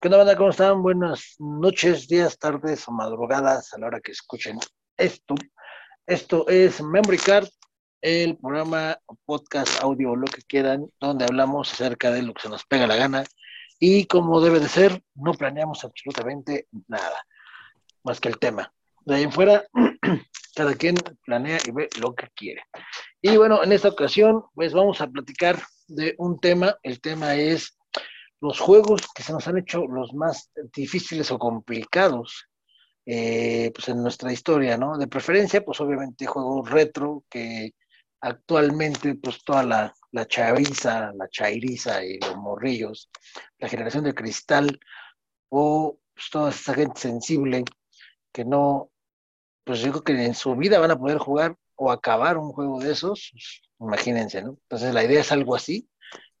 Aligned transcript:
¿Qué 0.00 0.08
onda, 0.08 0.16
banda? 0.16 0.34
¿Cómo 0.34 0.48
están? 0.48 0.82
Buenas 0.82 1.36
noches, 1.38 2.08
días, 2.08 2.38
tardes 2.38 2.88
o 2.88 2.90
madrugadas 2.90 3.74
a 3.74 3.78
la 3.78 3.88
hora 3.88 4.00
que 4.00 4.12
escuchen 4.12 4.58
esto. 4.96 5.34
Esto 6.06 6.48
es 6.48 6.80
Memory 6.80 7.18
Card, 7.18 7.46
el 8.00 8.38
programa, 8.38 8.98
podcast, 9.26 9.82
audio, 9.82 10.16
lo 10.16 10.26
que 10.26 10.40
quieran, 10.40 10.86
donde 10.98 11.26
hablamos 11.26 11.70
acerca 11.74 12.10
de 12.10 12.22
lo 12.22 12.32
que 12.32 12.40
se 12.40 12.48
nos 12.48 12.64
pega 12.64 12.86
la 12.86 12.96
gana 12.96 13.24
y 13.78 14.06
como 14.06 14.40
debe 14.40 14.58
de 14.58 14.68
ser, 14.68 15.02
no 15.16 15.34
planeamos 15.34 15.84
absolutamente 15.84 16.66
nada, 16.88 17.22
más 18.02 18.20
que 18.20 18.28
el 18.28 18.38
tema. 18.38 18.72
De 19.04 19.16
ahí 19.16 19.24
en 19.24 19.32
fuera, 19.32 19.66
cada 20.56 20.76
quien 20.76 20.94
planea 21.26 21.58
y 21.66 21.72
ve 21.72 21.90
lo 22.00 22.14
que 22.14 22.26
quiere. 22.34 22.62
Y 23.20 23.36
bueno, 23.36 23.62
en 23.62 23.72
esta 23.72 23.88
ocasión, 23.88 24.44
pues 24.54 24.72
vamos 24.72 25.02
a 25.02 25.08
platicar 25.08 25.60
de 25.88 26.14
un 26.16 26.40
tema. 26.40 26.78
El 26.82 27.02
tema 27.02 27.34
es 27.34 27.76
los 28.40 28.58
juegos 28.58 29.02
que 29.14 29.22
se 29.22 29.32
nos 29.32 29.46
han 29.48 29.58
hecho 29.58 29.86
los 29.86 30.14
más 30.14 30.50
difíciles 30.74 31.30
o 31.30 31.38
complicados 31.38 32.46
eh, 33.06 33.70
pues 33.74 33.88
en 33.88 34.02
nuestra 34.02 34.32
historia, 34.32 34.76
¿no? 34.76 34.96
De 34.96 35.08
preferencia, 35.08 35.64
pues 35.64 35.80
obviamente 35.80 36.26
juegos 36.26 36.70
retro 36.70 37.24
que 37.28 37.74
actualmente 38.20 39.14
pues 39.16 39.42
toda 39.44 39.62
la, 39.62 39.94
la 40.12 40.26
chaviza, 40.26 41.12
la 41.14 41.28
chairiza 41.28 42.04
y 42.04 42.18
los 42.18 42.36
morrillos, 42.36 43.10
la 43.58 43.68
generación 43.68 44.04
de 44.04 44.14
cristal 44.14 44.78
o 45.48 45.98
pues, 46.14 46.30
toda 46.30 46.50
esa 46.50 46.74
gente 46.74 47.00
sensible 47.00 47.64
que 48.32 48.44
no, 48.44 48.90
pues 49.64 49.80
yo 49.80 49.90
creo 49.90 50.04
que 50.04 50.24
en 50.24 50.34
su 50.34 50.54
vida 50.56 50.78
van 50.78 50.90
a 50.92 50.98
poder 50.98 51.18
jugar 51.18 51.56
o 51.76 51.90
acabar 51.90 52.36
un 52.38 52.52
juego 52.52 52.78
de 52.80 52.92
esos, 52.92 53.30
pues, 53.32 53.62
imagínense, 53.80 54.42
¿no? 54.42 54.58
Entonces 54.62 54.94
la 54.94 55.04
idea 55.04 55.20
es 55.20 55.32
algo 55.32 55.54
así. 55.56 55.88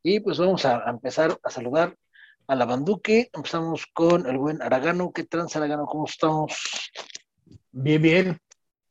Y 0.02 0.20
pues 0.20 0.38
vamos 0.38 0.64
a, 0.64 0.84
empezar 0.88 1.38
a 1.42 1.50
saludar 1.50 1.96
a 2.50 2.56
la 2.56 2.64
Banduque. 2.64 3.30
Empezamos 3.32 3.86
con 3.94 4.26
el 4.26 4.36
buen 4.36 4.60
Aragano. 4.60 5.12
¿Qué 5.12 5.22
trans, 5.22 5.54
Aragano? 5.54 5.86
¿Cómo 5.86 6.06
estamos? 6.06 6.90
Bien, 7.70 8.02
bien. 8.02 8.40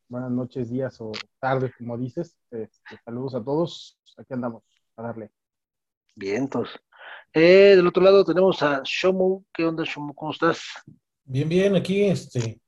Buenas 0.07 0.31
noches, 0.31 0.69
días 0.69 0.95
o 1.01 1.11
tardes, 1.41 1.73
como 1.77 1.97
dices. 1.97 2.37
Este, 2.49 2.97
saludos 3.03 3.35
a 3.35 3.43
todos. 3.43 3.99
Aquí 4.17 4.33
andamos 4.33 4.63
a 4.95 5.01
darle. 5.03 5.31
Bien, 6.15 6.43
entonces. 6.43 6.79
Eh, 7.33 7.75
del 7.75 7.85
otro 7.85 8.01
lado 8.01 8.23
tenemos 8.23 8.63
a 8.63 8.81
Shomu. 8.85 9.43
¿Qué 9.53 9.65
onda, 9.65 9.83
Shomu? 9.83 10.13
¿Cómo 10.13 10.31
estás? 10.31 10.61
Bien, 11.25 11.49
bien. 11.49 11.75
Aquí 11.75 12.05
este, 12.05 12.61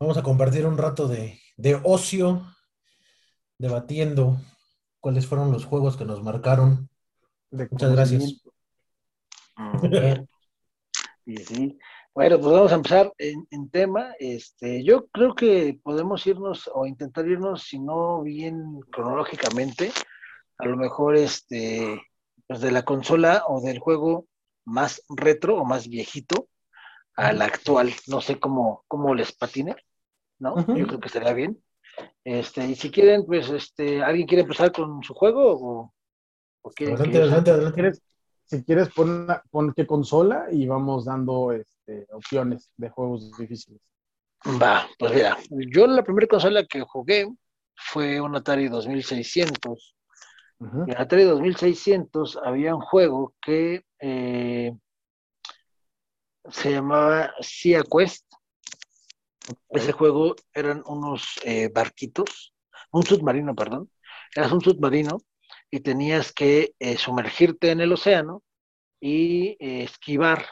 vamos 0.00 0.16
a 0.16 0.22
compartir 0.22 0.64
un 0.64 0.78
rato 0.78 1.06
de, 1.08 1.38
de 1.58 1.78
ocio, 1.84 2.42
debatiendo 3.58 4.40
cuáles 4.98 5.26
fueron 5.26 5.52
los 5.52 5.66
juegos 5.66 5.98
que 5.98 6.06
nos 6.06 6.22
marcaron. 6.22 6.88
Muchas 7.50 7.92
gracias. 7.92 8.47
Sí. 11.36 11.78
Bueno, 12.14 12.40
pues 12.40 12.52
vamos 12.52 12.72
a 12.72 12.76
empezar 12.76 13.12
en, 13.18 13.70
tema. 13.70 14.12
Este, 14.18 14.82
yo 14.82 15.06
creo 15.08 15.34
que 15.34 15.78
podemos 15.82 16.26
irnos 16.26 16.68
o 16.72 16.86
intentar 16.86 17.26
irnos, 17.28 17.62
si 17.62 17.78
no 17.78 18.22
bien 18.22 18.80
cronológicamente, 18.90 19.92
a 20.58 20.66
lo 20.66 20.76
mejor 20.76 21.16
este, 21.16 22.00
pues 22.46 22.60
de 22.60 22.72
la 22.72 22.84
consola 22.84 23.44
o 23.46 23.60
del 23.60 23.78
juego 23.78 24.26
más 24.64 25.02
retro 25.08 25.58
o 25.58 25.64
más 25.64 25.88
viejito 25.88 26.48
al 27.14 27.40
actual. 27.42 27.92
No 28.06 28.20
sé 28.20 28.40
cómo, 28.40 28.84
cómo 28.88 29.14
les 29.14 29.32
patine, 29.32 29.76
¿no? 30.38 30.56
Yo 30.74 30.86
creo 30.86 31.00
que 31.00 31.06
estaría 31.06 31.32
bien. 31.32 31.62
Este, 32.24 32.66
y 32.66 32.74
si 32.74 32.90
quieren, 32.90 33.26
pues, 33.26 33.48
este, 33.50 34.02
¿alguien 34.02 34.26
quiere 34.26 34.42
empezar 34.42 34.72
con 34.72 35.02
su 35.02 35.14
juego? 35.14 35.52
O, 35.52 35.94
o 36.62 36.72
adelante, 36.80 37.18
adelante, 37.18 37.50
adelante. 37.50 38.00
Si 38.48 38.64
quieres, 38.64 38.88
pon, 38.88 39.28
pon 39.50 39.72
qué 39.74 39.86
consola 39.86 40.46
y 40.50 40.66
vamos 40.66 41.04
dando 41.04 41.52
este, 41.52 42.06
opciones 42.12 42.70
de 42.76 42.88
juegos 42.88 43.36
difíciles. 43.36 43.80
Va, 44.60 44.86
pues 44.98 45.14
mira, 45.14 45.36
yo 45.50 45.86
la 45.86 46.02
primera 46.02 46.26
consola 46.26 46.64
que 46.64 46.80
jugué 46.80 47.28
fue 47.74 48.20
un 48.20 48.34
Atari 48.36 48.68
2600. 48.68 49.94
En 50.60 50.96
Atari 50.96 51.24
2600 51.24 52.38
había 52.42 52.74
un 52.74 52.80
juego 52.80 53.34
que 53.40 53.84
eh, 54.00 54.72
se 56.48 56.72
llamaba 56.72 57.32
Sea 57.40 57.82
Quest 57.82 58.24
ese 59.70 59.92
juego 59.92 60.34
eran 60.52 60.82
unos 60.86 61.40
eh, 61.44 61.70
barquitos, 61.72 62.54
un 62.92 63.02
submarino, 63.02 63.54
perdón. 63.54 63.90
Eras 64.34 64.52
un 64.52 64.60
submarino 64.60 65.18
y 65.70 65.80
tenías 65.80 66.32
que 66.32 66.74
eh, 66.78 66.96
sumergirte 66.96 67.70
en 67.70 67.80
el 67.80 67.92
océano 67.92 68.42
y 69.00 69.56
eh, 69.60 69.84
esquivar 69.84 70.46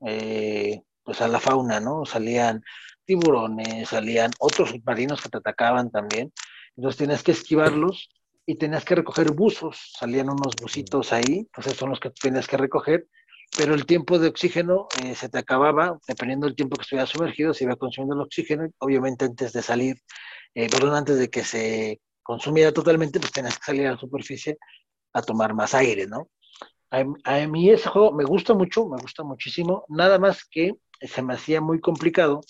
pues 0.00 1.20
a 1.20 1.26
la 1.26 1.40
fauna, 1.40 1.80
¿no? 1.80 2.04
Salían 2.04 2.62
tiburones, 3.04 3.88
salían 3.88 4.30
otros 4.38 4.70
submarinos 4.70 5.20
que 5.20 5.28
te 5.28 5.38
atacaban 5.38 5.90
también. 5.90 6.32
Entonces 6.76 6.98
tienes 6.98 7.22
que 7.24 7.32
esquivarlos 7.32 8.08
y 8.46 8.54
tenías 8.54 8.84
que 8.84 8.94
recoger 8.94 9.32
buzos. 9.32 9.92
Salían 9.98 10.30
unos 10.30 10.54
buzitos 10.60 11.12
ahí, 11.12 11.38
entonces 11.38 11.74
son 11.74 11.90
los 11.90 11.98
que 11.98 12.10
tienes 12.10 12.46
que 12.46 12.56
recoger 12.56 13.08
pero 13.56 13.74
el 13.74 13.86
tiempo 13.86 14.18
de 14.18 14.28
oxígeno 14.28 14.88
eh, 15.02 15.14
se 15.14 15.28
te 15.28 15.38
acababa, 15.38 15.98
dependiendo 16.06 16.46
del 16.46 16.56
tiempo 16.56 16.76
que 16.76 16.82
estuviera 16.82 17.06
sumergido, 17.06 17.54
se 17.54 17.64
iba 17.64 17.76
consumiendo 17.76 18.14
el 18.14 18.20
oxígeno, 18.20 18.68
obviamente 18.78 19.24
antes 19.24 19.52
de 19.52 19.62
salir, 19.62 19.96
eh, 20.54 20.68
perdón, 20.68 20.94
antes 20.94 21.18
de 21.18 21.28
que 21.28 21.44
se 21.44 22.00
consumiera 22.28 22.72
totalmente, 22.72 23.18
pues 23.18 23.32
tenías 23.32 23.58
que 23.58 23.64
salir 23.64 23.86
a 23.86 23.92
la 23.92 23.98
superficie 23.98 24.58
a 25.14 25.22
tomar 25.22 25.54
más 25.54 25.72
aire, 25.72 26.06
¿no? 26.06 26.28
A, 26.90 27.02
a, 27.24 27.46
mí 27.46 27.70
ese 27.70 27.88
juego 27.88 28.12
me 28.12 28.24
gusta 28.24 28.52
mucho, 28.52 28.86
me 28.86 29.00
gusta 29.00 29.22
muchísimo, 29.24 29.86
nada 29.88 30.18
más 30.18 30.44
que 30.44 30.74
se 31.00 31.22
me 31.22 31.32
hacía 31.32 31.62
muy 31.62 31.80
complicado, 31.80 32.42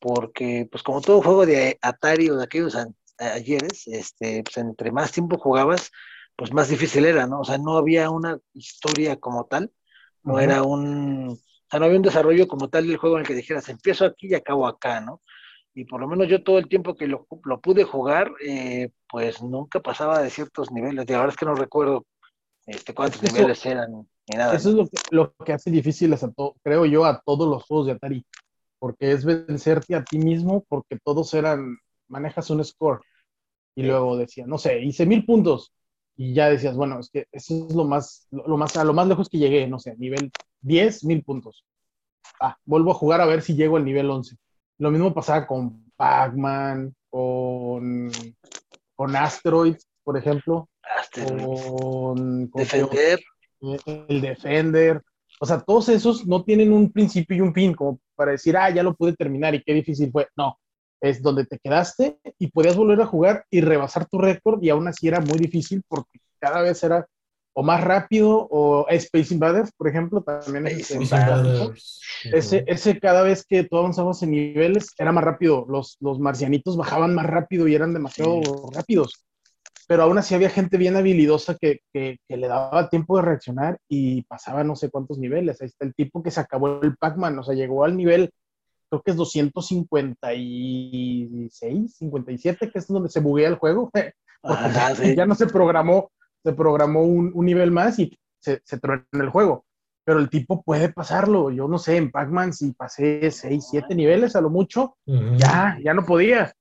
porque 0.00 0.66
pues 0.68 0.82
como 0.82 1.00
todo 1.00 1.22
juego 1.22 1.46
de 1.46 1.78
Atari 1.80 2.28
o 2.30 2.36
de 2.38 2.44
aquellos 2.44 2.76
ayeres, 3.18 3.86
este, 3.86 4.42
pues 4.42 4.56
entre 4.56 4.90
más 4.90 5.12
tiempo 5.12 5.38
jugabas, 5.38 5.92
pues 6.34 6.52
más 6.52 6.68
difícil 6.68 7.04
era, 7.04 7.28
¿no? 7.28 7.40
O 7.40 7.44
sea, 7.44 7.58
no 7.58 7.76
había 7.76 8.10
una 8.10 8.36
historia 8.52 9.14
como 9.20 9.44
tal, 9.44 9.70
no 10.24 10.40
era 10.40 10.64
un, 10.64 11.28
o 11.28 11.68
sea, 11.70 11.78
no 11.78 11.86
había 11.86 11.98
un 11.98 12.02
desarrollo 12.02 12.48
como 12.48 12.68
tal 12.68 12.88
del 12.88 12.96
juego 12.96 13.16
en 13.16 13.20
el 13.20 13.28
que 13.28 13.34
dijeras, 13.34 13.68
empiezo 13.68 14.06
aquí 14.06 14.26
y 14.26 14.34
acabo 14.34 14.66
acá, 14.66 15.00
¿no? 15.00 15.22
Y 15.74 15.84
por 15.84 16.00
lo 16.00 16.08
menos 16.08 16.28
yo 16.28 16.42
todo 16.42 16.58
el 16.58 16.68
tiempo 16.68 16.96
que 16.96 17.06
lo, 17.06 17.26
pude 17.62 17.84
jugar, 17.84 18.32
eh, 18.44 18.90
pues 19.08 19.42
nunca 19.42 19.80
pasaba 19.80 20.20
de 20.20 20.30
ciertos 20.30 20.72
niveles. 20.72 21.06
De 21.06 21.14
ahora 21.14 21.30
es 21.30 21.36
que 21.36 21.46
no 21.46 21.54
recuerdo 21.54 22.04
este, 22.66 22.92
cuántos 22.92 23.22
niveles 23.22 23.64
eran 23.64 23.92
ni 23.92 24.36
nada. 24.36 24.54
Eso 24.54 24.70
es 24.70 24.74
lo 24.74 24.86
que, 24.86 24.98
lo 25.10 25.34
que 25.34 25.52
hace 25.52 25.70
difícil, 25.70 26.12
a 26.12 26.18
creo 26.62 26.86
yo, 26.86 27.04
a 27.04 27.20
todos 27.20 27.48
los 27.48 27.64
juegos 27.64 27.86
de 27.86 27.92
Atari. 27.92 28.26
Porque 28.78 29.12
es 29.12 29.24
vencerte 29.24 29.94
a 29.94 30.02
ti 30.02 30.18
mismo, 30.18 30.64
porque 30.68 30.98
todos 31.04 31.34
eran, 31.34 31.78
manejas 32.08 32.50
un 32.50 32.64
score. 32.64 33.00
Y 33.76 33.82
luego 33.84 34.16
decía, 34.16 34.46
no 34.46 34.58
sé, 34.58 34.80
hice 34.80 35.06
mil 35.06 35.24
puntos 35.24 35.72
y 36.16 36.34
ya 36.34 36.50
decías, 36.50 36.76
bueno, 36.76 37.00
es 37.00 37.08
que 37.08 37.26
eso 37.32 37.66
es 37.66 37.74
lo 37.74 37.84
más, 37.84 38.26
lo, 38.30 38.58
más, 38.58 38.76
a 38.76 38.84
lo 38.84 38.92
más 38.92 39.08
lejos 39.08 39.30
que 39.30 39.38
llegué, 39.38 39.66
no 39.66 39.78
sé, 39.78 39.96
nivel 39.96 40.30
10, 40.60 41.04
mil 41.04 41.22
puntos. 41.22 41.64
Ah, 42.38 42.58
vuelvo 42.66 42.90
a 42.90 42.94
jugar 42.94 43.22
a 43.22 43.26
ver 43.26 43.40
si 43.40 43.54
llego 43.54 43.78
al 43.78 43.86
nivel 43.86 44.10
11. 44.10 44.36
Lo 44.80 44.90
mismo 44.90 45.12
pasaba 45.12 45.46
con 45.46 45.92
Pac-Man, 45.94 46.94
con, 47.10 48.10
con 48.96 49.14
Asteroids, 49.14 49.86
por 50.02 50.16
ejemplo. 50.16 50.70
Con, 51.14 52.50
Defender. 52.50 53.20
El 53.84 54.22
Defender. 54.22 55.02
O 55.38 55.44
sea, 55.44 55.60
todos 55.60 55.90
esos 55.90 56.26
no 56.26 56.42
tienen 56.44 56.72
un 56.72 56.90
principio 56.90 57.36
y 57.36 57.40
un 57.42 57.52
fin, 57.52 57.74
como 57.74 58.00
para 58.16 58.32
decir, 58.32 58.56
ah, 58.56 58.70
ya 58.70 58.82
lo 58.82 58.94
pude 58.94 59.12
terminar 59.12 59.54
y 59.54 59.62
qué 59.62 59.74
difícil 59.74 60.10
fue. 60.10 60.28
No, 60.34 60.58
es 61.02 61.20
donde 61.20 61.44
te 61.44 61.58
quedaste 61.58 62.18
y 62.38 62.46
podías 62.46 62.74
volver 62.74 63.02
a 63.02 63.06
jugar 63.06 63.44
y 63.50 63.60
rebasar 63.60 64.06
tu 64.06 64.16
récord 64.16 64.62
y 64.62 64.70
aún 64.70 64.88
así 64.88 65.08
era 65.08 65.20
muy 65.20 65.38
difícil 65.38 65.82
porque 65.88 66.20
cada 66.38 66.62
vez 66.62 66.82
era 66.82 67.06
o 67.52 67.62
más 67.62 67.82
rápido 67.82 68.46
o 68.50 68.86
Space 68.88 69.34
Invaders, 69.34 69.72
por 69.72 69.88
ejemplo, 69.88 70.22
también 70.22 70.66
es 70.66 70.90
ese, 72.32 72.64
ese 72.66 73.00
cada 73.00 73.22
vez 73.22 73.44
que 73.44 73.64
tú 73.64 73.76
avanzabas 73.76 74.22
en 74.22 74.30
niveles 74.30 74.92
era 74.98 75.12
más 75.12 75.24
rápido, 75.24 75.66
los, 75.68 75.96
los 76.00 76.18
marcianitos 76.18 76.76
bajaban 76.76 77.14
más 77.14 77.26
rápido 77.26 77.66
y 77.66 77.74
eran 77.74 77.92
demasiado 77.92 78.40
rápidos, 78.72 79.24
pero 79.88 80.04
aún 80.04 80.18
así 80.18 80.34
había 80.34 80.50
gente 80.50 80.76
bien 80.76 80.96
habilidosa 80.96 81.56
que, 81.56 81.80
que, 81.92 82.18
que, 82.28 82.36
le 82.36 82.46
daba 82.46 82.88
tiempo 82.88 83.16
de 83.16 83.22
reaccionar 83.22 83.78
y 83.88 84.22
pasaba 84.22 84.62
no 84.62 84.76
sé 84.76 84.90
cuántos 84.90 85.18
niveles, 85.18 85.60
ahí 85.60 85.66
está 85.66 85.84
el 85.84 85.94
tipo 85.94 86.22
que 86.22 86.30
se 86.30 86.40
acabó 86.40 86.80
el 86.82 86.96
Pac-Man, 86.96 87.38
o 87.38 87.42
sea, 87.42 87.54
llegó 87.54 87.84
al 87.84 87.96
nivel 87.96 88.32
creo 88.90 89.02
que 89.02 89.12
es 89.12 89.16
256, 89.16 91.94
57, 91.94 92.70
que 92.70 92.78
es 92.78 92.86
donde 92.88 93.08
se 93.08 93.20
buguea 93.20 93.48
el 93.48 93.54
juego, 93.54 93.90
porque 94.42 95.14
ya 95.16 95.24
no 95.26 95.36
se 95.36 95.46
programó, 95.46 96.10
se 96.42 96.52
programó 96.52 97.02
un, 97.02 97.32
nivel 97.44 97.70
más 97.70 97.98
y 97.98 98.18
se, 98.38 98.60
se 98.64 98.78
en 98.82 99.20
el 99.20 99.30
juego. 99.30 99.64
Pero 100.04 100.18
el 100.18 100.30
tipo 100.30 100.62
puede 100.62 100.92
pasarlo. 100.92 101.50
Yo 101.50 101.68
no 101.68 101.78
sé, 101.78 101.96
en 101.96 102.10
Pac-Man 102.10 102.52
si 102.52 102.72
pasé 102.72 103.30
6, 103.30 103.66
7 103.70 103.94
niveles 103.94 104.34
a 104.34 104.40
lo 104.40 104.50
mucho, 104.50 104.96
ya, 105.06 105.78
ya 105.82 105.94
no 105.94 106.04
podía. 106.04 106.52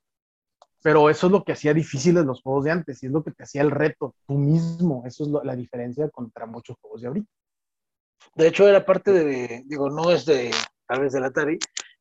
Pero 0.82 1.10
eso 1.10 1.28
es 1.28 1.32
lo 1.32 1.44
que 1.44 1.54
hacía 1.54 1.74
difíciles 1.74 2.26
los 2.26 2.42
juegos 2.42 2.66
de 2.66 2.72
antes 2.72 3.04
y 3.04 3.08
es 3.08 3.12
lo 3.12 3.24
que 3.24 3.32
te 3.32 3.44
hacía 3.44 3.62
el 3.62 3.72
reto, 3.72 4.16
tú 4.28 4.36
mismo. 4.36 5.04
Eso 5.06 5.24
es 5.24 5.46
la 5.46 5.56
diferencia 5.56 6.10
contra 6.10 6.46
muchos 6.46 6.78
juegos 6.82 7.02
de 7.02 7.08
ahorita. 7.08 7.30
De 8.36 8.48
hecho, 8.48 8.68
era 8.68 8.86
parte 8.86 9.12
de, 9.12 9.64
digo, 9.66 9.90
no 9.90 10.12
es 10.12 10.26
de, 10.26 10.52
tal 10.88 11.02
vez 11.02 11.14
del 11.14 11.24
Atari, 11.24 11.58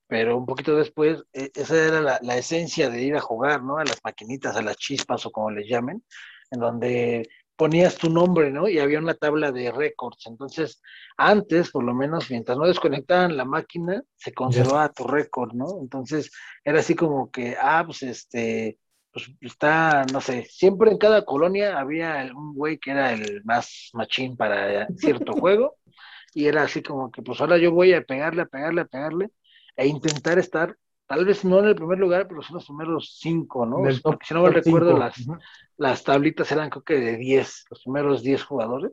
pero 0.06 0.36
un 0.36 0.46
poquito 0.46 0.76
después, 0.76 1.22
e, 1.32 1.50
esa 1.54 1.76
era 1.76 2.00
la, 2.00 2.18
la, 2.22 2.36
esencia 2.36 2.90
de 2.90 3.02
ir 3.02 3.16
a 3.16 3.20
jugar, 3.20 3.62
¿no? 3.62 3.78
A 3.78 3.84
las 3.84 4.00
maquinitas, 4.04 4.56
a 4.56 4.62
las 4.62 4.76
chispas 4.76 5.24
o 5.26 5.30
como 5.30 5.50
les 5.50 5.68
llamen, 5.68 6.02
en 6.50 6.60
donde 6.60 7.28
ponías 7.58 7.98
tu 7.98 8.08
nombre, 8.08 8.52
¿no? 8.52 8.68
Y 8.68 8.78
había 8.78 9.00
una 9.00 9.14
tabla 9.14 9.50
de 9.50 9.72
récords. 9.72 10.26
Entonces, 10.26 10.80
antes, 11.16 11.70
por 11.72 11.82
lo 11.82 11.92
menos, 11.92 12.30
mientras 12.30 12.56
no 12.56 12.66
desconectaban 12.66 13.36
la 13.36 13.44
máquina, 13.44 14.00
se 14.14 14.32
conservaba 14.32 14.92
tu 14.92 15.04
récord, 15.04 15.52
¿no? 15.54 15.80
Entonces, 15.80 16.30
era 16.64 16.78
así 16.78 16.94
como 16.94 17.32
que, 17.32 17.56
ah, 17.60 17.82
pues 17.84 18.04
este, 18.04 18.78
pues 19.12 19.28
está, 19.40 20.06
no 20.12 20.20
sé, 20.20 20.44
siempre 20.48 20.92
en 20.92 20.98
cada 20.98 21.24
colonia 21.24 21.80
había 21.80 22.30
un 22.32 22.54
güey 22.54 22.78
que 22.78 22.92
era 22.92 23.12
el 23.12 23.42
más 23.44 23.90
machín 23.92 24.36
para 24.36 24.86
cierto 24.96 25.32
juego, 25.40 25.78
y 26.34 26.46
era 26.46 26.62
así 26.62 26.80
como 26.80 27.10
que, 27.10 27.22
pues 27.22 27.40
ahora 27.40 27.58
yo 27.58 27.72
voy 27.72 27.92
a 27.92 28.02
pegarle, 28.02 28.42
a 28.42 28.46
pegarle, 28.46 28.82
a 28.82 28.84
pegarle, 28.84 29.30
e 29.76 29.88
intentar 29.88 30.38
estar 30.38 30.76
tal 31.08 31.24
vez 31.24 31.44
no 31.44 31.58
en 31.58 31.64
el 31.64 31.74
primer 31.74 31.98
lugar, 31.98 32.28
pero 32.28 32.42
son 32.42 32.56
los 32.56 32.66
primeros 32.66 33.16
cinco, 33.18 33.64
¿no? 33.64 33.78
Porque 34.02 34.26
si 34.26 34.34
no 34.34 34.42
me 34.42 34.50
recuerdo, 34.50 34.96
las, 34.96 35.14
las 35.78 36.04
tablitas 36.04 36.52
eran 36.52 36.68
creo 36.68 36.84
que 36.84 37.00
de 37.00 37.16
10, 37.16 37.64
los 37.70 37.82
primeros 37.82 38.22
10 38.22 38.44
jugadores. 38.44 38.92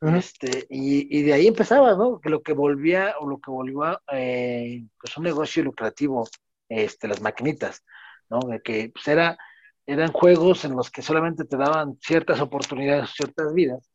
Este, 0.00 0.66
y, 0.70 1.18
y, 1.18 1.22
de 1.24 1.34
ahí 1.34 1.46
empezaba, 1.48 1.94
¿no? 1.94 2.20
Que 2.20 2.30
lo 2.30 2.40
que 2.42 2.54
volvía, 2.54 3.16
o 3.18 3.28
lo 3.28 3.38
que 3.38 3.50
volvió 3.50 4.00
eh, 4.12 4.84
pues 4.98 5.16
un 5.18 5.24
negocio 5.24 5.62
lucrativo, 5.62 6.26
este, 6.68 7.08
las 7.08 7.20
maquinitas, 7.20 7.84
¿no? 8.30 8.38
De 8.48 8.62
que 8.62 8.90
pues 8.94 9.08
era, 9.08 9.36
eran 9.84 10.12
juegos 10.12 10.64
en 10.64 10.76
los 10.76 10.90
que 10.90 11.02
solamente 11.02 11.44
te 11.44 11.56
daban 11.56 11.98
ciertas 12.00 12.40
oportunidades, 12.40 13.10
ciertas 13.10 13.52
vidas, 13.52 13.90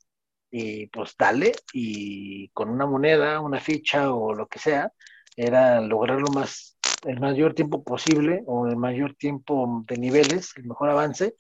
y 0.52 0.88
pues 0.88 1.16
dale, 1.18 1.54
y 1.74 2.50
con 2.50 2.69
una 2.69 2.86
moneda, 2.86 3.40
una 3.40 3.60
ficha 3.60 4.13
o 4.13 4.36
lo 4.36 4.48
que 4.48 4.60
sea, 4.60 4.92
era 5.36 5.81
lograr 5.81 6.19
lo 6.19 6.31
más 6.31 6.75
el 7.06 7.19
mayor 7.19 7.54
tiempo 7.54 7.84
posible 7.84 8.44
o 8.48 8.68
el 8.68 8.75
mayor 8.78 9.16
tiempo 9.16 9.84
de 9.88 9.98
niveles, 9.98 10.54
el 10.57 10.66
mejor 10.66 10.90
avance, 10.90 11.36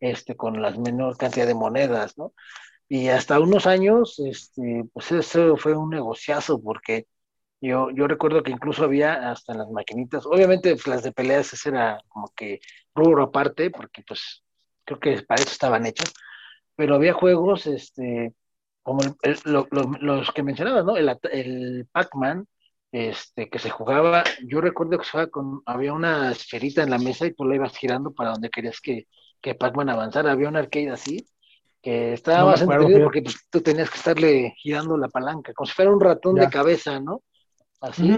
este, 0.00 0.36
con 0.36 0.60
la 0.62 0.70
menor 0.72 1.16
cantidad 1.16 1.46
de 1.46 1.54
monedas, 1.54 2.16
¿no? 2.18 2.32
Y 2.88 3.08
hasta 3.08 3.40
unos 3.40 3.66
años, 3.66 4.18
este, 4.18 4.84
pues 4.92 5.12
eso 5.12 5.56
fue 5.56 5.76
un 5.76 5.90
negociazo 5.90 6.62
porque 6.62 7.06
yo, 7.60 7.90
yo 7.90 8.06
recuerdo 8.06 8.42
que 8.42 8.52
incluso 8.52 8.84
había 8.84 9.30
hasta 9.30 9.52
en 9.52 9.58
las 9.58 9.70
maquinitas, 9.70 10.24
obviamente 10.26 10.72
pues, 10.74 10.86
las 10.86 11.02
de 11.02 11.12
peleas 11.12 11.52
ese 11.52 11.70
era 11.70 12.00
como 12.08 12.32
que 12.34 12.60
rubro 12.94 13.24
aparte, 13.24 13.70
porque 13.70 14.02
pues 14.06 14.42
creo 14.84 15.00
que 15.00 15.22
para 15.22 15.42
eso 15.42 15.50
estaban 15.50 15.84
hechas, 15.86 16.12
pero 16.76 16.94
había 16.94 17.12
juegos, 17.12 17.66
este, 17.66 18.32
como 18.82 19.00
los 20.00 20.32
que 20.32 20.42
mencionabas, 20.42 20.84
¿no? 20.84 20.96
El, 20.96 21.14
el 21.32 21.86
Pac-Man, 21.92 22.46
este, 22.92 23.50
que 23.50 23.58
se 23.58 23.70
jugaba, 23.70 24.24
yo 24.46 24.60
recuerdo 24.60 24.98
que 24.98 25.04
se 25.04 25.10
jugaba 25.10 25.30
con, 25.30 25.62
había 25.66 25.92
una 25.92 26.32
esferita 26.32 26.82
en 26.82 26.90
la 26.90 26.98
mesa 26.98 27.26
y 27.26 27.34
tú 27.34 27.44
la 27.44 27.54
ibas 27.54 27.76
girando 27.76 28.12
para 28.12 28.30
donde 28.30 28.50
querías 28.50 28.80
que, 28.80 29.06
que 29.40 29.54
Pac-Man 29.54 29.90
avanzara, 29.90 30.32
había 30.32 30.48
un 30.48 30.56
arcade 30.56 30.90
así, 30.90 31.26
que 31.82 32.14
estaba 32.14 32.52
más 32.52 32.62
entretenido 32.62 33.04
porque 33.04 33.22
pues, 33.22 33.46
tú 33.50 33.60
tenías 33.60 33.90
que 33.90 33.98
estarle 33.98 34.54
girando 34.56 34.96
la 34.96 35.08
palanca, 35.08 35.52
como 35.52 35.66
si 35.66 35.74
fuera 35.74 35.90
un 35.90 36.00
ratón 36.00 36.34
de 36.36 36.48
cabeza, 36.48 36.98
¿no? 37.00 37.22
Así. 37.80 38.16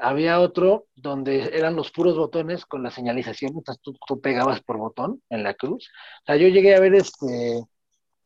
Había 0.00 0.40
otro 0.40 0.86
donde 0.94 1.56
eran 1.56 1.74
los 1.74 1.90
puros 1.90 2.16
botones 2.16 2.64
con 2.64 2.84
la 2.84 2.90
señalización, 2.90 3.52
entonces 3.56 3.82
tú, 3.82 3.96
tú, 4.06 4.20
pegabas 4.20 4.60
por 4.62 4.78
botón 4.78 5.20
en 5.28 5.42
la 5.42 5.54
cruz. 5.54 5.90
O 6.22 6.26
sea, 6.26 6.36
yo 6.36 6.46
llegué 6.46 6.76
a 6.76 6.80
ver 6.80 6.94
este, 6.94 7.64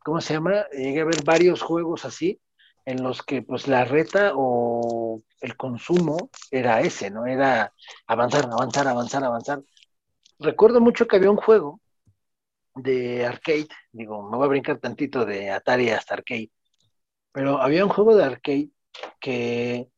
¿cómo 0.04 0.20
se 0.20 0.34
llama? 0.34 0.66
Llegué 0.70 1.00
a 1.00 1.06
ver 1.06 1.24
varios 1.24 1.62
juegos 1.62 2.04
así, 2.04 2.41
en 2.84 3.02
los 3.02 3.22
que 3.22 3.42
pues 3.42 3.68
la 3.68 3.84
reta 3.84 4.32
o 4.34 5.22
el 5.40 5.56
consumo 5.56 6.30
era 6.50 6.80
ese, 6.80 7.10
¿no? 7.10 7.26
Era 7.26 7.72
avanzar, 8.06 8.46
avanzar, 8.46 8.88
avanzar, 8.88 9.24
avanzar. 9.24 9.62
Recuerdo 10.38 10.80
mucho 10.80 11.06
que 11.06 11.16
había 11.16 11.30
un 11.30 11.36
juego 11.36 11.80
de 12.74 13.26
arcade, 13.26 13.68
digo, 13.92 14.28
me 14.28 14.36
voy 14.36 14.46
a 14.46 14.48
brincar 14.48 14.78
tantito 14.78 15.24
de 15.24 15.50
Atari 15.50 15.90
hasta 15.90 16.14
arcade, 16.14 16.50
pero 17.32 17.60
había 17.60 17.84
un 17.84 17.90
juego 17.90 18.16
de 18.16 18.24
arcade 18.24 18.70
que 19.20 19.88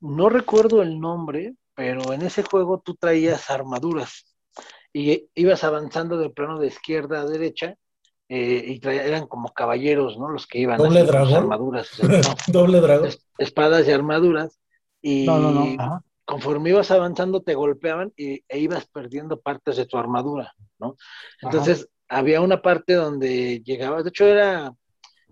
no 0.00 0.28
recuerdo 0.28 0.82
el 0.82 1.00
nombre, 1.00 1.54
pero 1.74 2.12
en 2.12 2.22
ese 2.22 2.42
juego 2.42 2.80
tú 2.80 2.94
traías 2.94 3.50
armaduras 3.50 4.36
y 4.92 5.28
ibas 5.34 5.64
avanzando 5.64 6.18
del 6.18 6.32
plano 6.32 6.58
de 6.58 6.66
izquierda 6.66 7.20
a 7.20 7.26
derecha 7.26 7.76
eh, 8.32 8.78
y 8.80 8.88
eran 8.88 9.26
como 9.26 9.48
caballeros, 9.52 10.16
¿no? 10.16 10.28
Los 10.28 10.46
que 10.46 10.60
iban 10.60 10.78
¿Doble 10.78 11.02
dragón? 11.02 11.34
armaduras. 11.34 11.88
¿Doble 12.46 12.80
dragón? 12.80 13.10
espadas 13.38 13.88
y 13.88 13.90
armaduras. 13.90 14.56
Y 15.02 15.26
conforme 16.24 16.70
ibas 16.70 16.92
avanzando 16.92 17.42
te 17.42 17.56
golpeaban 17.56 18.12
y, 18.16 18.44
e 18.48 18.58
ibas 18.60 18.86
perdiendo 18.86 19.40
partes 19.40 19.76
de 19.78 19.86
tu 19.86 19.98
armadura, 19.98 20.54
¿no? 20.78 20.96
Entonces 21.42 21.88
había 22.08 22.40
una 22.40 22.62
parte 22.62 22.94
donde 22.94 23.62
llegabas, 23.64 24.04
de 24.04 24.10
hecho 24.10 24.26
era, 24.26 24.72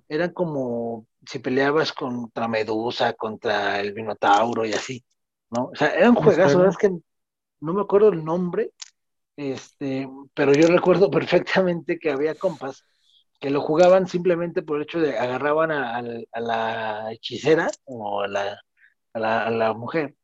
era 0.08 0.32
como 0.32 1.06
si 1.24 1.38
peleabas 1.38 1.92
contra 1.92 2.48
Medusa, 2.48 3.12
contra 3.12 3.78
el 3.78 3.94
Minotauro 3.94 4.64
y 4.64 4.72
así, 4.72 5.04
¿no? 5.50 5.66
O 5.66 5.76
sea, 5.76 5.94
eran 5.94 6.16
juegazos, 6.16 6.66
es 6.66 6.76
que 6.76 6.90
no 7.60 7.72
me 7.74 7.82
acuerdo 7.82 8.08
el 8.08 8.24
nombre, 8.24 8.72
este, 9.38 10.08
pero 10.34 10.52
yo 10.52 10.66
recuerdo 10.66 11.10
perfectamente 11.10 11.98
que 11.98 12.10
había 12.10 12.34
compas 12.34 12.84
que 13.40 13.50
lo 13.50 13.60
jugaban 13.62 14.08
simplemente 14.08 14.62
por 14.62 14.78
el 14.78 14.82
hecho 14.82 15.00
de 15.00 15.16
agarraban 15.16 15.70
a, 15.70 16.02
la 16.40 17.12
hechicera 17.12 17.70
o 17.84 18.22
a 18.22 18.28
la, 18.28 18.60
a 19.14 19.50
la, 19.50 19.72
mujer 19.74 20.16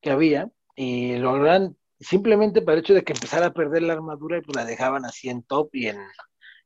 que 0.00 0.10
había 0.10 0.50
y 0.74 1.16
lo 1.18 1.30
agarraban 1.30 1.76
simplemente 2.00 2.62
por 2.62 2.74
el 2.74 2.80
hecho 2.80 2.94
de 2.94 3.04
que 3.04 3.12
empezara 3.12 3.46
a 3.46 3.52
perder 3.52 3.82
la 3.82 3.92
armadura 3.92 4.38
y 4.38 4.40
pues 4.40 4.56
la 4.56 4.64
dejaban 4.64 5.04
así 5.04 5.28
en 5.28 5.42
top 5.42 5.68
y 5.74 5.88
en, 5.88 5.98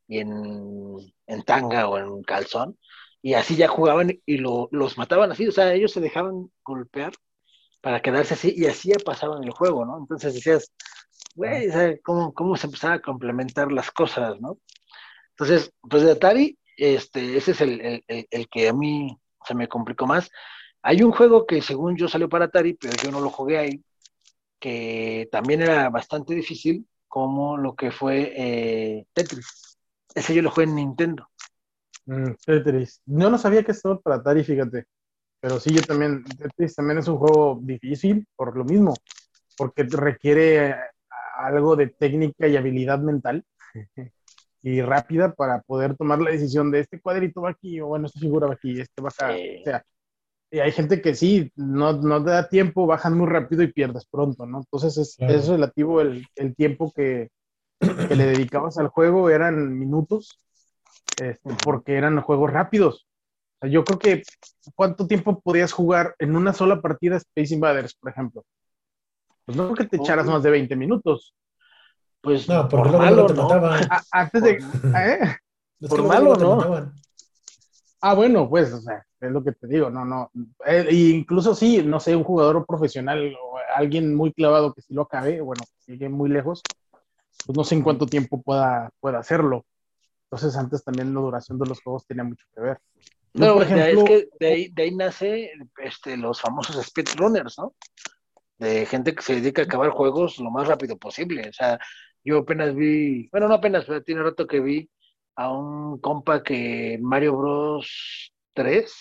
y 0.06 0.18
en, 0.20 0.96
en 1.26 1.42
tanga 1.42 1.88
o 1.88 1.98
en 1.98 2.22
calzón 2.22 2.78
y 3.20 3.34
así 3.34 3.56
ya 3.56 3.66
jugaban 3.68 4.20
y 4.24 4.38
lo, 4.38 4.68
los 4.70 4.96
mataban 4.98 5.32
así, 5.32 5.48
o 5.48 5.52
sea, 5.52 5.74
ellos 5.74 5.92
se 5.92 6.00
dejaban 6.00 6.50
golpear 6.64 7.12
para 7.80 8.00
quedarse 8.00 8.34
así 8.34 8.54
y 8.56 8.66
así 8.66 8.90
ya 8.90 8.96
pasaban 9.04 9.42
el 9.42 9.50
juego, 9.50 9.84
¿no? 9.84 9.98
Entonces 9.98 10.34
decías, 10.34 10.72
güey, 11.36 12.00
¿cómo, 12.02 12.32
¿cómo, 12.32 12.56
se 12.56 12.66
empezaba 12.66 12.94
a 12.94 13.02
complementar 13.02 13.70
las 13.70 13.90
cosas, 13.90 14.40
¿no? 14.40 14.58
Entonces, 15.30 15.70
pues 15.82 16.02
de 16.02 16.12
Atari, 16.12 16.58
este, 16.76 17.36
ese 17.36 17.50
es 17.52 17.60
el, 17.60 17.80
el, 17.80 18.26
el, 18.30 18.48
que 18.48 18.68
a 18.68 18.72
mí 18.72 19.16
se 19.46 19.54
me 19.54 19.68
complicó 19.68 20.06
más. 20.06 20.30
Hay 20.82 21.02
un 21.02 21.12
juego 21.12 21.46
que 21.46 21.60
según 21.60 21.96
yo 21.96 22.08
salió 22.08 22.28
para 22.28 22.46
Atari, 22.46 22.74
pero 22.74 22.94
yo 23.02 23.10
no 23.10 23.20
lo 23.20 23.28
jugué 23.28 23.58
ahí, 23.58 23.84
que 24.58 25.28
también 25.30 25.60
era 25.60 25.90
bastante 25.90 26.34
difícil, 26.34 26.86
como 27.06 27.58
lo 27.58 27.74
que 27.74 27.90
fue 27.90 28.32
eh, 28.34 29.06
Tetris. 29.12 29.78
Ese 30.14 30.34
yo 30.34 30.40
lo 30.40 30.50
jugué 30.50 30.64
en 30.64 30.74
Nintendo. 30.74 31.28
Mm, 32.06 32.32
Tetris. 32.44 33.02
No 33.04 33.36
sabía 33.36 33.62
que 33.62 33.72
estaba 33.72 34.00
para 34.00 34.16
Atari, 34.16 34.42
fíjate. 34.42 34.86
Pero 35.40 35.60
sí, 35.60 35.74
yo 35.74 35.82
también, 35.82 36.24
Tetris 36.24 36.74
también 36.74 36.98
es 36.98 37.08
un 37.08 37.18
juego 37.18 37.58
difícil 37.62 38.26
por 38.34 38.56
lo 38.56 38.64
mismo, 38.64 38.94
porque 39.56 39.82
requiere 39.82 40.74
algo 41.36 41.76
de 41.76 41.88
técnica 41.88 42.48
y 42.48 42.56
habilidad 42.56 42.98
mental 42.98 43.44
y 44.62 44.80
rápida 44.82 45.34
para 45.34 45.62
poder 45.62 45.96
tomar 45.96 46.20
la 46.20 46.30
decisión 46.30 46.70
de 46.70 46.80
este 46.80 47.00
cuadrito 47.00 47.42
va 47.42 47.50
aquí, 47.50 47.80
o 47.80 47.86
bueno, 47.88 48.06
esta 48.06 48.20
figura 48.20 48.46
va 48.46 48.54
aquí, 48.54 48.80
este 48.80 49.02
va 49.02 49.10
acá. 49.10 49.32
O 49.32 49.64
sea, 49.64 49.84
y 50.50 50.60
hay 50.60 50.72
gente 50.72 51.00
que 51.02 51.14
sí, 51.14 51.52
no, 51.56 51.92
no 51.92 52.22
te 52.22 52.30
da 52.30 52.48
tiempo, 52.48 52.86
bajan 52.86 53.16
muy 53.16 53.26
rápido 53.26 53.62
y 53.62 53.72
pierdes 53.72 54.06
pronto, 54.06 54.46
¿no? 54.46 54.58
Entonces 54.58 54.96
es, 54.96 55.16
es 55.18 55.48
relativo 55.48 56.00
el, 56.00 56.26
el 56.36 56.54
tiempo 56.54 56.92
que, 56.94 57.30
que, 57.80 58.16
le 58.16 58.26
dedicabas 58.26 58.78
al 58.78 58.88
juego, 58.88 59.28
eran 59.28 59.78
minutos, 59.78 60.40
este, 61.20 61.54
porque 61.64 61.96
eran 61.96 62.20
juegos 62.20 62.52
rápidos. 62.52 63.06
yo 63.62 63.84
creo 63.84 63.98
que, 63.98 64.22
¿cuánto 64.74 65.06
tiempo 65.06 65.40
podías 65.40 65.72
jugar 65.72 66.14
en 66.18 66.36
una 66.36 66.52
sola 66.52 66.80
partida 66.80 67.16
Space 67.16 67.54
Invaders, 67.54 67.94
por 67.94 68.10
ejemplo? 68.10 68.44
Pues 69.46 69.56
no 69.56 69.72
que 69.74 69.84
te 69.84 69.96
echaras 69.96 70.26
más 70.26 70.42
de 70.42 70.50
20 70.50 70.76
minutos. 70.76 71.34
Pues 72.20 72.48
no, 72.48 72.68
por 72.68 72.90
malo, 72.98 73.28
¿no? 73.28 73.48
Antes 74.10 74.42
de. 74.42 74.50
¿eh? 74.96 75.36
Por 75.88 76.02
malo, 76.02 76.34
¿no? 76.34 76.92
Ah, 78.00 78.14
bueno, 78.14 78.48
pues, 78.48 78.72
o 78.72 78.80
sea, 78.80 79.04
es 79.20 79.30
lo 79.30 79.42
que 79.42 79.52
te 79.52 79.66
digo, 79.66 79.88
no, 79.88 80.04
no. 80.04 80.30
Eh, 80.66 80.88
incluso 80.92 81.54
sí, 81.54 81.82
no 81.82 82.00
sé, 82.00 82.14
un 82.14 82.24
jugador 82.24 82.66
profesional 82.66 83.34
o 83.40 83.56
alguien 83.74 84.14
muy 84.14 84.32
clavado 84.32 84.74
que 84.74 84.82
si 84.82 84.92
lo 84.94 85.02
acabe, 85.02 85.40
bueno, 85.40 85.62
sigue 85.78 86.08
muy 86.08 86.28
lejos, 86.28 86.62
pues 87.46 87.56
no 87.56 87.64
sé 87.64 87.76
en 87.76 87.82
cuánto 87.82 88.06
tiempo 88.06 88.42
pueda, 88.42 88.90
pueda 89.00 89.18
hacerlo. 89.18 89.64
Entonces, 90.24 90.56
antes 90.56 90.82
también 90.84 91.14
la 91.14 91.20
duración 91.20 91.58
de 91.58 91.66
los 91.66 91.80
juegos 91.80 92.06
tenía 92.06 92.24
mucho 92.24 92.44
que 92.54 92.60
ver. 92.60 92.78
No, 93.32 93.54
por 93.54 93.62
ejemplo, 93.62 94.02
es 94.02 94.04
que 94.04 94.28
de 94.40 94.46
ahí, 94.46 94.68
de 94.68 94.82
ahí 94.82 94.94
nace 94.94 95.50
este, 95.78 96.16
los 96.16 96.40
famosos 96.40 96.84
speedrunners, 96.84 97.58
¿no? 97.58 97.74
De 98.58 98.86
gente 98.86 99.14
que 99.14 99.22
se 99.22 99.36
dedica 99.36 99.62
a 99.62 99.64
acabar 99.66 99.90
juegos 99.90 100.38
lo 100.38 100.50
más 100.50 100.68
rápido 100.68 100.96
posible. 100.98 101.48
O 101.48 101.52
sea, 101.52 101.78
yo 102.24 102.38
apenas 102.38 102.74
vi, 102.74 103.28
bueno, 103.30 103.48
no 103.48 103.54
apenas, 103.54 103.84
pero 103.86 104.02
tiene 104.02 104.22
rato 104.22 104.46
que 104.46 104.60
vi 104.60 104.90
a 105.36 105.52
un 105.52 106.00
compa 106.00 106.42
que 106.42 106.98
Mario 107.00 107.36
Bros 107.36 108.32
3, 108.54 108.92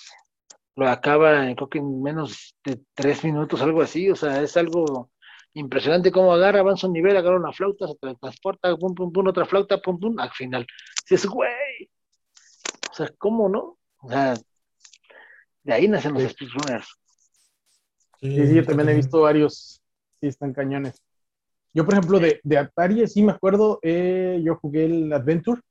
lo 0.76 0.90
acaba, 0.90 1.54
creo 1.56 1.70
que 1.70 1.78
en 1.80 2.02
menos 2.02 2.56
de 2.64 2.82
tres 2.94 3.24
minutos, 3.24 3.62
algo 3.62 3.82
así, 3.82 4.10
o 4.10 4.16
sea, 4.16 4.42
es 4.42 4.58
algo 4.58 5.12
impresionante 5.54 6.12
cómo 6.12 6.34
agarra, 6.34 6.60
avanza 6.60 6.88
un 6.88 6.94
nivel, 6.94 7.16
agarra 7.16 7.38
una 7.38 7.54
flauta, 7.54 7.88
se 7.88 7.96
transporta, 7.96 8.76
pum, 8.76 8.94
pum, 8.94 9.12
pum, 9.12 9.28
otra 9.28 9.46
flauta, 9.46 9.80
pum, 9.82 10.00
pum, 10.00 10.20
al 10.20 10.32
final. 10.32 10.68
Dices, 11.10 11.26
güey, 11.30 11.90
o 12.92 12.94
sea, 12.94 13.10
¿cómo 13.18 13.48
no? 13.48 13.78
O 14.02 14.10
sea, 14.10 14.36
de 15.64 15.74
ahí 15.74 15.88
nacen 15.88 16.14
los 16.14 16.24
speedrunners. 16.24 16.88
Sí, 18.22 18.48
sí, 18.48 18.55
yo 18.55 18.65
también 18.65 18.89
he 18.89 18.95
visto 18.95 19.22
varios, 19.22 19.81
sí, 20.19 20.27
están 20.27 20.53
cañones. 20.53 21.01
Yo, 21.74 21.84
por 21.84 21.93
ejemplo, 21.93 22.19
de, 22.19 22.39
de 22.43 22.57
Atari, 22.57 23.05
sí 23.07 23.22
me 23.22 23.34
acuerdo, 23.34 23.79
eh, 23.81 24.41
yo 24.43 24.55
jugué 24.55 24.86
el 24.86 25.12
Adventure. 25.12 25.62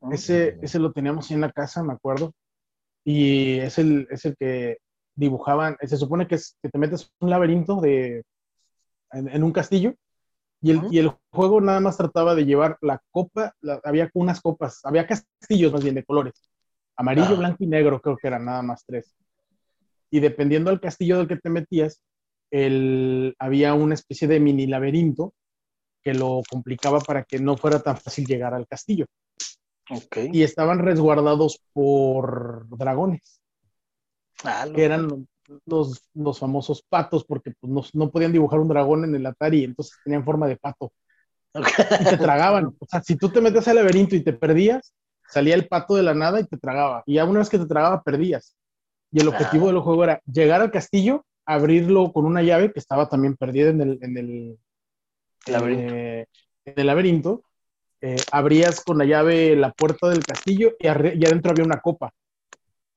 Ah, 0.00 0.08
ese, 0.12 0.58
ese 0.60 0.78
lo 0.78 0.92
teníamos 0.92 1.30
en 1.30 1.40
la 1.40 1.52
casa, 1.52 1.82
me 1.82 1.92
acuerdo. 1.92 2.32
Y 3.04 3.58
es 3.58 3.78
el, 3.78 4.08
es 4.10 4.24
el 4.24 4.36
que 4.36 4.78
dibujaban, 5.14 5.76
se 5.80 5.96
supone 5.96 6.26
que, 6.26 6.36
es, 6.36 6.56
que 6.62 6.68
te 6.68 6.78
metes 6.78 7.12
un 7.20 7.30
laberinto 7.30 7.80
de 7.80 8.24
en, 9.12 9.42
un 9.42 9.52
castillo. 9.52 9.94
Y 10.60 10.72
el, 10.72 10.80
y 10.90 10.98
el, 10.98 11.12
juego 11.30 11.60
nada 11.60 11.78
más 11.78 11.96
trataba 11.96 12.34
de 12.34 12.44
llevar 12.44 12.76
la 12.80 13.00
copa, 13.12 13.54
había 13.84 14.10
unas 14.14 14.40
copas, 14.40 14.80
había 14.84 15.06
castillos 15.06 15.72
más 15.72 15.84
bien 15.84 15.94
de 15.94 16.04
colores, 16.04 16.50
amarillo, 16.96 17.34
ah. 17.34 17.38
blanco 17.38 17.62
y 17.62 17.68
negro, 17.68 18.00
creo 18.00 18.16
que 18.16 18.26
eran 18.26 18.44
nada 18.44 18.62
más 18.62 18.84
tres. 18.84 19.14
Y 20.10 20.20
dependiendo 20.20 20.70
del 20.70 20.80
castillo 20.80 21.18
del 21.18 21.28
que 21.28 21.36
te 21.36 21.50
metías, 21.50 22.02
el, 22.50 23.34
había 23.38 23.74
una 23.74 23.94
especie 23.94 24.26
de 24.28 24.40
mini 24.40 24.66
laberinto 24.66 25.34
que 26.02 26.14
lo 26.14 26.42
complicaba 26.48 27.00
para 27.00 27.24
que 27.24 27.38
no 27.38 27.56
fuera 27.56 27.80
tan 27.80 27.96
fácil 27.96 28.26
llegar 28.26 28.54
al 28.54 28.66
castillo. 28.66 29.06
Okay. 29.90 30.30
Y 30.32 30.42
estaban 30.42 30.78
resguardados 30.78 31.60
por 31.72 32.66
dragones. 32.68 33.40
Ah, 34.44 34.66
que 34.72 34.84
eran 34.84 35.26
los, 35.66 36.02
los 36.14 36.38
famosos 36.38 36.82
patos, 36.88 37.24
porque 37.24 37.52
pues, 37.58 37.72
no, 37.72 37.82
no, 37.94 38.10
podían 38.10 38.32
dibujar 38.32 38.60
un 38.60 38.68
dragón 38.68 39.04
en 39.04 39.14
el 39.14 39.26
Atari, 39.26 39.64
entonces 39.64 39.98
tenían 40.04 40.24
forma 40.24 40.46
de 40.46 40.56
pato. 40.56 40.92
Y 41.54 42.04
te 42.04 42.16
tragaban. 42.18 42.76
O 42.78 42.86
sea, 42.86 43.02
si 43.02 43.16
tú 43.16 43.30
te 43.30 43.40
metes 43.40 43.66
al 43.66 43.76
laberinto 43.76 44.14
y 44.14 44.22
te 44.22 44.32
perdías, 44.32 44.94
salía 45.28 45.54
el 45.54 45.66
pato 45.66 45.94
de 45.94 46.02
la 46.02 46.14
nada 46.14 46.40
y 46.40 46.44
te 46.44 46.56
tragaba. 46.58 47.02
Y 47.06 47.14
ya 47.14 47.24
una 47.24 47.40
vez 47.40 47.48
que 47.48 47.58
te 47.58 47.66
tragaba, 47.66 48.02
perdías. 48.02 48.54
Y 49.10 49.20
el 49.20 49.28
objetivo 49.28 49.68
del 49.68 49.80
juego 49.80 50.04
era 50.04 50.20
llegar 50.26 50.60
al 50.60 50.70
castillo, 50.70 51.24
abrirlo 51.46 52.12
con 52.12 52.26
una 52.26 52.42
llave 52.42 52.72
que 52.72 52.78
estaba 52.78 53.08
también 53.08 53.36
perdida 53.36 53.70
en 53.70 53.80
el, 53.80 53.98
en 54.02 54.16
el 54.18 54.58
laberinto. 55.46 55.94
Eh, 55.94 56.26
en 56.64 56.74
el 56.76 56.86
laberinto. 56.86 57.42
Eh, 58.00 58.16
abrías 58.30 58.82
con 58.84 58.98
la 58.98 59.04
llave 59.04 59.56
la 59.56 59.72
puerta 59.72 60.08
del 60.08 60.24
castillo 60.24 60.76
y, 60.78 60.86
y 60.86 61.26
adentro 61.26 61.50
había 61.50 61.64
una 61.64 61.80
copa 61.80 62.12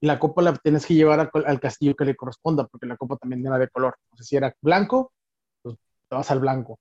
la 0.02 0.20
copa 0.20 0.42
la 0.42 0.56
tienes 0.56 0.86
que 0.86 0.96
llevar 0.96 1.32
al 1.34 1.60
castillo 1.60 1.96
que 1.96 2.06
le 2.06 2.16
corresponda, 2.16 2.68
porque 2.68 2.88
la 2.88 2.98
copa 2.98 3.18
también 3.18 3.46
era 3.46 3.58
de 3.58 3.70
color. 3.70 3.96
No 4.12 4.18
sé 4.18 4.24
si 4.24 4.36
era 4.36 4.54
blanco, 4.62 5.14
pues 5.62 5.78
te 6.10 6.16
vas 6.16 6.32
al 6.32 6.40
blanco. 6.40 6.80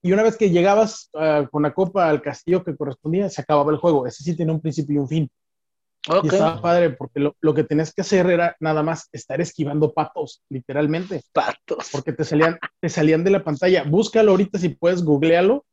Y 0.00 0.12
una 0.12 0.22
vez 0.22 0.36
que 0.36 0.50
llegabas 0.50 1.10
ah, 1.14 1.46
con 1.50 1.62
la 1.62 1.74
copa 1.74 2.08
al 2.08 2.22
castillo 2.22 2.64
que 2.64 2.76
correspondía, 2.76 3.28
se 3.28 3.42
acababa 3.42 3.70
el 3.70 3.78
juego. 3.78 4.06
Ese 4.06 4.24
sí 4.24 4.34
tiene 4.34 4.52
un 4.52 4.60
principio 4.60 4.96
y 4.96 4.98
un 4.98 5.08
fin. 5.08 5.30
Y 6.22 6.26
estaba 6.26 6.60
padre, 6.60 6.90
porque 6.90 7.20
lo, 7.20 7.36
lo, 7.40 7.54
que 7.54 7.62
tenías 7.62 7.92
que 7.94 8.00
hacer 8.00 8.28
era 8.28 8.56
nada 8.58 8.82
más 8.82 9.08
estar 9.12 9.40
esquivando 9.40 9.92
patos, 9.92 10.42
literalmente. 10.48 11.22
Patos. 11.32 11.90
Porque 11.92 12.12
te 12.12 12.24
salían, 12.24 12.58
te 12.80 12.88
salían 12.88 13.22
de 13.22 13.30
la 13.30 13.44
pantalla. 13.44 13.84
Búscalo 13.84 14.32
ahorita 14.32 14.58
si 14.58 14.70
puedes, 14.70 15.04
googlealo 15.04 15.64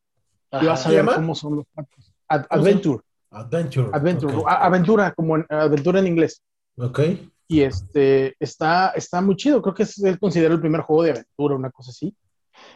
y 0.51 0.65
vas 0.65 0.85
a 0.85 0.89
ver 0.89 1.05
cómo 1.05 1.33
son 1.35 1.57
los 1.57 1.65
patos. 1.73 2.13
adventure. 2.27 3.01
Adventure. 3.31 3.89
Adventure. 3.93 4.43
Aventura, 4.47 5.13
como 5.13 5.37
aventura 5.49 5.99
en 5.99 6.07
inglés. 6.07 6.41
Ok. 6.77 6.99
Y 7.47 7.61
este, 7.61 8.35
está, 8.39 8.89
está 8.89 9.21
muy 9.21 9.35
chido. 9.35 9.61
Creo 9.61 9.73
que 9.73 9.83
es, 9.83 9.97
él 10.03 10.19
considera 10.19 10.53
el 10.53 10.59
primer 10.59 10.81
juego 10.81 11.03
de 11.03 11.11
aventura, 11.11 11.55
una 11.55 11.71
cosa 11.71 11.91
así. 11.91 12.15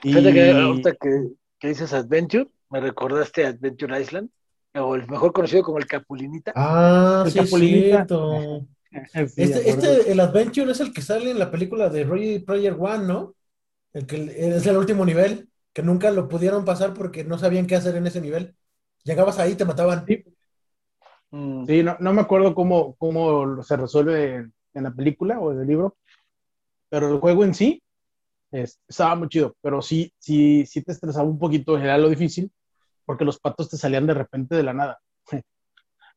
Y... 0.04 0.14
que 0.14 0.52
ahorita 0.52 0.94
que, 0.94 1.28
que, 1.60 1.68
dices 1.68 1.94
Adventure, 1.94 2.50
me 2.70 2.80
recordaste 2.80 3.46
Adventure 3.46 4.00
Island, 4.02 4.30
o 4.76 4.96
el 4.96 5.08
mejor 5.08 5.34
conocido 5.34 5.64
como 5.64 5.78
el 5.78 5.88
Capulinita. 5.88 6.54
Ah, 6.56 7.24
el 7.26 7.32
sí, 7.32 7.40
Capulinita. 7.40 8.08
este, 9.14 9.70
este, 9.70 10.12
el 10.12 10.20
Adventure 10.20 10.72
es 10.72 10.80
el 10.80 10.94
que 10.94 11.02
sale 11.02 11.32
en 11.32 11.40
la 11.40 11.52
película 11.52 11.90
de 11.90 12.04
Roy 12.04 12.40
Project 12.40 12.78
One, 12.80 13.06
¿no? 13.06 13.36
El 13.94 14.06
que 14.06 14.56
es 14.56 14.66
el 14.66 14.78
último 14.78 15.06
nivel, 15.06 15.50
que 15.72 15.84
nunca 15.84 16.12
lo 16.12 16.28
pudieron 16.28 16.66
pasar 16.66 16.94
porque 16.94 17.24
no 17.24 17.38
sabían 17.38 17.68
qué 17.68 17.76
hacer 17.76 17.96
en 17.96 18.08
ese 18.08 18.22
nivel. 18.22 18.56
Llegabas 19.04 19.40
ahí 19.40 19.52
y 19.52 19.56
te 19.56 19.66
mataban. 19.66 20.06
Sí, 20.08 20.24
Mm. 21.34 21.66
Sí, 21.66 21.82
no, 21.82 21.98
no, 22.00 22.14
me 22.14 22.22
acuerdo 22.22 22.54
cómo, 22.54 22.96
cómo 22.98 23.64
se 23.64 23.76
resuelve 23.76 24.36
en, 24.76 24.84
la 24.84 24.92
película 24.94 25.40
o 25.40 25.52
en 25.52 25.62
el 25.62 25.68
libro, 25.68 25.98
pero 26.90 27.12
el 27.12 27.20
juego 27.20 27.44
en 27.44 27.56
sí 27.56 27.82
estaba 28.52 29.16
muy 29.16 29.30
chido, 29.30 29.56
pero 29.60 29.82
sí, 29.82 30.14
sí, 30.20 30.64
sí 30.68 30.84
te 30.84 30.92
estresaba 30.92 31.28
un 31.28 31.40
poquito, 31.40 31.76
era 31.76 31.98
lo 31.98 32.08
difícil, 32.08 32.52
porque 33.06 33.26
los 33.26 33.40
patos 33.40 33.70
te 33.70 33.78
salían 33.78 34.08
de 34.08 34.14
repente 34.14 34.56
de 34.56 34.64
la 34.64 34.74
nada. 34.74 35.00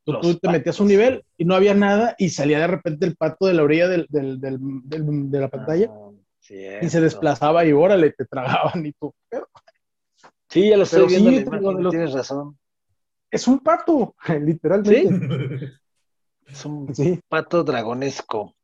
Tú, 0.05 0.35
te 0.37 0.49
metías 0.49 0.79
un 0.79 0.89
nivel 0.89 1.25
y 1.37 1.45
no 1.45 1.55
había 1.55 1.75
nada 1.75 2.15
y 2.17 2.31
salía 2.31 2.61
de 2.61 2.69
repente 2.69 3.07
el 3.07 3.17
pato 3.17 3.47
de 3.47 3.55
la 3.55 3.65
orilla 3.65 3.89
del, 3.89 4.07
del, 4.09 4.41
del, 4.41 5.31
de 5.31 5.41
la 5.41 5.49
pantalla 5.49 5.91
ah, 5.91 6.11
y 6.81 6.89
se 6.89 7.01
desplazaba 7.01 7.65
y 7.65 7.73
órale, 7.73 8.13
te 8.13 8.25
tragaban 8.25 8.87
y 8.87 8.93
tú. 8.93 9.13
Sí, 10.49 10.69
ya 10.71 10.77
lo 10.77 10.85
estoy 10.85 11.09
viendo, 11.09 11.91
tienes 11.91 12.13
razón 12.13 12.57
es 13.31 13.47
un 13.49 13.61
pato, 13.61 14.15
literalmente. 14.41 15.73
Es 16.47 16.65
un 16.65 16.93
pato 17.29 17.65
dragonesco. 17.65 18.55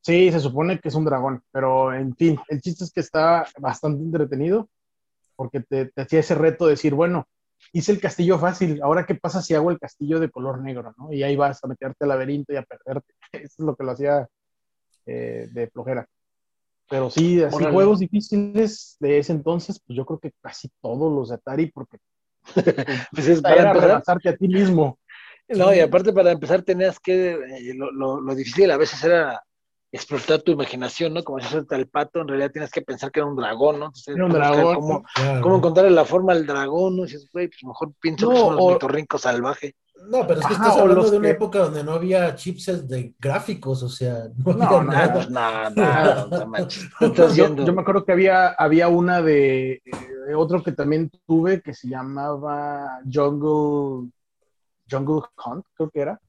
Sí, 0.00 0.30
se 0.32 0.40
supone 0.40 0.78
que 0.78 0.88
es 0.88 0.94
un 0.94 1.04
dragón, 1.04 1.42
pero 1.50 1.92
en 1.92 2.14
fin, 2.16 2.38
el 2.48 2.60
chiste 2.60 2.84
es 2.84 2.92
que 2.92 3.00
está 3.00 3.46
bastante 3.58 4.02
entretenido 4.02 4.68
porque 5.38 5.60
te, 5.60 5.92
hacía 5.96 6.18
ese 6.18 6.34
reto 6.34 6.66
de 6.66 6.72
decir, 6.72 6.94
bueno, 6.94 7.28
hice 7.72 7.92
el 7.92 8.00
castillo 8.00 8.40
fácil, 8.40 8.82
ahora 8.82 9.06
qué 9.06 9.14
pasa 9.14 9.40
si 9.40 9.54
hago 9.54 9.70
el 9.70 9.78
castillo 9.78 10.18
de 10.18 10.30
color 10.30 10.60
negro, 10.60 10.92
¿no? 10.98 11.12
Y 11.12 11.22
ahí 11.22 11.36
vas 11.36 11.62
a 11.62 11.68
meterte 11.68 12.04
al 12.04 12.08
laberinto 12.08 12.52
y 12.52 12.56
a 12.56 12.64
perderte. 12.64 13.14
Eso 13.32 13.54
es 13.56 13.64
lo 13.64 13.76
que 13.76 13.84
lo 13.84 13.92
hacía 13.92 14.26
eh, 15.06 15.48
de 15.52 15.68
flojera. 15.68 16.08
Pero 16.90 17.08
sí, 17.08 17.40
así 17.40 17.64
juegos 17.64 18.00
difíciles 18.00 18.96
de 18.98 19.18
ese 19.18 19.32
entonces, 19.32 19.80
pues 19.86 19.96
yo 19.96 20.04
creo 20.04 20.18
que 20.18 20.32
casi 20.40 20.68
todos 20.82 21.12
los 21.12 21.28
de 21.28 21.36
Atari, 21.36 21.70
porque 21.70 21.98
pues 23.12 23.28
es 23.28 23.40
para 23.40 23.70
empezar, 23.70 24.18
a 24.24 24.36
ti 24.36 24.48
mismo. 24.48 24.98
No, 25.50 25.72
y 25.72 25.78
aparte 25.78 26.12
para 26.12 26.32
empezar 26.32 26.62
tenías 26.62 26.98
que, 26.98 27.34
eh, 27.34 27.74
lo, 27.74 28.20
lo, 28.20 28.34
difícil 28.34 28.70
a 28.72 28.76
veces 28.76 29.04
era 29.04 29.40
explotar 29.90 30.42
tu 30.42 30.52
imaginación, 30.52 31.14
¿no? 31.14 31.24
Como 31.24 31.40
si 31.40 31.46
fuera 31.46 31.76
el 31.76 31.88
pato, 31.88 32.20
en 32.20 32.28
realidad 32.28 32.50
tienes 32.50 32.70
que 32.70 32.82
pensar 32.82 33.10
que 33.10 33.20
era 33.20 33.26
un 33.26 33.36
dragón, 33.36 33.80
¿no? 33.80 33.92
era 34.06 34.24
un 34.24 34.32
dragón. 34.32 34.74
Cómo, 34.74 35.04
cómo, 35.42 35.56
encontrarle 35.56 35.90
la 35.90 36.04
forma 36.04 36.32
al 36.32 36.46
dragón, 36.46 36.96
¿no? 36.96 37.02
Y 37.02 37.06
dices, 37.06 37.28
güey, 37.32 37.48
pues 37.48 37.64
mejor 37.64 37.92
pienso 38.00 38.28
que 38.28 38.36
es 38.36 38.42
un 38.42 38.58
ornitorrinco 38.58 39.18
salvaje. 39.18 39.74
No, 40.06 40.26
pero 40.26 40.40
es 40.40 40.46
que 40.46 40.52
estás 40.52 40.76
hablando 40.76 41.10
de 41.10 41.18
una 41.18 41.30
época 41.30 41.58
donde 41.58 41.82
no 41.82 41.92
había 41.92 42.34
chipsets 42.34 42.88
de 42.88 43.14
gráficos, 43.18 43.82
o 43.82 43.88
sea, 43.88 44.28
no, 44.36 44.52
no 44.52 44.84
nada. 44.84 45.26
nada, 45.28 45.70
nada, 45.70 46.68
yo, 47.34 47.56
yo, 47.56 47.72
me 47.72 47.80
acuerdo 47.80 48.04
que 48.04 48.12
había, 48.12 48.48
había 48.50 48.88
una 48.88 49.20
de 49.20 49.82
eh, 50.28 50.34
otro 50.36 50.62
que 50.62 50.72
también 50.72 51.10
tuve 51.26 51.60
que 51.62 51.74
se 51.74 51.88
llamaba 51.88 53.00
Jungle, 53.12 54.10
Jungle 54.88 55.22
Hunt, 55.44 55.66
creo 55.74 55.90
que 55.90 56.00
era. 56.00 56.20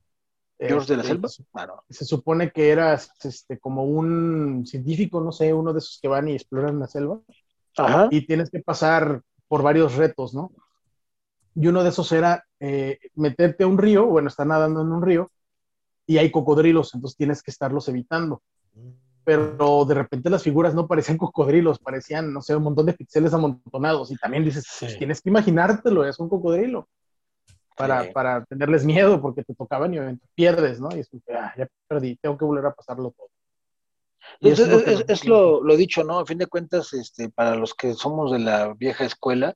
George 0.59 0.87
de 0.87 0.97
la 0.97 1.03
este, 1.03 1.13
Selva. 1.13 1.29
Claro. 1.51 1.83
Se 1.89 2.05
supone 2.05 2.51
que 2.51 2.69
era 2.69 2.93
este, 2.93 3.59
como 3.59 3.85
un 3.85 4.65
científico, 4.65 5.21
no 5.21 5.31
sé, 5.31 5.53
uno 5.53 5.73
de 5.73 5.79
esos 5.79 5.99
que 6.01 6.07
van 6.07 6.27
y 6.27 6.33
exploran 6.33 6.79
la 6.79 6.87
selva. 6.87 7.19
Ajá. 7.77 8.07
Y 8.11 8.25
tienes 8.25 8.49
que 8.49 8.59
pasar 8.59 9.21
por 9.47 9.63
varios 9.63 9.95
retos, 9.95 10.33
¿no? 10.33 10.51
y 11.55 11.67
uno 11.67 11.83
de 11.83 11.89
esos 11.89 12.11
era 12.13 12.45
eh, 12.59 12.99
meterte 13.15 13.65
a 13.65 13.67
un 13.67 13.77
río, 13.77 14.05
bueno, 14.05 14.29
está 14.29 14.45
nadando 14.45 14.81
en 14.81 14.91
un 14.91 15.01
río 15.01 15.29
y 16.05 16.17
hay 16.17 16.31
cocodrilos, 16.31 16.93
entonces 16.93 17.17
tienes 17.17 17.43
que 17.43 17.51
estarlos 17.51 17.87
evitando. 17.89 18.41
Pero 19.25 19.83
de 19.85 19.93
repente 19.93 20.29
las 20.29 20.41
figuras 20.41 20.73
no 20.73 20.87
parecían 20.87 21.17
cocodrilos, 21.17 21.77
parecían, 21.77 22.33
no 22.33 22.41
sé, 22.41 22.55
un 22.55 22.63
montón 22.63 22.85
de 22.85 22.93
píxeles 22.93 23.33
amontonados. 23.33 24.09
Y 24.09 24.15
también 24.15 24.43
dices, 24.43 24.65
pues, 24.79 24.97
tienes 24.97 25.21
que 25.21 25.29
imaginártelo, 25.29 26.05
es 26.05 26.17
un 26.19 26.29
cocodrilo. 26.29 26.87
Para, 27.79 28.11
para, 28.11 28.45
tenerles 28.45 28.85
miedo, 28.85 29.21
porque 29.21 29.43
te 29.43 29.55
tocaban 29.55 29.93
y 29.93 29.97
obviamente 29.99 30.27
pierdes, 30.35 30.79
¿no? 30.79 30.89
Y 30.95 30.99
es 30.99 31.09
que, 31.09 31.19
ah, 31.33 31.53
ya 31.57 31.67
perdí, 31.87 32.17
tengo 32.17 32.37
que 32.37 32.45
volver 32.45 32.65
a 32.65 32.73
pasarlo 32.73 33.13
todo. 33.15 33.29
es, 34.41 34.59
lo, 34.59 34.79
es, 34.79 35.25
lo, 35.25 35.63
lo, 35.63 35.77
dicho, 35.77 36.03
¿no? 36.03 36.19
A 36.19 36.25
fin 36.25 36.37
de 36.37 36.47
cuentas, 36.47 36.93
este, 36.93 37.29
para 37.29 37.55
los 37.55 37.73
que 37.73 37.93
somos 37.93 38.31
de 38.31 38.39
la 38.39 38.73
vieja 38.73 39.05
escuela, 39.05 39.55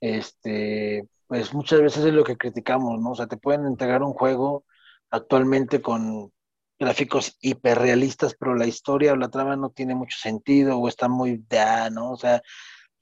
este, 0.00 1.08
pues 1.26 1.54
muchas 1.54 1.80
veces 1.80 2.04
es 2.04 2.12
lo 2.12 2.22
que 2.22 2.36
criticamos, 2.36 3.00
¿no? 3.00 3.12
O 3.12 3.14
sea, 3.14 3.26
te 3.26 3.38
pueden 3.38 3.66
entregar 3.66 4.02
un 4.02 4.12
juego 4.12 4.64
actualmente 5.10 5.80
con 5.80 6.32
gráficos 6.78 7.36
hiperrealistas, 7.40 8.36
pero 8.38 8.54
la 8.54 8.66
historia 8.66 9.12
o 9.12 9.16
la 9.16 9.30
trama 9.30 9.56
no 9.56 9.70
tiene 9.70 9.94
mucho 9.94 10.18
sentido 10.18 10.78
o 10.78 10.88
está 10.88 11.08
muy 11.08 11.42
da, 11.48 11.88
¿no? 11.90 12.12
O 12.12 12.16
sea, 12.16 12.42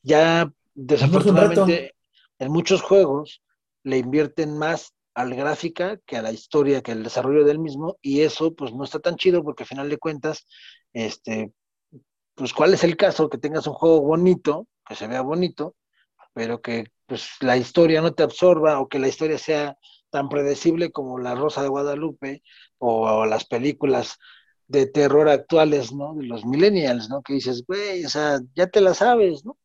ya 0.03 0.51
desafortunadamente 0.75 1.95
en 2.39 2.53
muchos 2.53 2.83
juegos 2.83 3.43
le 3.85 3.99
invierten 3.99 4.57
más 4.57 4.95
al 5.15 5.35
gráfica 5.35 5.99
que 6.07 6.17
a 6.17 6.23
la 6.23 6.33
historia, 6.33 6.83
que 6.83 6.93
al 6.93 7.03
desarrollo 7.03 7.45
del 7.45 7.59
mismo, 7.59 7.99
y 8.03 8.23
eso 8.23 8.55
pues 8.55 8.73
no 8.73 8.85
está 8.85 9.01
tan 9.01 9.17
chido 9.17 9.43
porque 9.43 9.65
al 9.65 9.69
final 9.69 9.91
de 9.91 9.99
cuentas, 9.99 10.47
este, 10.93 11.53
pues 12.35 12.53
cuál 12.53 12.75
es 12.75 12.85
el 12.85 12.97
caso 12.97 13.29
que 13.29 13.39
tengas 13.39 13.67
un 13.67 13.75
juego 13.75 14.01
bonito, 14.01 14.67
que 14.87 14.95
se 14.95 15.07
vea 15.07 15.23
bonito, 15.23 15.77
pero 16.33 16.61
que 16.63 16.87
pues 17.07 17.31
la 17.41 17.57
historia 17.57 18.01
no 18.01 18.15
te 18.15 18.23
absorba 18.23 18.81
o 18.81 18.89
que 18.89 18.99
la 18.99 19.09
historia 19.09 19.39
sea 19.39 19.77
tan 20.11 20.29
predecible 20.29 20.93
como 20.93 21.19
La 21.19 21.35
Rosa 21.35 21.63
de 21.63 21.69
Guadalupe 21.69 22.43
o, 22.79 23.27
las 23.27 23.45
películas 23.47 24.19
de 24.69 24.87
terror 24.87 25.29
actuales, 25.29 25.93
¿no? 25.93 26.15
De 26.15 26.25
los 26.27 26.45
millennials, 26.45 27.09
¿no? 27.09 27.23
Que 27.23 27.35
dices, 27.35 27.65
güey, 27.67 28.05
o 28.05 28.09
sea, 28.09 28.41
ya 28.55 28.67
te 28.69 28.81
la 28.81 28.95
sabes, 28.95 29.45
¿no? 29.45 29.59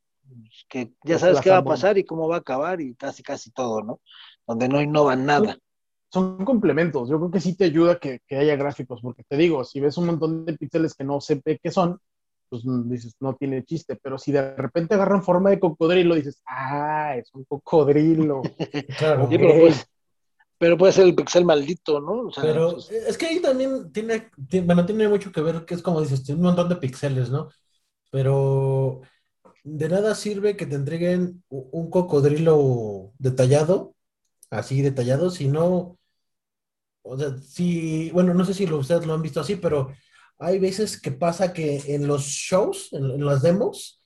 Que 0.67 0.93
ya 1.03 1.19
sabes 1.19 1.41
qué 1.41 1.49
va 1.49 1.57
a 1.57 1.63
pasar 1.63 1.97
y 1.97 2.03
cómo 2.03 2.27
va 2.27 2.37
a 2.37 2.39
acabar 2.39 2.81
y 2.81 2.95
casi, 2.95 3.23
casi 3.23 3.51
todo, 3.51 3.81
¿no? 3.81 4.01
Donde 4.45 4.67
no 4.67 4.81
innovan 4.81 5.25
nada. 5.25 5.57
Son 6.11 6.43
complementos. 6.45 7.09
Yo 7.09 7.17
creo 7.17 7.31
que 7.31 7.41
sí 7.41 7.55
te 7.55 7.65
ayuda 7.65 7.99
que, 7.99 8.21
que 8.27 8.37
haya 8.37 8.55
gráficos, 8.55 9.01
porque 9.01 9.23
te 9.23 9.37
digo, 9.37 9.63
si 9.63 9.79
ves 9.79 9.97
un 9.97 10.07
montón 10.07 10.45
de 10.45 10.53
píxeles 10.57 10.93
que 10.93 11.03
no 11.03 11.19
sé 11.19 11.41
qué 11.43 11.71
son, 11.71 11.99
pues 12.49 12.65
mm, 12.65 12.89
dices, 12.89 13.15
no 13.19 13.35
tiene 13.35 13.63
chiste, 13.63 13.97
pero 14.01 14.17
si 14.17 14.31
de 14.31 14.55
repente 14.55 14.95
agarran 14.95 15.23
forma 15.23 15.49
de 15.49 15.59
cocodrilo, 15.59 16.15
dices, 16.15 16.41
ah, 16.47 17.15
es 17.17 17.33
un 17.33 17.43
cocodrilo. 17.45 18.41
claro, 18.97 19.29
pero, 20.59 20.75
puede, 20.75 20.91
ser 20.91 21.05
el 21.05 21.13
pixel 21.13 21.45
maldito, 21.45 22.01
¿no? 22.01 22.29
pero 22.41 22.71
pues, 22.71 22.89
es 22.89 23.15
que 23.15 23.27
ahí 23.27 23.39
también 23.39 23.91
tiene, 23.91 24.31
bueno, 24.63 24.85
tiene 24.87 25.07
mucho 25.07 25.31
que 25.31 25.41
ver, 25.41 25.65
que 25.65 25.75
es 25.75 25.83
como 25.83 26.01
dices, 26.01 26.23
tiene 26.23 26.39
un 26.39 26.47
montón 26.47 26.67
de 26.69 26.77
píxeles, 26.77 27.29
¿no? 27.29 27.49
Pero 28.09 29.01
de 29.69 29.89
nada 29.89 30.15
sirve 30.15 30.55
que 30.55 30.65
te 30.65 30.75
entreguen 30.75 31.43
un 31.49 31.89
cocodrilo 31.89 33.11
detallado, 33.19 33.95
así 34.49 34.81
detallado, 34.81 35.29
si 35.29 35.49
no, 35.49 35.99
o 37.01 37.17
sea, 37.17 37.37
si, 37.37 38.09
bueno, 38.11 38.33
no 38.33 38.45
sé 38.45 38.53
si 38.53 38.65
ustedes 38.71 39.05
lo 39.05 39.13
han 39.13 39.21
visto 39.21 39.41
así, 39.41 39.57
pero 39.57 39.93
hay 40.39 40.59
veces 40.59 41.01
que 41.01 41.11
pasa 41.11 41.51
que 41.51 41.81
en 41.87 42.07
los 42.07 42.23
shows, 42.23 42.93
en, 42.93 43.25
las 43.25 43.41
demos, 43.41 44.01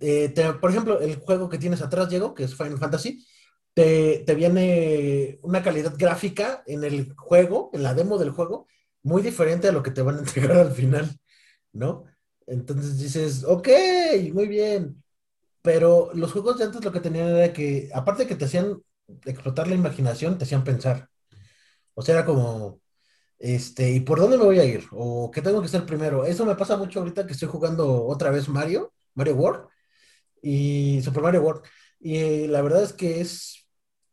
eh, 0.00 0.34
por 0.60 0.70
ejemplo, 0.70 1.00
el 1.00 1.16
juego 1.16 1.48
que 1.48 1.58
tienes 1.58 1.80
atrás, 1.80 2.08
Diego, 2.10 2.34
que 2.34 2.44
es 2.44 2.56
Final 2.56 2.78
Fantasy, 2.78 3.24
te, 3.74 4.34
viene 4.34 5.38
una 5.42 5.62
calidad 5.62 5.94
gráfica 5.96 6.64
en 6.66 6.82
el 6.82 7.14
juego, 7.14 7.70
en 7.72 7.84
la 7.84 7.94
demo 7.94 8.18
del 8.18 8.30
juego, 8.30 8.66
muy 9.04 9.22
diferente 9.22 9.68
a 9.68 9.72
lo 9.72 9.82
que 9.84 9.92
te 9.92 10.02
van 10.02 10.16
a 10.16 10.20
entregar 10.20 10.56
al 10.56 10.72
final, 10.72 11.20
¿no? 11.72 12.04
Entonces 12.48 12.98
dices, 12.98 13.44
ok, 13.44 13.68
muy 14.32 14.48
bien. 14.48 15.02
Pero 15.62 16.10
los 16.14 16.32
juegos 16.32 16.58
de 16.58 16.64
antes 16.64 16.84
lo 16.84 16.92
que 16.92 17.00
tenían 17.00 17.28
era 17.28 17.52
que, 17.52 17.90
aparte 17.94 18.24
de 18.24 18.28
que 18.28 18.36
te 18.36 18.46
hacían 18.46 18.82
explotar 19.26 19.68
la 19.68 19.74
imaginación, 19.76 20.38
te 20.38 20.44
hacían 20.44 20.64
pensar. 20.64 21.08
O 21.94 22.02
sea, 22.02 22.16
era 22.16 22.26
como, 22.26 22.80
este, 23.38 23.92
¿y 23.92 24.00
por 24.00 24.20
dónde 24.20 24.38
me 24.38 24.44
voy 24.44 24.60
a 24.60 24.64
ir? 24.64 24.84
¿O 24.92 25.30
qué 25.30 25.42
tengo 25.42 25.62
que 25.62 25.68
ser 25.68 25.86
primero? 25.86 26.24
Eso 26.24 26.46
me 26.46 26.56
pasa 26.56 26.76
mucho 26.76 27.00
ahorita 27.00 27.26
que 27.26 27.32
estoy 27.34 27.48
jugando 27.48 28.06
otra 28.06 28.30
vez 28.30 28.48
Mario, 28.48 28.92
Mario 29.14 29.36
World 29.36 29.68
y 30.42 31.00
Super 31.02 31.22
Mario 31.22 31.42
World. 31.42 31.62
Y 32.00 32.46
la 32.48 32.62
verdad 32.62 32.82
es 32.84 32.92
que 32.92 33.20
es, 33.20 33.66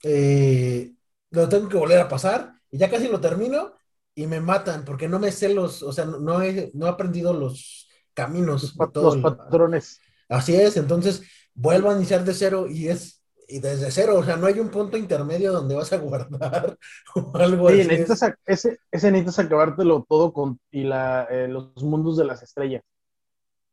eh, 0.04 0.94
lo 1.32 1.50
tengo 1.50 1.70
que 1.70 1.78
volver 1.78 2.00
a 2.00 2.10
pasar 2.10 2.54
y 2.72 2.78
ya 2.78 2.90
casi 2.90 3.08
lo 3.08 3.22
termino 3.22 3.76
y 4.16 4.28
me 4.28 4.42
matan 4.42 4.86
porque 4.86 5.08
no 5.08 5.20
me 5.20 5.32
sé 5.32 5.54
los, 5.54 5.84
o 5.84 5.92
sea, 5.94 6.06
no 6.06 6.42
he, 6.42 6.72
no 6.74 6.88
he 6.88 6.90
aprendido 6.90 7.34
los 7.34 7.85
caminos. 8.16 8.76
Los, 8.76 9.18
patrones. 9.18 10.02
Así 10.28 10.56
es, 10.56 10.78
entonces 10.78 11.22
vuelvo 11.54 11.92
a 11.92 11.96
iniciar 11.96 12.24
de 12.24 12.34
cero 12.34 12.66
y 12.68 12.88
es 12.88 13.22
y 13.48 13.60
desde 13.60 13.92
cero, 13.92 14.16
o 14.18 14.24
sea, 14.24 14.38
no 14.38 14.48
hay 14.48 14.60
un 14.60 14.70
punto 14.70 14.98
intermedio 14.98 15.52
donde 15.52 15.76
vas 15.76 15.94
a 15.94 15.98
guardar 15.98 16.78
o 17.16 17.38
algo 17.38 17.70
sí, 17.70 17.78
Necesitas 17.78 18.34
ese, 18.46 18.80
ese 18.92 19.12
necesitas 19.12 19.46
acabártelo 19.46 20.04
todo 20.08 20.34
con 20.34 20.60
y 20.72 20.84
la, 20.84 21.28
eh, 21.30 21.48
los 21.48 21.84
mundos 21.84 22.18
de 22.18 22.26
las 22.26 22.42
estrellas. 22.42 22.84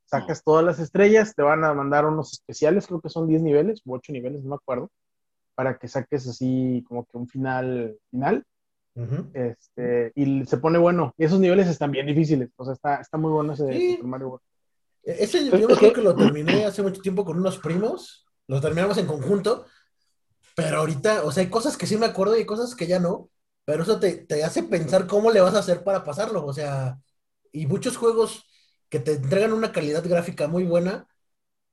Sacas 0.04 0.40
mm. 0.40 0.44
todas 0.44 0.64
las 0.64 0.78
estrellas, 0.78 1.34
te 1.34 1.42
van 1.42 1.64
a 1.64 1.72
mandar 1.72 2.04
unos 2.04 2.32
especiales, 2.32 2.86
creo 2.86 3.00
que 3.00 3.08
son 3.08 3.26
10 3.26 3.42
niveles 3.42 3.82
o 3.86 3.94
8 3.94 4.12
niveles, 4.12 4.42
no 4.42 4.50
me 4.50 4.56
acuerdo, 4.56 4.90
para 5.54 5.78
que 5.78 5.88
saques 5.88 6.28
así 6.28 6.84
como 6.86 7.06
que 7.06 7.16
un 7.16 7.28
final 7.28 7.96
final. 8.10 8.44
Este, 8.94 10.12
y 10.14 10.44
se 10.44 10.56
pone 10.58 10.78
bueno. 10.78 11.14
Y 11.16 11.24
esos 11.24 11.40
niveles 11.40 11.68
están 11.68 11.90
bien 11.90 12.06
difíciles. 12.06 12.50
O 12.56 12.64
sea, 12.64 12.74
está, 12.74 12.96
está 12.96 13.18
muy 13.18 13.30
bueno 13.30 13.52
ese 13.52 13.98
Mario 14.02 14.28
World. 14.28 14.44
E-, 15.04 15.24
ese 15.24 15.48
yo 15.50 15.68
creo 15.68 15.92
que 15.92 16.02
lo 16.02 16.14
terminé 16.14 16.64
hace 16.64 16.82
mucho 16.82 17.00
tiempo 17.00 17.24
con 17.24 17.38
unos 17.38 17.58
primos 17.58 18.22
lo 18.52 18.60
terminamos 18.60 18.98
en 18.98 19.06
conjunto, 19.06 19.66
pero 20.54 20.78
ahorita, 20.78 21.24
o 21.24 21.32
sea, 21.32 21.42
hay 21.42 21.50
cosas 21.50 21.76
que 21.76 21.86
sí 21.86 21.96
me 21.96 22.06
acuerdo 22.06 22.36
y 22.36 22.40
hay 22.40 22.46
cosas 22.46 22.74
que 22.74 22.86
ya 22.86 22.98
no, 22.98 23.30
pero 23.64 23.82
eso 23.82 23.98
te, 24.00 24.26
hace 24.44 24.64
pensar 24.64 25.06
cómo 25.06 25.30
le 25.30 25.40
vas 25.40 25.54
a 25.54 25.60
hacer 25.60 25.84
para 25.84 26.04
pasarlo, 26.04 26.44
o 26.44 26.52
sea, 26.52 26.98
y 27.52 27.66
muchos 27.66 27.96
juegos 27.96 28.46
que 28.88 29.00
te 29.00 29.12
entregan 29.12 29.52
una 29.52 29.72
calidad 29.72 30.06
gráfica 30.06 30.48
muy 30.48 30.64
buena, 30.64 31.08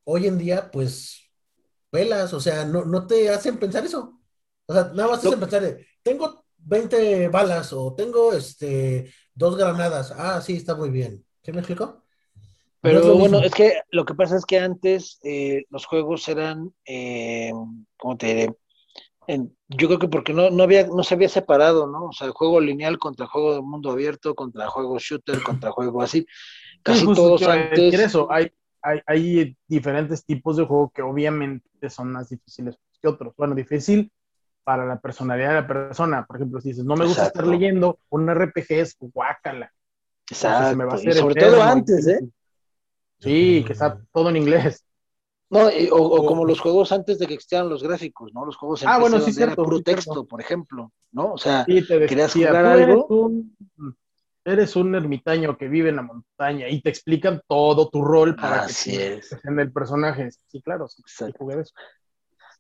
hoy 0.05 0.27
en 0.27 0.38
día, 0.38 0.71
pues, 0.71 1.29
velas, 1.91 2.34
o 2.34 2.39
sea, 2.39 2.65
no, 2.65 2.86
no 2.86 3.08
te 3.08 3.29
hacen 3.29 3.58
pensar 3.58 3.84
eso. 3.86 4.21
O 4.65 4.73
sea, 4.73 4.91
nada 4.93 5.10
más 5.10 5.21
te 5.21 5.27
hacen 5.27 5.39
pensar 5.39 5.62
de, 5.62 5.86
tengo 6.03 6.45
20 6.65 7.28
balas 7.30 7.74
o 7.74 7.93
tengo 7.95 8.34
este 8.34 9.12
dos 9.34 9.58
granadas. 9.58 10.13
Ah, 10.15 10.41
sí, 10.41 10.58
está 10.58 10.76
muy 10.76 10.89
bien. 10.89 11.24
¿Qué 11.41 11.52
me 11.52 11.60
explicó? 11.60 12.04
Pero 12.82 13.17
bueno, 13.17 13.39
es 13.39 13.54
que 13.54 13.82
lo 13.91 14.06
que 14.06 14.13
pasa 14.13 14.38
es 14.38 14.45
que 14.45 14.60
antes 14.60 15.19
eh, 15.24 15.65
los 15.69 15.86
juegos 15.86 16.28
eran, 16.30 16.74
eh, 16.86 17.52
¿cómo 17.98 18.17
te 18.17 18.28
diré? 18.28 18.56
yo 19.67 19.88
creo 19.88 20.00
que 20.00 20.08
porque 20.08 20.34
no, 20.34 20.50
no, 20.50 20.63
había, 20.63 20.88
no 20.88 21.04
se 21.04 21.13
había 21.13 21.30
separado, 21.30 21.86
¿no? 21.86 22.06
O 22.06 22.12
sea, 22.13 22.26
el 22.26 22.34
juego 22.34 22.60
lineal 22.60 22.98
contra 22.98 23.26
el 23.26 23.30
juego 23.30 23.54
de 23.54 23.62
mundo 23.62 23.91
abierto, 23.91 24.34
contra 24.34 24.63
el 24.63 24.69
juego 24.69 24.98
shooter, 24.98 25.43
contra 25.43 25.69
el 25.69 25.74
juego 25.74 26.02
así. 26.02 26.26
Casi 26.82 27.06
todos 27.06 27.43
antes. 27.43 27.93
Eso, 27.93 28.32
hay, 28.32 28.52
hay, 28.82 29.00
hay 29.06 29.58
diferentes 29.67 30.26
tipos 30.26 30.58
de 30.58 30.65
juego 30.65 30.91
que 30.95 31.04
obviamente 31.04 31.91
son 31.91 32.12
más 32.12 32.30
difíciles 32.30 32.76
que 33.00 33.08
otros. 33.08 33.36
Bueno, 33.38 33.54
difícil 33.54 34.12
para 34.69 34.86
la 34.86 34.99
personalidad 34.99 35.47
de 35.47 35.62
la 35.62 35.67
persona. 35.67 36.27
Por 36.27 36.36
ejemplo, 36.36 36.62
si 36.62 36.69
dices, 36.69 36.86
no 36.86 36.95
me 36.95 37.08
gusta 37.08 37.25
estar 37.25 37.47
leyendo, 37.47 37.97
un 38.10 38.32
RPG 38.32 38.65
es 38.69 38.95
guácala. 38.99 39.73
Exacto. 40.29 40.95
sobre 41.15 41.34
todo 41.34 41.63
antes, 41.63 42.05
¿eh? 42.05 42.19
Sí, 43.17 43.63
que 43.65 43.73
está 43.73 43.99
todo 44.13 44.29
en 44.29 44.36
inglés. 44.36 44.86
No, 45.49 45.62
o, 45.91 46.23
como 46.23 46.45
los 46.45 46.60
juegos 46.60 46.91
antes 46.91 47.17
de 47.17 47.25
que 47.25 47.34
existieran 47.34 47.67
los 47.67 47.82
gráficos, 47.82 48.32
¿no? 48.32 48.45
Los 48.45 48.58
juegos 48.58 48.84
en 48.84 48.89
ah, 48.89 48.99
bueno, 48.99 49.19
sí, 49.19 49.34
cierto, 49.34 49.63
puro 49.63 49.82
texto, 49.82 50.23
por 50.25 50.39
ejemplo, 50.39 50.91
¿no? 51.13 51.34
O 51.34 51.38
sea, 51.39 51.65
sí, 51.65 51.84
querías 51.88 52.32
jugar 52.32 52.63
algo. 52.63 53.32
Eres 54.45 54.75
un, 54.75 54.93
ermitaño 54.93 55.58
que 55.58 55.67
vive 55.67 55.89
en 55.89 55.95
la 55.95 56.03
montaña 56.03 56.69
y 56.69 56.79
te 56.84 56.89
explican 56.89 57.41
todo 57.47 57.89
tu 57.89 58.03
rol 58.03 58.36
para 58.36 58.65
Así 58.65 58.91
que 58.91 59.15
es. 59.15 59.36
en 59.43 59.60
el 59.60 59.71
personaje. 59.71 60.29
Sí, 60.47 60.62
claro, 60.62 60.88
sí, 60.88 61.01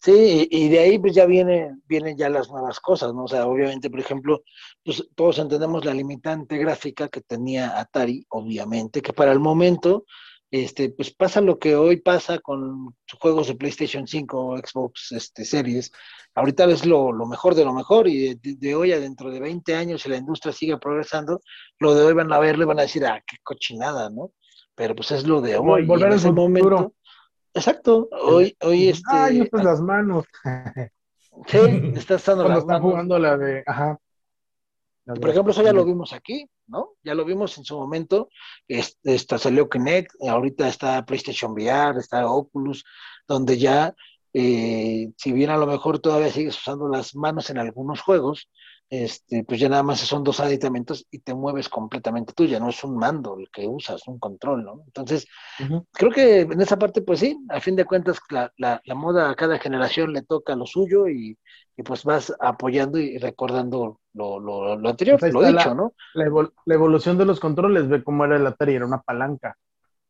Sí, 0.01 0.47
y 0.49 0.69
de 0.69 0.79
ahí 0.79 0.97
pues 0.97 1.13
ya 1.13 1.25
viene, 1.25 1.75
vienen 1.85 2.17
ya 2.17 2.29
las 2.29 2.49
nuevas 2.49 2.79
cosas, 2.79 3.13
¿no? 3.13 3.25
O 3.25 3.27
sea, 3.27 3.45
obviamente, 3.47 3.89
por 3.89 3.99
ejemplo, 3.99 4.43
pues 4.83 5.05
todos 5.13 5.39
entendemos 5.39 5.83
la 5.83 5.93
limitante 5.93 6.57
gráfica 6.57 7.09
que 7.09 7.21
tenía 7.21 7.77
Atari, 7.79 8.25
obviamente, 8.29 9.01
que 9.01 9.11
para 9.11 9.33
el 9.33 9.39
momento 9.39 10.05
este, 10.51 10.89
pues 10.89 11.13
pasa 11.13 11.41
lo 11.41 11.59
que 11.59 11.75
hoy 11.75 11.97
pasa 11.97 12.39
con 12.39 12.95
juegos 13.19 13.47
de 13.47 13.55
PlayStation 13.55 14.07
5 14.07 14.45
o 14.45 14.57
Xbox 14.57 15.11
este, 15.11 15.45
Series. 15.45 15.91
Ahorita 16.33 16.65
es 16.65 16.85
lo, 16.85 17.13
mejor 17.27 17.53
de 17.53 17.65
lo 17.65 17.73
mejor 17.73 18.07
y 18.07 18.33
de, 18.35 18.75
hoy 18.75 18.91
a 18.91 18.99
dentro 18.99 19.29
de 19.29 19.39
20 19.39 19.75
años, 19.75 20.01
si 20.01 20.09
la 20.09 20.17
industria 20.17 20.51
sigue 20.51 20.77
progresando, 20.77 21.41
lo 21.79 21.93
de 21.93 22.03
hoy 22.03 22.13
van 22.13 22.33
a 22.33 22.39
verlo 22.39 22.63
y 22.63 22.67
van 22.67 22.79
a 22.79 22.83
decir, 22.83 23.05
ah, 23.05 23.21
qué 23.25 23.37
cochinada, 23.43 24.09
¿no? 24.09 24.31
Pero 24.73 24.95
pues 24.95 25.11
es 25.11 25.27
lo 25.27 25.41
de 25.41 25.57
hoy. 25.57 25.85
Volver 25.85 26.07
en 26.07 26.17
ese 26.17 26.31
momento. 26.31 26.93
Exacto, 27.59 28.07
hoy, 28.23 28.55
hoy 28.61 28.89
este. 28.89 29.03
Ay, 29.11 29.49
no 29.51 29.63
las 29.63 29.81
manos. 29.81 30.25
Sí, 31.47 31.57
estás 31.95 32.25
dando 32.25 32.43
Cuando 32.43 32.59
están 32.59 32.81
jugando 32.81 33.19
la 33.19 33.37
de, 33.37 33.63
ajá, 33.65 33.97
por 35.15 35.29
ejemplo, 35.29 35.51
eso 35.51 35.63
ya 35.63 35.73
lo 35.73 35.85
vimos 35.85 36.13
aquí, 36.13 36.47
¿no? 36.67 36.91
Ya 37.03 37.15
lo 37.15 37.25
vimos 37.25 37.57
en 37.57 37.63
su 37.63 37.77
momento. 37.77 38.29
Este, 38.67 39.17
salió 39.17 39.67
Kinect, 39.67 40.11
ahorita 40.21 40.67
está 40.67 41.03
PlayStation 41.05 41.53
VR, 41.53 41.99
está 41.99 42.27
Oculus, 42.29 42.85
donde 43.27 43.57
ya, 43.57 43.95
eh, 44.33 45.11
si 45.17 45.31
bien 45.31 45.49
a 45.49 45.57
lo 45.57 45.65
mejor 45.65 45.99
todavía 45.99 46.31
sigues 46.31 46.57
usando 46.57 46.87
las 46.87 47.15
manos 47.15 47.49
en 47.49 47.57
algunos 47.57 48.01
juegos, 48.01 48.49
este, 48.89 49.43
pues 49.43 49.59
ya 49.59 49.69
nada 49.69 49.83
más 49.83 49.99
son 49.99 50.23
dos 50.23 50.39
aditamentos 50.39 51.05
y 51.11 51.19
te 51.19 51.33
mueves 51.33 51.69
completamente 51.69 52.33
tú, 52.33 52.45
ya 52.45 52.59
no 52.59 52.69
es 52.69 52.83
un 52.83 52.97
mando 52.97 53.37
el 53.37 53.49
que 53.51 53.67
usas, 53.67 54.07
un 54.07 54.17
control, 54.17 54.63
¿no? 54.63 54.81
Entonces, 54.87 55.27
creo 55.91 56.11
que 56.11 56.41
en 56.41 56.59
esa 56.59 56.77
parte, 56.77 57.01
pues 57.01 57.19
sí, 57.19 57.37
a 57.49 57.59
fin 57.59 57.75
de 57.75 57.85
cuentas, 57.85 58.19
la, 58.29 58.51
la, 58.57 58.81
la 58.83 58.95
moda 58.95 59.29
a 59.29 59.35
cada 59.35 59.59
generación 59.59 60.11
le 60.11 60.23
toca 60.23 60.55
lo 60.55 60.65
suyo 60.65 61.07
y, 61.07 61.37
y 61.77 61.83
pues 61.83 62.03
vas 62.03 62.35
apoyando 62.39 62.97
y 62.97 63.17
recordando 63.19 63.99
lo, 64.13 64.39
lo, 64.39 64.75
lo 64.75 64.89
anterior, 64.89 65.17
pues 65.19 65.33
lo 65.33 65.43
dicho, 65.43 65.73
¿no? 65.73 65.93
La, 66.13 66.25
evolución 66.75 67.17
de 67.17 67.25
los 67.25 67.39
controles, 67.39 67.87
ve 67.87 68.03
cómo 68.03 68.25
era 68.25 68.35
el 68.35 68.45
Atari, 68.45 68.75
era 68.75 68.85
una 68.85 69.01
palanca. 69.01 69.55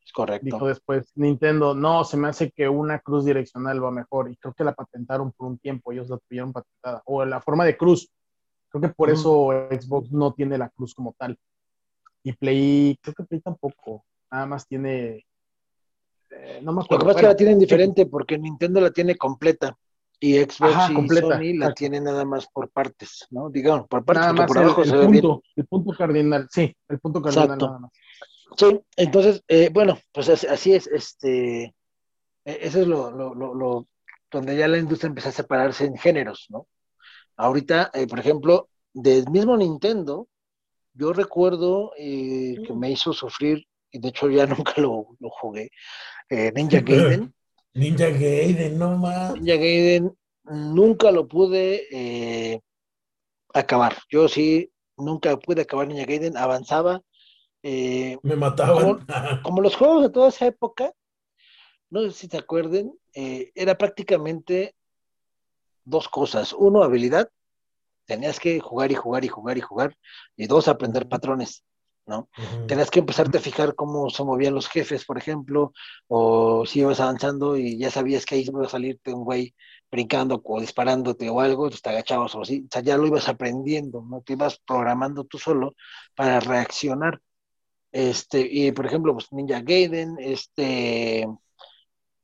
Es 0.04 0.12
correcto. 0.12 0.46
Dijo 0.46 0.68
después 0.68 1.12
Nintendo, 1.14 1.76
no, 1.76 2.04
se 2.04 2.18
me 2.18 2.30
hace 2.30 2.50
que 2.50 2.68
una 2.68 2.98
cruz 2.98 3.24
direccional 3.24 3.84
va 3.84 3.92
mejor, 3.92 4.32
y 4.32 4.38
creo 4.38 4.56
que 4.56 4.64
la 4.64 4.74
patentaron 4.74 5.32
por 5.32 5.48
un 5.48 5.60
tiempo, 5.60 5.92
ellos 5.92 6.10
la 6.10 6.18
tuvieron 6.18 6.54
patentada, 6.54 7.04
o 7.06 7.24
la 7.26 7.40
forma 7.40 7.66
de 7.66 7.78
cruz, 7.78 8.10
Creo 8.70 8.82
que 8.82 8.90
por 8.90 9.10
eso 9.10 9.50
Xbox 9.70 10.12
no 10.12 10.34
tiene 10.34 10.58
la 10.58 10.70
cruz 10.70 10.94
como 10.94 11.16
tal. 11.18 11.38
Y 12.24 12.34
Play, 12.34 12.98
creo 13.02 13.16
que 13.16 13.24
Play 13.24 13.42
tampoco. 13.42 14.06
Nada 14.32 14.46
más 14.46 14.68
tiene. 14.68 15.26
Eh, 16.30 16.60
no 16.62 16.74
me 16.74 16.82
acuerdo. 16.82 16.98
Lo 16.98 17.00
que 17.00 17.06
pasa 17.06 17.20
es 17.20 17.22
que 17.22 17.28
la 17.28 17.36
tienen 17.36 17.60
diferente 17.60 18.06
porque 18.06 18.38
Nintendo 18.38 18.80
la 18.80 18.92
tiene 18.92 19.16
completa 19.16 19.76
y 20.20 20.38
Xbox 20.38 20.90
y 20.90 21.20
Sony 21.20 21.58
la 21.58 21.74
tienen 21.74 22.04
nada 22.04 22.26
más 22.26 22.48
por 22.48 22.70
partes, 22.70 23.26
¿no? 23.30 23.50
Digamos, 23.50 23.88
por 23.88 24.04
partes, 24.04 24.26
nada 24.26 24.46
por 24.46 24.58
abajo 24.58 24.84
el, 24.84 24.90
se 24.90 24.98
punto, 24.98 25.44
El 25.56 25.66
punto 25.66 25.98
cardinal, 25.98 26.48
sí, 26.52 26.76
el 26.90 27.00
punto 27.00 27.22
cardinal 27.22 27.58
nada 27.58 27.80
más. 27.80 27.92
Sí, 28.58 28.82
entonces, 28.98 29.44
eh, 29.48 29.70
bueno, 29.72 29.98
pues 30.12 30.30
así 30.30 30.74
es, 30.74 30.88
este, 30.88 31.64
e, 31.64 31.74
eso 32.62 32.82
es 32.82 32.88
lo, 32.88 33.12
lo, 33.12 33.34
lo, 33.34 33.88
donde 34.30 34.58
ya 34.58 34.68
la 34.68 34.78
industria 34.78 35.08
empieza 35.08 35.30
a 35.30 35.34
separarse 35.34 35.86
en 35.86 35.98
géneros, 35.98 36.48
¿no? 36.50 36.68
Ahorita, 37.40 37.92
eh, 37.94 38.08
por 38.08 38.20
ejemplo, 38.20 38.70
del 38.94 39.30
mismo 39.30 39.56
Nintendo, 39.58 40.28
yo 40.94 41.14
recuerdo 41.14 41.92
eh, 41.98 42.56
que 42.66 42.74
me 42.74 42.92
hizo 42.92 43.14
sufrir, 43.14 43.66
y 43.92 44.00
de 44.00 44.10
hecho 44.10 44.30
ya 44.30 44.46
nunca 44.74 44.74
lo, 44.78 45.08
jugué, 45.20 45.70
Ninja 46.30 46.82
Gaiden. 46.82 47.34
Ninja 47.74 48.10
Gaiden, 48.10 48.78
no 48.78 48.98
más. 48.98 49.34
Ninja 49.34 49.56
Gaiden 49.56 50.12
nunca 50.44 51.12
lo 51.12 51.28
pude 51.28 52.62
acabar. 53.54 53.98
Yo 54.10 54.28
sí, 54.28 54.72
nunca 54.98 55.38
pude 55.38 55.62
acabar 55.62 55.88
Ninja 55.88 56.06
Gaiden, 56.06 56.38
avanzaba 56.38 57.02
eh, 57.64 58.18
Me 58.24 58.36
mataban. 58.36 59.06
Como, 59.44 59.62
los 59.62 59.76
juegos 59.76 60.04
de 60.04 60.10
toda 60.10 60.30
esa 60.30 60.46
época, 60.48 60.94
no 61.90 62.02
sé 62.04 62.12
si 62.12 62.28
te 62.28 62.38
acuerden, 62.38 62.94
eh, 63.14 63.52
era 63.56 63.78
prácticamente 63.78 64.76
dos 65.90 66.10
cosas. 66.10 66.54
Uno, 66.54 66.84
habilidad. 66.84 67.30
Tenías 68.06 68.40
que 68.40 68.60
jugar 68.60 68.92
y 68.92 68.96
jugar 68.96 69.24
y 69.26 69.28
jugar 69.28 69.58
y 69.58 69.62
jugar. 69.62 69.98
Y 70.36 70.48
dos, 70.48 70.68
aprender 70.68 71.08
patrones. 71.08 71.64
¿no? 72.10 72.28
Tenías 72.68 72.90
que 72.90 73.00
empezarte 73.00 73.38
a 73.38 73.42
fijar 73.42 73.76
cómo 73.76 74.10
se 74.10 74.24
movían 74.24 74.56
los 74.56 74.68
jefes, 74.68 75.06
por 75.06 75.18
ejemplo, 75.18 75.74
o 76.08 76.66
si 76.66 76.80
ibas 76.80 77.00
avanzando 77.00 77.56
y 77.56 77.78
ya 77.78 77.92
sabías 77.92 78.26
que 78.26 78.36
ahí 78.36 78.46
iba 78.48 78.66
a 78.66 78.70
salirte 78.70 79.14
un 79.14 79.24
güey 79.24 79.54
brincando 79.92 80.42
o 80.44 80.60
disparándote 80.60 81.30
o 81.30 81.40
algo, 81.40 81.70
te 81.70 81.90
agachabas 81.90 82.36
o 82.36 82.42
así, 82.42 82.66
o 82.66 82.70
sea, 82.72 82.82
ya 82.82 82.98
lo 82.98 83.08
ibas 83.08 83.30
aprendiendo, 83.30 84.02
¿no? 84.02 84.22
Te 84.22 84.34
ibas 84.34 84.60
programando 84.60 85.24
tú 85.24 85.38
solo 85.38 85.76
para 86.16 86.40
reaccionar. 86.40 87.22
Este, 87.92 88.42
y 88.42 88.72
por 88.72 88.86
ejemplo, 88.86 89.14
pues 89.14 89.32
Ninja 89.32 89.62
Gaiden, 89.62 90.18
este, 90.20 91.28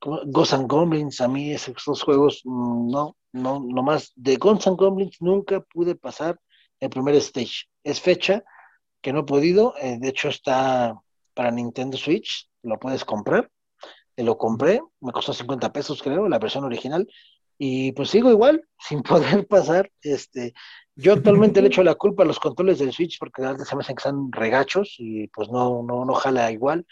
Ghosts 0.00 0.54
and 0.54 0.70
Goblins, 0.70 1.20
a 1.20 1.28
mí 1.28 1.52
esos 1.52 2.02
juegos, 2.02 2.42
mm, 2.44 2.90
no, 2.90 3.16
no, 3.32 3.60
nomás 3.60 4.12
de 4.14 4.36
Ghosts 4.36 4.66
and 4.66 4.78
Goblins 4.78 5.16
nunca 5.20 5.60
pude 5.60 5.94
pasar 5.94 6.38
el 6.80 6.90
primer 6.90 7.14
stage. 7.16 7.66
Es 7.84 8.00
fecha 8.00 8.44
que 9.02 9.12
no 9.12 9.20
he 9.20 9.24
podido, 9.24 9.74
eh, 9.80 9.98
de 9.98 10.08
hecho 10.08 10.28
está 10.28 11.00
para 11.34 11.50
Nintendo 11.50 11.96
Switch, 11.96 12.48
lo 12.62 12.78
puedes 12.78 13.04
comprar. 13.04 13.50
lo 14.16 14.38
compré, 14.38 14.80
me 15.00 15.12
costó 15.12 15.34
50 15.34 15.72
pesos 15.72 16.02
creo, 16.02 16.26
la 16.28 16.38
versión 16.38 16.64
original, 16.64 17.06
y 17.58 17.92
pues 17.92 18.10
sigo 18.10 18.30
igual, 18.30 18.66
sin 18.78 19.02
poder 19.02 19.46
pasar, 19.46 19.90
este, 20.00 20.54
yo 20.94 21.12
actualmente 21.12 21.60
le 21.60 21.68
echo 21.68 21.82
la 21.82 21.94
culpa 21.94 22.22
a 22.22 22.26
los 22.26 22.40
controles 22.40 22.78
del 22.78 22.92
Switch 22.92 23.18
porque 23.18 23.44
a 23.44 23.52
veces 23.52 23.68
se 23.68 23.76
me 23.76 23.82
hacen 23.82 23.96
que 23.96 24.00
están 24.00 24.32
regachos 24.32 24.96
y 24.98 25.28
pues 25.28 25.48
no, 25.50 25.82
no, 25.82 26.04
no 26.04 26.14
jala 26.14 26.50
igual. 26.50 26.86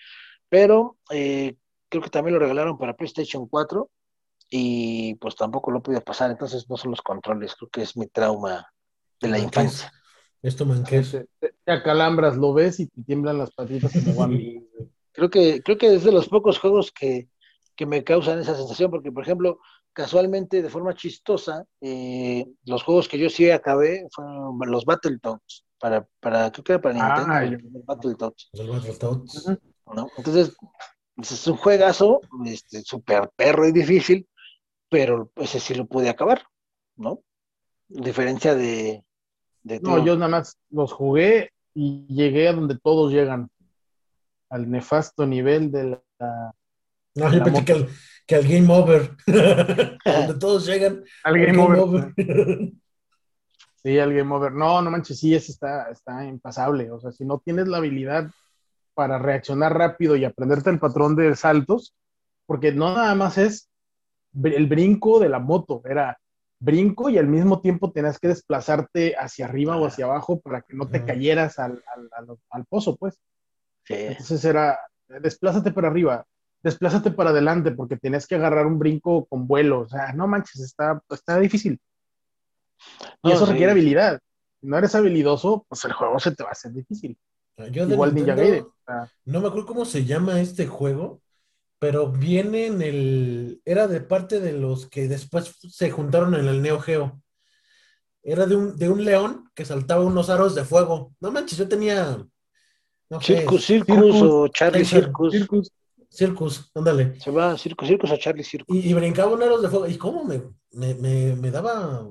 Pero 0.48 0.98
eh, 1.10 1.56
creo 1.94 2.02
que 2.02 2.10
también 2.10 2.34
lo 2.34 2.40
regalaron 2.40 2.76
para 2.76 2.96
PlayStation 2.96 3.46
4 3.46 3.88
y 4.50 5.14
pues 5.14 5.36
tampoco 5.36 5.70
lo 5.70 5.80
pude 5.80 6.00
pasar. 6.00 6.32
Entonces 6.32 6.68
no 6.68 6.76
son 6.76 6.90
los 6.90 7.02
controles, 7.02 7.54
creo 7.54 7.70
que 7.70 7.82
es 7.82 7.96
mi 7.96 8.08
trauma 8.08 8.66
de 9.20 9.28
la 9.28 9.38
infancia. 9.38 9.92
Esto 10.42 10.66
me 10.66 10.80
Te, 10.80 11.28
te, 11.38 11.72
acalambras, 11.72 12.36
lo 12.36 12.52
ves 12.52 12.80
y 12.80 12.88
te 12.88 13.02
tiemblan 13.04 13.38
las 13.38 13.52
patitas 13.52 13.92
creo 15.12 15.30
que 15.30 15.62
creo 15.62 15.78
que 15.78 15.94
es 15.94 16.02
de 16.02 16.10
los 16.10 16.28
pocos 16.28 16.58
juegos 16.58 16.90
que, 16.90 17.28
que 17.76 17.86
me 17.86 18.02
causan 18.02 18.40
esa 18.40 18.56
sensación 18.56 18.90
porque 18.90 19.12
por 19.12 19.22
ejemplo 19.22 19.60
casualmente, 19.92 20.60
de 20.60 20.68
forma 20.68 20.94
chistosa, 20.94 21.64
eh, 21.80 22.44
los 22.64 22.82
juegos 22.82 23.08
que 23.08 23.16
yo 23.16 23.30
sí 23.30 23.48
acabé 23.48 24.06
fueron 24.10 24.58
los 24.66 24.84
Battletoads, 24.84 25.64
para, 25.78 26.06
para, 26.20 26.50
creo 26.50 26.64
que 26.64 26.72
era 26.72 26.82
para 26.82 26.94
ah, 27.00 27.40
Nintendo, 27.44 27.68
los 27.72 27.86
Battletoads. 27.86 28.50
¿No? 29.94 30.08
Entonces, 30.18 30.56
es 31.16 31.46
un 31.46 31.56
juegazo, 31.56 32.20
este, 32.46 32.82
súper 32.82 33.30
perro 33.36 33.68
y 33.68 33.72
difícil, 33.72 34.28
pero 34.88 35.30
ese 35.36 35.60
sí 35.60 35.74
lo 35.74 35.86
pude 35.86 36.08
acabar, 36.08 36.42
¿no? 36.96 37.20
diferencia 37.86 38.54
de... 38.54 39.04
no, 39.62 40.04
yo 40.04 40.14
nada 40.14 40.28
más 40.28 40.58
los 40.70 40.92
jugué 40.92 41.50
y 41.74 42.06
llegué 42.08 42.48
a 42.48 42.52
donde 42.52 42.78
todos 42.78 43.12
llegan, 43.12 43.50
al 44.48 44.70
nefasto 44.70 45.26
nivel 45.26 45.70
de 45.70 46.00
la... 46.18 46.54
No, 47.14 47.32
yo 47.32 47.44
pensé 47.44 47.64
que 47.64 47.86
que 48.26 48.34
al 48.36 48.46
Game 48.46 48.72
Over, 48.72 49.16
donde 49.26 50.34
todos 50.38 50.66
llegan 50.66 51.04
al 51.22 51.38
Game, 51.38 51.58
over. 51.58 52.14
sí, 53.82 53.98
al 53.98 54.14
Game 54.14 54.34
Over. 54.34 54.52
No, 54.52 54.80
no 54.82 54.90
manches, 54.90 55.18
sí, 55.18 55.34
ese 55.34 55.52
está, 55.52 55.90
está 55.90 56.24
impasable. 56.24 56.90
O 56.90 57.00
sea, 57.00 57.12
si 57.12 57.24
no 57.24 57.40
tienes 57.44 57.68
la 57.68 57.78
habilidad 57.78 58.30
para 58.94 59.18
reaccionar 59.18 59.76
rápido 59.76 60.16
y 60.16 60.24
aprenderte 60.24 60.70
el 60.70 60.78
patrón 60.78 61.16
de 61.16 61.34
saltos, 61.36 61.94
porque 62.46 62.72
no 62.72 62.94
nada 62.94 63.14
más 63.14 63.38
es 63.38 63.68
el 64.42 64.66
brinco 64.66 65.20
de 65.20 65.28
la 65.28 65.38
moto, 65.38 65.82
era 65.84 66.18
brinco 66.60 67.10
y 67.10 67.18
al 67.18 67.26
mismo 67.26 67.60
tiempo 67.60 67.92
tenías 67.92 68.18
que 68.18 68.28
desplazarte 68.28 69.14
hacia 69.16 69.44
arriba 69.46 69.76
o 69.76 69.86
hacia 69.86 70.06
abajo 70.06 70.40
para 70.40 70.62
que 70.62 70.74
no 70.74 70.88
te 70.88 71.04
cayeras 71.04 71.58
al, 71.58 71.82
al, 72.50 72.64
pozo, 72.66 72.96
pues. 72.96 73.20
Sí. 73.84 73.94
Entonces 73.94 74.44
era, 74.44 74.78
desplázate 75.08 75.72
para 75.72 75.88
arriba, 75.88 76.26
desplázate 76.62 77.10
para 77.10 77.30
adelante 77.30 77.70
porque 77.72 77.96
tienes 77.96 78.26
que 78.26 78.36
agarrar 78.36 78.66
un 78.66 78.78
brinco 78.78 79.26
con 79.26 79.46
vuelo. 79.46 79.80
O 79.80 79.88
sea, 79.88 80.12
no 80.14 80.26
manches, 80.26 80.60
está, 80.60 81.02
está 81.10 81.38
difícil. 81.38 81.78
Y 83.22 83.32
eso 83.32 83.46
requiere 83.46 83.72
habilidad. 83.72 84.18
Si 84.60 84.66
no 84.66 84.78
eres 84.78 84.94
habilidoso, 84.94 85.66
pues 85.68 85.84
el 85.84 85.92
juego 85.92 86.18
se 86.18 86.34
te 86.34 86.42
va 86.42 86.50
a 86.50 86.52
hacer 86.52 86.72
difícil. 86.72 87.18
Igual 87.56 88.14
Ninja 88.14 88.34
Gaiden. 88.34 88.66
No 89.24 89.40
me 89.40 89.48
acuerdo 89.48 89.66
cómo 89.66 89.84
se 89.84 90.04
llama 90.04 90.40
este 90.40 90.66
juego, 90.66 91.22
pero 91.78 92.10
viene 92.10 92.66
en 92.66 92.82
el. 92.82 93.62
Era 93.64 93.86
de 93.86 94.00
parte 94.00 94.40
de 94.40 94.52
los 94.52 94.86
que 94.86 95.08
después 95.08 95.56
se 95.70 95.90
juntaron 95.90 96.34
en 96.34 96.46
el 96.46 96.62
Neo 96.62 96.80
Geo. 96.80 97.20
Era 98.22 98.46
de 98.46 98.56
un, 98.56 98.76
de 98.76 98.88
un 98.88 99.04
león 99.04 99.50
que 99.54 99.64
saltaba 99.64 100.04
unos 100.04 100.30
aros 100.30 100.54
de 100.54 100.64
fuego. 100.64 101.14
No 101.20 101.30
manches, 101.30 101.58
yo 101.58 101.68
tenía. 101.68 102.24
Circus, 103.20 103.64
Circus, 103.66 104.22
o 104.22 104.48
Charlie 104.48 104.84
Circus. 104.84 105.70
Circus, 106.08 106.70
ándale. 106.74 107.20
Se 107.20 107.30
va 107.30 107.58
Circus, 107.58 107.88
Circus 107.88 108.10
a 108.10 108.18
Charlie 108.18 108.44
Circus. 108.44 108.76
Y, 108.76 108.94
brincaba 108.94 109.32
un 109.32 109.42
aros 109.42 109.62
de 109.62 109.68
fuego. 109.68 109.86
¿Y 109.86 109.98
cómo 109.98 110.24
me, 110.24 110.42
me, 110.72 111.50
daba? 111.50 112.08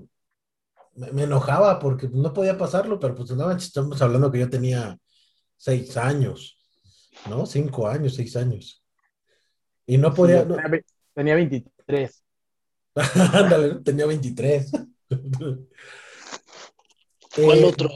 Me, 0.93 1.23
enojaba 1.23 1.79
porque 1.79 2.08
no 2.10 2.34
podía 2.34 2.58
pasarlo, 2.58 2.99
pero 2.99 3.15
pues 3.15 3.32
no, 3.32 3.49
estamos 3.51 4.01
hablando 4.01 4.32
que 4.32 4.39
yo 4.39 4.49
tenía 4.49 4.97
seis 5.58 5.98
años, 5.98 6.58
¿no? 7.30 7.46
Cinco 7.46 7.88
años, 7.88 8.16
seis 8.16 8.36
años. 8.36 8.84
Y 9.86 9.98
no 9.98 10.13
podía. 10.13 10.48
Tenía 11.13 11.36
23. 11.36 12.24
ándale, 13.34 13.76
tenía 13.82 14.06
23. 14.06 14.72
¿Cuál 17.36 17.58
eh, 17.58 17.66
otro? 17.66 17.89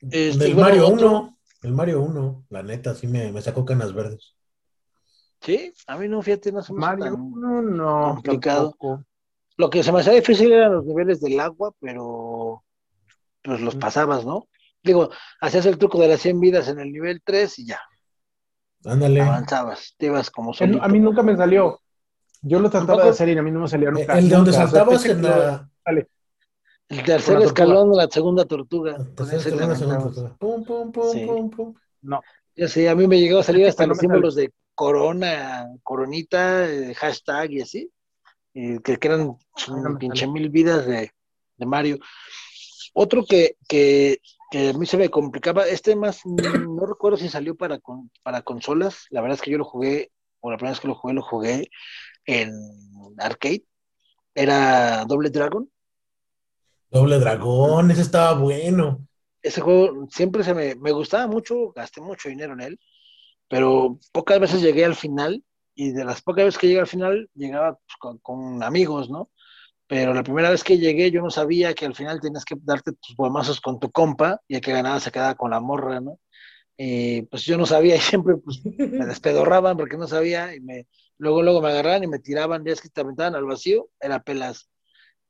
Este, 0.00 0.46
el 0.46 0.56
Mario 0.56 0.88
1. 0.88 1.38
El 1.62 1.72
Mario 1.72 2.00
1, 2.02 2.46
la 2.48 2.62
neta, 2.62 2.94
sí 2.94 3.06
me, 3.06 3.30
me 3.32 3.42
sacó 3.42 3.66
canas 3.66 3.92
verdes. 3.92 4.34
Sí, 5.42 5.72
a 5.86 5.98
mí 5.98 6.08
no, 6.08 6.22
fíjate, 6.22 6.52
no 6.52 6.62
se 6.62 6.72
me 6.72 6.80
Mario, 6.80 7.16
no, 7.18 7.60
no, 7.62 8.14
complicado. 8.14 8.74
Lo 9.56 9.68
que 9.68 9.82
se 9.82 9.92
me 9.92 10.00
hacía 10.00 10.14
difícil 10.14 10.52
eran 10.52 10.72
los 10.72 10.86
niveles 10.86 11.20
del 11.20 11.38
agua, 11.38 11.74
pero 11.80 12.64
pues 13.42 13.60
los 13.60 13.76
pasabas, 13.76 14.24
¿no? 14.24 14.48
Digo, 14.82 15.10
hacías 15.40 15.66
el 15.66 15.78
truco 15.78 16.00
de 16.00 16.08
las 16.08 16.20
100 16.20 16.40
vidas 16.40 16.68
en 16.68 16.80
el 16.80 16.92
nivel 16.92 17.20
3 17.24 17.58
y 17.58 17.66
ya. 17.66 17.80
Ándale. 18.84 19.20
Avanzabas, 19.20 19.94
te 19.98 20.06
ibas 20.06 20.30
como 20.30 20.54
solito. 20.54 20.82
A 20.82 20.88
mí 20.88 20.98
nunca 20.98 21.22
me 21.22 21.36
salió. 21.36 21.80
Yo 22.42 22.58
lo 22.60 22.70
trataba 22.70 23.04
de 23.04 23.10
hacer 23.10 23.28
y 23.28 23.36
a 23.36 23.42
mí 23.42 23.50
no 23.50 23.60
me 23.60 23.68
salió 23.68 23.90
nunca. 23.90 24.18
El 24.18 24.28
de 24.28 24.36
donde 24.36 24.52
saltabas 24.52 25.04
en 25.04 25.22
la... 25.22 25.68
El 26.88 27.04
tercer 27.04 27.40
escalón 27.42 27.92
de 27.92 27.98
la 27.98 28.08
segunda 28.08 28.44
tortuga. 28.46 28.96
El 28.96 29.14
tercer 29.14 29.38
escalón 29.38 29.60
de 29.60 29.66
la 29.68 29.76
segunda 29.76 29.98
tortuga. 30.02 30.36
Pum, 30.38 30.64
pum, 30.64 30.90
pum, 30.90 31.26
pum, 31.26 31.50
pum. 31.50 31.74
No. 32.02 32.20
Ya 32.56 32.68
sé, 32.68 32.88
a 32.88 32.94
mí 32.94 33.06
me 33.06 33.20
llegó 33.20 33.38
a 33.38 33.42
salir 33.42 33.66
hasta 33.66 33.86
los 33.86 33.98
símbolos 33.98 34.34
de 34.34 34.50
corona, 34.74 35.68
coronita, 35.82 36.68
eh, 36.68 36.94
hashtag 36.94 37.52
y 37.52 37.60
así, 37.60 37.92
que, 38.52 38.98
eran 39.02 39.36
pinche 39.98 40.26
mil 40.26 40.48
vidas 40.48 40.86
de, 40.86 41.12
Mario. 41.58 41.98
Otro 42.94 43.24
que, 43.24 43.56
que, 43.68 44.20
a 44.52 44.72
mí 44.72 44.86
se 44.86 44.96
me 44.96 45.08
complicaba, 45.08 45.66
este 45.66 45.94
más, 45.96 46.22
no 46.26 46.86
recuerdo 46.86 47.16
si 47.16 47.28
salió 47.28 47.54
para, 47.56 47.78
para 48.22 48.42
consolas, 48.42 49.06
la 49.10 49.20
verdad 49.20 49.36
es 49.36 49.42
que 49.42 49.50
yo 49.50 49.58
lo 49.58 49.64
jugué, 49.64 50.10
o 50.40 50.50
la 50.50 50.56
primera 50.56 50.72
vez 50.72 50.80
que 50.80 50.88
lo 50.88 50.94
jugué, 50.94 51.14
lo 51.14 51.22
jugué 51.22 51.70
en 52.26 52.52
arcade, 53.18 53.64
era 54.34 55.04
Doble 55.04 55.30
Dragon. 55.30 55.70
Doble 56.90 57.18
Dragón, 57.18 57.90
ese 57.90 58.02
estaba 58.02 58.34
bueno. 58.34 59.06
Ese 59.42 59.60
juego 59.60 60.08
siempre 60.10 60.42
se 60.42 60.54
me, 60.54 60.74
me 60.74 60.92
gustaba 60.92 61.26
mucho, 61.26 61.72
gasté 61.72 62.00
mucho 62.00 62.28
dinero 62.28 62.52
en 62.54 62.60
él, 62.60 62.80
pero 63.48 63.98
pocas 64.12 64.40
veces 64.40 64.60
llegué 64.60 64.84
al 64.84 64.96
final 64.96 65.44
y 65.74 65.92
de 65.92 66.04
las 66.04 66.20
pocas 66.22 66.44
veces 66.44 66.58
que 66.58 66.66
llegué 66.66 66.80
al 66.80 66.86
final 66.86 67.30
llegaba 67.34 67.78
pues, 68.00 68.18
con, 68.22 68.62
amigos, 68.62 69.08
¿no? 69.08 69.30
Pero 69.90 70.14
la 70.14 70.22
primera 70.22 70.50
vez 70.50 70.62
que 70.62 70.78
llegué 70.78 71.10
yo 71.10 71.20
no 71.20 71.30
sabía 71.30 71.74
que 71.74 71.84
al 71.84 71.96
final 71.96 72.20
tenías 72.20 72.44
que 72.44 72.54
darte 72.62 72.92
tus 72.92 73.16
guamazos 73.16 73.60
con 73.60 73.80
tu 73.80 73.90
compa 73.90 74.40
y 74.46 74.54
el 74.54 74.60
que 74.60 74.70
ganaba 74.70 75.00
se 75.00 75.10
quedaba 75.10 75.34
con 75.34 75.50
la 75.50 75.58
morra, 75.58 76.00
¿no? 76.00 76.20
Y 76.76 77.22
pues 77.22 77.42
yo 77.44 77.58
no 77.58 77.66
sabía 77.66 77.96
y 77.96 77.98
siempre 77.98 78.36
pues, 78.36 78.64
me 78.64 79.04
despedorraban 79.04 79.76
porque 79.76 79.96
no 79.96 80.06
sabía 80.06 80.54
y 80.54 80.60
me, 80.60 80.86
luego 81.18 81.42
luego 81.42 81.60
me 81.60 81.70
agarraban 81.70 82.04
y 82.04 82.06
me 82.06 82.20
tiraban, 82.20 82.64
ya 82.64 82.72
es 82.72 82.80
que 82.80 82.88
te 82.88 83.00
aventaban 83.00 83.34
al 83.34 83.44
vacío, 83.44 83.88
era 83.98 84.22
pelas. 84.22 84.70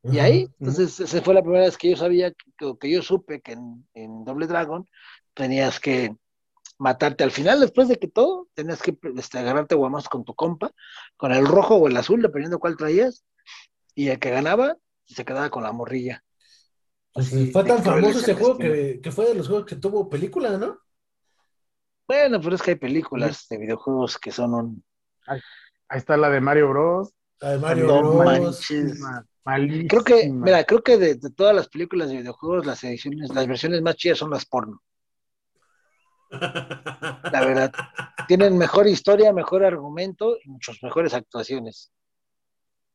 Y 0.02 0.18
ahí, 0.18 0.46
entonces, 0.58 1.00
esa 1.00 1.22
fue 1.22 1.32
la 1.32 1.42
primera 1.42 1.64
vez 1.64 1.78
que 1.78 1.90
yo 1.90 1.96
sabía, 1.96 2.30
que, 2.30 2.74
que 2.78 2.90
yo 2.90 3.00
supe 3.00 3.40
que 3.40 3.52
en, 3.52 3.88
en 3.94 4.24
Doble 4.26 4.46
Dragon 4.46 4.86
tenías 5.32 5.80
que, 5.80 6.14
matarte. 6.80 7.22
Al 7.22 7.30
final, 7.30 7.60
después 7.60 7.88
de 7.88 7.96
que 7.96 8.08
todo, 8.08 8.48
tenías 8.54 8.82
que 8.82 8.96
este, 9.16 9.38
agarrarte 9.38 9.74
guamazos 9.74 10.08
con 10.08 10.24
tu 10.24 10.34
compa, 10.34 10.72
con 11.16 11.32
el 11.32 11.46
rojo 11.46 11.76
o 11.76 11.88
el 11.88 11.96
azul, 11.96 12.22
dependiendo 12.22 12.58
cuál 12.58 12.76
traías, 12.76 13.24
y 13.94 14.08
el 14.08 14.18
que 14.18 14.30
ganaba 14.30 14.76
se 15.04 15.24
quedaba 15.24 15.50
con 15.50 15.62
la 15.62 15.72
morrilla. 15.72 16.22
Pues, 17.12 17.30
fue 17.52 17.64
tan 17.64 17.82
famoso 17.82 18.20
ese 18.20 18.34
juego 18.34 18.56
que, 18.56 19.00
fue 19.10 19.26
de 19.26 19.34
los 19.34 19.48
juegos 19.48 19.66
que 19.66 19.76
tuvo 19.76 20.08
película, 20.08 20.56
¿no? 20.56 20.78
Bueno, 22.06 22.40
pero 22.40 22.54
es 22.54 22.62
que 22.62 22.72
hay 22.72 22.76
películas 22.76 23.46
de 23.48 23.58
videojuegos 23.58 24.18
que 24.18 24.30
son 24.30 24.54
un. 24.54 24.84
Ahí, 25.26 25.40
está 25.90 26.16
la 26.16 26.30
de 26.30 26.40
Mario 26.40 26.68
Bros. 26.70 27.12
La 27.40 27.50
de 27.50 27.58
Mario 27.58 28.12
Bros. 28.12 28.66
Creo 28.66 30.04
que, 30.04 30.28
mira, 30.28 30.64
creo 30.64 30.82
que 30.82 30.96
de, 30.96 31.14
de, 31.16 31.30
todas 31.30 31.54
las 31.54 31.68
películas 31.68 32.10
de 32.10 32.18
videojuegos, 32.18 32.66
las 32.66 32.84
ediciones, 32.84 33.34
las 33.34 33.46
versiones 33.46 33.82
más 33.82 33.96
chidas 33.96 34.18
son 34.18 34.30
las 34.30 34.44
porno. 34.44 34.80
La 36.30 37.44
verdad. 37.44 37.72
Tienen 38.28 38.56
mejor 38.56 38.86
historia, 38.86 39.32
mejor 39.32 39.64
argumento 39.64 40.36
y 40.42 40.48
muchas 40.48 40.80
mejores 40.82 41.14
actuaciones. 41.14 41.90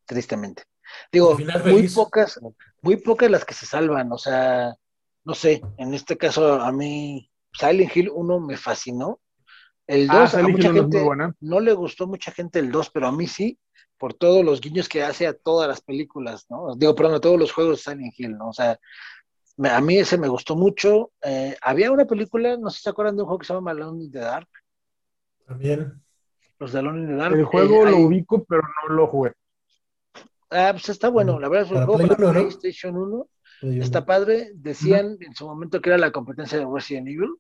Tristemente. 0.06 0.64
Digo, 1.12 1.38
muy 1.66 1.88
pocas, 1.90 2.40
muy 2.82 2.98
pocas 2.98 3.30
las 3.32 3.46
que 3.46 3.54
se 3.54 3.66
salvan. 3.66 4.12
O 4.12 4.18
sea, 4.18 4.76
no 5.24 5.34
sé, 5.34 5.62
en 5.78 5.94
este 5.94 6.18
caso 6.18 6.62
a 6.62 6.72
mí 6.72 7.30
Silent 7.54 7.96
Hill 7.96 8.10
1 8.14 8.40
me 8.40 8.58
fascinó. 8.58 9.20
El 9.88 10.08
2 10.08 10.34
ah, 10.34 10.40
a 10.40 10.44
mucha 10.44 10.74
gente 10.74 11.06
no 11.42 11.60
le 11.60 11.74
gustó 11.74 12.08
mucha 12.08 12.32
gente 12.32 12.60
el 12.60 12.72
2, 12.72 12.90
pero 12.90 13.08
a 13.08 13.12
mí 13.12 13.28
sí, 13.28 13.60
por 13.98 14.14
todos 14.14 14.44
los 14.44 14.60
guiños 14.60 14.90
que 14.90 15.04
hace 15.04 15.28
a 15.28 15.34
todas 15.34 15.68
las 15.68 15.82
películas, 15.82 16.46
¿no? 16.50 16.76
Digo, 16.76 16.96
perdón, 16.96 17.16
a 17.16 17.20
todos 17.20 17.40
los 17.40 17.52
juegos 17.52 17.78
de 17.78 17.92
Silent 17.92 18.14
Hill, 18.18 18.38
¿no? 18.38 18.50
O 18.50 18.54
sea, 18.54 18.80
a 19.64 19.82
mí 19.82 19.98
ese 19.98 20.18
me 20.18 20.28
gustó 20.28 20.56
mucho. 20.56 21.12
Eh, 21.22 21.56
había 21.62 21.92
una 21.92 22.06
película, 22.06 22.58
no 22.58 22.70
sé 22.70 22.78
si 22.78 22.84
se 22.84 22.90
acuerdan 22.90 23.16
de 23.16 23.22
un 23.22 23.28
juego 23.28 23.40
que 23.40 23.46
se 23.46 23.54
llama 23.54 23.72
Alone 23.72 24.04
in 24.04 24.12
the 24.12 24.20
Dark. 24.20 24.50
También. 25.46 26.02
Los 26.60 26.74
de 26.74 26.80
Alone 26.80 27.02
in 27.02 27.08
the 27.08 27.16
Dark. 27.16 27.36
El 27.36 27.46
juego 27.46 27.88
eh, 27.88 27.92
lo 27.92 27.98
ubico, 27.98 28.44
pero 28.44 28.64
no 28.88 28.96
lo 28.96 29.08
jugué. 29.08 29.34
Ah, 30.56 30.72
pues 30.72 30.88
está 30.88 31.10
bueno, 31.10 31.40
la 31.40 31.50
verdad 31.50 31.66
es 31.66 31.72
un 31.72 31.86
juego 31.86 32.16
para 32.16 32.32
PlayStation 32.32 32.96
1. 32.96 33.28
Está 33.82 34.06
padre. 34.06 34.52
Decían 34.54 35.18
en 35.20 35.36
su 35.36 35.46
momento 35.46 35.82
que 35.82 35.90
era 35.90 35.98
la 35.98 36.12
competencia 36.12 36.58
de 36.58 36.68
Resident 36.72 37.08
Evil. 37.08 37.36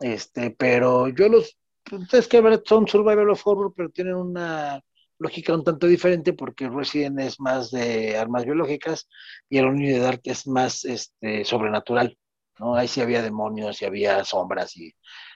Este, 0.00 0.50
pero 0.50 1.08
yo 1.08 1.28
los. 1.28 1.56
Pues, 1.82 2.12
es 2.12 2.28
que 2.28 2.42
son 2.66 2.86
Survival 2.86 3.30
of 3.30 3.46
Horror, 3.46 3.72
pero 3.74 3.90
tienen 3.90 4.14
una 4.14 4.82
lógica 5.18 5.54
un 5.54 5.64
tanto 5.64 5.86
diferente 5.86 6.34
porque 6.34 6.68
Resident 6.68 7.20
es 7.20 7.40
más 7.40 7.70
de 7.70 8.18
armas 8.18 8.44
biológicas 8.44 9.08
y 9.48 9.56
el 9.58 9.74
de 9.74 9.98
Dark 9.98 10.20
es 10.24 10.46
más 10.46 10.84
este, 10.84 11.44
sobrenatural, 11.44 12.18
¿no? 12.58 12.74
Ahí 12.74 12.86
sí 12.86 13.00
había 13.00 13.22
demonios 13.22 13.80
y 13.80 13.86
había 13.86 14.24
sombras 14.24 14.76
y 14.76 14.94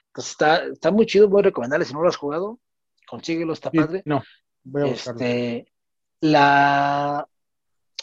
entonces 0.08 0.32
está, 0.32 0.64
está 0.64 0.90
muy 0.90 1.06
chido, 1.06 1.28
voy 1.28 1.40
a 1.40 1.44
recomendarle 1.44 1.86
si 1.86 1.94
no 1.94 2.02
lo 2.02 2.08
has 2.08 2.16
jugado, 2.16 2.58
consíguelo, 3.06 3.52
está 3.52 3.70
padre. 3.70 4.02
No, 4.04 4.22
voy 4.64 4.82
a 4.82 4.86
este, 4.92 5.72
la, 6.20 7.26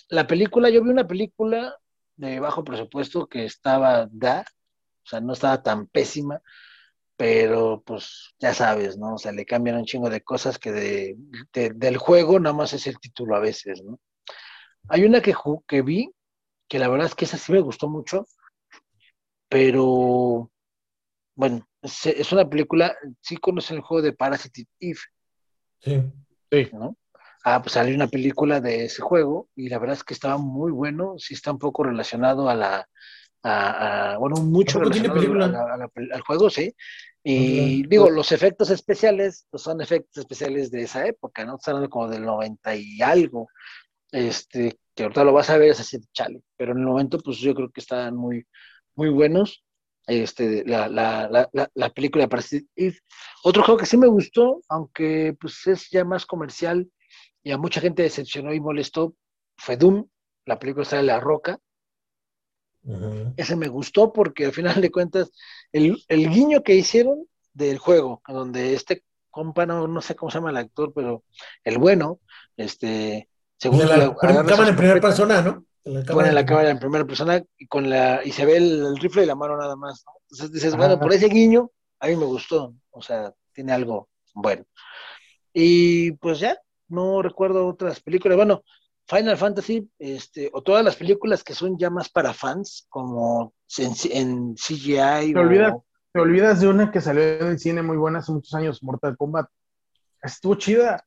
la 0.09 0.27
película, 0.27 0.69
yo 0.69 0.83
vi 0.83 0.89
una 0.89 1.07
película 1.07 1.77
de 2.15 2.39
bajo 2.39 2.63
presupuesto 2.63 3.27
que 3.27 3.45
estaba 3.45 4.07
da, 4.11 4.45
o 5.03 5.09
sea, 5.09 5.21
no 5.21 5.33
estaba 5.33 5.61
tan 5.61 5.87
pésima, 5.87 6.41
pero 7.15 7.81
pues 7.85 8.35
ya 8.39 8.53
sabes, 8.53 8.97
¿no? 8.97 9.15
O 9.15 9.17
sea, 9.17 9.31
le 9.31 9.45
cambian 9.45 9.77
un 9.77 9.85
chingo 9.85 10.09
de 10.09 10.21
cosas 10.21 10.59
que 10.59 10.71
de, 10.71 11.15
del 11.53 11.97
juego 11.97 12.39
nada 12.39 12.55
más 12.55 12.73
es 12.73 12.87
el 12.87 12.99
título 12.99 13.35
a 13.35 13.39
veces, 13.39 13.83
¿no? 13.83 13.99
Hay 14.89 15.03
una 15.03 15.21
que, 15.21 15.33
que 15.67 15.81
vi, 15.81 16.11
que 16.67 16.79
la 16.79 16.87
verdad 16.87 17.07
es 17.07 17.15
que 17.15 17.25
esa 17.25 17.37
sí 17.37 17.51
me 17.51 17.59
gustó 17.59 17.89
mucho, 17.89 18.25
pero 19.49 20.51
bueno, 21.35 21.67
es, 21.81 22.31
una 22.31 22.49
película, 22.49 22.95
sí 23.21 23.37
conocen 23.37 23.77
el 23.77 23.83
juego 23.83 24.01
de 24.01 24.13
Parasite 24.13 24.65
Eve. 24.79 24.99
Sí, 25.79 26.01
sí. 26.51 26.69
¿no? 26.73 26.97
Ah, 27.49 27.61
pues 27.61 27.75
salió 27.75 27.95
una 27.95 28.09
película 28.09 28.59
de 28.59 28.83
ese 28.83 29.01
juego 29.01 29.47
y 29.55 29.69
la 29.69 29.79
verdad 29.79 29.95
es 29.95 30.03
que 30.03 30.13
estaba 30.13 30.37
muy 30.37 30.69
bueno, 30.69 31.13
sí 31.17 31.33
está 31.33 31.49
un 31.49 31.59
poco 31.59 31.81
relacionado 31.81 32.49
a 32.49 32.55
la, 32.55 34.17
bueno, 34.19 34.35
mucho 34.41 34.79
relacionado 34.79 35.89
al 36.11 36.21
juego, 36.23 36.49
sí. 36.49 36.75
Y 37.23 37.87
digo, 37.87 38.09
los 38.09 38.33
efectos 38.33 38.69
especiales 38.69 39.47
pues 39.49 39.63
son 39.63 39.79
efectos 39.79 40.17
especiales 40.17 40.71
de 40.71 40.81
esa 40.81 41.07
época, 41.07 41.45
¿no? 41.45 41.55
Están 41.55 41.87
como 41.87 42.09
del 42.09 42.25
90 42.25 42.75
y 42.75 43.01
algo. 43.01 43.47
Este, 44.11 44.77
que 44.93 45.03
ahorita 45.03 45.23
lo 45.23 45.31
vas 45.31 45.49
a 45.49 45.57
ver, 45.57 45.69
es 45.69 45.79
así, 45.79 45.99
chale. 46.11 46.41
Pero 46.57 46.73
en 46.73 46.79
el 46.79 46.85
momento, 46.85 47.17
pues 47.17 47.37
yo 47.37 47.55
creo 47.55 47.71
que 47.71 47.79
están 47.79 48.13
muy, 48.17 48.45
muy 48.93 49.07
buenos. 49.07 49.63
Este, 50.05 50.65
la, 50.65 50.89
la, 50.89 51.29
la, 51.29 51.69
la 51.73 51.89
película 51.91 52.27
para 52.27 52.43
Otro 53.45 53.63
juego 53.63 53.79
que 53.79 53.85
sí 53.85 53.95
me 53.95 54.07
gustó, 54.07 54.59
aunque 54.67 55.33
pues 55.39 55.65
es 55.67 55.89
ya 55.89 56.03
más 56.03 56.25
comercial 56.25 56.89
y 57.47 57.51
a 57.51 57.57
mucha 57.57 57.79
gente 57.79 58.03
decepcionó 58.03 58.53
y 58.53 58.59
molestó, 58.59 59.15
fue 59.55 59.77
Doom. 59.77 60.05
La 60.45 60.59
película 60.59 60.83
está 60.83 60.97
de 60.97 61.03
La 61.03 61.21
Roca. 61.21 61.57
Ese 63.37 63.55
me 63.55 63.69
gustó 63.69 64.11
porque 64.11 64.43
al 64.43 64.51
final 64.51 64.81
de 64.81 64.91
cuentas, 64.91 65.31
el, 65.71 65.95
guiño 66.09 66.61
que 66.61 66.75
hicieron 66.75 67.25
del 67.53 67.77
juego, 67.77 68.21
donde 68.27 68.73
este 68.73 69.05
compa, 69.29 69.65
no, 69.65 70.01
sé 70.01 70.13
cómo 70.17 70.29
se 70.29 70.39
llama 70.39 70.49
el 70.49 70.57
actor, 70.57 70.91
pero 70.93 71.23
el 71.63 71.77
bueno, 71.77 72.19
este, 72.57 73.29
según 73.57 73.87
la, 73.87 74.13
cámara 74.13 74.69
en 74.69 74.75
primera 74.75 74.99
persona, 74.99 75.41
¿no? 75.41 75.65
Pone 76.05 76.33
la 76.33 76.45
cámara 76.45 76.69
en 76.69 76.79
primera 76.79 77.05
persona 77.05 77.41
y 77.57 77.67
con 77.67 77.89
la 77.89 78.25
y 78.25 78.33
se 78.33 78.45
ve 78.45 78.57
el, 78.57 78.97
rifle 78.97 79.23
y 79.23 79.25
la 79.25 79.35
mano 79.35 79.55
nada 79.55 79.77
más, 79.77 80.03
Entonces 80.23 80.51
dices, 80.51 80.75
bueno, 80.75 80.99
por 80.99 81.13
ese 81.13 81.29
guiño 81.29 81.71
a 82.01 82.07
mí 82.07 82.17
me 82.17 82.25
gustó, 82.25 82.73
o 82.89 83.01
sea, 83.01 83.33
tiene 83.53 83.71
algo 83.71 84.09
bueno. 84.33 84.65
Y 85.53 86.11
pues 86.11 86.39
ya, 86.39 86.57
no 86.89 87.21
recuerdo 87.21 87.67
otras 87.67 87.99
películas. 87.99 88.37
Bueno, 88.37 88.63
Final 89.07 89.37
Fantasy, 89.37 89.89
este, 89.99 90.49
o 90.51 90.61
todas 90.61 90.83
las 90.83 90.95
películas 90.95 91.43
que 91.43 91.53
son 91.53 91.77
ya 91.77 91.89
más 91.89 92.09
para 92.09 92.33
fans, 92.33 92.85
como 92.89 93.53
en, 93.77 94.55
CGI. 94.55 95.33
Te, 95.33 95.39
olvidas, 95.39 95.73
te 96.11 96.19
olvidas 96.19 96.59
de 96.59 96.67
una 96.67 96.91
que 96.91 96.99
salió 96.99 97.23
del 97.45 97.59
cine 97.59 97.81
muy 97.81 97.95
buena 97.95 98.19
hace 98.19 98.33
muchos 98.33 98.53
años, 98.53 98.83
Mortal 98.83 99.15
Kombat. 99.15 99.47
Estuvo 100.21 100.55
chida. 100.55 101.05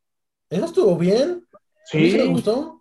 ¿Esa 0.48 0.64
estuvo 0.64 0.96
bien? 0.96 1.46
Sí. 1.84 2.14
¿Me 2.16 2.26
gustó? 2.26 2.80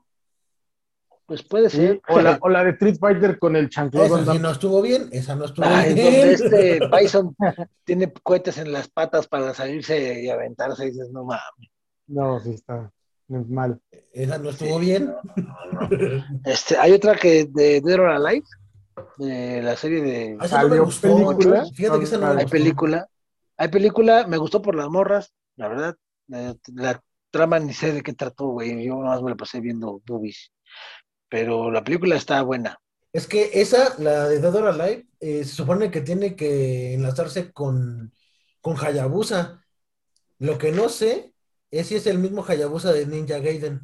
Pues 1.26 1.44
puede 1.44 1.70
ser. 1.70 2.02
O, 2.08 2.22
la, 2.22 2.40
o 2.42 2.50
la, 2.50 2.64
de 2.64 2.72
Street 2.72 2.98
Fighter 2.98 3.38
con 3.38 3.56
el 3.56 3.70
chanclón. 3.70 4.22
Esa 4.22 4.34
no 4.36 4.52
estuvo 4.52 4.82
bien, 4.82 5.10
esa 5.12 5.36
no 5.36 5.46
estuvo 5.46 5.68
bien. 5.68 5.96
Donde 5.96 6.34
este 6.34 6.80
Bison 6.98 7.36
tiene 7.84 8.12
cohetes 8.24 8.58
en 8.58 8.72
las 8.72 8.88
patas 8.88 9.28
para 9.28 9.54
salirse 9.54 10.24
y 10.24 10.30
aventarse 10.30 10.86
y 10.86 10.92
dices, 10.92 11.10
no 11.12 11.26
mames. 11.26 11.70
No, 12.10 12.40
sí 12.40 12.52
está 12.52 12.92
mal. 13.30 13.80
Esa 14.12 14.38
no 14.38 14.50
estuvo 14.50 14.80
bien. 14.80 15.14
Este, 16.46 16.78
hay 16.78 16.94
otra 16.94 17.16
que 17.16 17.46
de 17.46 17.82
Dead 17.82 18.00
or 18.00 18.10
Alive, 18.10 18.46
de 19.18 19.62
la 19.62 19.76
serie 19.76 20.02
de. 20.02 20.38
Ah, 20.40 20.66
película. 21.02 21.66
Fíjate 21.74 22.00
que 22.00 22.06
esa 22.06 22.18
no 22.18 22.28
Hay 22.28 22.48
película. 22.48 23.08
Hay 23.58 23.68
película, 23.68 24.26
me 24.28 24.38
gustó 24.38 24.62
por 24.62 24.76
las 24.76 24.90
morras, 24.90 25.34
la 25.56 25.68
verdad. 25.68 25.96
La, 26.28 27.02
trama 27.32 27.60
ni 27.60 27.74
sé 27.74 27.94
de 27.94 28.02
qué 28.02 28.14
trató, 28.14 28.48
güey. 28.48 28.84
Yo 28.84 28.96
nada 28.96 29.16
más 29.16 29.22
me 29.22 29.30
la 29.30 29.36
pasé 29.36 29.60
viendo 29.60 30.02
boobies. 30.08 30.52
Pero 31.30 31.70
la 31.70 31.84
película 31.84 32.16
está 32.16 32.42
buena. 32.42 32.80
Es 33.14 33.28
que 33.28 33.52
esa, 33.54 33.94
la 34.00 34.28
de 34.28 34.40
Dead 34.40 34.56
or 34.56 34.68
Alive, 34.68 35.08
eh, 35.20 35.44
se 35.44 35.54
supone 35.54 35.92
que 35.92 36.02
tiene 36.02 36.36
que 36.36 36.96
enlazarse 36.96 37.52
con, 37.52 38.12
con 38.62 38.78
Hayabusa. 38.78 39.64
Lo 40.40 40.58
que 40.58 40.72
no 40.72 40.90
sé 40.90 41.34
ese 41.72 41.98
es 41.98 42.08
el 42.08 42.18
mismo 42.18 42.44
Hayabusa 42.48 42.92
de 42.92 43.06
Ninja 43.06 43.40
Gaiden. 43.40 43.82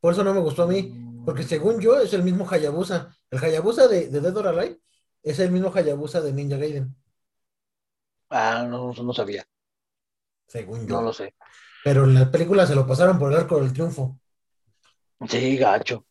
Por 0.00 0.12
eso 0.12 0.24
no 0.24 0.34
me 0.34 0.40
gustó 0.40 0.64
a 0.64 0.66
mí, 0.66 0.92
porque 1.24 1.44
según 1.44 1.80
yo 1.80 1.98
es 2.00 2.12
el 2.12 2.22
mismo 2.22 2.48
Hayabusa. 2.48 3.16
El 3.30 3.38
Hayabusa 3.38 3.86
de, 3.88 4.08
de 4.08 4.20
Dead 4.20 4.36
or 4.36 4.48
Alive 4.48 4.80
es 5.22 5.38
el 5.38 5.50
mismo 5.50 5.72
Hayabusa 5.72 6.20
de 6.20 6.32
Ninja 6.32 6.56
Gaiden. 6.56 6.94
Ah, 8.30 8.66
no, 8.68 8.92
no 8.92 9.12
sabía. 9.12 9.46
Según 10.46 10.86
yo. 10.86 10.96
No 10.96 11.02
lo 11.02 11.12
sé. 11.12 11.34
Pero 11.84 12.04
en 12.04 12.14
la 12.14 12.30
película 12.30 12.66
se 12.66 12.74
lo 12.74 12.86
pasaron 12.86 13.18
por 13.18 13.32
el 13.32 13.38
arco 13.38 13.60
del 13.60 13.72
triunfo. 13.72 14.18
Sí, 15.28 15.56
gacho. 15.56 16.06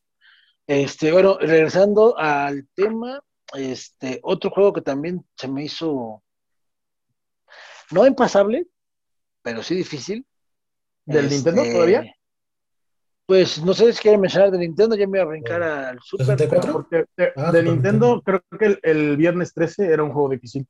Este, 0.67 1.11
bueno, 1.11 1.37
regresando 1.39 2.17
al 2.17 2.67
tema, 2.73 3.21
este, 3.53 4.19
otro 4.23 4.51
juego 4.51 4.73
que 4.73 4.81
también 4.81 5.25
se 5.35 5.47
me 5.47 5.65
hizo 5.65 6.23
no 7.91 8.05
impasable, 8.07 8.67
pero 9.41 9.63
sí 9.63 9.75
difícil. 9.75 10.25
¿Del 11.05 11.29
Nintendo 11.29 11.61
este, 11.61 11.73
todavía? 11.73 12.15
Pues 13.25 13.63
no 13.63 13.73
sé 13.73 13.93
si 13.93 14.01
quieren 14.01 14.21
mencionar 14.21 14.51
de 14.51 14.57
Nintendo, 14.57 14.95
ya 14.95 15.07
me 15.07 15.11
voy 15.11 15.19
a 15.19 15.23
arrancar 15.23 15.63
al 15.63 15.99
Super. 16.01 16.49
Porque 16.71 17.05
de, 17.15 17.31
ah, 17.35 17.51
Nintendo 17.63 18.21
creo 18.21 18.43
que 18.59 18.77
el, 18.81 19.17
viernes 19.17 19.53
13 19.53 19.85
era 19.85 20.03
un 20.03 20.11
juego 20.11 20.29
difícil. 20.29 20.67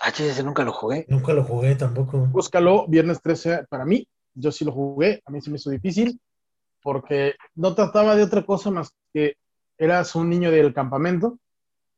Ah, 0.00 0.10
ese 0.10 0.42
nunca 0.42 0.62
lo 0.62 0.72
jugué. 0.72 1.06
Nunca 1.08 1.32
lo 1.32 1.44
jugué 1.44 1.74
tampoco. 1.74 2.18
Búscalo, 2.26 2.86
viernes 2.86 3.22
13 3.22 3.66
para 3.68 3.84
mí. 3.84 4.06
Yo 4.34 4.52
sí 4.52 4.64
lo 4.64 4.72
jugué, 4.72 5.22
a 5.24 5.30
mí 5.30 5.40
se 5.40 5.50
me 5.50 5.56
hizo 5.56 5.70
difícil 5.70 6.20
porque 6.86 7.34
no 7.56 7.74
trataba 7.74 8.14
de 8.14 8.22
otra 8.22 8.46
cosa 8.46 8.70
más 8.70 8.92
que 9.12 9.38
eras 9.76 10.14
un 10.14 10.30
niño 10.30 10.52
del 10.52 10.72
campamento 10.72 11.38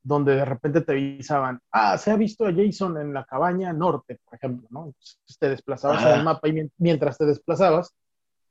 donde 0.09 0.35
de 0.35 0.45
repente 0.45 0.81
te 0.81 0.93
avisaban, 0.93 1.61
ah, 1.71 1.99
se 1.99 2.11
ha 2.11 2.17
visto 2.17 2.47
a 2.47 2.53
Jason 2.53 2.97
en 2.97 3.13
la 3.13 3.25
cabaña 3.25 3.75
norte, 3.75 4.19
por 4.25 4.37
ejemplo, 4.37 4.67
¿no? 4.71 4.87
Entonces 4.87 5.39
te 5.39 5.51
desplazabas 5.51 6.03
en 6.03 6.19
el 6.19 6.25
mapa 6.25 6.49
y 6.49 6.71
mientras 6.79 7.19
te 7.19 7.27
desplazabas, 7.27 7.95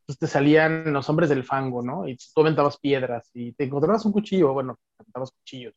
pues 0.06 0.20
te 0.20 0.28
salían 0.28 0.94
los 0.94 1.10
hombres 1.10 1.30
del 1.30 1.44
fango, 1.44 1.82
¿no? 1.82 2.08
Y 2.08 2.16
tú 2.16 2.42
aventabas 2.42 2.78
piedras 2.78 3.32
y 3.34 3.54
te 3.54 3.64
encontrabas 3.64 4.06
un 4.06 4.12
cuchillo, 4.12 4.54
bueno, 4.54 4.78
aventabas 5.00 5.32
cuchillos. 5.32 5.74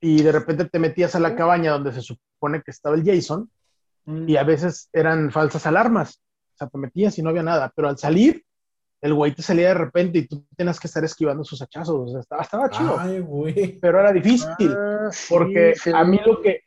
Y 0.00 0.22
de 0.22 0.32
repente 0.32 0.66
te 0.66 0.78
metías 0.78 1.14
a 1.14 1.20
la 1.20 1.34
cabaña 1.34 1.72
donde 1.72 1.92
se 1.92 2.02
supone 2.02 2.60
que 2.62 2.70
estaba 2.70 2.94
el 2.94 3.04
Jason 3.04 3.50
y 4.06 4.36
a 4.36 4.44
veces 4.44 4.90
eran 4.92 5.32
falsas 5.32 5.66
alarmas. 5.66 6.20
O 6.52 6.56
sea, 6.58 6.68
te 6.68 6.76
metías 6.76 7.18
y 7.18 7.22
no 7.22 7.30
había 7.30 7.42
nada, 7.42 7.72
pero 7.74 7.88
al 7.88 7.96
salir, 7.96 8.44
el 9.04 9.12
güey 9.12 9.34
te 9.34 9.42
salía 9.42 9.68
de 9.68 9.74
repente 9.74 10.18
y 10.18 10.26
tú 10.26 10.46
tenías 10.56 10.80
que 10.80 10.86
estar 10.86 11.04
esquivando 11.04 11.44
sus 11.44 11.60
hachazos. 11.60 11.94
O 11.94 12.08
sea, 12.08 12.20
estaba, 12.20 12.40
estaba 12.40 12.70
chido. 12.70 12.96
Ay, 12.98 13.20
güey. 13.20 13.78
Pero 13.78 14.00
era 14.00 14.10
difícil. 14.10 14.74
Ah, 14.74 15.10
porque 15.28 15.74
a 15.92 16.04
mí 16.04 16.18
lo 16.24 16.40
que. 16.40 16.62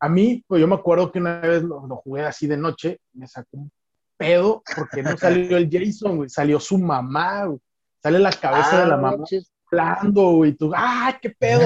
A 0.00 0.08
mí, 0.08 0.42
pues 0.46 0.60
yo 0.60 0.66
me 0.66 0.74
acuerdo 0.74 1.12
que 1.12 1.18
una 1.18 1.40
vez 1.40 1.62
lo, 1.62 1.86
lo 1.86 1.96
jugué 1.96 2.22
así 2.22 2.46
de 2.46 2.56
noche, 2.56 3.00
me 3.12 3.26
sacó 3.26 3.48
un 3.58 3.70
pedo 4.16 4.62
porque 4.74 5.02
no 5.02 5.16
salió 5.18 5.58
el 5.58 5.68
Jason, 5.70 6.16
güey, 6.16 6.30
salió 6.30 6.58
su 6.58 6.78
mamá, 6.78 7.44
güey. 7.44 7.58
Sale 8.02 8.20
la 8.20 8.32
cabeza 8.32 8.80
de 8.80 8.86
la 8.86 8.94
ah, 8.94 8.98
mamá 8.98 9.24
hablando, 9.70 10.30
güey, 10.32 10.52
tú, 10.54 10.72
¡ah, 10.74 11.18
qué 11.20 11.30
pedo! 11.30 11.60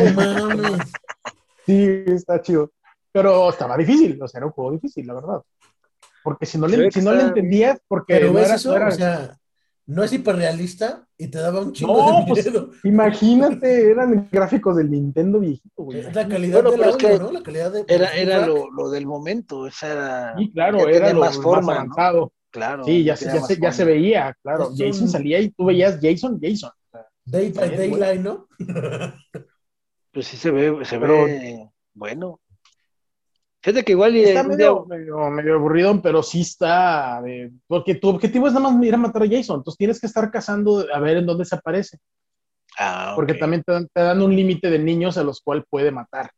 sí, 1.67 2.05
está 2.07 2.43
chido. 2.43 2.73
Pero 3.13 3.49
estaba 3.51 3.77
difícil, 3.77 4.21
o 4.21 4.27
sea, 4.27 4.39
era 4.39 4.47
un 4.47 4.53
juego 4.53 4.73
difícil, 4.73 5.07
la 5.07 5.15
verdad. 5.15 5.43
Porque 6.25 6.47
si 6.47 6.59
no 6.59 6.67
le, 6.67 6.91
si 6.91 7.01
no 7.01 7.13
le 7.13 7.23
entendías, 7.23 7.81
porque 7.87 8.15
Pero 8.15 8.33
no 8.33 8.39
era, 8.41 8.57
eso, 8.57 8.75
o 8.75 8.91
sea, 8.91 9.37
no 9.91 10.05
es 10.05 10.13
hiperrealista 10.13 11.05
y 11.19 11.27
te 11.27 11.39
daba 11.39 11.61
un 11.61 11.73
chingo 11.73 11.97
no, 11.97 12.21
de 12.21 12.27
pues, 12.29 12.47
miedo. 12.47 12.69
Pues, 12.69 12.85
imagínate, 12.85 13.91
eran 13.91 14.29
gráficos 14.31 14.77
del 14.77 14.89
Nintendo 14.89 15.41
viejito, 15.41 15.83
güey. 15.83 16.03
La 16.13 16.29
calidad 16.29 16.63
de 16.63 16.79
la 16.79 17.19
¿no? 17.19 17.33
La 17.33 17.43
calidad 17.43 17.73
de 17.73 17.85
era, 17.89 18.15
era 18.15 18.47
lo, 18.47 18.71
lo, 18.71 18.89
del 18.89 19.05
momento, 19.05 19.67
esa 19.67 19.93
era. 19.93 20.35
Sí, 20.39 20.53
claro, 20.53 20.89
era 20.89 21.13
lo 21.13 21.21
más, 21.21 21.37
forma, 21.37 21.75
avanzado. 21.75 22.33
Claro. 22.51 22.85
Sí, 22.85 23.03
ya, 23.03 23.17
se, 23.17 23.27
ya, 23.27 23.41
se, 23.41 23.61
ya 23.61 23.73
se 23.73 23.85
veía, 23.85 24.37
claro. 24.43 24.71
Jason 24.77 25.09
salía 25.09 25.41
y 25.41 25.51
tú 25.51 25.65
veías 25.65 25.99
Jason, 26.01 26.39
Jason. 26.41 26.71
Day 27.25 27.51
by 27.51 27.77
Daylight, 27.77 28.21
¿no? 28.21 28.47
pues 30.13 30.27
sí 30.27 30.37
se 30.37 30.53
ve, 30.53 30.85
se 30.85 30.99
ve 30.99 31.69
bueno. 31.95 32.41
Fíjate 33.63 33.85
que 33.85 33.93
igual 33.93 34.17
está 34.17 34.43
medio, 34.43 34.87
medio, 34.87 35.55
aburrido, 35.55 36.01
pero 36.01 36.23
sí 36.23 36.41
está. 36.41 37.23
porque 37.67 37.95
tu 37.95 38.09
objetivo 38.09 38.47
es 38.47 38.55
nada 38.55 38.71
más 38.71 38.83
ir 38.85 38.95
a 38.95 38.99
matar 38.99 39.23
a 39.23 39.29
Jason. 39.29 39.59
Entonces 39.59 39.77
tienes 39.77 40.01
que 40.01 40.07
estar 40.07 40.31
cazando 40.31 40.87
a 40.93 40.99
ver 40.99 41.19
en 41.19 41.27
dónde 41.27 41.45
se 41.45 41.55
aparece. 41.55 41.99
Ah, 42.79 43.13
porque 43.15 43.35
también 43.35 43.63
te 43.63 43.73
dan, 43.73 43.89
te 43.93 44.01
dan 44.01 44.23
un 44.23 44.35
límite 44.35 44.71
de 44.71 44.79
niños 44.79 45.19
a 45.19 45.25
los 45.25 45.43
cuales 45.43 45.65
puede 45.69 45.91
matar. 45.91 46.31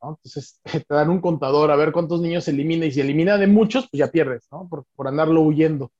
Entonces 0.00 0.60
te 0.88 0.94
dan 0.94 1.10
un 1.10 1.20
contador 1.20 1.70
a 1.70 1.76
ver 1.76 1.92
cuántos 1.92 2.20
niños 2.20 2.44
se 2.44 2.50
elimina 2.50 2.86
y 2.86 2.92
si 2.92 3.00
elimina 3.00 3.36
de 3.36 3.46
muchos, 3.46 3.88
pues 3.90 3.98
ya 3.98 4.10
pierdes, 4.10 4.46
¿no? 4.50 4.66
Por, 4.68 4.84
por 4.94 5.08
andarlo 5.08 5.42
huyendo. 5.42 5.90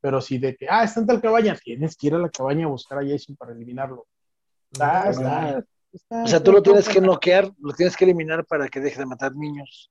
Pero 0.00 0.20
si 0.20 0.38
de 0.38 0.54
que, 0.54 0.68
ah, 0.68 0.84
está 0.84 1.00
en 1.00 1.06
tal 1.06 1.20
cabaña, 1.20 1.56
tienes 1.56 1.96
que 1.96 2.08
ir 2.08 2.14
a 2.14 2.18
la 2.18 2.28
cabaña 2.28 2.66
a 2.66 2.68
buscar 2.68 2.98
a 2.98 3.08
Jason 3.08 3.34
para 3.34 3.52
eliminarlo. 3.52 4.06
o 6.08 6.26
sea, 6.26 6.42
tú 6.42 6.52
lo 6.52 6.62
tienes 6.62 6.88
que 6.88 7.00
noquear, 7.00 7.50
lo 7.58 7.72
tienes 7.72 7.96
que 7.96 8.04
eliminar 8.04 8.44
para 8.44 8.68
que 8.68 8.80
deje 8.80 8.98
de 8.98 9.06
matar 9.06 9.34
niños. 9.34 9.90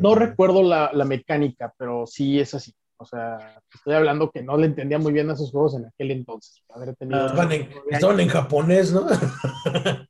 No 0.00 0.14
recuerdo 0.14 0.62
la, 0.62 0.90
la, 0.92 1.04
mecánica, 1.04 1.72
pero 1.76 2.06
sí 2.06 2.40
es 2.40 2.54
así. 2.54 2.74
O 2.96 3.04
sea, 3.04 3.62
estoy 3.72 3.94
hablando 3.94 4.30
que 4.30 4.42
no 4.42 4.56
le 4.56 4.66
entendía 4.66 4.98
muy 4.98 5.12
bien 5.12 5.30
a 5.30 5.32
esos 5.32 5.50
juegos 5.50 5.74
en 5.74 5.86
aquel 5.86 6.10
entonces. 6.10 6.62
estaban, 6.68 7.52
en, 7.52 7.70
estaban 7.90 8.20
en 8.20 8.28
japonés, 8.28 8.92
¿no? 8.92 9.06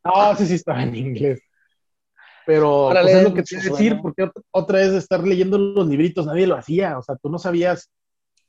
no, 0.05 0.37
sí, 0.37 0.47
sí, 0.47 0.55
estaba 0.55 0.83
en 0.83 0.97
inglés. 0.97 1.41
Pero 2.47 2.89
pues, 2.91 3.15
es 3.15 3.23
lo 3.23 3.33
que 3.33 3.43
te 3.45 3.57
decir, 3.57 3.99
porque 4.03 4.29
otra 4.51 4.79
vez 4.79 4.91
de 4.91 4.99
estar 4.99 5.23
leyendo 5.23 5.57
los 5.57 5.87
libritos, 5.87 6.27
nadie 6.27 6.49
lo 6.49 6.57
hacía, 6.57 6.99
o 6.99 7.03
sea, 7.03 7.15
tú 7.15 7.31
no 7.31 7.39
sabías 7.39 7.89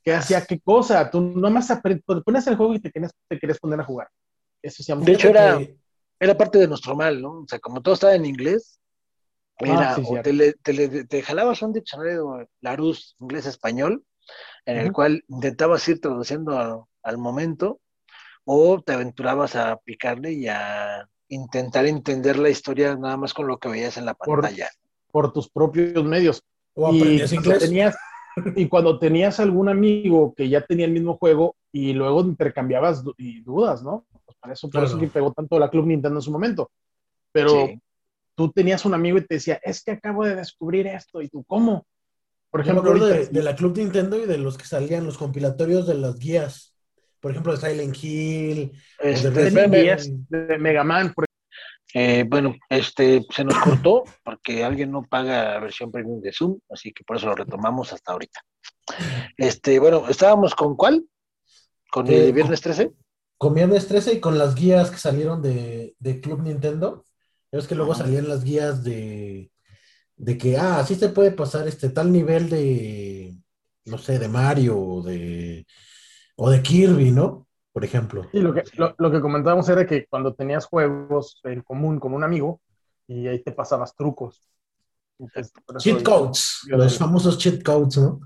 qué 0.03 0.15
hacía 0.15 0.43
qué 0.43 0.59
cosa, 0.59 1.11
tú 1.11 1.21
nomás 1.21 1.71
pues, 1.83 2.01
pones 2.25 2.47
el 2.47 2.55
juego 2.55 2.73
y 2.73 2.79
te 2.79 2.89
querías, 2.89 3.11
te 3.27 3.37
querías 3.37 3.59
poner 3.59 3.79
a 3.79 3.83
jugar. 3.83 4.07
Eso 4.63 4.81
se 4.81 4.95
De 4.95 5.11
hecho, 5.11 5.29
era, 5.29 5.59
era 6.19 6.35
parte 6.35 6.57
de 6.57 6.67
nuestro 6.67 6.95
mal, 6.95 7.21
¿no? 7.21 7.41
O 7.41 7.45
sea, 7.47 7.59
como 7.59 7.81
todo 7.81 7.93
estaba 7.93 8.15
en 8.15 8.25
inglés, 8.25 8.79
ah, 9.65 9.95
era, 9.97 10.21
te, 10.21 11.05
te, 11.05 11.21
jalabas 11.21 11.61
un 11.61 11.73
diccionario 11.73 12.47
Larus 12.61 13.15
inglés-español, 13.19 14.03
en 14.65 14.77
el 14.77 14.91
cual 14.91 15.23
intentabas 15.27 15.87
ir 15.87 15.99
traduciendo 15.99 16.87
al 17.03 17.17
momento, 17.17 17.79
o 18.45 18.81
te 18.81 18.93
aventurabas 18.93 19.55
a 19.55 19.77
picarle 19.77 20.33
y 20.33 20.47
a 20.47 21.07
intentar 21.27 21.85
entender 21.85 22.37
la 22.37 22.49
historia 22.49 22.95
nada 22.95 23.17
más 23.17 23.33
con 23.33 23.47
lo 23.47 23.57
que 23.57 23.69
veías 23.69 23.97
en 23.97 24.05
la 24.05 24.13
pantalla. 24.13 24.69
Por, 25.11 25.33
tus 25.33 25.49
propios 25.49 26.03
medios. 26.03 26.43
O 26.73 26.93
y 26.93 27.19
cuando, 27.29 27.57
tenías, 27.57 27.97
y 28.55 28.67
cuando 28.67 28.99
tenías 28.99 29.39
algún 29.39 29.69
amigo 29.69 30.33
que 30.35 30.49
ya 30.49 30.61
tenía 30.61 30.85
el 30.85 30.91
mismo 30.93 31.17
juego 31.17 31.55
y 31.71 31.93
luego 31.93 32.21
intercambiabas 32.21 33.03
dudas, 33.43 33.83
¿no? 33.83 34.05
Pues 34.25 34.37
para 34.39 34.53
eso, 34.53 34.69
por 34.69 34.83
eso 34.83 34.97
que 34.97 35.07
pegó 35.07 35.31
tanto 35.33 35.59
la 35.59 35.69
Club 35.69 35.87
Nintendo 35.87 36.19
en 36.19 36.23
su 36.23 36.31
momento. 36.31 36.71
Pero 37.31 37.69
tú 38.35 38.51
tenías 38.51 38.85
un 38.85 38.93
amigo 38.93 39.17
y 39.17 39.25
te 39.25 39.35
decía, 39.35 39.59
es 39.63 39.83
que 39.83 39.91
acabo 39.91 40.25
de 40.25 40.35
descubrir 40.35 40.87
esto, 40.87 41.21
y 41.21 41.29
tú, 41.29 41.43
¿cómo? 41.43 41.85
Por 42.49 42.61
ejemplo, 42.61 42.93
de, 42.93 43.27
de, 43.27 43.43
la 43.43 43.55
Club 43.55 43.77
Nintendo 43.77 44.21
y 44.21 44.25
de 44.25 44.37
los 44.37 44.57
que 44.57 44.65
salían 44.65 45.05
los 45.05 45.17
compilatorios 45.17 45.87
de 45.87 45.95
las 45.95 46.19
guías 46.19 46.71
por 47.21 47.31
ejemplo, 47.31 47.55
de 47.55 47.69
Silent 47.69 48.03
Hill, 48.03 48.71
este, 48.99 49.29
de, 49.29 49.51
de, 50.29 50.57
Mega 50.57 50.83
Man. 50.83 51.13
Eh, 51.93 52.25
bueno, 52.27 52.55
este 52.69 53.23
se 53.29 53.43
nos 53.43 53.57
cortó 53.59 54.03
porque 54.23 54.63
alguien 54.63 54.91
no 54.91 55.03
paga 55.03 55.53
la 55.53 55.59
versión 55.59 55.91
premium 55.91 56.19
de 56.21 56.33
Zoom, 56.33 56.57
así 56.69 56.91
que 56.91 57.03
por 57.03 57.17
eso 57.17 57.27
lo 57.27 57.35
retomamos 57.35 57.93
hasta 57.93 58.13
ahorita. 58.13 58.41
Este, 59.37 59.77
bueno, 59.77 60.09
estábamos 60.09 60.55
con 60.55 60.75
cuál? 60.75 61.05
¿Con 61.91 62.07
el 62.07 62.29
eh, 62.29 62.31
Viernes 62.31 62.61
13? 62.61 62.91
Con, 63.37 63.53
Viernes 63.53 63.87
13 63.87 64.13
y 64.13 64.19
con 64.19 64.37
las 64.37 64.55
guías 64.55 64.89
que 64.89 64.97
salieron 64.97 65.41
de, 65.41 65.93
Club 66.23 66.41
Nintendo. 66.41 67.05
Es 67.51 67.67
que 67.67 67.75
luego 67.75 67.93
salían 67.93 68.29
las 68.29 68.43
guías 68.43 68.83
de, 68.83 69.51
de 70.15 70.37
que, 70.37 70.57
ah, 70.57 70.79
así 70.79 70.95
se 70.95 71.09
puede 71.09 71.31
pasar 71.31 71.67
este 71.67 71.89
tal 71.89 72.11
nivel 72.11 72.49
de, 72.49 73.35
no 73.85 73.97
sé, 73.97 74.19
de 74.19 74.27
Mario 74.27 74.79
o 74.79 75.01
de 75.01 75.65
o 76.35 76.49
de 76.49 76.61
Kirby, 76.61 77.11
¿no? 77.11 77.47
Por 77.71 77.85
ejemplo. 77.85 78.27
Sí, 78.31 78.39
lo 78.39 78.53
que, 78.53 78.63
lo, 78.97 79.11
que 79.11 79.21
comentábamos 79.21 79.69
era 79.69 79.85
que 79.85 80.07
cuando 80.07 80.33
tenías 80.33 80.65
juegos 80.65 81.39
en 81.43 81.61
común 81.61 81.99
con 81.99 82.13
un 82.13 82.23
amigo 82.23 82.61
y 83.07 83.27
ahí 83.27 83.43
te 83.43 83.51
pasabas 83.51 83.95
trucos. 83.95 84.49
cheat 85.77 86.03
codes, 86.03 86.61
los 86.67 86.97
famosos 86.97 87.37
cheat 87.37 87.63
codes, 87.63 87.97
¿no? 87.97 88.21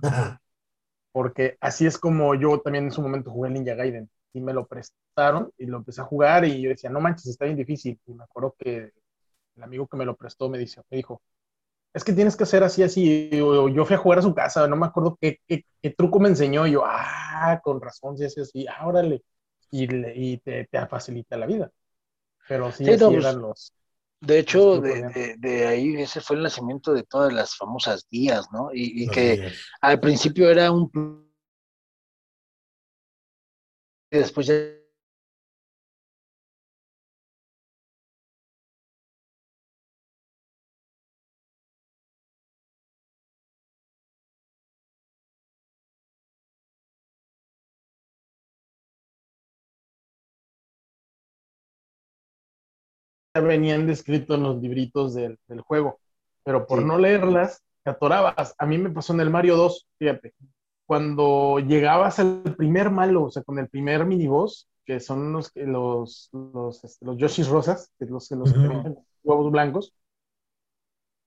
Porque 1.11 1.57
así 1.61 1.85
es 1.85 1.97
como 1.97 2.35
yo 2.35 2.59
también 2.59 2.85
en 2.85 2.91
su 2.91 3.01
momento 3.01 3.31
jugué 3.31 3.49
Ninja 3.49 3.75
Gaiden 3.75 4.09
y 4.33 4.41
me 4.41 4.53
lo 4.53 4.67
prestaron 4.67 5.51
y 5.57 5.65
lo 5.65 5.77
empecé 5.77 6.01
a 6.01 6.05
jugar 6.05 6.45
y 6.45 6.61
yo 6.61 6.69
decía, 6.69 6.89
no 6.89 6.99
manches, 6.99 7.27
está 7.27 7.45
bien 7.45 7.57
difícil. 7.57 7.99
Y 8.05 8.13
me 8.13 8.23
acuerdo 8.23 8.55
que 8.57 8.91
el 9.55 9.63
amigo 9.63 9.87
que 9.87 9.97
me 9.97 10.05
lo 10.05 10.15
prestó 10.15 10.49
me, 10.49 10.57
dice, 10.57 10.81
me 10.89 10.97
dijo, 10.97 11.21
es 11.93 12.03
que 12.03 12.13
tienes 12.13 12.35
que 12.35 12.43
hacer 12.43 12.61
así, 12.61 12.83
así. 12.83 13.29
Yo 13.31 13.85
fui 13.85 13.95
a 13.95 13.99
jugar 13.99 14.19
a 14.19 14.21
su 14.21 14.35
casa, 14.35 14.67
no 14.67 14.75
me 14.75 14.85
acuerdo 14.85 15.17
qué, 15.19 15.39
truco 15.97 16.19
me 16.19 16.27
enseñó. 16.27 16.67
Y 16.67 16.71
yo, 16.71 16.83
ah, 16.85 17.61
con 17.63 17.79
razón, 17.79 18.17
sí, 18.17 18.25
así, 18.25 18.41
así, 18.41 18.65
ah, 18.67 18.85
órale. 18.85 19.23
Y, 19.71 19.87
y 20.33 20.37
te, 20.39 20.65
te, 20.65 20.87
facilita 20.87 21.37
la 21.37 21.45
vida. 21.45 21.71
Pero 22.49 22.69
sí, 22.71 22.83
así 22.89 23.01
pues, 23.01 23.15
eran 23.15 23.41
los. 23.41 23.73
De 24.19 24.39
hecho, 24.39 24.81
de, 24.81 25.35
de, 25.37 25.67
ahí 25.67 25.95
ese 25.95 26.19
fue 26.19 26.35
el 26.35 26.43
nacimiento 26.43 26.93
de 26.93 27.03
todas 27.03 27.31
las 27.31 27.55
famosas 27.55 28.05
guías, 28.09 28.47
¿no? 28.51 28.71
Y, 28.73 29.07
que 29.07 29.53
al 29.79 29.99
principio 29.99 30.49
era 30.49 30.71
un. 30.71 30.91
Y 34.11 34.17
después 34.17 34.47
ya 34.47 34.55
venían 53.43 53.87
descritos 53.87 54.37
en 54.37 54.43
los 54.43 54.61
libritos 54.61 55.13
del, 55.13 55.37
juego, 55.61 55.99
pero 56.43 56.65
por 56.67 56.83
no 56.83 56.97
leerlas, 56.97 57.61
te 57.83 57.91
atorabas. 57.91 58.55
A 58.57 58.65
mí 58.65 58.77
me 58.77 58.89
pasó 58.89 59.13
en 59.13 59.21
el 59.21 59.29
Mario 59.29 59.55
2, 59.57 59.87
fíjate, 59.97 60.33
cuando 60.85 61.59
llegabas 61.59 62.19
al 62.19 62.55
primer 62.57 62.91
malo, 62.91 63.23
o 63.23 63.31
sea, 63.31 63.43
con 63.43 63.59
el 63.59 63.69
primer 63.69 64.05
miniboss, 64.05 64.67
que 64.85 64.99
son 64.99 65.33
los, 65.33 65.51
los, 65.55 66.29
los, 66.31 66.83
este, 66.83 67.05
los 67.05 67.17
Yoshis 67.17 67.47
rosas, 67.47 67.91
que 67.97 68.05
los, 68.05 68.29
los 68.31 68.53
huevos 69.23 69.51
blancos, 69.51 69.93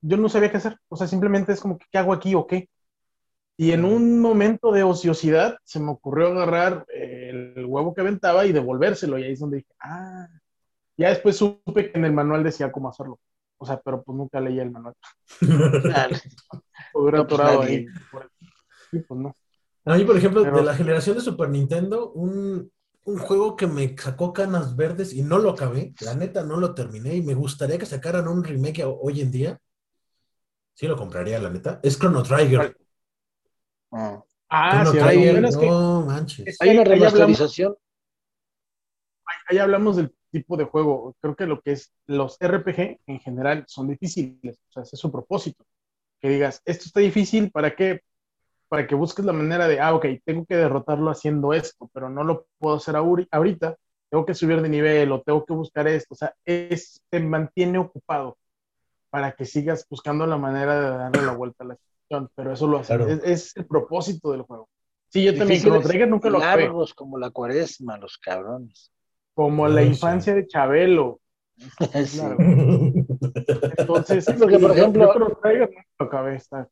yo 0.01 0.17
no 0.17 0.29
sabía 0.29 0.51
qué 0.51 0.59
hacer. 0.59 0.79
O 0.89 0.97
sea, 0.97 1.07
simplemente 1.07 1.53
es 1.53 1.61
como, 1.61 1.79
¿qué 1.79 1.99
hago 1.99 2.13
aquí 2.13 2.35
o 2.35 2.47
qué? 2.47 2.69
Y 3.57 3.73
en 3.73 3.85
un 3.85 4.21
momento 4.21 4.71
de 4.71 4.85
ociosidad 4.85 5.59
se 5.65 5.81
me 5.81 5.91
ocurrió 5.91 6.29
agarrar 6.29 6.87
el 6.95 7.65
huevo 7.67 7.93
que 7.93 8.03
aventaba 8.03 8.47
y 8.47 8.53
devolvérselo. 8.53 9.19
Y 9.19 9.25
ahí 9.25 9.33
es 9.33 9.41
donde 9.41 9.59
dije, 9.59 9.75
ah, 9.81 10.29
ya 10.99 11.11
después 11.11 11.37
supe 11.37 11.91
que 11.91 11.99
en 11.99 12.05
el 12.05 12.13
manual 12.13 12.43
decía 12.43 12.73
cómo 12.73 12.89
hacerlo. 12.89 13.21
O 13.57 13.65
sea, 13.65 13.81
pero 13.81 14.03
pues 14.03 14.19
nunca 14.19 14.41
leía 14.41 14.63
el 14.63 14.73
manual. 14.73 14.95
Hubiera 16.93 17.27
pues 17.27 17.41
atorado 17.41 17.63
ahí. 17.63 17.87
Sí, 18.91 18.99
pues 19.01 19.21
no. 19.21 19.33
A 19.85 19.97
mí, 19.97 20.05
por 20.05 20.17
ejemplo, 20.17 20.43
de 20.43 20.63
la 20.63 20.75
generación 20.75 21.17
de 21.17 21.23
Super 21.23 21.49
Nintendo, 21.49 22.11
un, 22.13 22.71
un 23.05 23.19
juego 23.19 23.57
que 23.57 23.67
me 23.67 23.97
sacó 23.97 24.33
canas 24.33 24.77
verdes 24.77 25.15
y 25.15 25.23
no 25.23 25.39
lo 25.39 25.51
acabé, 25.51 25.95
la 26.01 26.15
neta 26.15 26.43
no 26.43 26.59
lo 26.59 26.75
terminé 26.75 27.15
y 27.15 27.23
me 27.23 27.35
gustaría 27.35 27.79
que 27.79 27.87
sacaran 27.87 28.29
un 28.29 28.45
remake 28.45 28.85
hoy 28.85 29.21
en 29.21 29.31
día. 29.31 29.59
Sí 30.75 30.87
lo 30.87 30.97
compraría, 30.97 31.39
la 31.39 31.51
neta. 31.51 31.81
Es 31.83 31.99
Chrono 31.99 32.23
Trigger. 32.23 32.77
Ah, 33.93 34.23
ah 34.51 34.85
sí, 34.85 34.99
Trigger, 34.99 35.43
no 35.43 36.03
manches. 36.03 36.57
Hay 36.61 36.71
una 36.71 36.85
remasterización. 36.85 37.77
Ahí 39.49 39.59
hablamos 39.59 39.97
del 39.97 40.15
tipo 40.31 40.57
de 40.57 40.65
juego. 40.65 41.15
Creo 41.21 41.37
que 41.37 41.47
lo 41.47 41.61
que 41.61 41.73
es 41.73 41.93
los 42.07 42.39
RPG 42.41 43.01
en 43.07 43.21
general 43.21 43.65
son 43.67 43.89
difíciles. 43.89 44.59
O 44.69 44.73
sea, 44.73 44.83
ese 44.83 44.97
es 44.97 45.01
su 45.01 45.11
propósito. 45.11 45.65
Que 46.21 46.29
digas, 46.29 46.63
esto 46.65 46.85
está 46.87 47.01
difícil, 47.01 47.51
¿para 47.51 47.75
qué? 47.75 48.03
para 48.69 48.87
que 48.87 48.95
busques 48.95 49.25
la 49.25 49.33
manera 49.33 49.67
de, 49.67 49.81
ah, 49.81 49.95
ok, 49.95 50.07
tengo 50.25 50.45
que 50.45 50.57
derrotarlo 50.57 51.11
haciendo 51.11 51.53
esto, 51.53 51.91
pero 51.93 52.11
no 52.11 52.23
lo 52.23 52.47
puedo 52.59 52.77
hacer 52.77 52.97
ahorita, 52.97 53.77
tengo 54.11 54.25
que 54.25 54.35
subir 54.35 54.61
de 54.61 54.69
nivel 54.69 55.11
o 55.13 55.23
tengo 55.23 55.45
que 55.45 55.55
buscar 55.55 55.89
esto, 55.89 56.15
o 56.15 56.17
sea, 56.17 56.35
es, 56.45 57.03
te 57.09 57.21
mantiene 57.21 57.79
ocupado 57.79 58.37
para 59.11 59.33
que 59.33 59.47
sigas 59.47 59.87
buscando 59.89 60.27
la 60.27 60.37
manera 60.37 60.81
de 60.81 60.99
darle 60.99 61.23
la 61.23 61.33
vuelta 61.33 61.65
a 61.65 61.69
la 61.69 61.77
situación, 61.77 62.31
pero 62.35 62.53
eso 62.53 62.67
lo 62.67 62.79
hace, 62.79 62.97
es, 63.25 63.57
el 63.57 63.67
propósito 63.67 64.33
del 64.33 64.43
juego. 64.43 64.69
Sí, 65.09 65.25
yo 65.25 65.35
también, 65.35 65.63
Chrono 65.63 65.81
Trigger 65.81 66.09
nunca 66.09 66.29
lo 66.29 66.39
largos 66.39 66.93
como 66.93 67.17
la 67.17 67.31
cuaresma, 67.31 67.97
los 67.97 68.19
cabrones. 68.19 68.93
Como 69.39 69.69
la 69.69 69.85
infancia 69.85 70.35
de 70.35 70.49
Chabelo. 70.49 71.21
Entonces, 73.79 74.27
porque, 74.39 74.59
por 74.59 74.73
ejemplo, 74.73 75.15
yo, 75.15 75.21
no 75.21 75.29
lo 75.29 76.07
acabé, 76.07 76.35
está 76.35 76.69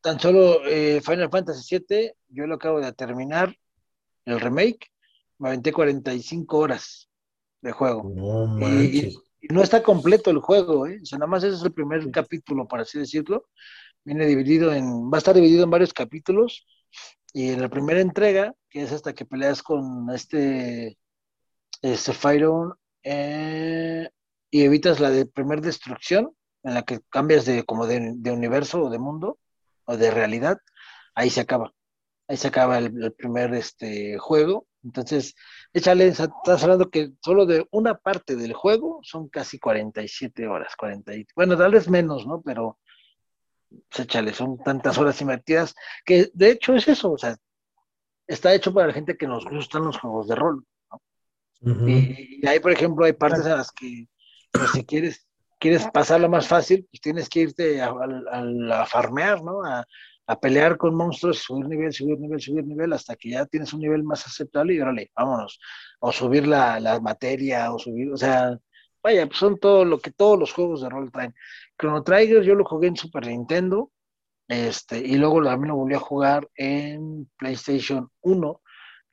tan 0.00 0.20
solo 0.20 0.64
eh, 0.64 1.00
Final 1.04 1.28
Fantasy 1.28 1.84
VII, 1.88 2.12
yo 2.28 2.46
lo 2.46 2.54
acabo 2.54 2.80
de 2.80 2.92
terminar, 2.92 3.56
el 4.26 4.38
remake, 4.38 4.92
me 5.38 5.48
aventé 5.48 5.72
45 5.72 6.56
horas 6.56 7.10
de 7.62 7.72
juego. 7.72 8.08
y, 8.60 9.18
no 9.50 9.60
está 9.60 9.82
completo 9.82 10.30
el 10.30 10.38
juego, 10.38 10.86
¿eh? 10.86 11.00
o 11.02 11.04
sea, 11.04 11.18
nada 11.18 11.26
más 11.26 11.42
ese 11.42 11.56
es 11.56 11.64
el 11.64 11.72
primer 11.72 12.08
capítulo, 12.12 12.68
por 12.68 12.78
así 12.78 13.00
decirlo. 13.00 13.48
Viene 14.04 14.24
dividido 14.24 14.72
en, 14.72 15.10
va 15.10 15.16
a 15.16 15.18
estar 15.18 15.34
dividido 15.34 15.64
en 15.64 15.70
varios 15.70 15.92
capítulos. 15.92 16.64
Y 17.34 17.48
en 17.48 17.60
la 17.60 17.68
primera 17.68 18.00
entrega, 18.00 18.54
que 18.70 18.82
es 18.82 18.92
hasta 18.92 19.14
que 19.14 19.24
peleas 19.24 19.64
con 19.64 20.10
este, 20.10 20.96
este 21.82 22.12
Fyron, 22.12 22.74
eh, 23.02 24.08
y 24.50 24.62
evitas 24.62 25.00
la 25.00 25.10
de 25.10 25.26
primer 25.26 25.60
destrucción, 25.60 26.34
en 26.62 26.74
la 26.74 26.82
que 26.82 27.00
cambias 27.10 27.44
de 27.44 27.64
como 27.64 27.86
de, 27.86 28.12
de 28.16 28.30
universo 28.30 28.84
o 28.84 28.90
de 28.90 28.98
mundo, 28.98 29.38
o 29.84 29.96
de 29.96 30.10
realidad, 30.10 30.58
ahí 31.14 31.30
se 31.30 31.40
acaba. 31.40 31.72
Ahí 32.28 32.36
se 32.36 32.48
acaba 32.48 32.78
el, 32.78 33.12
primer 33.12 33.52
este, 33.54 34.18
juego. 34.18 34.66
Entonces, 34.84 35.34
échale, 35.72 36.08
estás 36.08 36.62
hablando 36.62 36.90
que 36.90 37.12
solo 37.22 37.46
de 37.46 37.66
una 37.70 37.94
parte 37.96 38.36
del 38.36 38.52
juego 38.52 39.00
son 39.02 39.28
casi 39.28 39.58
47 39.58 40.46
horas, 40.46 40.74
40 40.76 41.12
bueno, 41.36 41.56
tal 41.56 41.72
vez 41.72 41.88
menos, 41.88 42.26
¿no? 42.26 42.42
Pero 42.42 42.78
pues, 43.68 44.00
échale, 44.00 44.32
son 44.32 44.58
tantas 44.58 44.98
horas 44.98 45.20
invertidas 45.20 45.74
que 46.04 46.30
de 46.34 46.50
hecho 46.50 46.74
es 46.74 46.88
eso, 46.88 47.12
o 47.12 47.18
sea, 47.18 47.36
está 48.26 48.54
hecho 48.54 48.72
para 48.74 48.88
la 48.88 48.92
gente 48.92 49.16
que 49.16 49.26
nos 49.26 49.44
gustan 49.44 49.84
los 49.84 49.98
juegos 49.98 50.28
de 50.28 50.34
rol. 50.34 50.64
Y, 51.64 52.46
ahí, 52.46 52.60
por 52.60 52.72
ejemplo, 52.72 53.04
hay 53.04 53.12
partes 53.12 53.46
en 53.46 53.56
las 53.56 53.70
que, 53.72 54.08
pues, 54.50 54.70
si 54.72 54.84
quieres 54.84 55.26
quieres 55.62 55.86
pasarlo 55.92 56.28
más 56.28 56.48
fácil, 56.48 56.88
pues 56.90 57.00
tienes 57.00 57.28
que 57.28 57.40
irte 57.40 57.80
a, 57.80 58.84
farmear, 58.84 59.42
¿no? 59.44 59.62
A, 59.64 59.86
pelear 60.40 60.78
con 60.78 60.94
monstruos, 60.94 61.40
subir 61.40 61.66
nivel, 61.66 61.92
subir 61.92 62.18
nivel, 62.18 62.40
subir 62.40 62.64
nivel, 62.64 62.92
hasta 62.94 63.14
que 63.16 63.30
ya 63.30 63.44
tienes 63.44 63.72
un 63.74 63.80
nivel 63.80 64.02
más 64.02 64.26
aceptable 64.26 64.74
y 64.74 64.80
órale, 64.80 65.10
vámonos. 65.14 65.60
O 66.00 66.10
subir 66.10 66.46
la, 66.46 66.98
materia, 67.02 67.70
o 67.72 67.78
subir, 67.78 68.10
o 68.10 68.16
sea, 68.16 68.58
vaya, 69.02 69.26
pues 69.26 69.38
son 69.38 69.58
todo 69.58 69.84
lo 69.84 69.98
que 69.98 70.10
todos 70.10 70.38
los 70.38 70.52
juegos 70.52 70.80
de 70.80 70.88
rol 70.88 71.12
traen. 71.12 71.34
Chrono 71.78 72.02
Trigger 72.02 72.42
yo 72.42 72.54
lo 72.54 72.64
jugué 72.64 72.88
en 72.88 72.96
Super 72.96 73.26
Nintendo, 73.26 73.90
este, 74.48 74.98
y 74.98 75.16
luego 75.16 75.44
también 75.44 75.68
lo 75.68 75.76
volví 75.76 75.94
a 75.94 76.00
jugar 76.00 76.48
en 76.56 77.30
PlayStation 77.36 78.08
1. 78.22 78.60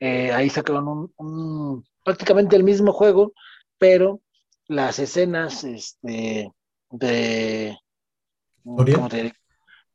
Eh, 0.00 0.32
ahí 0.32 0.48
sacaron 0.48 1.12
un, 1.16 1.84
prácticamente 2.04 2.56
el 2.56 2.64
mismo 2.64 2.92
juego, 2.92 3.32
pero 3.78 4.20
las 4.66 4.98
escenas 4.98 5.64
este, 5.64 6.52
de, 6.90 7.76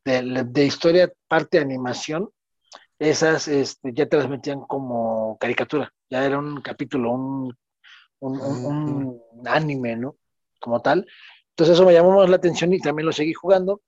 de, 0.03 0.66
historia, 0.66 1.12
parte 1.28 1.58
de 1.58 1.64
animación, 1.64 2.30
esas 2.99 3.47
este, 3.47 3.91
ya 3.93 4.06
te 4.08 4.18
las 4.18 4.30
metían 4.30 4.62
como 4.62 5.38
caricatura, 5.39 5.93
ya 6.10 6.26
era 6.26 6.39
un 6.39 6.62
capítulo, 6.62 7.12
un, 7.12 7.56
un, 8.20 9.22
anime, 9.45 9.95
¿no? 9.95 10.16
Como 10.60 10.82
tal. 10.82 11.06
Entonces 11.51 11.76
eso 11.76 11.86
me 11.86 11.93
llamó 11.93 12.18
más 12.18 12.30
la 12.30 12.38
atención 12.38 12.74
y 12.74 12.80
también 12.80 13.06
lo 13.06 13.14
seguí 13.14 13.34
jugando 13.34 13.82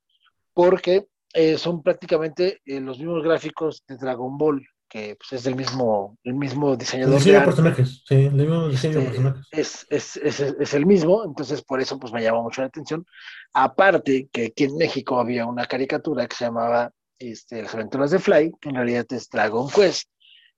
porque 0.53 1.07
eh, 1.33 1.57
son 1.57 1.83
prácticamente 1.83 2.61
eh, 2.65 2.79
los 2.79 2.97
mismos 2.97 3.23
gráficos 3.23 3.83
de 3.87 3.97
Dragon 3.97 4.37
Ball 4.37 4.65
que 4.89 5.15
pues, 5.15 5.41
es 5.41 5.45
el 5.45 5.55
mismo, 5.55 6.17
el 6.23 6.33
mismo 6.33 6.75
diseñador. 6.75 7.15
Diseño 7.15 7.39
de, 7.39 7.45
personajes, 7.45 8.03
sí, 8.05 8.15
el 8.15 8.33
mismo 8.33 8.67
diseño 8.67 8.93
de 8.95 8.99
este, 8.99 9.11
personajes. 9.11 9.47
Es, 9.51 9.87
es, 9.89 10.39
es, 10.39 10.73
el 10.73 10.85
mismo, 10.85 11.23
entonces 11.25 11.61
por 11.61 11.81
eso 11.81 11.99
pues 11.99 12.13
me 12.13 12.21
llamó 12.21 12.43
mucho 12.43 12.61
la 12.61 12.67
atención. 12.67 13.05
Aparte 13.53 14.29
que 14.31 14.47
aquí 14.47 14.65
en 14.65 14.77
México 14.77 15.19
había 15.19 15.45
una 15.45 15.65
caricatura 15.65 16.27
que 16.27 16.35
se 16.35 16.45
llamaba 16.45 16.91
este, 17.19 17.63
Las 17.63 17.73
aventuras 17.73 18.11
de 18.11 18.19
Fly, 18.19 18.51
que 18.61 18.69
en 18.69 18.75
realidad 18.75 19.05
es 19.09 19.29
Dragon 19.29 19.69
Quest, 19.69 20.09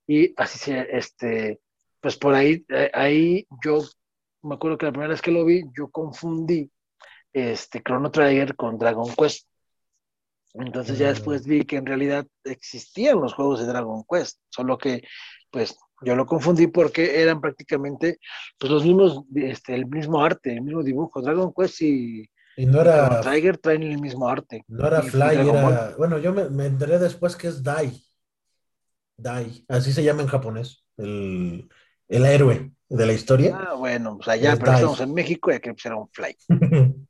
y 0.07 0.33
así 0.37 0.59
se, 0.59 0.87
este, 0.91 1.59
pues 2.01 2.17
por 2.17 2.33
ahí, 2.33 2.65
eh, 2.69 2.91
ahí 2.93 3.47
yo 3.63 3.81
me 4.41 4.55
acuerdo 4.55 4.77
que 4.77 4.85
la 4.85 4.91
primera 4.91 5.11
vez 5.11 5.21
que 5.21 5.31
lo 5.31 5.45
vi, 5.45 5.63
yo 5.77 5.89
confundí 5.89 6.69
este 7.33 7.81
Chrono 7.81 8.11
Trigger 8.11 8.55
con 8.55 8.77
Dragon 8.77 9.13
Quest. 9.15 9.47
Entonces 10.53 10.97
ya 10.97 11.09
después 11.09 11.45
vi 11.45 11.63
que 11.63 11.77
en 11.77 11.85
realidad 11.85 12.25
existían 12.43 13.21
los 13.21 13.33
juegos 13.33 13.59
de 13.59 13.67
Dragon 13.67 14.03
Quest, 14.09 14.39
solo 14.49 14.77
que 14.77 15.03
pues 15.51 15.77
yo 16.01 16.15
lo 16.15 16.25
confundí 16.25 16.67
porque 16.67 17.21
eran 17.21 17.41
prácticamente 17.41 18.19
pues 18.57 18.71
los 18.71 18.83
mismos, 18.83 19.23
este, 19.35 19.75
el 19.75 19.85
mismo 19.85 20.23
arte, 20.23 20.53
el 20.53 20.61
mismo 20.61 20.81
dibujo. 20.81 21.21
Dragon 21.21 21.53
Quest 21.55 21.81
y, 21.81 22.29
y 22.57 22.65
no 22.65 22.81
era 22.81 23.21
Tiger 23.21 23.57
traen 23.57 23.83
el 23.83 23.99
mismo 23.99 24.27
arte. 24.27 24.63
No 24.67 24.87
era 24.87 25.01
Fly, 25.01 25.49
era 25.49 25.95
bueno, 25.97 26.17
yo 26.17 26.33
me, 26.33 26.65
enteré 26.65 26.97
después 26.97 27.35
que 27.35 27.47
es 27.47 27.61
Dai. 27.61 27.91
Dai, 29.17 29.65
así 29.67 29.91
se 29.91 30.03
llama 30.03 30.21
en 30.21 30.29
japonés, 30.29 30.85
el, 30.97 31.69
el 32.07 32.25
héroe 32.25 32.71
de 32.87 33.05
la 33.05 33.13
historia. 33.13 33.57
Ah, 33.59 33.73
bueno, 33.75 34.15
pues 34.15 34.29
allá, 34.29 34.55
pero 34.57 34.71
estamos 34.71 35.01
en 35.01 35.13
México 35.13 35.51
y 35.51 35.59
que 35.59 35.75
era 35.83 35.95
un 35.97 36.09
Fly. 36.09 36.37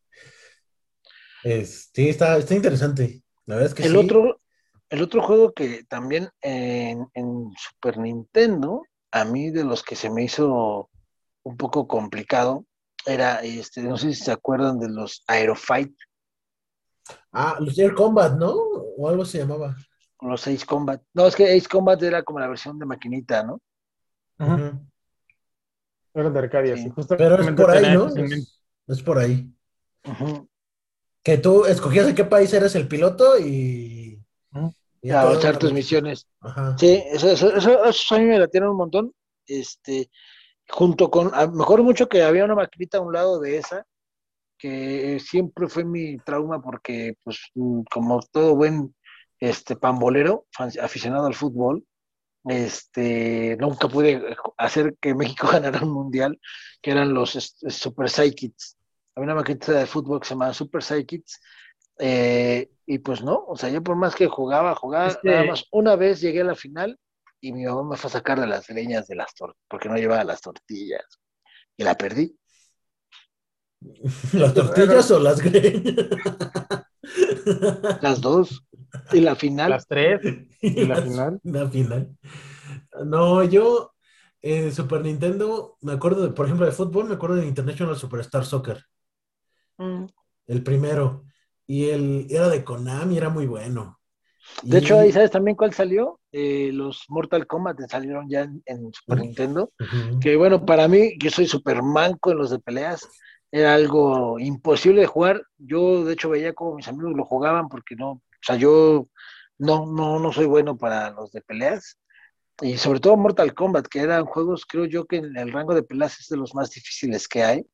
sí, 1.44 2.10
está, 2.10 2.38
está 2.38 2.56
interesante 2.56 3.22
el 3.50 3.96
Otro, 3.96 4.42
el 4.90 5.02
otro 5.02 5.22
juego 5.22 5.54
que 5.54 5.84
también 5.86 6.30
en, 6.42 7.08
Super 7.58 7.98
Nintendo, 7.98 8.84
a 9.12 9.26
mí 9.26 9.50
de 9.50 9.64
los 9.64 9.84
que 9.84 9.96
se 9.96 10.10
me 10.10 10.24
hizo 10.24 10.90
un 11.44 11.58
poco 11.58 11.88
complicado, 11.88 12.66
era, 13.06 13.42
este, 13.42 13.82
no 13.82 13.98
sé 13.98 14.14
si 14.14 14.24
se 14.24 14.32
acuerdan 14.32 14.80
de 14.80 14.90
los 14.90 15.24
Aerofight. 15.28 15.96
Ah, 17.32 17.58
los 17.60 17.78
Air 17.78 17.94
Combat, 17.94 18.38
¿no? 18.38 18.54
O 18.54 19.10
algo 19.10 19.26
se 19.26 19.40
llamaba. 19.40 19.76
Los 20.22 20.48
Ace 20.48 20.66
Combat. 20.66 21.02
No, 21.14 21.28
es 21.28 21.36
que 21.36 21.46
Ace 21.46 21.68
Combat 21.68 22.02
era 22.04 22.24
como 22.24 22.40
la 22.40 22.48
versión 22.48 22.78
de 22.78 22.86
maquinita, 22.86 23.44
¿no? 23.44 23.62
Ajá. 24.38 24.80
Era 26.14 26.30
de 26.30 26.40
Arcadia, 26.40 26.76
sí. 26.76 26.92
Pero 27.18 27.42
es 27.42 27.52
por 27.52 27.72
ahí, 27.72 27.94
¿no? 27.94 28.10
Es, 28.88 29.04
por 29.04 29.20
ahí. 29.20 29.54
Ajá. 30.04 30.44
Que 31.24 31.38
tú 31.38 31.66
escogías 31.66 32.06
de 32.06 32.16
qué 32.16 32.24
país 32.24 32.54
eres 32.54 32.76
el 32.76 32.88
piloto 32.88 33.38
y. 33.40 34.24
y 35.02 35.10
a 35.12 35.32
echar 35.34 35.58
tus 35.58 35.74
misiones. 35.74 36.28
Sí, 36.78 37.04
eso, 37.12 37.32
eso, 37.32 37.86
eso, 37.86 38.16
a 38.16 38.20
mí 38.20 38.26
me 38.26 38.40
la 38.40 38.48
tienen 38.48 38.70
un 38.70 38.78
montón. 38.78 39.14
Este, 39.46 40.10
junto 40.70 41.10
con, 41.10 41.32
a, 41.34 41.48
mejor 41.48 41.84
mucho 41.84 42.08
que 42.08 42.24
había 42.24 42.46
una 42.46 42.56
maquinita 42.56 43.00
a 43.00 43.02
un 43.02 43.14
lado 43.14 43.40
de 43.40 43.58
esa, 43.58 43.86
que 44.58 45.20
siempre 45.20 45.68
fue 45.68 45.84
mi 45.84 46.18
trauma 46.20 46.62
porque, 46.62 47.16
pues, 47.24 47.40
mm, 47.56 47.82
como 47.92 48.22
todo 48.32 48.56
buen 48.56 48.94
este 49.40 49.76
pambolero, 49.76 50.46
aficionado 50.82 51.26
al 51.26 51.34
fútbol, 51.34 51.86
este, 52.46 53.58
nunca 53.60 53.88
pude 53.88 54.36
hacer 54.58 54.96
que 55.00 55.16
México 55.16 55.48
ganara 55.52 55.82
un 55.82 55.92
mundial, 55.92 56.40
que 56.82 56.92
eran 56.92 57.14
los 57.14 57.32
Super 57.70 58.10
Psychics. 58.10 58.78
Había 59.20 59.34
una 59.34 59.42
maquinita 59.42 59.74
de 59.74 59.86
fútbol 59.86 60.22
que 60.22 60.28
se 60.28 60.34
llamaba 60.34 60.54
Super 60.54 60.82
Psychics, 60.82 61.42
eh, 62.00 62.72
y 62.86 63.00
pues 63.00 63.22
no, 63.22 63.44
o 63.46 63.58
sea, 63.58 63.70
yo 63.70 63.84
por 63.84 63.98
más 63.98 64.16
que 64.16 64.28
jugaba, 64.28 64.74
jugaba, 64.76 65.20
nada 65.24 65.44
más 65.44 65.66
una 65.72 65.98
vez 65.98 66.22
llegué 66.22 66.40
a 66.40 66.46
la 66.46 66.56
final 66.56 66.98
y 67.42 67.52
mi 67.52 67.66
mamá 67.66 67.84
me 67.84 67.98
fue 67.98 68.08
a 68.08 68.14
sacar 68.14 68.40
de 68.40 68.48
las 68.48 68.70
leñas 68.70 69.08
de 69.08 69.16
las 69.16 69.36
tortillas, 69.36 69.66
porque 69.68 69.90
no 69.90 69.98
llevaba 69.98 70.24
las 70.24 70.40
tortillas, 70.40 71.04
y 71.76 71.84
la 71.84 71.96
perdí. 71.96 72.34
¿Las 74.34 74.54
tortillas 74.54 75.12
o 75.12 75.20
las 75.20 75.42
greñas? 75.42 75.94
Las 78.02 78.22
dos. 78.22 78.64
¿Y 79.12 79.20
la 79.20 79.36
final? 79.36 79.72
Las 79.72 79.86
tres. 79.86 80.22
¿Y 80.62 80.86
la 80.86 81.02
final? 81.02 81.40
La 81.44 81.70
final. 81.70 82.18
No, 83.06 83.44
yo, 83.44 83.94
en 84.42 84.72
Super 84.72 85.02
Nintendo, 85.02 85.78
me 85.82 85.92
acuerdo, 85.92 86.24
de, 86.24 86.30
por 86.34 86.46
ejemplo, 86.46 86.66
de 86.66 86.72
fútbol, 86.72 87.10
me 87.10 87.16
acuerdo 87.16 87.36
de 87.36 87.46
International 87.46 87.98
Superstar 87.98 88.46
Soccer. 88.46 88.86
Mm. 89.80 90.06
El 90.48 90.64
primero. 90.64 91.26
Y 91.66 91.90
el 91.90 92.28
era 92.30 92.50
de 92.50 92.64
Konami, 92.64 93.18
era 93.18 93.30
muy 93.30 93.48
bueno. 93.48 94.00
De 94.64 94.80
hecho, 94.80 95.00
ahí 95.00 95.12
sabes 95.12 95.32
también 95.32 95.56
cuál 95.56 95.74
salió. 95.74 96.20
Eh, 96.32 96.72
los 96.74 97.06
Mortal 97.10 97.48
Kombat 97.48 97.78
salieron 97.90 98.28
ya 98.30 98.50
en, 98.66 98.94
Super 98.94 99.20
Nintendo. 99.20 99.72
Que 100.20 100.36
bueno, 100.36 100.66
para 100.66 100.88
mí, 100.88 101.14
yo 101.20 101.30
soy 101.30 101.48
super 101.48 101.82
manco 101.84 102.32
en 102.32 102.40
los 102.40 102.50
de 102.50 102.60
peleas. 102.60 103.08
Era 103.52 103.76
algo 103.76 104.40
imposible 104.40 105.02
de 105.02 105.08
jugar. 105.08 105.44
Yo, 105.58 106.04
de 106.04 106.14
hecho, 106.14 106.30
veía 106.30 106.54
como 106.54 106.76
mis 106.76 106.88
amigos 106.88 107.14
lo 107.16 107.26
jugaban 107.26 107.70
porque 107.70 107.96
no, 107.96 108.12
o 108.12 108.22
sea, 108.42 108.56
yo 108.56 109.08
no, 109.58 109.86
no, 109.86 110.20
no 110.20 110.34
soy 110.34 110.46
bueno 110.46 110.78
para 110.78 111.12
los 111.12 111.32
de 111.32 111.42
peleas. 111.42 112.00
Y 112.62 112.78
sobre 112.78 113.00
todo 113.00 113.16
Mortal 113.16 113.54
Kombat, 113.54 113.88
que 113.88 114.00
eran 114.00 114.26
juegos, 114.26 114.66
creo 114.66 114.86
yo 114.86 115.06
que 115.06 115.18
en 115.18 115.38
el 115.38 115.52
rango 115.52 115.74
de 115.74 115.84
peleas 115.84 116.20
es 116.20 116.28
de 116.28 116.38
los 116.38 116.54
más 116.56 116.72
difíciles 116.72 117.28
que 117.28 117.44
hay 117.44 117.66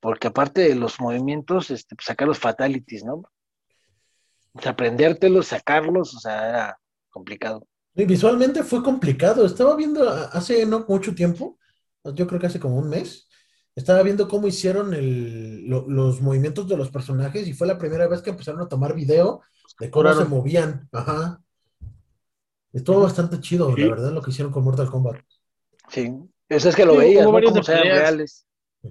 porque 0.00 0.28
aparte 0.28 0.62
de 0.62 0.74
los 0.74 1.00
movimientos, 1.00 1.70
este, 1.70 1.96
pues, 1.96 2.06
sacar 2.06 2.28
los 2.28 2.38
fatalities, 2.38 3.04
¿no? 3.04 3.22
O 4.52 4.60
sea, 4.60 4.72
aprendértelos, 4.72 5.46
sacarlos, 5.46 6.14
o 6.14 6.20
sea, 6.20 6.48
era 6.48 6.80
complicado. 7.10 7.66
Y 7.94 8.04
visualmente 8.04 8.62
fue 8.62 8.82
complicado. 8.82 9.44
Estaba 9.44 9.74
viendo 9.76 10.08
hace 10.08 10.64
no 10.66 10.84
mucho 10.88 11.14
tiempo, 11.14 11.58
yo 12.14 12.26
creo 12.26 12.40
que 12.40 12.46
hace 12.46 12.60
como 12.60 12.76
un 12.76 12.88
mes, 12.88 13.28
estaba 13.74 14.02
viendo 14.02 14.28
cómo 14.28 14.48
hicieron 14.48 14.90
los 15.68 16.20
movimientos 16.20 16.68
de 16.68 16.76
los 16.76 16.90
personajes 16.90 17.46
y 17.46 17.52
fue 17.52 17.66
la 17.66 17.78
primera 17.78 18.08
vez 18.08 18.22
que 18.22 18.30
empezaron 18.30 18.60
a 18.60 18.68
tomar 18.68 18.94
video 18.94 19.42
de 19.78 19.90
cómo 19.90 20.12
se 20.14 20.24
movían. 20.24 20.88
Ajá. 20.92 21.40
Estuvo 22.72 23.02
bastante 23.02 23.40
chido, 23.40 23.74
la 23.76 23.88
verdad, 23.88 24.12
lo 24.12 24.20
que 24.20 24.30
hicieron 24.30 24.52
con 24.52 24.64
Mortal 24.64 24.90
Kombat. 24.90 25.20
Sí, 25.88 26.12
eso 26.48 26.68
es 26.68 26.76
que 26.76 26.84
lo 26.84 26.96
veías, 26.96 27.24
¿no? 27.24 27.32
Como 27.32 27.62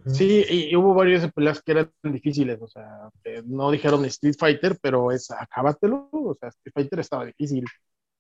Sí, 0.08 0.44
y, 0.50 0.76
hubo 0.76 0.94
varias 0.94 1.32
peleas 1.32 1.62
que 1.62 1.72
eran 1.72 1.92
difíciles, 2.04 2.60
o 2.62 2.68
sea, 2.68 3.10
no 3.46 3.72
dijeron 3.72 4.04
Street 4.06 4.36
Fighter, 4.38 4.78
pero 4.82 5.12
es 5.12 5.32
acábatelo, 5.32 6.10
o 6.12 6.36
sea, 6.40 6.50
Street 6.50 6.74
Fighter 6.74 7.00
estaba 7.00 7.26
difícil. 7.26 7.66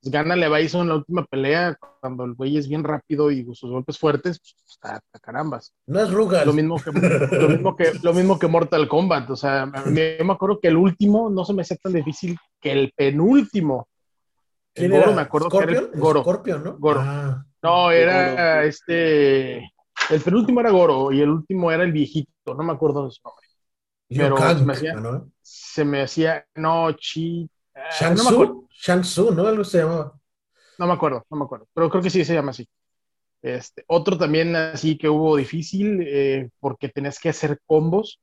Pues 0.01 0.11
gánale 0.11 0.45
a 0.45 0.49
Bison 0.49 0.82
en 0.84 0.89
la 0.89 0.95
última 0.95 1.26
pelea, 1.26 1.76
cuando 1.99 2.24
el 2.24 2.36
güey 2.36 2.57
es 2.57 2.70
bien 2.70 2.84
rápido 2.84 3.32
y 3.32 3.43
sus 3.55 3.72
golpes 3.72 3.97
fuertes, 3.97 4.39
pues 4.39 4.55
está, 4.70 5.01
carambas. 5.22 5.74
No 5.88 5.99
es 5.99 6.11
Rugal. 6.11 6.45
Lo 6.45 6.53
mismo 6.53 6.78
que, 6.78 6.91
lo 6.91 7.49
mismo 7.49 7.76
que, 7.76 7.91
lo 8.01 8.13
mismo 8.13 8.39
que 8.39 8.47
Mortal 8.47 8.88
Kombat, 8.88 9.30
o 9.32 9.36
sea, 9.36 9.70
yo 9.86 10.26
me 10.26 10.34
acuerdo 10.34 10.59
que 10.59 10.68
el 10.68 10.78
último 10.78 11.30
no 11.30 11.43
se 11.43 11.53
me 11.53 11.63
hacía 11.63 11.78
tan 11.78 11.93
difícil 11.93 12.38
que 12.61 12.72
el 12.72 12.93
penúltimo. 12.95 13.88
¿Quién 14.74 14.93
era? 14.93 15.11
me 15.11 15.22
acuerdo 15.22 15.49
que 15.49 15.57
era 15.57 15.82
Goro. 15.95 16.22
Scorpion, 16.22 16.63
¿no? 16.63 16.78
Goro. 16.78 16.99
Ah. 17.01 17.43
no, 17.63 17.91
era 17.91 18.63
este 18.63 19.72
el 20.10 20.22
penúltimo 20.22 20.60
era 20.60 20.72
Goro 20.72 21.12
y 21.12 21.22
el 21.22 21.30
último 21.30 21.72
era 21.72 21.84
el 21.84 21.91
viejito, 21.91 22.53
no 22.53 22.64
me 22.64 22.74
acuerdo 22.74 23.05
de 23.05 23.12
su 23.12 23.22
nombre. 23.24 23.47
Pero 24.10 24.38
se, 24.38 24.64
me 24.64 24.74
hacía, 24.74 24.93
¿no? 24.93 25.32
se 25.41 25.86
me 25.86 26.01
hacía, 26.01 26.45
no, 26.55 26.91
Chi. 26.93 27.49
Eh, 27.76 27.80
Shang 27.99 29.01
Tzu, 29.01 29.34
¿no? 29.34 29.47
Algo 29.47 29.64
se 29.64 29.80
llamaba. 29.80 30.18
No 30.78 30.88
me 30.88 30.93
acuerdo, 30.93 31.26
no 31.30 31.38
me 31.38 31.43
acuerdo, 31.43 31.68
pero 31.74 31.89
creo 31.89 32.01
que 32.01 32.10
sí 32.10 32.24
se 32.24 32.34
llama 32.34 32.51
así. 32.51 32.68
Este, 33.41 33.84
otro 33.88 34.18
también 34.18 34.55
así 34.55 34.97
que 34.97 35.10
hubo 35.10 35.38
difícil 35.38 36.01
eh, 36.05 36.49
porque 36.60 36.89
tenías 36.89 37.20
que 37.20 37.30
hacer 37.30 37.60
combos. 37.66 38.20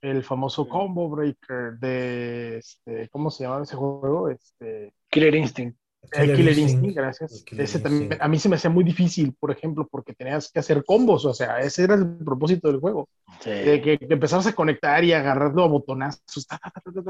El 0.00 0.22
famoso 0.22 0.68
combo 0.68 1.08
breaker 1.08 1.78
de, 1.78 2.58
este, 2.58 3.08
¿cómo 3.08 3.30
se 3.30 3.44
llamaba 3.44 3.62
ese 3.62 3.74
juego? 3.76 4.28
Este, 4.28 4.92
Killer 5.08 5.34
Instinct. 5.34 5.78
El 6.12 6.36
Killer, 6.36 6.58
Instinct, 6.58 6.96
gracias. 6.96 7.44
ese 7.56 7.78
también, 7.80 8.16
a 8.20 8.28
mí 8.28 8.38
se 8.38 8.48
me 8.48 8.56
hacía 8.56 8.70
muy 8.70 8.84
difícil, 8.84 9.34
por 9.38 9.50
ejemplo, 9.50 9.88
porque 9.90 10.14
tenías 10.14 10.50
que 10.50 10.60
hacer 10.60 10.84
combos, 10.84 11.24
o 11.24 11.34
sea, 11.34 11.60
ese 11.60 11.84
era 11.84 11.94
el 11.94 12.16
propósito 12.18 12.68
del 12.68 12.80
juego. 12.80 13.08
que, 13.42 13.80
que, 13.80 13.98
empezabas 14.00 14.46
a 14.46 14.54
conectar 14.54 15.02
y 15.04 15.12
agarrarlo 15.12 15.64
a 15.64 15.68
botonazos. 15.68 16.46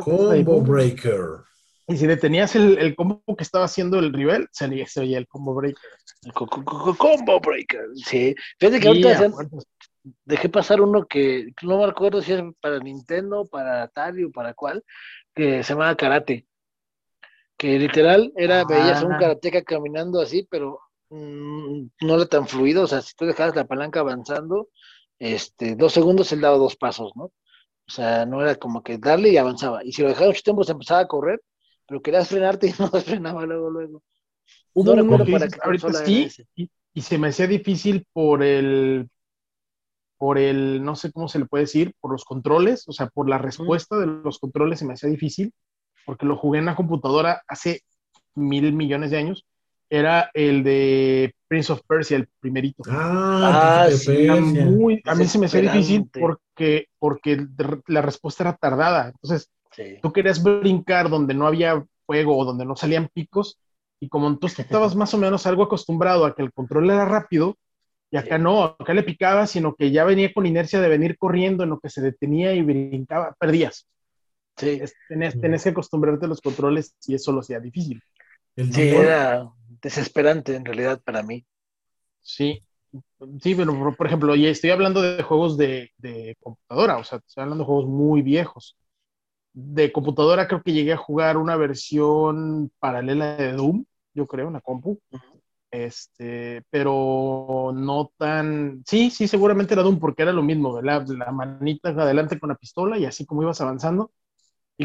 combo 0.05 0.61
Breaker. 0.61 1.45
Y 1.87 1.99
si 1.99 2.07
detenías 2.07 2.57
el, 2.57 2.79
el, 2.79 2.97
combo 2.97 3.23
que 3.37 3.45
estaba 3.45 3.67
haciendo 3.67 3.99
el 3.99 4.13
rival, 4.13 4.49
se 4.51 4.67
oía 5.01 5.19
el 5.19 5.29
combo 5.29 5.55
breaker. 5.55 5.83
El 6.25 6.33
combo 6.33 7.41
breaker, 7.41 7.89
sí. 7.95 8.35
Fíjate 8.59 8.81
que 8.81 8.89
ahorita 8.89 9.33
dejé 10.25 10.49
pasar 10.49 10.81
uno 10.81 11.07
que 11.07 11.53
no 11.63 11.79
me 11.79 11.85
acuerdo 11.85 12.23
si 12.23 12.33
es 12.33 12.43
para 12.61 12.79
Nintendo, 12.79 13.47
para 13.47 13.83
Atari 13.83 14.25
o 14.25 14.31
para 14.31 14.55
cuál, 14.55 14.83
que 15.35 15.63
se 15.63 15.73
llamaba 15.75 15.97
Karate 15.97 16.47
que 17.65 17.79
literal 17.79 18.31
era, 18.37 18.63
veías 18.67 19.03
a 19.03 19.07
un 19.07 19.15
ah. 19.15 19.19
karateca 19.19 19.63
caminando 19.63 20.21
así, 20.21 20.47
pero 20.51 20.81
mm, 21.09 21.87
no 22.03 22.15
era 22.15 22.27
tan 22.27 22.47
fluido, 22.47 22.83
o 22.83 22.87
sea, 22.87 23.01
si 23.01 23.15
tú 23.17 23.25
dejabas 23.25 23.57
la 23.57 23.65
palanca 23.65 24.01
avanzando, 24.01 24.69
este, 25.19 25.75
dos 25.75 25.95
segundos 25.95 26.31
él 26.33 26.43
daba 26.43 26.59
dos 26.59 26.77
pasos, 26.77 27.13
¿no? 27.17 27.25
O 27.25 27.91
sea, 27.91 28.27
no 28.27 28.43
era 28.43 28.57
como 28.57 28.83
que 28.83 28.99
darle 28.99 29.31
y 29.31 29.39
avanzaba. 29.39 29.83
Y 29.83 29.93
si 29.93 30.03
lo 30.03 30.09
dejabas 30.09 30.29
mucho 30.29 30.43
tiempo 30.43 30.65
se 30.65 30.73
empezaba 30.73 31.01
a 31.01 31.09
correr, 31.09 31.41
pero 31.89 32.03
querías 32.03 32.29
frenarte 32.29 32.67
y 32.67 32.73
no 32.79 32.89
frenaba 32.89 33.47
luego, 33.47 33.71
luego. 33.71 34.03
Hubo 34.75 34.95
no 34.95 35.09
para 35.09 35.49
ahorita 35.63 35.93
sí, 36.05 36.29
y, 36.55 37.01
se 37.01 37.17
me 37.17 37.29
hacía 37.29 37.47
difícil 37.47 38.07
por 38.13 38.43
el, 38.43 39.09
por 40.19 40.37
el, 40.37 40.85
no 40.85 40.97
sé 40.97 41.11
cómo 41.13 41.29
se 41.29 41.39
le 41.39 41.47
puede 41.47 41.65
decir, 41.65 41.95
por 41.99 42.13
los 42.13 42.27
controles, 42.27 42.87
o 42.89 42.93
sea, 42.93 43.07
por 43.07 43.27
la 43.27 43.39
respuesta 43.39 43.97
de 43.97 44.05
los 44.05 44.39
controles 44.39 44.81
se 44.81 44.85
me 44.85 44.93
hacía 44.93 45.09
difícil 45.09 45.55
porque 46.05 46.27
lo 46.27 46.37
jugué 46.37 46.59
en 46.59 46.67
la 46.67 46.77
computadora 46.77 47.43
hace 47.49 47.83
mil 48.35 48.73
millones 48.73 49.11
de 49.11 49.19
años, 49.19 49.45
era 49.91 50.31
el 50.35 50.65
de 50.65 51.35
Prince 51.47 51.73
of 51.73 51.83
Persia, 51.87 52.17
el 52.17 52.29
primerito. 52.41 52.83
Ah, 52.89 53.85
ah 53.85 53.91
sí, 53.91 54.29
a 54.29 55.15
mí 55.15 55.27
se 55.27 55.39
me 55.39 55.47
hacía 55.47 55.61
difícil 55.61 56.09
porque, 56.13 56.87
porque 56.99 57.47
la 57.87 58.03
respuesta 58.03 58.45
era 58.45 58.57
tardada. 58.57 59.09
Entonces, 59.09 59.51
tú 60.03 60.13
querías 60.13 60.43
brincar 60.43 61.09
donde 61.09 61.35
no 61.35 61.47
había 61.47 61.85
fuego 62.07 62.37
o 62.37 62.45
donde 62.45 62.65
no 62.65 62.77
salían 62.77 63.09
picos, 63.13 63.59
y 64.01 64.09
como 64.09 64.37
tú 64.39 64.47
estabas 64.59 64.95
más 64.97 65.15
o 65.15 65.19
menos 65.19 65.47
algo 65.47 65.65
acostumbrado 65.65 66.27
a 66.27 66.35
que 66.35 66.43
el 66.43 66.53
control 66.53 66.91
era 66.91 67.05
rápido, 67.05 67.57
y 68.11 68.17
acá 68.17 68.39
no, 68.39 68.63
acá 68.63 68.95
le 68.95 69.03
picaba, 69.03 69.47
sino 69.47 69.75
que 69.75 69.91
ya 69.91 70.05
venía 70.05 70.33
con 70.33 70.47
inercia 70.47 70.81
de 70.81 70.89
venir 70.89 71.19
corriendo 71.19 71.65
en 71.65 71.71
lo 71.71 71.81
que 71.81 71.91
se 71.91 72.01
detenía 72.01 72.55
y 72.55 72.63
brincaba, 72.63 73.35
perdías. 73.41 73.89
Sí. 74.57 74.81
Tenés, 75.09 75.63
que 75.63 75.71
acostumbrarte 75.71 76.27
a 76.27 76.29
los 76.29 76.41
controles 76.41 76.95
y 77.07 77.15
eso 77.15 77.33
lo 77.33 77.41
hacía 77.41 77.61
difícil. 77.61 78.03
sí, 78.57 78.83
era 78.83 79.49
desesperante 79.83 80.55
en 80.55 80.65
realidad 80.65 81.01
para 81.03 81.23
mí. 81.23 81.45
Sí, 82.21 82.63
sí, 83.41 83.55
pero 83.55 83.95
por, 83.97 84.07
ejemplo, 84.07 84.35
ya 84.35 84.49
estoy 84.49 84.71
hablando 84.71 85.03
de 85.03 85.23
juegos 85.23 85.59
de, 85.59 85.91
computadora, 86.41 86.99
o 86.99 87.05
sea, 87.05 87.19
estoy 87.19 87.43
hablando 87.43 87.65
de 87.65 87.67
juegos 87.67 87.87
muy 87.87 88.23
viejos. 88.23 88.77
De 89.53 89.93
computadora 89.93 90.49
creo 90.49 90.63
que 90.63 90.73
llegué 90.73 90.93
a 90.93 90.97
jugar 90.97 91.37
una 91.37 91.57
versión 91.57 92.73
paralela 92.79 93.37
de 93.37 93.53
Doom, 93.53 93.85
yo 94.15 94.27
creo, 94.27 94.49
una 94.49 94.61
compu. 94.61 95.01
Este, 95.71 96.63
pero 96.71 97.73
no 97.75 98.13
tan. 98.17 98.83
Sí, 98.87 99.11
sí, 99.11 99.27
seguramente 99.27 99.75
era 99.75 99.83
Doom 99.83 99.99
porque 99.99 100.23
era 100.23 100.33
lo 100.33 100.43
mismo, 100.43 100.81
La 100.81 101.05
manita 101.33 101.91
adelante 101.91 102.39
con 102.39 102.49
la 102.51 102.55
pistola 102.55 102.97
y 102.97 103.07
así 103.07 103.27
como 103.27 103.43
ibas 103.43 103.61
avanzando 103.61 104.13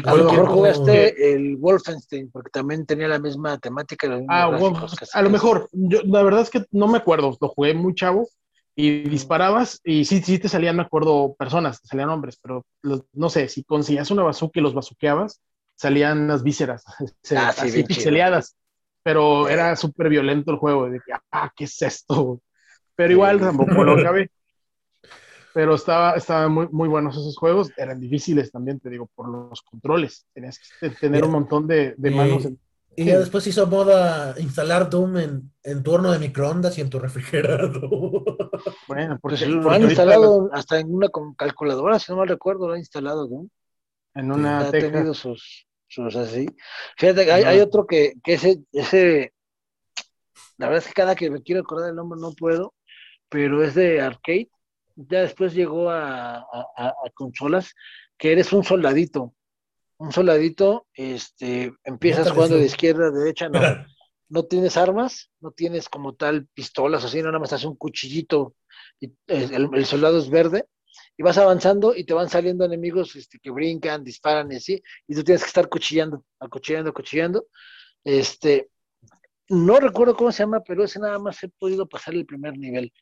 a 0.04 0.14
lo 0.14 0.24
mejor 0.24 0.48
jugaste 0.48 1.34
el 1.34 1.56
Wolfenstein, 1.56 2.30
porque 2.30 2.50
también 2.50 2.86
tenía 2.86 3.08
la 3.08 3.18
misma 3.18 3.58
temática. 3.58 4.08
ah, 4.28 4.50
a 5.12 5.22
lo 5.22 5.30
mejor, 5.30 5.68
yo, 5.72 6.00
la 6.04 6.22
verdad 6.22 6.42
es 6.42 6.50
que 6.50 6.64
no 6.70 6.86
me 6.86 6.98
acuerdo, 6.98 7.36
lo 7.40 7.48
jugué 7.48 7.74
muy 7.74 7.94
chavo 7.94 8.28
y 8.76 9.08
disparabas 9.08 9.80
y 9.84 10.04
sí, 10.04 10.22
sí 10.22 10.38
te 10.38 10.48
salían, 10.48 10.76
me 10.76 10.82
acuerdo, 10.82 11.34
personas, 11.34 11.80
te 11.82 11.88
salían 11.88 12.10
hombres, 12.10 12.38
pero 12.40 12.64
no 13.12 13.28
sé, 13.28 13.48
si 13.48 13.64
conseguías 13.64 14.10
una 14.10 14.22
bazooka 14.22 14.60
y 14.60 14.62
los 14.62 14.74
bazuqueabas, 14.74 15.40
salían 15.74 16.28
las 16.28 16.42
vísceras, 16.42 16.84
ah, 17.36 17.48
así 17.48 17.82
pixeleadas, 17.82 18.56
pero 19.02 19.48
era 19.48 19.74
súper 19.74 20.08
violento 20.08 20.52
el 20.52 20.58
juego, 20.58 20.88
de 20.88 21.00
que, 21.00 21.12
ah, 21.32 21.50
¿qué 21.56 21.64
es 21.64 21.82
esto? 21.82 22.40
Pero 22.94 23.12
igual 23.12 23.40
tampoco 23.40 23.82
lo 23.82 23.98
acabé. 23.98 24.30
Pero 25.52 25.74
estaba, 25.74 26.12
estaban 26.12 26.52
muy, 26.52 26.68
muy 26.70 26.88
buenos 26.88 27.16
esos 27.16 27.36
juegos. 27.36 27.72
Eran 27.76 28.00
difíciles 28.00 28.50
también, 28.50 28.80
te 28.80 28.90
digo, 28.90 29.08
por 29.14 29.28
los 29.28 29.62
controles. 29.62 30.26
Tenías 30.32 30.60
que 30.80 30.90
tener 30.90 31.24
un 31.24 31.32
montón 31.32 31.66
de, 31.66 31.94
manos. 31.98 32.48
y 32.96 33.04
ya 33.04 33.18
después 33.18 33.46
hizo 33.46 33.66
moda 33.66 34.34
instalar 34.38 34.88
Doom 34.88 35.16
en, 35.16 35.52
en 35.62 35.82
tu 35.82 35.92
horno 35.92 36.12
de 36.12 36.18
microondas 36.18 36.78
y 36.78 36.80
en 36.80 36.90
tu 36.90 36.98
refrigerador. 36.98 37.80
Bueno, 38.86 39.18
porque, 39.22 39.46
lo 39.46 39.70
han 39.70 39.82
instalado 39.82 40.50
hasta 40.52 40.78
en 40.78 40.92
una 40.92 41.08
calculadora, 41.38 41.98
si 41.98 42.12
no 42.12 42.18
mal 42.18 42.28
recuerdo, 42.28 42.66
lo 42.66 42.74
han 42.74 42.80
instalado 42.80 43.26
Doom. 43.26 43.48
En 44.14 44.32
una 44.32 44.60
ha 44.60 44.70
tenido 44.70 45.14
sus, 45.14 45.66
sus 45.88 46.16
así. 46.16 46.46
Fíjate, 46.98 47.32
hay, 47.32 47.44
hay 47.44 47.60
otro 47.60 47.86
que, 47.86 48.14
que 48.22 48.34
ese, 48.34 48.60
ese, 48.72 49.32
la 50.58 50.68
verdad 50.68 50.82
es 50.82 50.88
que 50.88 50.94
cada 50.94 51.14
que 51.14 51.30
me 51.30 51.42
quiero 51.42 51.62
acordar 51.62 51.90
el 51.90 51.96
nombre 51.96 52.20
no 52.20 52.32
puedo, 52.32 52.74
pero 53.28 53.62
es 53.62 53.74
de 53.74 54.00
arcade. 54.00 54.50
Ya 55.08 55.20
después 55.20 55.54
llegó 55.54 55.90
a, 55.90 56.46
consolas 57.14 57.74
que 58.18 58.32
eres 58.32 58.52
un 58.52 58.64
soldadito. 58.64 59.34
Un 59.98 60.12
soldadito, 60.12 60.86
este, 60.94 61.72
empiezas 61.84 62.30
jugando 62.30 62.56
de 62.56 62.64
izquierda 62.64 63.08
a 63.08 63.10
derecha, 63.10 63.48
no, 63.50 63.60
no 64.30 64.44
tienes 64.44 64.76
armas, 64.76 65.30
no 65.40 65.50
tienes 65.50 65.88
como 65.88 66.14
tal 66.14 66.46
pistolas, 66.54 67.04
así, 67.04 67.18
no 67.20 67.26
nada 67.26 67.40
más 67.40 67.52
haces 67.52 67.66
un 67.66 67.76
cuchillito, 67.76 68.54
y 69.00 69.12
el, 69.26 69.84
soldado 69.84 70.18
es 70.18 70.30
verde, 70.30 70.66
y 71.16 71.22
vas 71.22 71.36
avanzando 71.36 71.94
y 71.94 72.04
te 72.04 72.14
van 72.14 72.30
saliendo 72.30 72.64
enemigos 72.64 73.14
este, 73.16 73.38
que 73.38 73.50
brincan, 73.50 74.04
disparan 74.04 74.50
y 74.52 74.56
así, 74.56 74.82
y 75.06 75.14
tú 75.14 75.24
tienes 75.24 75.42
que 75.42 75.48
estar 75.48 75.68
cuchillando, 75.68 76.24
acuchillando, 76.38 76.94
cuchillando. 76.94 77.46
Este, 78.04 78.70
no 79.50 79.80
recuerdo 79.80 80.16
cómo 80.16 80.30
se 80.30 80.44
llama, 80.44 80.60
pero 80.60 80.84
ese 80.84 81.00
nada 81.00 81.18
más 81.18 81.42
he 81.42 81.48
podido 81.48 81.88
pasar 81.88 82.14
el 82.14 82.24
primer 82.24 82.56
nivel. 82.56 82.92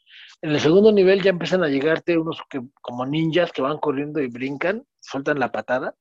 En 0.41 0.51
el 0.51 0.61
segundo 0.61 0.91
nivel 0.91 1.23
ya 1.23 1.31
empiezan 1.31 1.63
a 1.63 1.69
llegarte 1.69 2.17
unos 2.17 2.41
que 2.49 2.63
como 2.81 3.05
ninjas 3.05 3.53
que 3.53 3.61
van 3.61 3.79
corriendo 3.79 4.19
y 4.21 4.29
brincan, 4.29 4.85
sueltan 4.99 5.39
la 5.39 5.53
patada. 5.53 5.95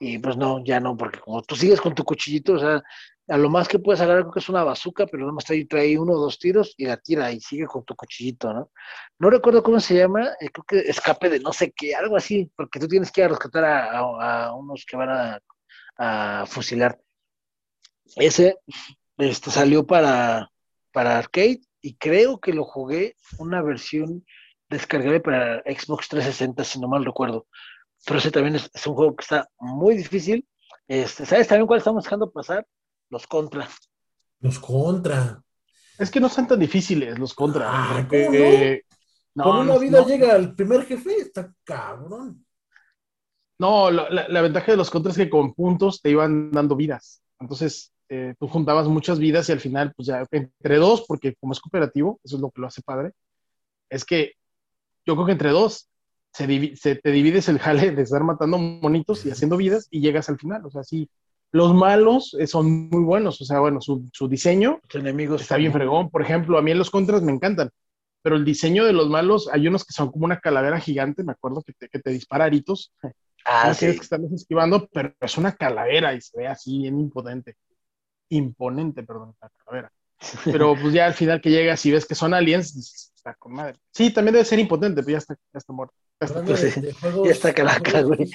Y 0.00 0.18
pues 0.18 0.36
no, 0.36 0.64
ya 0.64 0.80
no, 0.80 0.96
porque 0.96 1.20
como 1.20 1.42
tú 1.42 1.54
sigues 1.54 1.80
con 1.80 1.94
tu 1.94 2.02
cuchillito, 2.02 2.54
o 2.54 2.58
sea, 2.58 2.82
a 3.28 3.38
lo 3.38 3.48
más 3.48 3.68
que 3.68 3.78
puedes 3.78 4.00
agarrar 4.00 4.22
creo 4.24 4.32
que 4.32 4.40
es 4.40 4.48
una 4.48 4.64
bazuca, 4.64 5.06
pero 5.06 5.20
nada 5.20 5.34
más 5.34 5.44
trae, 5.44 5.64
trae 5.66 5.96
uno 5.96 6.14
o 6.14 6.20
dos 6.20 6.40
tiros 6.40 6.74
y 6.76 6.86
la 6.86 6.96
tira 6.96 7.30
y 7.30 7.40
sigue 7.40 7.66
con 7.66 7.84
tu 7.84 7.94
cuchillito, 7.94 8.52
¿no? 8.52 8.72
No 9.20 9.30
recuerdo 9.30 9.62
cómo 9.62 9.78
se 9.78 9.94
llama, 9.94 10.30
eh, 10.40 10.48
creo 10.52 10.64
que 10.66 10.78
escape 10.90 11.30
de 11.30 11.38
no 11.38 11.52
sé 11.52 11.72
qué, 11.76 11.94
algo 11.94 12.16
así, 12.16 12.50
porque 12.56 12.80
tú 12.80 12.88
tienes 12.88 13.12
que 13.12 13.20
ir 13.20 13.26
a 13.26 13.28
rescatar 13.28 13.64
a, 13.64 14.52
unos 14.54 14.84
que 14.84 14.96
van 14.96 15.10
a, 15.10 15.40
a 15.98 16.46
fusilar. 16.46 17.00
Ese 18.16 18.56
este, 19.22 19.50
salió 19.50 19.86
para, 19.86 20.50
para 20.92 21.18
arcade 21.18 21.60
y 21.80 21.94
creo 21.94 22.40
que 22.40 22.52
lo 22.52 22.64
jugué 22.64 23.14
una 23.38 23.62
versión 23.62 24.24
descargable 24.68 25.20
para 25.20 25.58
Xbox 25.60 26.08
360, 26.08 26.64
si 26.64 26.80
no 26.80 26.88
mal 26.88 27.04
recuerdo. 27.04 27.46
Pero 28.04 28.18
ese 28.18 28.30
también 28.30 28.56
es, 28.56 28.86
un 28.86 28.94
juego 28.94 29.14
que 29.14 29.22
está 29.22 29.48
muy 29.58 29.96
difícil. 29.96 30.46
Este, 30.88 31.24
¿Sabes 31.24 31.46
también 31.46 31.66
cuál 31.66 31.78
estamos 31.78 32.02
dejando 32.02 32.32
pasar? 32.32 32.66
Los 33.10 33.26
contra. 33.26 33.68
Los 34.40 34.58
contra. 34.58 35.40
Es 35.98 36.10
que 36.10 36.18
no 36.18 36.28
son 36.28 36.48
tan 36.48 36.58
difíciles 36.58 37.18
los 37.18 37.34
contra. 37.34 37.66
Ah, 37.68 38.08
no? 39.34 39.44
Con 39.44 39.56
una 39.58 39.78
vida 39.78 40.04
llega 40.04 40.34
al 40.34 40.54
primer 40.54 40.84
jefe, 40.84 41.16
está 41.16 41.54
cabrón. 41.64 42.44
No, 43.58 43.90
la, 43.90 44.08
la, 44.10 44.42
ventaja 44.42 44.72
de 44.72 44.76
los 44.76 44.90
contras 44.90 45.16
es 45.16 45.24
que 45.24 45.30
con 45.30 45.54
puntos 45.54 46.02
te 46.02 46.10
iban 46.10 46.50
dando 46.50 46.74
vidas. 46.74 47.22
Entonces, 47.38 47.92
eh, 48.14 48.34
tú 48.38 48.46
juntabas 48.46 48.88
muchas 48.88 49.18
vidas 49.18 49.48
y 49.48 49.52
al 49.52 49.60
final, 49.60 49.94
pues 49.96 50.08
ya 50.08 50.22
entre 50.30 50.76
dos, 50.76 51.06
porque 51.08 51.34
como 51.36 51.54
es 51.54 51.60
cooperativo, 51.60 52.20
eso 52.22 52.36
es 52.36 52.42
lo 52.42 52.50
que 52.50 52.60
lo 52.60 52.66
hace 52.66 52.82
padre, 52.82 53.12
es 53.88 54.04
que 54.04 54.32
yo 55.06 55.14
creo 55.14 55.24
que 55.24 55.32
entre 55.32 55.48
dos 55.48 55.88
se, 56.30 56.46
te 56.96 57.10
divides 57.10 57.48
el 57.48 57.58
jale 57.58 57.90
de 57.90 58.02
estar 58.02 58.22
matando 58.22 58.58
monitos 58.58 59.24
y 59.24 59.30
haciendo 59.30 59.56
vidas 59.56 59.88
y 59.90 60.02
llegas 60.02 60.28
al 60.28 60.38
final. 60.38 60.60
O 60.66 60.70
sea, 60.70 60.84
sí, 60.84 61.08
los 61.52 61.72
malos 61.72 62.36
eh, 62.38 62.46
son 62.46 62.90
muy 62.90 63.02
buenos, 63.02 63.40
o 63.40 63.46
sea, 63.46 63.60
bueno, 63.60 63.80
su, 63.80 64.06
su 64.12 64.28
diseño 64.28 64.80
enemigos 64.92 65.40
está 65.40 65.56
bien 65.56 65.72
fregón. 65.72 66.10
Por 66.10 66.20
ejemplo, 66.20 66.58
a 66.58 66.62
mí 66.62 66.70
en 66.70 66.78
los 66.78 66.90
contras 66.90 67.22
me 67.22 67.32
encantan, 67.32 67.70
pero 68.20 68.36
el 68.36 68.44
diseño 68.44 68.84
de 68.84 68.92
los 68.92 69.08
malos, 69.08 69.48
hay 69.50 69.66
unos 69.68 69.86
que 69.86 69.94
son 69.94 70.12
como 70.12 70.26
una 70.26 70.38
calavera 70.38 70.78
gigante, 70.78 71.24
me 71.24 71.32
acuerdo 71.32 71.62
que 71.62 71.72
te, 71.72 71.88
que 71.88 71.98
te 71.98 72.10
dispara 72.10 72.44
aritos. 72.44 72.92
Ah, 73.46 73.72
sí. 73.72 73.86
que 73.86 73.92
están 73.92 74.22
esquivando, 74.34 74.86
pero 74.92 75.14
es 75.18 75.38
una 75.38 75.52
calavera 75.52 76.14
y 76.14 76.20
se 76.20 76.36
ve 76.36 76.46
así 76.46 76.78
bien 76.78 77.00
imponente 77.00 77.56
imponente, 78.32 79.02
perdón, 79.02 79.34
la 79.40 79.50
calavera. 79.50 79.92
Pero 80.44 80.74
pues 80.80 80.92
ya 80.94 81.06
al 81.06 81.14
final 81.14 81.40
que 81.40 81.50
llegas 81.50 81.84
y 81.86 81.90
ves 81.90 82.06
que 82.06 82.14
son 82.14 82.34
aliens, 82.34 83.12
está 83.16 83.34
con 83.34 83.52
madre. 83.54 83.78
Sí, 83.92 84.12
también 84.12 84.34
debe 84.34 84.44
ser 84.44 84.58
impotente, 84.58 85.02
pero 85.02 85.12
ya 85.12 85.18
está, 85.18 85.34
ya 85.34 85.58
está 85.58 85.72
muerto. 85.72 85.94
Ya 86.20 86.26
está, 86.26 86.42
de, 86.42 86.92
juegos, 86.92 87.26
ya 87.26 87.32
está 87.32 87.52
calaca, 87.52 88.02
güey. 88.02 88.30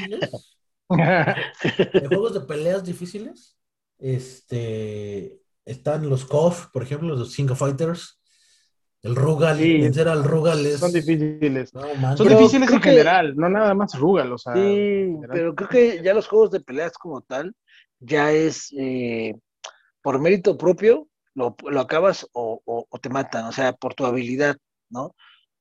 De 0.89 2.07
juegos 2.07 2.33
de 2.33 2.41
peleas 2.41 2.83
difíciles, 2.83 3.57
este, 3.97 5.41
están 5.65 6.09
los 6.09 6.25
KOF, 6.25 6.67
por 6.71 6.83
ejemplo, 6.83 7.15
los 7.15 7.35
King 7.35 7.49
of 7.49 7.59
Fighters, 7.59 8.21
el 9.01 9.15
Rugal, 9.15 9.57
sí, 9.57 9.79
vencer 9.79 10.07
al 10.07 10.23
Rugal 10.23 10.65
es... 10.65 10.79
Son 10.79 10.91
difíciles. 10.91 11.71
son 12.15 12.27
difíciles 12.27 12.71
en 12.71 12.81
general, 12.81 13.35
no 13.35 13.47
nada 13.47 13.73
más 13.73 13.97
Rugal, 13.97 14.33
o 14.33 14.37
sea. 14.37 14.53
Sí, 14.53 15.15
pero 15.31 15.55
creo 15.55 15.69
que 15.69 16.03
ya 16.03 16.13
los 16.13 16.27
juegos 16.27 16.51
de 16.51 16.59
peleas 16.59 16.93
como 16.93 17.21
tal, 17.21 17.53
ya 17.99 18.31
es 18.31 18.73
eh, 18.77 19.35
por 20.01 20.19
mérito 20.19 20.57
propio 20.57 21.07
lo, 21.37 21.55
acabas 21.79 22.27
o, 22.33 22.87
te 23.01 23.09
matan, 23.09 23.45
o 23.45 23.51
sea, 23.51 23.73
por 23.73 23.93
tu 23.93 24.05
habilidad, 24.05 24.57
¿no? 24.89 25.15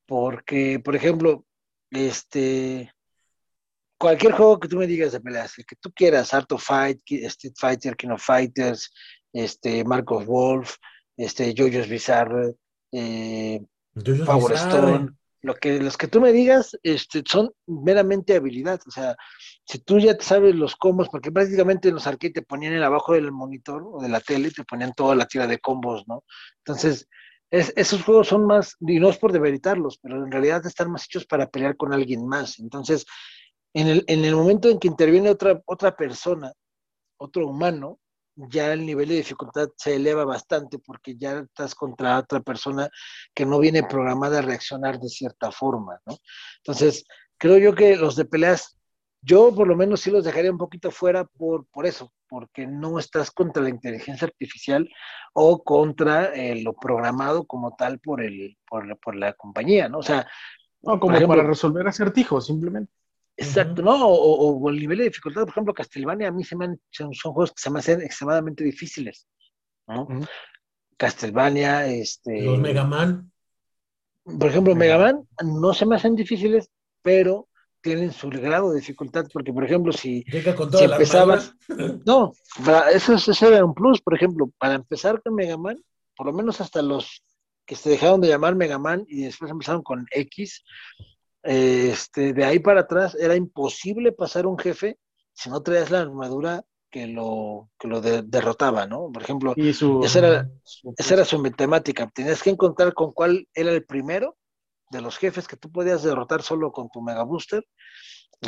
Porque, 0.07 0.79
por 0.83 0.95
ejemplo, 0.95 1.45
este, 1.91 2.91
cualquier 3.99 4.33
juego 4.33 4.59
que 4.59 4.67
tú 4.67 4.77
me 4.77 4.87
digas 4.87 5.11
de 5.11 5.21
peleas, 5.21 5.57
el 5.57 5.65
que 5.65 5.75
tú 5.75 5.91
quieras, 5.93 6.33
Art 6.33 6.51
of 6.51 6.63
Fight, 6.63 6.99
Street 7.05 7.53
Fighter, 7.55 7.95
King 7.95 8.09
of 8.09 8.23
Fighters, 8.23 8.91
este, 9.31 9.83
Mark 9.83 10.11
of 10.11 10.25
Wolf, 10.25 10.77
este, 11.15 11.53
JoJo's 11.53 11.89
Bizarre, 11.89 12.55
eh, 12.91 13.61
Power 14.25 14.53
Stone, 14.55 15.16
lo 15.41 15.55
que, 15.55 15.79
los 15.79 15.97
que 15.97 16.07
tú 16.07 16.19
me 16.19 16.31
digas 16.31 16.77
este, 16.83 17.23
son 17.25 17.51
meramente 17.67 18.35
habilidad. 18.35 18.79
O 18.87 18.91
sea, 18.91 19.15
si 19.65 19.79
tú 19.79 19.99
ya 19.99 20.17
sabes 20.19 20.55
los 20.55 20.75
combos, 20.75 21.09
porque 21.09 21.31
prácticamente 21.31 21.91
los 21.91 22.07
arcade 22.07 22.33
te 22.33 22.41
ponían 22.41 22.73
en 22.73 22.83
abajo 22.83 23.13
del 23.13 23.31
monitor 23.31 23.83
o 23.85 24.01
de 24.01 24.09
la 24.09 24.19
tele, 24.19 24.51
te 24.51 24.63
ponían 24.63 24.93
toda 24.93 25.15
la 25.15 25.25
tira 25.25 25.47
de 25.47 25.59
combos, 25.59 26.07
¿no? 26.07 26.23
Entonces, 26.59 27.07
esos 27.49 28.03
juegos 28.03 28.27
son 28.27 28.45
más, 28.45 28.75
y 28.81 28.99
no 28.99 29.09
es 29.09 29.17
por 29.17 29.31
demeritarlos, 29.31 29.99
pero 30.01 30.23
en 30.23 30.31
realidad 30.31 30.65
están 30.65 30.91
más 30.91 31.05
hechos 31.05 31.25
para 31.25 31.49
pelear 31.49 31.77
con 31.77 31.93
alguien 31.93 32.27
más. 32.27 32.59
Entonces, 32.59 33.05
en 33.73 33.87
el, 33.87 34.03
en 34.07 34.25
el 34.25 34.35
momento 34.35 34.69
en 34.69 34.79
que 34.79 34.87
interviene 34.87 35.29
otra, 35.29 35.61
otra 35.65 35.95
persona, 35.95 36.51
otro 37.17 37.47
humano, 37.47 37.99
ya 38.37 38.71
el 38.73 38.85
nivel 38.85 39.09
de 39.09 39.15
dificultad 39.15 39.69
se 39.75 39.95
eleva 39.95 40.23
bastante 40.23 40.79
porque 40.79 41.15
ya 41.17 41.39
estás 41.39 41.73
contra 41.73 42.19
otra 42.19 42.39
persona 42.39 42.89
que 43.33 43.45
no 43.45 43.59
viene 43.59 43.83
programada 43.83 44.39
a 44.39 44.43
reaccionar 44.43 44.99
de 44.99 45.09
cierta 45.09 45.51
forma, 45.51 45.99
¿no? 46.05 46.15
Entonces, 46.57 47.03
creo 47.37 47.57
yo 47.57 47.75
que 47.75 47.95
los 47.95 48.15
de 48.15 48.25
peleas, 48.25 48.77
yo 49.21 49.53
por 49.53 49.67
lo 49.67 49.75
menos 49.75 50.01
sí 50.01 50.11
los 50.11 50.23
dejaría 50.23 50.51
un 50.51 50.57
poquito 50.57 50.91
fuera 50.91 51.25
por, 51.25 51.65
por 51.67 51.87
eso, 51.87 52.13
porque 52.29 52.67
no 52.67 52.99
estás 52.99 53.31
contra 53.31 53.63
la 53.63 53.69
inteligencia 53.69 54.27
artificial 54.27 54.87
o 55.33 55.63
contra 55.63 56.33
eh, 56.35 56.61
lo 56.61 56.73
programado 56.73 57.45
como 57.45 57.75
tal 57.75 57.99
por, 57.99 58.21
el, 58.21 58.57
por, 58.69 58.99
por 58.99 59.15
la 59.15 59.33
compañía, 59.33 59.89
¿no? 59.89 59.99
O 59.99 60.03
sea, 60.03 60.27
no, 60.81 60.99
como 60.99 61.19
para 61.27 61.43
resolver 61.43 61.87
acertijos, 61.87 62.45
simplemente. 62.45 62.91
Exacto, 63.37 63.83
¿no? 63.83 64.07
O, 64.07 64.69
el 64.69 64.79
nivel 64.79 64.97
de 64.97 65.03
dificultad, 65.05 65.41
por 65.41 65.51
ejemplo, 65.51 65.73
Castlevania, 65.73 66.29
a 66.29 66.31
mí 66.31 66.43
se 66.43 66.55
me 66.55 66.65
han, 66.65 66.81
son, 66.89 67.13
juegos 67.13 67.51
que 67.51 67.61
se 67.61 67.69
me 67.69 67.79
hacen 67.79 68.01
extremadamente 68.01 68.63
difíciles, 68.63 69.27
¿no? 69.87 70.07
Castlevania, 70.97 71.85
este... 71.85 72.41
Los 72.41 72.57
Mega 72.57 72.83
Man. 72.83 73.31
Por 74.23 74.49
ejemplo, 74.49 74.75
Mega 74.75 74.97
Man 74.97 75.27
no 75.43 75.73
se 75.73 75.85
me 75.85 75.95
hacen 75.95 76.15
difíciles, 76.15 76.69
pero 77.03 77.47
tienen 77.81 78.11
su 78.11 78.27
grado 78.29 78.71
de 78.71 78.79
dificultad, 78.79 79.27
porque, 79.31 79.53
por 79.53 79.63
ejemplo, 79.63 79.93
si, 79.93 80.23
si 80.23 80.83
empezabas... 80.83 81.53
no, 82.05 82.33
eso, 82.91 83.13
eso 83.13 83.47
era 83.47 83.63
un 83.63 83.75
plus, 83.75 84.01
por 84.01 84.15
ejemplo, 84.15 84.49
para 84.57 84.73
empezar 84.73 85.21
con 85.21 85.35
Mega 85.35 85.57
Man, 85.57 85.77
por 86.15 86.25
lo 86.25 86.33
menos 86.33 86.59
hasta 86.59 86.81
los 86.81 87.23
que 87.67 87.75
se 87.75 87.91
dejaron 87.91 88.19
de 88.19 88.29
llamar 88.29 88.55
Mega 88.55 88.79
Man 88.79 89.05
y 89.07 89.23
después 89.23 89.51
empezaron 89.51 89.83
con 89.83 90.07
X, 90.09 90.63
este, 91.47 92.33
de 92.33 92.43
ahí 92.43 92.59
para 92.59 92.81
atrás 92.81 93.15
era 93.19 93.35
imposible 93.35 94.11
pasar 94.11 94.45
un 94.45 94.57
jefe 94.57 94.99
si 95.33 95.49
no 95.49 95.61
traías 95.61 95.91
la 95.91 96.01
armadura 96.01 96.65
que 96.89 97.07
lo, 97.07 97.69
que 97.79 97.87
lo 97.87 98.01
derrotaba, 98.01 98.85
¿no? 98.87 99.09
Por 99.11 99.21
ejemplo, 99.21 99.53
esa, 99.55 100.19
era, 100.19 100.49
su... 100.63 100.93
esa 100.97 101.13
era 101.13 101.25
su 101.25 101.39
matemática. 101.39 102.09
Tenías 102.13 102.41
que 102.41 102.49
encontrar 102.49 102.93
con 102.93 103.13
cuál 103.13 103.47
era 103.53 103.71
el 103.71 103.85
primero 103.85 104.35
de 104.89 105.01
los 105.01 105.17
jefes 105.17 105.47
que 105.47 105.57
tú 105.57 105.71
podías 105.71 106.03
derrotar 106.03 106.41
solo 106.41 106.71
con 106.71 106.89
tu 106.89 107.01
Mega 107.01 107.23
Booster. 107.23 107.65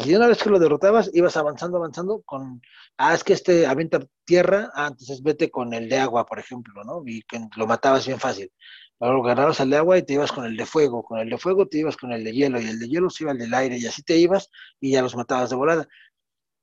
Y 0.05 0.13
una 0.13 0.27
vez 0.27 0.43
que 0.43 0.49
lo 0.49 0.59
derrotabas, 0.59 1.09
ibas 1.13 1.35
avanzando, 1.35 1.77
avanzando 1.77 2.21
con, 2.23 2.61
ah, 2.97 3.13
es 3.15 3.23
que 3.23 3.33
este 3.33 3.65
avienta 3.65 3.99
tierra, 4.23 4.69
ah, 4.75 4.87
entonces 4.87 5.23
vete 5.23 5.49
con 5.49 5.73
el 5.73 5.89
de 5.89 5.97
agua, 5.97 6.25
por 6.25 6.37
ejemplo, 6.37 6.83
¿no? 6.83 7.01
Y 7.05 7.23
que 7.23 7.39
lo 7.57 7.65
matabas 7.65 8.05
bien 8.05 8.19
fácil. 8.19 8.51
Luego 8.99 9.23
ganabas 9.23 9.59
el 9.61 9.69
de 9.71 9.77
agua 9.77 9.97
y 9.97 10.03
te 10.03 10.13
ibas 10.13 10.31
con 10.31 10.45
el 10.45 10.55
de 10.57 10.65
fuego, 10.65 11.03
con 11.03 11.19
el 11.19 11.29
de 11.29 11.37
fuego 11.37 11.67
te 11.67 11.79
ibas 11.79 11.97
con 11.97 12.11
el 12.11 12.23
de 12.23 12.33
hielo, 12.33 12.61
y 12.61 12.67
el 12.67 12.79
de 12.79 12.87
hielo 12.87 13.09
se 13.09 13.23
iba 13.23 13.31
al 13.31 13.39
del 13.39 13.53
aire, 13.53 13.77
y 13.77 13.87
así 13.87 14.03
te 14.03 14.17
ibas 14.17 14.49
y 14.79 14.91
ya 14.91 15.01
los 15.01 15.15
matabas 15.15 15.49
de 15.49 15.55
volada. 15.55 15.87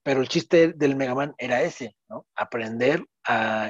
Pero 0.05 0.21
el 0.21 0.29
chiste 0.29 0.73
del 0.75 0.95
Mega 0.95 1.17
Man 1.17 1.35
era 1.37 1.63
ese, 1.63 1.97
¿no? 2.09 2.27
Aprender 2.37 3.05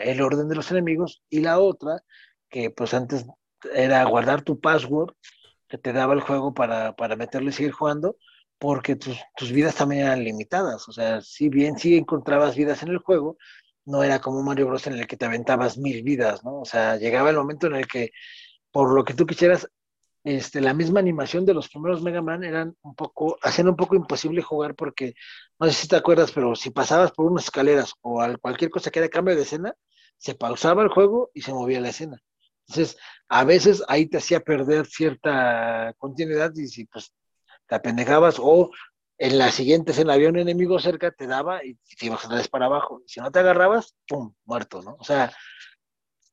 el 0.03 0.21
orden 0.21 0.49
de 0.49 0.57
los 0.57 0.71
enemigos 0.71 1.23
y 1.31 1.41
la 1.41 1.61
otra, 1.61 2.03
que 2.51 2.71
pues 2.71 2.93
antes 2.93 3.25
era 3.75 4.05
guardar 4.05 4.43
tu 4.43 4.61
password 4.61 5.15
que 5.69 5.79
te 5.79 5.93
daba 5.93 6.15
el 6.15 6.21
juego 6.21 6.55
para, 6.55 6.95
para 6.97 7.17
meterlo 7.17 7.51
y 7.51 7.53
seguir 7.53 7.73
jugando, 7.73 8.17
porque 8.59 8.97
tus, 8.97 9.19
tus, 9.37 9.53
vidas 9.53 9.75
también 9.77 10.07
eran 10.07 10.25
limitadas. 10.25 10.89
O 10.89 10.93
sea, 10.93 11.21
si 11.21 11.49
bien 11.49 11.79
sí 11.79 11.97
encontrabas 11.97 12.57
vidas 12.57 12.83
en 12.83 12.91
el 12.91 12.99
juego, 12.99 13.37
no 13.87 14.03
era 14.03 14.21
como 14.21 14.43
Mario 14.43 14.67
Bros. 14.67 14.87
en 14.87 14.95
el 14.95 15.07
que 15.07 15.17
te 15.17 15.27
aventabas 15.27 15.79
mil 15.79 16.03
vidas, 16.03 16.45
¿no? 16.45 16.61
O 16.61 16.65
sea, 16.65 16.97
llegaba 16.97 17.31
el 17.31 17.37
momento 17.37 17.67
en 17.69 17.77
el 17.77 17.87
que, 17.87 18.11
por 18.71 18.93
lo 18.95 19.05
que 19.05 19.15
tú 19.15 19.27
quisieras, 19.27 19.69
este, 20.25 20.61
la 20.61 20.75
misma 20.75 21.01
animación 21.01 21.47
de 21.47 21.55
los 21.55 21.69
primeros 21.69 22.03
Mega 22.03 22.21
Man 22.21 22.43
eran 22.45 22.77
un 22.83 22.95
poco, 22.97 23.39
hacían 23.43 23.69
un 23.69 23.77
poco 23.77 23.95
imposible 23.95 24.43
jugar 24.43 24.75
porque, 24.75 25.15
no 25.61 25.67
sé 25.69 25.73
si 25.75 25.89
te 25.89 25.97
acuerdas, 25.97 26.33
pero 26.33 26.57
si 26.57 26.71
pasabas 26.71 27.13
por 27.13 27.27
unas 27.27 27.45
escaleras 27.45 27.93
o 28.03 28.21
cualquier 28.41 28.71
cosa 28.71 28.91
que 28.91 28.99
era 28.99 29.09
cambio 29.09 29.37
de 29.37 29.43
escena, 29.43 29.75
se 30.19 30.35
pausaba 30.35 30.83
el 30.83 30.89
juego 30.89 31.31
y 31.35 31.43
se 31.43 31.53
movía 31.53 31.81
la 31.81 31.91
escena. 31.91 32.21
Entonces, 32.69 32.99
a 33.29 33.45
veces 33.45 33.83
ahí 33.89 34.07
te 34.07 34.19
hacía 34.19 34.41
perder 34.41 34.87
cierta 34.87 35.95
continuidad 35.99 36.53
y 36.55 36.67
si 36.69 36.85
pues 36.85 37.13
te 37.67 37.75
apendejabas 37.75 38.37
o 38.39 38.71
en 39.19 39.39
la 39.39 39.51
siguiente 39.51 39.93
escena 39.93 40.13
había 40.13 40.29
un 40.29 40.39
enemigo 40.39 40.79
cerca, 40.79 41.11
te 41.11 41.27
daba 41.27 41.65
y 41.65 41.75
te 41.75 42.07
ibas 42.07 42.25
a 42.25 42.35
vez 42.35 42.49
para 42.49 42.67
abajo. 42.67 43.03
Si 43.07 43.21
no 43.21 43.31
te 43.31 43.39
agarrabas, 43.39 43.97
¡pum! 44.07 44.35
muerto, 44.45 44.83
¿no? 44.83 44.97
O 44.99 45.05
sea, 45.05 45.33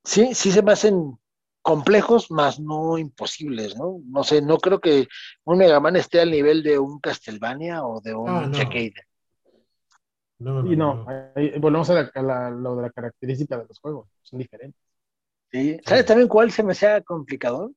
sí, 0.03 0.33
sí 0.33 0.51
se 0.51 0.61
me 0.61 0.73
hacen 0.73 1.17
complejos, 1.61 2.29
más 2.29 2.59
no 2.59 2.97
imposibles, 2.97 3.77
¿no? 3.77 4.01
No 4.05 4.23
sé, 4.23 4.41
no 4.41 4.57
creo 4.57 4.79
que 4.81 5.07
un 5.45 5.57
Mega 5.57 5.79
Man 5.79 5.95
esté 5.95 6.19
al 6.19 6.31
nivel 6.31 6.61
de 6.61 6.77
un 6.77 6.99
Castlevania 6.99 7.85
o 7.85 8.01
de 8.01 8.13
un 8.13 8.29
ah, 8.29 8.47
no. 8.47 8.57
No, 10.39 10.69
y 10.69 10.75
no, 10.75 11.05
volvemos 11.61 11.89
a, 11.89 12.49
lo 12.49 12.75
de 12.75 12.81
la 12.81 12.89
característica 12.89 13.57
de 13.57 13.65
los 13.65 13.79
juegos, 13.79 14.09
son 14.23 14.39
diferentes. 14.39 14.81
Sí. 15.53 15.79
¿Sabes 15.85 16.05
también 16.05 16.27
cuál 16.27 16.51
se 16.51 16.63
me 16.63 16.71
hacía 16.71 17.01
complicado? 17.01 17.71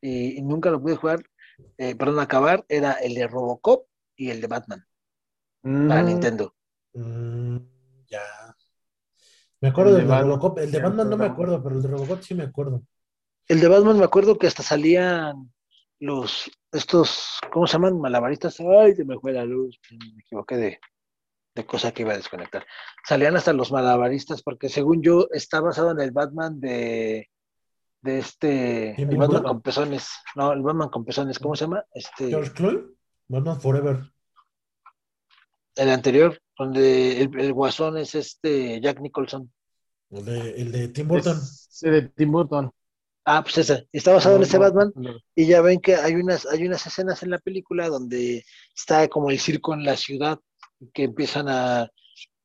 Y, 0.00 0.40
nunca 0.40 0.70
lo 0.70 0.80
pude 0.80 0.96
jugar, 0.96 1.22
eh, 1.76 1.94
perdón, 1.94 2.20
acabar, 2.20 2.64
era 2.68 2.92
el 2.94 3.14
de 3.14 3.26
Robocop 3.26 3.86
y 4.16 4.30
el 4.30 4.40
de 4.40 4.46
Batman. 4.46 4.86
Para 5.62 6.02
mm. 6.02 6.06
Nintendo. 6.06 6.54
Mm, 6.94 7.58
ya. 8.08 8.22
Me 9.60 9.68
acuerdo 9.68 9.94
del 9.96 10.08
de 10.08 10.18
Robocop, 10.18 10.58
el 10.58 10.70
de 10.70 10.80
Batman 10.80 11.10
no 11.10 11.18
me 11.18 11.26
acuerdo, 11.26 11.62
pero 11.62 11.76
el 11.76 11.82
de 11.82 11.88
Robocop 11.88 12.22
sí 12.22 12.34
me 12.34 12.44
acuerdo. 12.44 12.82
El 13.46 13.60
de 13.60 13.68
Batman 13.68 13.98
me 13.98 14.04
acuerdo 14.04 14.38
que 14.38 14.46
hasta 14.46 14.62
salían 14.62 15.52
los, 15.98 16.50
estos, 16.72 17.38
¿cómo 17.52 17.66
se 17.66 17.74
llaman? 17.74 18.00
Malabaristas. 18.00 18.58
Ay, 18.60 18.94
se 18.94 19.04
me 19.04 19.18
fue 19.18 19.32
la 19.32 19.44
luz, 19.44 19.78
me 19.90 20.22
equivoqué 20.22 20.56
de, 20.56 20.80
de 21.60 21.66
cosa 21.66 21.92
que 21.92 22.02
iba 22.02 22.12
a 22.12 22.16
desconectar. 22.16 22.66
Salían 23.06 23.36
hasta 23.36 23.52
los 23.52 23.72
malabaristas, 23.72 24.42
porque 24.42 24.68
según 24.68 25.02
yo 25.02 25.28
está 25.32 25.60
basado 25.60 25.92
en 25.92 26.00
el 26.00 26.10
Batman 26.10 26.60
de, 26.60 27.28
de 28.02 28.18
este, 28.18 29.00
el 29.00 29.16
Batman 29.16 29.42
con 29.42 29.62
pezones, 29.62 30.08
no, 30.34 30.52
el 30.52 30.62
Batman 30.62 30.88
con 30.88 31.04
pezones, 31.04 31.38
¿cómo 31.38 31.54
se 31.54 31.64
llama? 31.64 31.84
Este, 31.92 32.28
George 32.28 32.52
Clooney, 32.52 32.84
Batman 33.28 33.60
Forever. 33.60 34.00
El 35.76 35.88
anterior, 35.90 36.38
donde 36.58 37.22
el, 37.22 37.52
guasón 37.52 37.96
es 37.96 38.14
este 38.14 38.80
Jack 38.80 39.00
Nicholson. 39.00 39.50
El 40.10 40.24
de, 40.24 40.50
el 40.60 40.72
de 40.72 40.88
Tim 40.88 41.08
Burton. 41.08 41.40
sí, 41.40 41.88
de 41.88 42.02
Tim 42.08 42.32
Burton. 42.32 42.70
Ah, 43.24 43.42
pues 43.42 43.58
ese, 43.58 43.86
está 43.92 44.12
basado 44.12 44.36
en 44.36 44.42
ese 44.42 44.58
Batman 44.58 44.92
y 45.34 45.46
ya 45.46 45.60
ven 45.60 45.80
que 45.80 45.94
hay 45.94 46.14
unas, 46.14 46.46
hay 46.46 46.66
unas 46.66 46.84
escenas 46.86 47.22
en 47.22 47.30
la 47.30 47.38
película 47.38 47.88
donde 47.88 48.44
está 48.74 49.06
como 49.08 49.30
el 49.30 49.38
circo 49.38 49.74
en 49.74 49.84
la 49.84 49.96
ciudad 49.96 50.40
que 50.92 51.04
empiezan 51.04 51.48
a, 51.48 51.90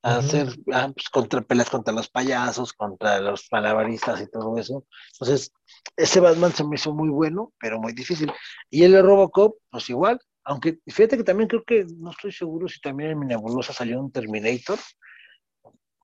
hacer 0.06 0.50
ah, 0.72 0.92
pues, 0.94 1.10
contra 1.10 1.42
peleas 1.42 1.70
contra 1.70 1.94
los 1.94 2.10
payasos, 2.10 2.74
contra 2.74 3.20
los 3.20 3.48
malabaristas 3.52 4.22
y 4.22 4.30
todo 4.30 4.56
eso. 4.58 4.86
Entonces, 5.14 5.52
ese 5.98 6.20
Batman 6.20 6.54
se 6.54 6.64
me 6.64 6.76
hizo 6.76 6.94
muy 6.94 7.10
bueno, 7.10 7.54
pero 7.60 7.80
muy 7.80 7.94
difícil. 7.94 8.32
Y 8.70 8.84
el 8.84 8.92
de 8.92 9.02
Robocop, 9.02 9.58
pues 9.72 9.90
igual, 9.90 10.20
aunque 10.44 10.80
fíjate 10.86 11.18
que 11.18 11.24
también 11.24 11.50
creo 11.50 11.64
que, 11.64 11.86
no 11.98 12.12
estoy 12.12 12.32
seguro 12.32 12.68
si 12.68 12.80
también 12.80 13.12
en 13.12 13.20
mi 13.20 13.26
nebulosa 13.26 13.74
salió 13.74 14.00
un 14.00 14.12
Terminator. 14.12 14.78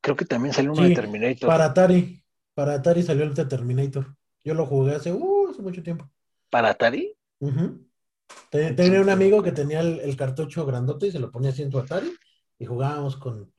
Creo 0.02 0.16
que 0.16 0.26
también 0.26 0.54
salió 0.54 0.72
uno 0.72 0.82
de 0.82 0.96
Terminator. 0.96 1.48
Para 1.48 1.66
Atari, 1.66 2.24
para 2.56 2.74
Atari 2.74 3.04
salió 3.04 3.24
el 3.24 3.36
de 3.36 3.46
Terminator. 3.46 4.16
Yo 4.44 4.56
lo 4.56 4.66
jugué 4.66 4.96
hace, 4.96 5.12
uh, 5.14 5.50
hace 5.52 5.62
mucho 5.62 5.84
tiempo. 5.84 6.10
¿Para 6.50 6.70
Atari? 6.70 7.16
Tenía 8.50 9.00
un 9.00 9.10
amigo 9.10 9.42
que 9.42 9.54
tenía 9.54 9.80
el, 9.80 10.16
cartucho 10.18 10.66
grandote 10.66 11.08
y 11.08 11.12
se 11.12 11.20
lo 11.20 11.32
ponía 11.32 11.52
así 11.52 11.62
en 11.62 11.72
su 11.72 11.80
Atari 11.80 12.14
y 12.60 12.66
jugábamos 12.66 13.16
con. 13.16 13.52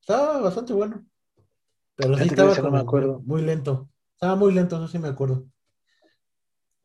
Estaba 0.00 0.40
bastante 0.40 0.74
bueno. 0.74 1.06
Pero 1.96 2.16
sí 2.18 2.24
estaba 2.24 2.84
Muy, 3.24 3.42
lento. 3.42 3.88
Estaba 4.12 4.36
muy 4.36 4.52
lento, 4.52 4.76
eso 4.76 4.88
sí 4.88 4.98
me 4.98 5.08
acuerdo. 5.08 5.46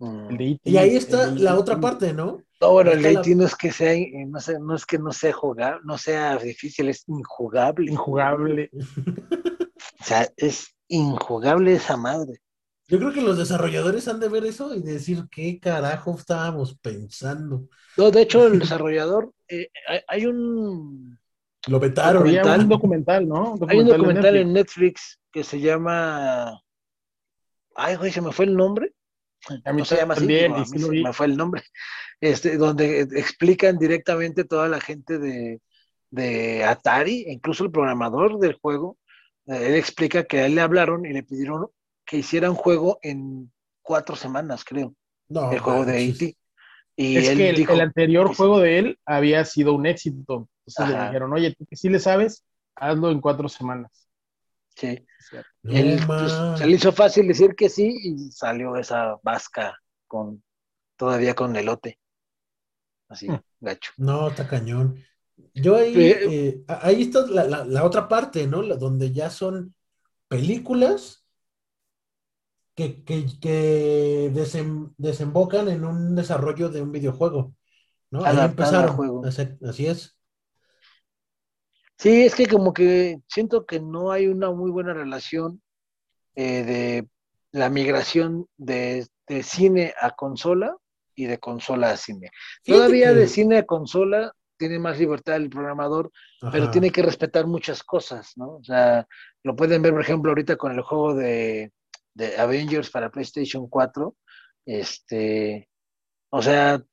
Mm. 0.01 0.59
y 0.63 0.77
ahí 0.77 0.95
está 0.95 1.29
la 1.31 1.57
otra 1.57 1.77
parte, 1.77 2.13
¿no? 2.13 2.41
No, 2.61 2.71
bueno, 2.71 2.91
el 2.91 3.01
de 3.01 3.35
no 3.35 3.45
es 3.45 3.55
que 3.55 3.71
sea, 3.71 3.93
eh, 3.93 4.25
no, 4.27 4.39
sé, 4.39 4.59
no 4.59 4.75
es 4.75 4.85
que 4.85 4.97
no 4.97 5.11
sea 5.11 5.33
jugable, 5.33 5.81
no 5.83 5.97
sea 5.97 6.37
difícil, 6.37 6.89
es 6.89 7.03
injugable. 7.07 7.91
Injugable. 7.91 8.69
o 9.99 10.03
sea, 10.03 10.29
es 10.37 10.73
injugable 10.87 11.73
esa 11.73 11.97
madre. 11.97 12.41
Yo 12.89 12.97
creo 12.97 13.13
que 13.13 13.21
los 13.21 13.37
desarrolladores 13.37 14.07
han 14.07 14.19
de 14.19 14.29
ver 14.29 14.45
eso 14.45 14.73
y 14.73 14.81
decir 14.81 15.25
qué 15.29 15.59
carajo 15.59 16.15
estábamos 16.17 16.75
pensando. 16.79 17.69
No, 17.95 18.09
de 18.09 18.23
hecho, 18.23 18.47
el 18.47 18.57
desarrollador, 18.59 19.31
eh, 19.47 19.69
hay, 20.07 20.25
un. 20.25 21.19
Lo 21.67 21.79
vetaron. 21.79 22.23
Documental, 22.23 22.61
un 22.61 22.69
documental, 22.69 23.27
¿no? 23.27 23.55
hay 23.67 23.77
un 23.77 23.87
documental 23.87 24.35
en 24.37 24.53
Netflix. 24.53 25.19
que 25.31 25.43
se 25.43 25.59
llama. 25.59 26.59
Ay, 27.75 27.95
güey, 27.95 28.11
se 28.11 28.21
me 28.21 28.31
fue 28.31 28.45
el 28.45 28.57
nombre. 28.57 28.91
A 29.65 29.71
mí 29.71 29.79
no 29.79 29.85
se 29.85 29.95
llama 29.95 30.15
así, 30.15 30.25
se 30.25 30.89
me 30.89 31.13
fue 31.13 31.27
el 31.27 31.37
nombre. 31.37 31.61
Este, 32.19 32.57
donde 32.57 33.01
explican 33.01 33.77
directamente 33.77 34.43
toda 34.43 34.67
la 34.67 34.81
gente 34.81 35.19
de, 35.19 35.61
de 36.09 36.63
Atari, 36.63 37.25
incluso 37.27 37.63
el 37.63 37.71
programador 37.71 38.39
del 38.39 38.53
juego. 38.53 38.97
Eh, 39.45 39.67
él 39.67 39.75
explica 39.75 40.23
que 40.23 40.39
a 40.39 40.45
él 40.47 40.55
le 40.55 40.61
hablaron 40.61 41.05
y 41.05 41.13
le 41.13 41.23
pidieron 41.23 41.67
que 42.09 42.17
hiciera 42.17 42.49
un 42.49 42.55
juego 42.55 42.99
en 43.03 43.51
cuatro 43.83 44.15
semanas, 44.15 44.63
creo. 44.65 44.95
No, 45.27 45.51
el 45.51 45.59
juego 45.59 45.85
de 45.85 46.05
E.T. 46.05 46.37
Y 46.95 47.17
es 47.17 47.29
que 47.29 47.49
el, 47.51 47.81
anterior 47.81 48.35
juego 48.35 48.59
de 48.59 48.79
él 48.79 48.99
había 49.05 49.45
sido 49.45 49.73
un 49.73 49.85
éxito. 49.85 50.49
Entonces 50.65 50.95
le 50.95 51.05
dijeron, 51.05 51.31
oye, 51.31 51.55
tú 51.55 51.65
que 51.67 51.75
sí 51.75 51.87
le 51.87 51.99
sabes, 51.99 52.43
hazlo 52.75 53.11
en 53.11 53.21
cuatro 53.21 53.47
semanas. 53.47 54.09
Sí. 54.75 55.05
Pues, 55.61 56.33
se 56.57 56.65
le 56.65 56.71
hizo 56.71 56.91
fácil 56.91 57.27
decir 57.27 57.53
que 57.55 57.69
sí 57.69 57.95
y 58.03 58.31
salió 58.31 58.75
esa 58.75 59.17
vasca 59.21 59.77
con 60.07 60.43
todavía 60.97 61.35
con 61.35 61.55
elote. 61.55 61.99
Así, 63.07 63.29
hmm. 63.29 63.39
gacho. 63.59 63.91
No, 63.97 64.29
está 64.29 64.47
cañón. 64.47 65.01
Yo 65.53 65.75
ahí, 65.75 65.93
eh, 65.95 66.63
ahí 66.67 67.03
está 67.03 67.25
la, 67.27 67.65
la, 67.65 67.83
otra 67.83 68.07
parte, 68.07 68.47
¿no? 68.47 68.63
donde 68.63 69.11
ya 69.11 69.29
son 69.29 69.73
películas 70.27 71.18
que, 72.79 74.31
desembocan 74.97 75.67
en 75.67 75.83
un 75.83 76.15
desarrollo 76.15 76.69
de 76.69 76.81
un 76.81 76.91
videojuego. 76.91 77.53
¿no? 78.11 78.23
Ahí 78.25 78.37
empezaron. 78.39 78.95
Juego. 78.95 79.23
Así, 79.25 79.85
es. 79.85 80.17
Sí, 81.97 82.23
es 82.25 82.35
que 82.35 82.47
como 82.47 82.73
que 82.73 83.19
siento 83.27 83.65
que 83.65 83.79
no 83.79 84.11
hay 84.11 84.27
una 84.27 84.51
muy 84.51 84.71
buena 84.71 84.93
relación 84.93 85.61
eh, 86.35 86.63
de 86.63 87.07
la 87.51 87.69
migración 87.69 88.47
de, 88.57 89.05
cine 89.43 89.93
a 89.99 90.11
consola 90.11 90.75
y 91.13 91.25
de 91.25 91.37
consola 91.39 91.91
a 91.91 91.97
cine. 91.97 92.31
Todavía 92.63 93.13
de 93.13 93.27
cine 93.27 93.57
a 93.57 93.65
consola 93.65 94.33
tiene 94.57 94.79
más 94.79 94.97
libertad 94.97 95.35
el 95.35 95.49
programador, 95.49 96.11
pero 96.51 96.71
tiene 96.71 96.91
que 96.91 97.01
respetar 97.01 97.47
muchas 97.47 97.83
cosas, 97.83 98.33
¿no? 98.35 98.55
O 98.55 98.63
sea, 98.63 99.07
lo 99.43 99.55
pueden 99.55 99.81
ver, 99.81 99.93
por 99.93 100.01
ejemplo, 100.01 100.31
ahorita 100.31 100.55
con 100.57 100.71
el 100.73 100.81
juego 100.81 101.15
de 101.15 101.71
de 102.19 102.37
Avengers 102.37 102.91
para 102.91 103.09
PlayStation 103.09 103.67
4, 103.67 104.15
este, 104.65 105.69
o 106.29 106.41
sea, 106.41 106.83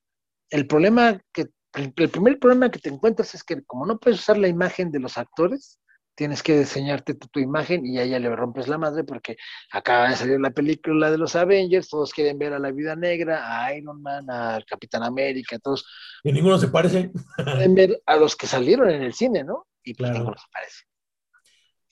el 0.51 0.66
problema 0.66 1.20
que, 1.33 1.47
el, 1.74 1.93
primer 1.93 2.39
problema 2.39 2.70
que 2.70 2.79
te 2.79 2.89
encuentras 2.89 3.35
es 3.35 3.45
que 3.45 3.62
como 3.64 3.85
no 3.85 3.99
puedes 3.99 4.20
usar 4.20 4.39
la 4.39 4.49
imagen 4.49 4.91
de 4.91 5.01
los 5.01 5.18
actores, 5.18 5.79
tienes 6.14 6.43
que 6.43 6.61
diseñarte 6.61 7.14
tu, 7.14 7.41
imagen 7.41 7.85
y 7.85 7.99
a 7.99 8.05
ella 8.05 8.18
le 8.18 8.35
rompes 8.35 8.68
la 8.68 8.79
madre 8.79 9.05
porque 9.05 9.37
acaba 9.70 10.09
de 10.09 10.16
salir 10.16 10.41
la 10.41 10.51
película 10.51 11.11
de 11.11 11.18
los 11.18 11.37
Avengers, 11.37 11.91
todos 11.91 12.14
quieren 12.14 12.39
ver 12.39 12.55
a 12.55 12.59
la 12.59 12.70
Vida 12.70 12.97
Negra, 12.97 13.43
a 13.45 13.74
Iron 13.74 14.01
Man, 14.01 14.31
al 14.31 14.64
Capitán 14.64 15.03
América, 15.03 15.59
todos. 15.59 15.85
Y 16.22 16.33
ninguno 16.33 16.57
se 16.57 16.68
parece. 16.68 17.11
Quieren 17.37 17.74
ver 17.74 18.01
a 18.07 18.16
los 18.16 18.35
que 18.35 18.47
salieron 18.47 18.89
en 18.91 19.03
el 19.03 19.12
cine, 19.12 19.45
¿no? 19.45 19.66
Y 19.83 19.93
pues 19.93 20.11
ninguno 20.11 20.37
se 20.39 20.47
parece. 20.51 20.86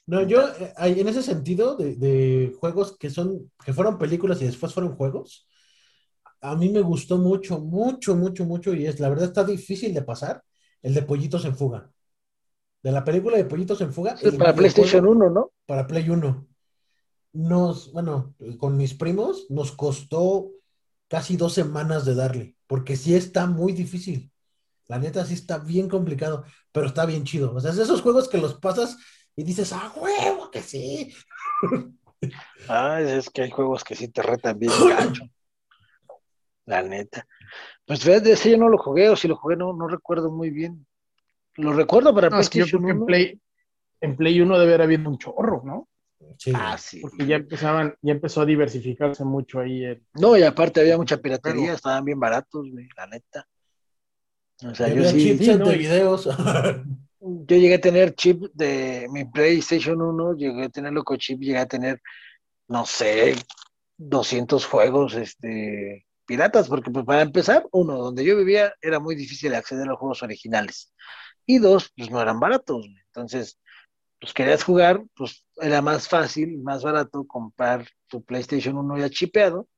No, 0.06 0.22
yo, 0.22 0.46
eh, 0.48 0.74
en 0.78 1.08
ese 1.08 1.22
sentido 1.22 1.76
de, 1.76 1.96
de, 1.96 2.54
juegos 2.60 2.96
que 2.98 3.08
son, 3.10 3.50
que 3.64 3.72
fueron 3.72 3.98
películas 3.98 4.40
y 4.42 4.44
después 4.44 4.74
fueron 4.74 4.96
juegos, 4.96 5.48
a 6.40 6.54
mí 6.56 6.68
me 6.68 6.82
gustó 6.82 7.16
mucho, 7.16 7.58
mucho, 7.58 8.14
mucho, 8.14 8.44
mucho, 8.44 8.74
y 8.74 8.86
es, 8.86 9.00
la 9.00 9.08
verdad 9.08 9.28
está 9.28 9.44
difícil 9.44 9.94
de 9.94 10.02
pasar, 10.02 10.44
el 10.82 10.92
de 10.92 11.02
Pollitos 11.02 11.46
en 11.46 11.56
Fuga. 11.56 11.90
De 12.82 12.92
la 12.92 13.02
película 13.02 13.38
de 13.38 13.46
Pollitos 13.46 13.80
en 13.80 13.94
Fuga. 13.94 14.14
para 14.38 14.54
PlayStation 14.54 15.06
1, 15.06 15.30
¿no? 15.30 15.52
Para 15.64 15.86
Play 15.86 16.10
1. 16.10 16.46
Nos, 17.32 17.90
bueno, 17.92 18.34
con 18.58 18.76
mis 18.76 18.92
primos 18.92 19.46
nos 19.48 19.72
costó 19.72 20.50
casi 21.08 21.38
dos 21.38 21.54
semanas 21.54 22.04
de 22.04 22.14
darle, 22.14 22.56
porque 22.66 22.96
sí 22.96 23.14
está 23.14 23.46
muy 23.46 23.72
difícil. 23.72 24.30
La 24.86 24.98
neta 24.98 25.24
sí 25.24 25.32
está 25.32 25.56
bien 25.56 25.88
complicado, 25.88 26.44
pero 26.72 26.88
está 26.88 27.06
bien 27.06 27.24
chido. 27.24 27.54
O 27.54 27.60
sea, 27.60 27.70
es 27.70 27.78
esos 27.78 28.02
juegos 28.02 28.28
que 28.28 28.36
los 28.36 28.54
pasas 28.54 28.98
y 29.36 29.42
dices, 29.42 29.72
¡ah, 29.72 29.92
huevo, 29.96 30.50
que 30.50 30.62
sí! 30.62 31.12
Ah, 32.68 33.00
es 33.00 33.28
que 33.30 33.42
hay 33.42 33.50
juegos 33.50 33.84
que 33.84 33.94
sí 33.94 34.08
te 34.08 34.22
retan 34.22 34.58
bien 34.58 34.72
gacho. 34.88 35.24
La 36.66 36.82
neta. 36.82 37.26
Pues 37.84 38.02
de 38.04 38.32
ese 38.32 38.52
yo 38.52 38.56
no 38.56 38.68
lo 38.68 38.78
jugué, 38.78 39.10
o 39.10 39.16
si 39.16 39.28
lo 39.28 39.36
jugué 39.36 39.56
no, 39.56 39.72
no 39.74 39.86
recuerdo 39.88 40.30
muy 40.30 40.50
bien. 40.50 40.86
Lo 41.56 41.72
recuerdo 41.72 42.14
para 42.14 42.30
PlayStation 42.30 42.88
En 42.88 43.04
Play, 43.04 43.40
en 44.00 44.16
Play 44.16 44.40
1 44.40 44.58
debe 44.58 44.74
haber 44.74 44.82
habido 44.82 45.08
un 45.08 45.18
chorro, 45.18 45.62
¿no? 45.64 45.88
Sí. 46.38 46.52
Ah, 46.54 46.78
sí. 46.78 47.00
Porque 47.00 47.26
ya 47.26 47.36
empezaban, 47.36 47.94
ya 48.00 48.12
empezó 48.12 48.40
a 48.40 48.46
diversificarse 48.46 49.24
mucho 49.24 49.60
ahí. 49.60 49.84
El... 49.84 50.02
No, 50.14 50.36
y 50.36 50.42
aparte 50.42 50.80
había 50.80 50.96
mucha 50.96 51.18
piratería, 51.18 51.74
estaban 51.74 52.04
bien 52.04 52.18
baratos, 52.18 52.66
la 52.96 53.06
neta. 53.06 53.46
O 54.66 54.74
sea, 54.74 54.88
yo 54.88 55.04
sí. 55.04 55.34
de 55.34 55.76
videos. 55.76 56.28
yo 57.24 57.56
llegué 57.56 57.74
a 57.74 57.80
tener 57.80 58.14
chip 58.14 58.44
de 58.52 59.06
mi 59.10 59.24
PlayStation 59.24 60.00
1, 60.00 60.36
llegué 60.36 60.64
a 60.64 60.68
tener 60.68 60.92
loco 60.92 61.16
chip, 61.16 61.40
llegué 61.40 61.58
a 61.58 61.66
tener, 61.66 62.02
no 62.68 62.84
sé, 62.84 63.34
200 63.96 64.66
juegos, 64.66 65.14
este, 65.14 66.06
piratas, 66.26 66.68
porque 66.68 66.90
pues, 66.90 67.06
para 67.06 67.22
empezar, 67.22 67.66
uno, 67.72 67.96
donde 67.96 68.24
yo 68.24 68.36
vivía 68.36 68.74
era 68.82 69.00
muy 69.00 69.14
difícil 69.14 69.54
acceder 69.54 69.84
a 69.84 69.90
los 69.92 69.98
juegos 69.98 70.22
originales. 70.22 70.92
Y 71.46 71.58
dos, 71.58 71.92
pues 71.96 72.10
no 72.10 72.20
eran 72.20 72.40
baratos. 72.40 72.86
Entonces, 73.06 73.58
pues 74.20 74.32
querías 74.34 74.62
jugar, 74.62 75.02
pues 75.14 75.44
era 75.56 75.82
más 75.82 76.08
fácil, 76.08 76.58
más 76.62 76.82
barato 76.82 77.26
comprar 77.26 77.86
tu 78.06 78.22
PlayStation 78.22 78.76
1 78.76 78.98
ya 78.98 79.10
chipeado. 79.10 79.68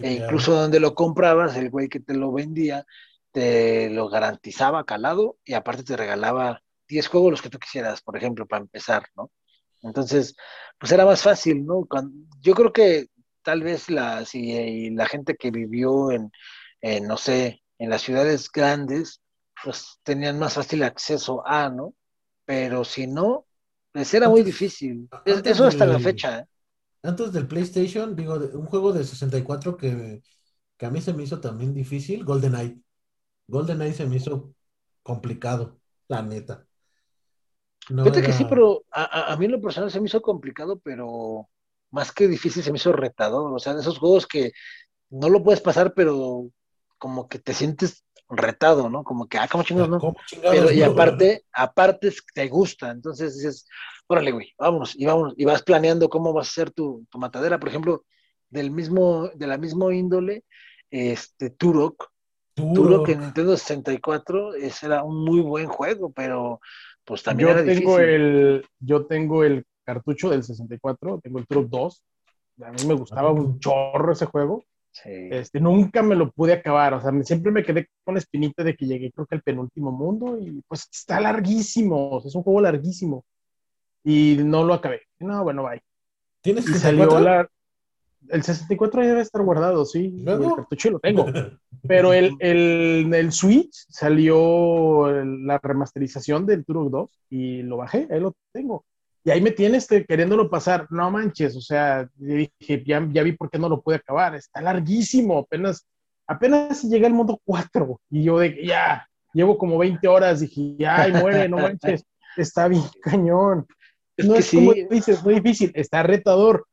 E 0.00 0.12
incluso 0.12 0.52
donde 0.52 0.80
lo 0.80 0.94
comprabas, 0.94 1.56
el 1.56 1.70
güey 1.70 1.88
que 1.88 2.00
te 2.00 2.14
lo 2.14 2.32
vendía, 2.32 2.86
te 3.32 3.90
lo 3.90 4.08
garantizaba 4.08 4.84
calado 4.84 5.38
y 5.44 5.54
aparte 5.54 5.82
te 5.82 5.96
regalaba 5.96 6.62
10 6.88 7.08
juegos 7.08 7.30
los 7.32 7.42
que 7.42 7.50
tú 7.50 7.58
quisieras, 7.58 8.02
por 8.02 8.16
ejemplo, 8.16 8.46
para 8.46 8.62
empezar, 8.62 9.06
¿no? 9.16 9.30
Entonces, 9.82 10.34
pues 10.78 10.92
era 10.92 11.04
más 11.04 11.22
fácil, 11.22 11.64
¿no? 11.64 11.86
yo 12.40 12.54
creo 12.54 12.72
que 12.72 13.08
tal 13.42 13.62
vez 13.62 13.88
la, 13.90 14.24
si 14.24 14.90
la 14.90 15.06
gente 15.06 15.36
que 15.36 15.50
vivió 15.50 16.10
en, 16.10 16.30
no 17.06 17.16
sé, 17.16 17.62
en 17.78 17.90
las 17.90 18.02
ciudades 18.02 18.50
grandes, 18.50 19.20
pues 19.62 20.00
tenían 20.02 20.38
más 20.38 20.54
fácil 20.54 20.82
acceso 20.82 21.46
a, 21.46 21.68
¿no? 21.68 21.94
Pero 22.44 22.84
si 22.84 23.06
no, 23.06 23.46
pues 23.92 24.12
era 24.14 24.28
muy 24.28 24.42
difícil. 24.42 25.08
Eso 25.24 25.64
hasta 25.64 25.86
la 25.86 25.98
fecha. 25.98 26.40
¿eh? 26.40 26.46
Antes 27.02 27.32
del 27.32 27.46
PlayStation, 27.46 28.16
digo, 28.16 28.34
un 28.34 28.66
juego 28.66 28.92
de 28.92 29.04
64 29.04 29.76
que, 29.76 30.22
que 30.76 30.86
a 30.86 30.90
mí 30.90 31.00
se 31.00 31.12
me 31.12 31.22
hizo 31.22 31.40
también 31.40 31.72
difícil, 31.72 32.24
GoldenEye. 32.24 32.80
GoldenEye 33.46 33.94
se 33.94 34.06
me 34.06 34.16
hizo 34.16 34.54
complicado, 35.02 35.78
la 36.08 36.22
neta. 36.22 36.65
Fíjate 37.86 38.22
que 38.22 38.32
sí, 38.32 38.44
pero 38.48 38.84
a, 38.90 39.32
a, 39.32 39.36
mí 39.36 39.44
en 39.44 39.52
lo 39.52 39.60
personal 39.60 39.90
se 39.90 40.00
me 40.00 40.06
hizo 40.06 40.20
complicado, 40.20 40.80
pero 40.82 41.48
más 41.90 42.10
que 42.12 42.26
difícil, 42.26 42.62
se 42.62 42.72
me 42.72 42.78
hizo 42.78 42.92
retador. 42.92 43.52
O 43.52 43.58
sea, 43.58 43.74
de 43.74 43.80
esos 43.80 43.98
juegos 43.98 44.26
que 44.26 44.52
no 45.10 45.28
lo 45.28 45.42
puedes 45.42 45.60
pasar, 45.60 45.94
pero 45.94 46.50
como 46.98 47.28
que 47.28 47.38
te 47.38 47.54
sientes 47.54 48.04
retado, 48.28 48.90
¿no? 48.90 49.04
Como 49.04 49.28
que, 49.28 49.38
ah, 49.38 49.48
como 49.48 49.62
chingados, 49.62 49.90
¿no? 49.90 50.14
Pero, 50.42 50.72
y 50.72 50.82
aparte, 50.82 51.44
aparte 51.52 52.12
te 52.34 52.48
gusta. 52.48 52.90
Entonces 52.90 53.36
dices, 53.36 53.68
órale, 54.08 54.32
güey, 54.32 54.52
vámonos, 54.58 54.96
y 54.96 55.06
vámonos. 55.06 55.34
Y 55.36 55.44
vas 55.44 55.62
planeando 55.62 56.08
cómo 56.08 56.32
vas 56.32 56.48
a 56.48 56.52
ser 56.52 56.70
tu, 56.70 57.06
tu 57.08 57.18
matadera. 57.18 57.60
Por 57.60 57.68
ejemplo, 57.68 58.04
del 58.50 58.70
mismo, 58.70 59.30
de 59.34 59.46
la 59.46 59.58
misma 59.58 59.94
índole, 59.94 60.44
este, 60.90 61.50
Turok. 61.50 62.10
Turok, 62.54 63.10
en 63.10 63.20
Nintendo 63.20 63.54
64, 63.54 64.54
ese 64.54 64.86
era 64.86 65.02
un 65.02 65.22
muy 65.22 65.40
buen 65.40 65.66
juego, 65.66 66.10
pero 66.10 66.60
pues 67.06 67.22
también 67.22 67.48
yo 67.48 67.54
era 67.54 67.64
tengo 67.64 67.98
El, 68.00 68.66
yo 68.80 69.06
tengo 69.06 69.44
el 69.44 69.64
cartucho 69.84 70.28
del 70.28 70.42
64, 70.42 71.20
tengo 71.22 71.38
el 71.38 71.46
Truck 71.46 71.68
2. 71.68 72.04
A 72.62 72.72
mí 72.72 72.84
me 72.86 72.94
gustaba 72.94 73.30
un 73.30 73.58
chorro 73.60 74.12
ese 74.12 74.26
juego. 74.26 74.64
Este, 75.04 75.60
nunca 75.60 76.02
me 76.02 76.16
lo 76.16 76.32
pude 76.32 76.54
acabar, 76.54 76.94
o 76.94 77.00
sea, 77.02 77.12
siempre 77.22 77.52
me 77.52 77.62
quedé 77.62 77.90
con 78.02 78.14
la 78.14 78.18
espinita 78.18 78.64
de 78.64 78.74
que 78.74 78.86
llegué 78.86 79.12
creo 79.12 79.26
que 79.26 79.34
al 79.34 79.42
penúltimo 79.42 79.92
mundo 79.92 80.38
y 80.40 80.62
pues 80.66 80.88
está 80.90 81.20
larguísimo, 81.20 82.22
es 82.24 82.34
un 82.34 82.42
juego 82.42 82.62
larguísimo 82.62 83.22
y 84.02 84.38
no 84.42 84.64
lo 84.64 84.72
acabé. 84.72 85.02
No, 85.18 85.44
bueno, 85.44 85.64
bye. 85.64 85.82
¿Tienes 86.40 86.64
que 86.64 86.78
salió 86.78 87.20
la, 87.20 87.46
el 88.30 88.42
64 88.42 89.02
ya 89.02 89.08
debe 89.08 89.20
estar 89.20 89.42
guardado, 89.42 89.84
sí, 89.84 90.24
el 90.26 90.54
cartucho 90.54 90.90
lo 90.90 91.00
tengo, 91.00 91.26
pero 91.88 92.12
el, 92.12 92.34
el, 92.40 93.12
el 93.12 93.32
Switch 93.32 93.86
salió 93.88 95.08
la 95.24 95.58
remasterización 95.62 96.46
del 96.46 96.64
Turok 96.64 96.90
2 96.90 97.10
y 97.30 97.62
lo 97.62 97.78
bajé, 97.78 98.08
ahí 98.10 98.20
lo 98.20 98.34
tengo. 98.52 98.84
Y 99.26 99.30
ahí 99.32 99.40
me 99.40 99.50
tienes 99.50 99.82
este, 99.82 100.04
queriéndolo 100.04 100.48
pasar. 100.48 100.86
No 100.88 101.10
manches, 101.10 101.56
o 101.56 101.60
sea, 101.60 102.08
dije, 102.14 102.84
ya, 102.86 103.04
ya, 103.10 103.24
vi 103.24 103.32
por 103.32 103.50
qué 103.50 103.58
no 103.58 103.68
lo 103.68 103.82
pude 103.82 103.96
acabar. 103.96 104.36
Está 104.36 104.60
larguísimo, 104.60 105.38
apenas, 105.38 105.84
apenas 106.28 106.84
llega 106.84 107.08
el 107.08 107.12
mundo 107.12 107.40
4. 107.44 108.00
Y 108.10 108.22
yo 108.22 108.38
de 108.38 108.64
ya, 108.64 109.04
llevo 109.34 109.58
como 109.58 109.78
20 109.78 110.06
horas. 110.06 110.38
Dije, 110.38 110.76
ay, 110.86 111.12
muere, 111.12 111.48
no 111.48 111.56
manches. 111.56 112.04
Está 112.36 112.68
bien 112.68 112.84
cañón. 113.02 113.66
no 114.16 114.36
es 114.36 114.48
como 114.48 114.72
dices, 114.72 115.24
muy 115.24 115.34
difícil, 115.40 115.72
está 115.74 116.02
retador. 116.02 116.66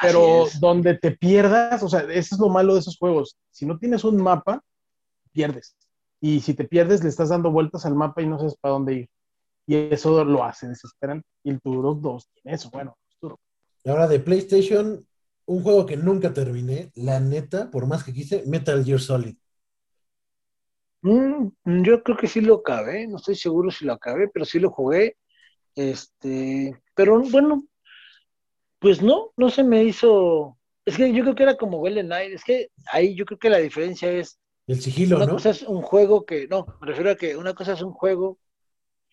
Pero 0.00 0.46
donde 0.60 0.98
te 0.98 1.12
pierdas, 1.12 1.82
o 1.82 1.88
sea, 1.88 2.00
eso 2.00 2.34
es 2.34 2.38
lo 2.40 2.48
malo 2.48 2.74
de 2.74 2.80
esos 2.80 2.96
juegos. 2.96 3.36
Si 3.50 3.66
no 3.66 3.78
tienes 3.78 4.04
un 4.04 4.22
mapa, 4.22 4.62
pierdes. 5.32 5.76
Y 6.20 6.40
si 6.40 6.54
te 6.54 6.64
pierdes, 6.64 7.02
le 7.02 7.08
estás 7.08 7.30
dando 7.30 7.50
vueltas 7.50 7.86
al 7.86 7.94
mapa 7.94 8.22
y 8.22 8.26
no 8.26 8.38
sabes 8.38 8.56
para 8.60 8.72
dónde 8.72 8.94
ir. 8.94 9.08
Y 9.66 9.76
eso 9.92 10.24
lo 10.24 10.44
hace 10.44 10.68
desesperante. 10.68 11.26
Y 11.42 11.50
el 11.50 11.60
Turok 11.60 12.00
2 12.00 12.28
tiene 12.34 12.56
eso, 12.56 12.70
bueno, 12.70 12.96
Ahora 13.86 14.06
de 14.08 14.20
PlayStation, 14.20 15.06
un 15.46 15.62
juego 15.62 15.86
que 15.86 15.96
nunca 15.96 16.34
terminé, 16.34 16.90
la 16.94 17.18
neta, 17.18 17.70
por 17.70 17.86
más 17.86 18.04
que 18.04 18.12
quise, 18.12 18.44
Metal 18.46 18.84
Gear 18.84 19.00
Solid. 19.00 19.36
Mm, 21.02 21.48
yo 21.82 22.02
creo 22.02 22.16
que 22.16 22.28
sí 22.28 22.42
lo 22.42 22.56
acabé, 22.56 23.06
no 23.06 23.16
estoy 23.16 23.36
seguro 23.36 23.70
si 23.70 23.86
lo 23.86 23.94
acabé, 23.94 24.28
pero 24.28 24.44
sí 24.44 24.58
lo 24.58 24.70
jugué. 24.70 25.16
Este, 25.74 26.78
pero 26.94 27.22
bueno, 27.30 27.64
pues 28.80 29.02
no, 29.02 29.32
no 29.36 29.50
se 29.50 29.62
me 29.62 29.84
hizo. 29.84 30.58
Es 30.84 30.96
que 30.96 31.12
yo 31.12 31.22
creo 31.22 31.34
que 31.36 31.42
era 31.44 31.56
como 31.56 31.78
Golden 31.78 32.06
Knight, 32.06 32.32
es 32.32 32.42
que 32.42 32.70
ahí 32.90 33.14
yo 33.14 33.24
creo 33.24 33.38
que 33.38 33.50
la 33.50 33.58
diferencia 33.58 34.10
es. 34.10 34.40
El 34.66 34.80
sigilo, 34.80 35.16
una 35.16 35.28
cosa 35.28 35.50
es 35.50 35.62
un 35.62 35.82
juego 35.82 36.24
que, 36.24 36.48
no, 36.48 36.66
me 36.80 36.86
refiero 36.86 37.10
a 37.10 37.16
que 37.16 37.36
una 37.36 37.54
cosa 37.54 37.74
es 37.74 37.82
un 37.82 37.92
juego 37.92 38.38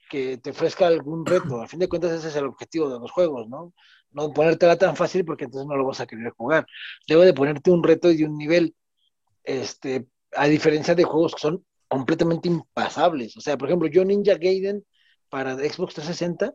que 0.09 0.37
te 0.37 0.51
ofrezca 0.51 0.87
algún 0.87 1.25
reto. 1.25 1.61
A 1.61 1.67
fin 1.67 1.79
de 1.79 1.89
cuentas, 1.89 2.11
ese 2.11 2.29
es 2.29 2.35
el 2.35 2.45
objetivo 2.45 2.89
de 2.89 2.99
los 2.99 3.11
juegos, 3.11 3.49
¿no? 3.49 3.73
No 4.11 4.31
ponértela 4.33 4.77
tan 4.77 4.95
fácil 4.95 5.25
porque 5.25 5.45
entonces 5.45 5.67
no 5.67 5.75
lo 5.75 5.85
vas 5.85 5.99
a 5.99 6.07
querer 6.07 6.31
jugar. 6.31 6.65
Debo 7.07 7.23
de 7.23 7.33
ponerte 7.33 7.71
un 7.71 7.83
reto 7.83 8.11
y 8.11 8.23
un 8.23 8.37
nivel, 8.37 8.75
este, 9.43 10.07
a 10.33 10.47
diferencia 10.47 10.95
de 10.95 11.03
juegos 11.03 11.35
que 11.35 11.41
son 11.41 11.65
completamente 11.87 12.47
impasables. 12.47 13.35
O 13.35 13.41
sea, 13.41 13.57
por 13.57 13.67
ejemplo, 13.67 13.89
yo 13.89 14.05
Ninja 14.05 14.35
Gaiden 14.35 14.85
para 15.29 15.55
Xbox 15.55 15.95
360, 15.95 16.53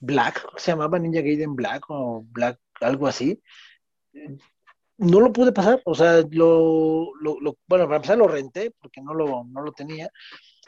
Black, 0.00 0.46
se 0.56 0.70
llamaba 0.70 0.98
Ninja 0.98 1.20
Gaiden 1.20 1.56
Black 1.56 1.84
o 1.88 2.24
Black, 2.30 2.58
algo 2.80 3.06
así, 3.06 3.40
no 4.98 5.20
lo 5.20 5.32
pude 5.32 5.52
pasar. 5.52 5.80
O 5.84 5.94
sea, 5.94 6.22
lo, 6.30 7.14
lo, 7.20 7.40
lo 7.40 7.56
bueno, 7.66 7.84
para 7.86 7.96
empezar 7.96 8.18
lo 8.18 8.28
renté 8.28 8.72
porque 8.80 9.00
no 9.00 9.14
lo, 9.14 9.44
no 9.44 9.62
lo 9.62 9.72
tenía. 9.72 10.10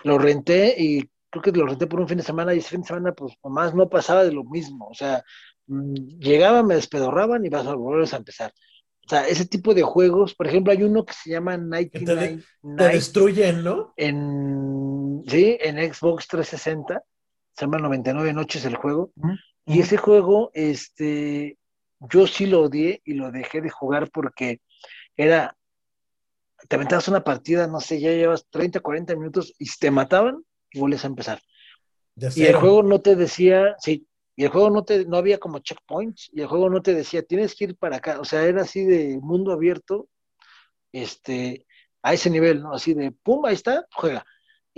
Lo 0.05 0.19
renté 0.19 0.75
y 0.79 1.11
creo 1.29 1.43
que 1.43 1.53
lo 1.53 1.67
renté 1.67 1.87
por 1.87 2.01
un 2.01 2.09
fin 2.09 2.19
de 2.19 2.25
semana 2.25 2.55
y 2.55 2.59
ese 2.59 2.71
fin 2.71 2.81
de 2.81 2.87
semana, 2.87 3.13
pues 3.13 3.35
nomás 3.45 3.75
no 3.75 3.89
pasaba 3.89 4.25
de 4.25 4.33
lo 4.33 4.45
mismo. 4.45 4.89
O 4.89 4.95
sea, 4.95 5.23
mm, 5.67 5.95
llegaban, 6.19 6.67
me 6.67 6.77
despedorraban 6.77 7.45
y 7.45 7.49
vas 7.49 7.67
a 7.67 7.75
volver 7.75 8.09
a 8.13 8.17
empezar. 8.17 8.53
O 9.05 9.09
sea, 9.09 9.27
ese 9.27 9.47
tipo 9.47 9.75
de 9.75 9.83
juegos, 9.83 10.35
por 10.35 10.47
ejemplo, 10.47 10.73
hay 10.73 10.85
uno 10.85 11.05
que 11.05 11.13
se 11.13 11.31
llama 11.31 11.57
Night 11.57 11.93
te 12.77 12.85
destruyen, 12.89 13.65
¿no? 13.65 13.93
En, 13.97 15.25
sí, 15.27 15.59
en 15.61 15.93
Xbox 15.93 16.29
360. 16.29 17.03
Se 17.61 17.67
llama 17.67 17.79
99 17.79 18.33
Noches 18.33 18.65
el 18.65 18.77
juego, 18.77 19.13
y 19.67 19.81
ese 19.81 19.99
juego, 19.99 20.51
este, 20.55 21.59
yo 22.01 22.27
sí 22.27 22.47
lo 22.47 22.63
odié 22.63 23.03
y 23.05 23.13
lo 23.13 23.31
dejé 23.31 23.61
de 23.61 23.69
jugar 23.69 24.11
porque 24.11 24.63
era, 25.15 25.55
te 26.69 26.77
aventabas 26.77 27.09
una 27.09 27.23
partida, 27.23 27.67
no 27.67 27.81
sé, 27.81 28.01
ya 28.01 28.13
llevas 28.13 28.47
30, 28.49 28.81
40 28.81 29.15
minutos 29.15 29.53
y 29.59 29.67
te 29.79 29.91
mataban 29.91 30.43
y 30.71 30.81
vuelves 30.81 31.05
a 31.05 31.09
empezar. 31.09 31.43
Y 32.35 32.45
el 32.45 32.57
juego 32.57 32.83
no 32.83 33.03
te 33.03 33.15
decía, 33.15 33.77
sí, 33.79 34.07
y 34.37 34.45
el 34.45 34.51
juego 34.51 34.71
no 34.71 34.83
te, 34.83 35.05
no 35.05 35.19
había 35.19 35.37
como 35.37 35.59
checkpoints, 35.59 36.31
y 36.33 36.41
el 36.41 36.47
juego 36.47 36.71
no 36.71 36.81
te 36.81 36.95
decía, 36.95 37.23
tienes 37.23 37.55
que 37.55 37.65
ir 37.65 37.77
para 37.77 37.97
acá, 37.97 38.21
o 38.21 38.25
sea, 38.25 38.45
era 38.45 38.63
así 38.63 38.87
de 38.87 39.19
mundo 39.21 39.53
abierto, 39.53 40.09
este, 40.93 41.67
a 42.01 42.15
ese 42.15 42.31
nivel, 42.31 42.63
¿no? 42.63 42.73
Así 42.73 42.95
de, 42.95 43.13
pum, 43.13 43.45
ahí 43.45 43.55
está, 43.55 43.85
juega. 43.93 44.25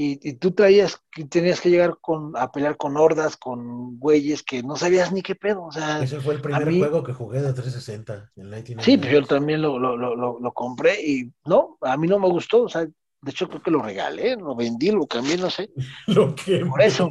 Y, 0.05 0.32
tú 0.34 0.50
traías, 0.50 1.00
tenías 1.30 1.61
que 1.61 1.70
llegar 1.70 1.98
con, 2.00 2.36
a 2.36 2.50
pelear 2.50 2.76
con 2.76 2.96
hordas, 2.96 3.36
con 3.36 3.98
güeyes 3.98 4.42
que 4.42 4.62
no 4.62 4.76
sabías 4.76 5.12
ni 5.12 5.22
qué 5.22 5.34
pedo, 5.34 5.64
o 5.64 5.72
sea. 5.72 6.03
Ese 6.03 6.20
fue 6.20 6.34
el 6.34 6.40
primer 6.40 6.64
juego 6.76 7.05
que 7.05 7.12
jugué 7.12 7.40
de 7.40 7.53
360, 7.53 8.32
el 8.36 8.80
Sí, 8.80 8.98
pues 8.98 9.12
yo 9.12 9.22
también 9.24 9.62
lo, 9.62 9.78
lo, 9.78 9.96
lo, 9.96 10.16
lo 10.40 10.53
compré 10.53 11.00
y 11.00 11.30
no, 11.44 11.78
a 11.82 11.96
mí 11.96 12.09
no 12.09 12.18
me 12.18 12.28
gustó, 12.28 12.62
o 12.64 12.68
sea, 12.68 12.82
de 12.82 13.30
hecho 13.30 13.48
creo 13.48 13.62
que 13.62 13.70
lo 13.70 13.80
regalé, 13.80 14.36
lo 14.36 14.57
vendí, 14.57 14.90
lo 14.90 15.07
cambié, 15.07 15.36
no 15.36 15.50
sé. 15.50 15.70
lo 16.09 16.34
que 16.34 16.64
Por 16.66 16.82
eso, 16.82 17.11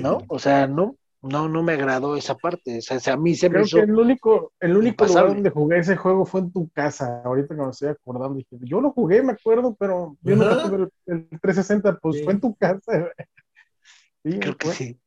¿no? 0.00 0.22
O 0.28 0.38
sea, 0.38 0.66
no, 0.66 0.96
no, 1.26 1.48
no 1.48 1.62
me 1.62 1.72
agradó 1.72 2.16
esa 2.16 2.36
parte. 2.36 2.78
O 2.78 2.80
sea, 2.80 3.14
a 3.14 3.16
mí 3.16 3.34
se 3.34 3.48
Creo 3.48 3.62
me 3.62 3.68
que 3.68 3.80
el 3.80 3.94
único, 3.94 4.52
el 4.60 4.76
único 4.76 5.06
lugar 5.06 5.28
donde 5.28 5.50
jugué 5.50 5.78
ese 5.78 5.96
juego 5.96 6.24
fue 6.24 6.40
en 6.40 6.52
tu 6.52 6.68
casa. 6.70 7.22
Ahorita 7.24 7.54
que 7.54 7.62
me 7.62 7.70
estoy 7.70 7.88
acordando, 7.88 8.34
dije, 8.34 8.56
yo 8.62 8.80
lo 8.80 8.92
jugué, 8.92 9.22
me 9.22 9.32
acuerdo, 9.32 9.76
pero 9.78 10.16
yo 10.22 10.36
no 10.36 10.44
tuve 10.62 10.88
el, 11.06 11.28
360, 11.40 11.98
pues 11.98 12.24
fue 12.24 12.32
en 12.32 12.40
tu 12.40 12.54
casa. 12.54 13.10
sí, 14.24 14.38
Creo 14.38 14.56
que 14.56 14.68
sí. 14.68 15.00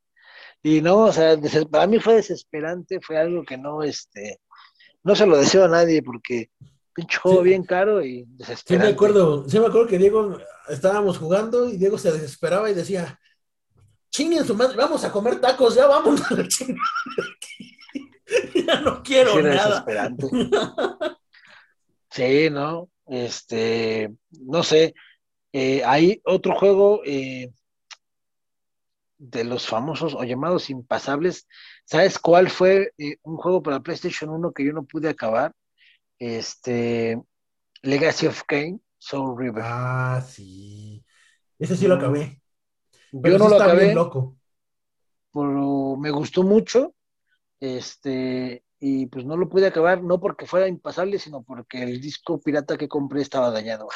Y 0.61 0.81
no, 0.81 0.97
o 1.05 1.11
sea, 1.11 1.37
para 1.71 1.87
mí 1.87 1.99
fue 1.99 2.15
desesperante, 2.15 2.99
fue 3.01 3.17
algo 3.17 3.43
que 3.43 3.57
no, 3.57 3.81
este, 3.81 4.39
no 5.03 5.15
se 5.15 5.25
lo 5.25 5.37
deseo 5.37 5.65
a 5.65 5.69
nadie 5.69 6.03
porque 6.03 6.49
pinche 6.93 7.17
juego 7.17 7.41
bien 7.41 7.63
caro 7.63 8.03
y 8.03 8.25
desesperante. 8.27 8.65
Sí 8.67 8.77
me 8.77 8.93
acuerdo, 8.93 9.47
sí 9.47 9.59
me 9.59 9.67
acuerdo 9.67 9.87
que 9.87 9.97
Diego, 9.97 10.37
estábamos 10.67 11.17
jugando 11.17 11.69
y 11.69 11.77
Diego 11.77 11.97
se 11.97 12.11
desesperaba 12.11 12.69
y 12.69 12.73
decía, 12.73 13.19
chinguen 14.19 14.45
su 14.45 14.53
madre, 14.53 14.75
vamos 14.75 15.01
a 15.05 15.11
comer 15.13 15.39
tacos, 15.39 15.75
ya 15.75 15.87
vamos 15.87 16.21
a 16.29 16.35
la 16.35 16.43
ya 18.67 18.81
no 18.81 19.01
quiero 19.01 19.35
sí, 19.35 19.43
nada. 19.43 19.85
sí, 22.11 22.49
¿no? 22.49 22.89
Este, 23.07 24.13
no 24.31 24.61
sé, 24.61 24.93
eh, 25.53 25.81
hay 25.85 26.21
otro 26.25 26.53
juego 26.55 27.01
eh, 27.05 27.53
de 29.17 29.43
los 29.45 29.65
famosos 29.65 30.13
o 30.13 30.25
llamados 30.25 30.69
impasables. 30.69 31.47
¿Sabes 31.85 32.19
cuál 32.19 32.49
fue 32.49 32.91
eh, 32.97 33.15
un 33.23 33.37
juego 33.37 33.63
para 33.63 33.79
PlayStation 33.79 34.31
1 34.31 34.51
que 34.51 34.65
yo 34.65 34.73
no 34.73 34.83
pude 34.83 35.07
acabar? 35.07 35.53
Este, 36.19 37.17
Legacy 37.83 38.27
of 38.27 38.43
Kane, 38.45 38.81
Soul 38.97 39.39
River. 39.39 39.63
Ah, 39.65 40.21
sí. 40.27 41.05
Ese 41.57 41.77
sí 41.77 41.87
lo 41.87 41.95
mm. 41.95 41.99
Yo 43.11 43.37
no 43.37 43.49
lo 43.49 43.55
acabé. 43.55 43.93
Loco. 43.93 44.37
Pero 45.33 45.95
me 45.97 46.11
gustó 46.11 46.43
mucho. 46.43 46.95
Este, 47.59 48.63
y 48.79 49.07
pues 49.07 49.25
no 49.25 49.35
lo 49.35 49.49
pude 49.49 49.67
acabar, 49.67 50.01
no 50.01 50.19
porque 50.19 50.45
fuera 50.45 50.67
impasable, 50.67 51.19
sino 51.19 51.43
porque 51.43 51.83
el 51.83 51.99
disco 51.99 52.39
pirata 52.39 52.77
que 52.77 52.87
compré 52.87 53.21
estaba 53.21 53.51
dañado. 53.51 53.87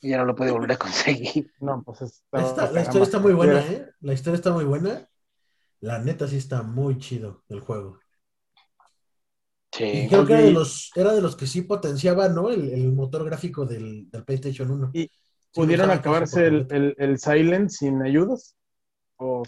y 0.00 0.10
ya 0.10 0.18
no 0.18 0.24
lo 0.24 0.34
pude 0.34 0.50
volver 0.50 0.72
a 0.72 0.76
conseguir. 0.76 1.52
No, 1.60 1.82
pues 1.82 2.24
la 2.32 2.82
historia 2.82 3.04
está 3.04 3.18
muy 3.18 3.32
buena, 3.32 3.60
¿eh? 3.60 3.90
La 4.00 4.12
historia 4.12 4.36
está 4.36 4.52
muy 4.52 4.64
buena. 4.64 5.08
La 5.80 5.98
neta 5.98 6.26
sí 6.26 6.36
está 6.36 6.62
muy 6.62 6.98
chido 6.98 7.44
el 7.48 7.60
juego. 7.60 7.98
Sí. 9.72 10.08
creo 10.08 10.26
que 10.26 10.32
era 10.32 10.42
de, 10.42 10.50
los, 10.50 10.90
era 10.96 11.12
de 11.12 11.20
los 11.22 11.36
que 11.36 11.46
sí 11.46 11.62
potenciaba, 11.62 12.28
¿no? 12.28 12.50
El, 12.50 12.92
motor 12.92 13.24
gráfico 13.24 13.64
del, 13.64 14.08
PlayStation 14.26 14.70
1. 14.70 14.90
Y, 14.94 15.08
¿Pudieron 15.52 15.90
acabarse 15.90 16.46
el, 16.46 16.94
el, 16.96 17.18
Silent 17.18 17.70
sin 17.70 18.02
ayudas? 18.02 18.54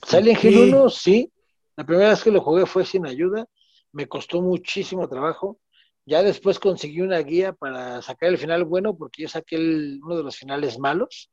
Silent 0.06 0.42
Hill 0.42 0.74
1, 0.74 0.90
sí. 0.90 1.32
La 1.76 1.84
primera 1.84 2.10
vez 2.10 2.22
que 2.22 2.30
lo 2.30 2.40
jugué 2.40 2.66
fue 2.66 2.84
sin 2.84 3.06
ayuda. 3.06 3.46
Me 3.92 4.08
costó 4.08 4.42
muchísimo 4.42 5.08
trabajo. 5.08 5.58
Ya 6.04 6.22
después 6.22 6.58
conseguí 6.58 7.00
una 7.00 7.18
guía 7.18 7.52
para 7.52 8.02
sacar 8.02 8.30
el 8.30 8.38
final 8.38 8.64
bueno, 8.64 8.96
porque 8.96 9.22
yo 9.22 9.28
saqué 9.28 9.56
uno 9.56 10.16
de 10.16 10.22
los 10.24 10.36
finales 10.36 10.78
malos. 10.78 11.30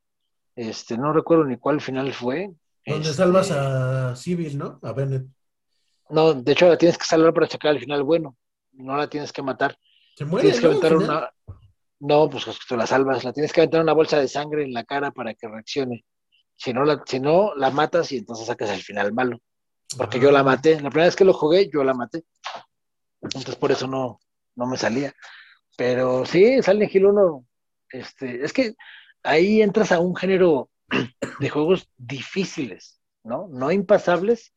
Este, 0.56 0.98
no 0.98 1.14
recuerdo 1.14 1.46
ni 1.46 1.58
cuál 1.58 1.82
final 1.82 2.14
fue. 2.14 2.52
Donde 2.86 3.14
salvas 3.14 3.50
este, 3.50 3.60
a 3.60 4.16
Civil, 4.16 4.58
¿no? 4.58 4.80
A 4.84 4.94
Bennett. 4.94 5.26
No, 6.10 6.34
de 6.34 6.52
hecho 6.52 6.68
la 6.68 6.78
tienes 6.78 6.98
que 6.98 7.06
salvar 7.06 7.34
para 7.34 7.48
sacar 7.48 7.76
el 7.76 7.80
final 7.80 8.04
bueno. 8.04 8.36
No 8.74 8.96
la 8.96 9.10
tienes 9.10 9.34
que 9.34 9.42
matar. 9.42 9.78
Se 10.16 10.26
muere. 10.26 10.52
Tienes 10.52 10.82
que 10.82 10.94
una. 10.94 11.32
No, 12.00 12.30
pues 12.30 12.46
tú 12.68 12.78
la 12.78 12.88
salvas, 12.88 13.24
la 13.24 13.34
tienes 13.34 13.52
que 13.52 13.62
aventar 13.62 13.82
una 13.82 13.94
bolsa 13.94 14.20
de 14.20 14.28
sangre 14.28 14.64
en 14.64 14.74
la 14.74 14.86
cara 14.86 15.12
para 15.12 15.34
que 15.34 15.48
reaccione. 15.48 16.06
Si 16.56 16.74
no, 16.74 16.86
la, 16.86 17.02
si 17.06 17.20
no, 17.20 17.54
la 17.56 17.72
matas 17.72 18.12
y 18.12 18.18
entonces 18.18 18.48
sacas 18.48 18.70
el 18.70 18.82
final 18.82 19.14
malo. 19.14 19.40
Porque 19.98 20.20
yo 20.20 20.32
la 20.32 20.40
ah. 20.40 20.44
maté. 20.44 20.76
La 20.76 20.90
primera 20.90 21.06
vez 21.06 21.16
que 21.16 21.26
lo 21.26 21.34
jugué, 21.34 21.70
yo 21.72 21.84
la 21.84 21.94
maté. 21.94 22.24
Entonces 23.22 23.56
por 23.56 23.72
eso 23.72 23.88
no, 23.88 24.20
no 24.56 24.66
me 24.66 24.78
salía. 24.78 25.14
Pero 25.78 26.26
sí, 26.26 26.62
Silent 26.62 26.94
Hill 26.94 27.06
1, 27.06 27.46
este, 27.92 28.44
es 28.44 28.54
que 28.54 28.76
ahí 29.24 29.62
entras 29.62 29.92
a 29.92 30.00
un 30.00 30.16
género 30.16 30.70
de 31.40 31.50
juegos 31.50 31.90
difíciles, 31.98 33.00
¿no? 33.24 33.48
No 33.50 33.72
impasables, 33.72 34.54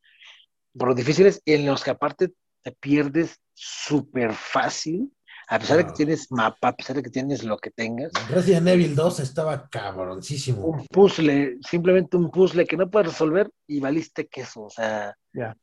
pero 0.76 0.95
difíciles, 0.95 1.43
en 1.45 1.66
los 1.66 1.84
que 1.84 1.90
aparte 1.90 2.32
te 2.62 2.72
pierdes 2.72 3.40
súper 3.55 4.32
fácil 4.32 5.12
a 5.53 5.59
pesar 5.59 5.76
de 5.76 5.86
que 5.86 5.92
tienes 5.92 6.32
mapa, 6.32 6.68
a 6.68 6.74
pesar 6.74 6.96
de 6.96 7.03
que 7.03 7.11
tienes 7.11 7.44
lo 7.44 7.59
que 7.59 7.70
tengas. 7.70 8.11
Resident 8.30 8.68
Evil 8.68 8.94
2 8.94 9.20
estaba 9.20 9.68
cabroncísimo. 9.68 10.64
Un 10.64 10.86
puzzle, 10.86 11.59
simplemente 11.68 12.16
un 12.16 12.30
puzzle 12.30 12.64
que 12.64 12.78
no 12.78 12.88
puedes 12.88 13.09
resolver 13.09 13.50
y 13.66 13.78
valiste 13.78 14.28
queso, 14.28 14.62
o 14.62 14.70
sea. 14.70 15.14
Ya. 15.34 15.55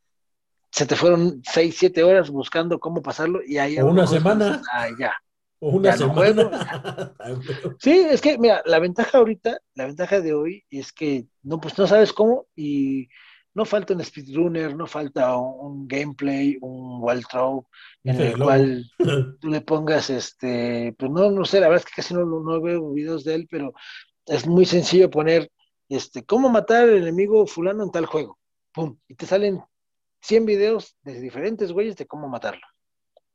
Se 0.72 0.86
te 0.86 0.96
fueron 0.96 1.42
6, 1.44 1.76
7 1.76 2.04
horas 2.04 2.30
buscando 2.30 2.80
cómo 2.80 3.02
pasarlo 3.02 3.40
y 3.44 3.58
ahí. 3.58 3.80
O 3.80 3.88
una 3.88 4.06
semana. 4.06 4.62
ah, 4.72 4.90
ya. 5.00 5.12
O 5.58 5.72
una 5.72 5.98
semana. 5.98 7.16
sí, 7.80 8.06
es 8.12 8.22
que, 8.22 8.38
mira, 8.38 8.62
la 8.66 8.78
ventaja 8.78 9.18
ahorita, 9.18 9.58
la 9.74 9.88
ventaja 9.88 10.22
de 10.22 10.36
hoy 10.36 10.66
es 10.70 10.94
que 10.94 11.26
no, 11.42 11.60
pues 11.60 11.76
no 11.80 11.88
sabes 11.88 12.14
cómo 12.14 12.46
y 12.56 13.10
no 13.54 13.66
falta 13.66 13.94
un 13.94 14.04
speedrunner, 14.04 14.76
no 14.76 14.88
falta 14.88 15.36
un, 15.38 15.88
gameplay, 15.88 16.58
un 16.62 17.02
walkthrough 17.02 17.66
en 18.04 18.22
el 18.22 18.38
cual 18.38 18.92
tú 19.42 19.50
le 19.50 19.62
pongas 19.62 20.10
este, 20.10 20.96
pues 20.98 21.12
no, 21.12 21.32
no 21.32 21.46
sé, 21.46 21.60
la 21.60 21.68
verdad 21.68 21.84
es 21.86 21.90
que 21.92 22.02
casi 22.02 22.14
no, 22.14 22.26
no 22.26 22.62
veo 22.62 22.92
videos 22.92 23.24
de 23.24 23.36
él, 23.36 23.48
pero 23.50 23.74
es 24.26 24.48
muy 24.48 24.66
sencillo 24.66 25.10
poner 25.10 25.52
este, 25.90 26.24
cómo 26.24 26.50
matar 26.50 26.84
al 26.84 26.98
enemigo 26.98 27.48
fulano 27.48 27.84
en 27.84 27.92
tal 27.92 28.06
juego. 28.06 28.38
Pum, 28.72 28.98
y 29.08 29.16
te 29.16 29.26
salen 29.26 29.62
100 30.22 30.46
videos 30.46 30.96
de 31.02 31.20
diferentes 31.20 31.72
güeyes 31.72 31.96
de 31.96 32.06
cómo 32.06 32.30
matarlo. 32.30 32.66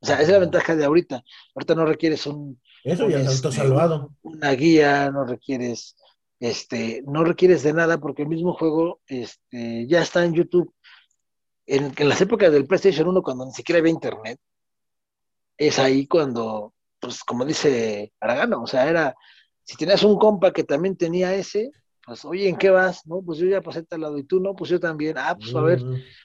O 0.01 0.07
sea, 0.07 0.17
esa 0.17 0.25
es 0.25 0.29
la 0.31 0.39
ventaja 0.39 0.77
de 0.77 0.85
ahorita. 0.85 1.25
Ahorita 1.55 1.75
no 1.75 1.87
requieres 1.87 2.27
un. 2.27 2.61
Eso 2.85 3.09
y 3.09 3.15
el 3.15 3.23
este, 3.23 3.51
salvado. 3.51 4.15
Una 4.23 4.53
guía, 4.53 5.11
no 5.11 5.25
requieres 5.25 5.97
este, 6.45 7.03
no 7.07 7.25
requieres 7.25 7.63
de 7.63 7.73
nada 7.73 7.97
porque 7.99 8.21
el 8.21 8.29
mismo 8.29 8.53
juego 8.53 9.01
este, 9.07 9.87
ya 9.87 10.03
está 10.03 10.27
en 10.27 10.35
YouTube. 10.35 10.75
En, 11.65 11.95
las 12.07 12.21
épocas 12.21 12.53
del 12.53 12.67
PlayStation 12.67 13.09
1, 13.09 13.23
cuando 13.23 13.47
ni 13.47 13.53
siquiera 13.53 13.79
había 13.79 13.91
internet, 13.91 14.39
es 15.57 15.79
ahí 15.79 16.07
cuando, 16.07 16.75
pues 17.01 17.25
como 17.25 17.47
dice 17.47 18.13
Aragano, 18.21 18.63
o 18.63 18.67
sea, 18.67 18.87
era, 18.91 19.15
si 19.63 19.75
tenías 19.77 20.03
un 20.03 20.19
compa 20.19 20.53
que 20.53 20.65
también 20.65 20.99
tenía 20.99 21.35
ese, 21.35 21.71
pues, 22.05 22.23
oye, 22.27 22.47
¿en 22.47 22.57
qué 22.57 22.69
vas? 22.69 23.07
No, 23.07 23.23
pues 23.23 23.39
yo 23.39 23.47
ya 23.47 23.63
pasé 23.63 23.83
tal 23.83 24.03
lado 24.03 24.19
y 24.19 24.25
tú 24.25 24.39
no, 24.39 24.55
pues 24.55 24.69
yo 24.69 24.79
también, 24.79 25.17
ah, 25.17 25.35
pues 25.41 25.55
a 25.55 25.63
ver, 25.63 25.81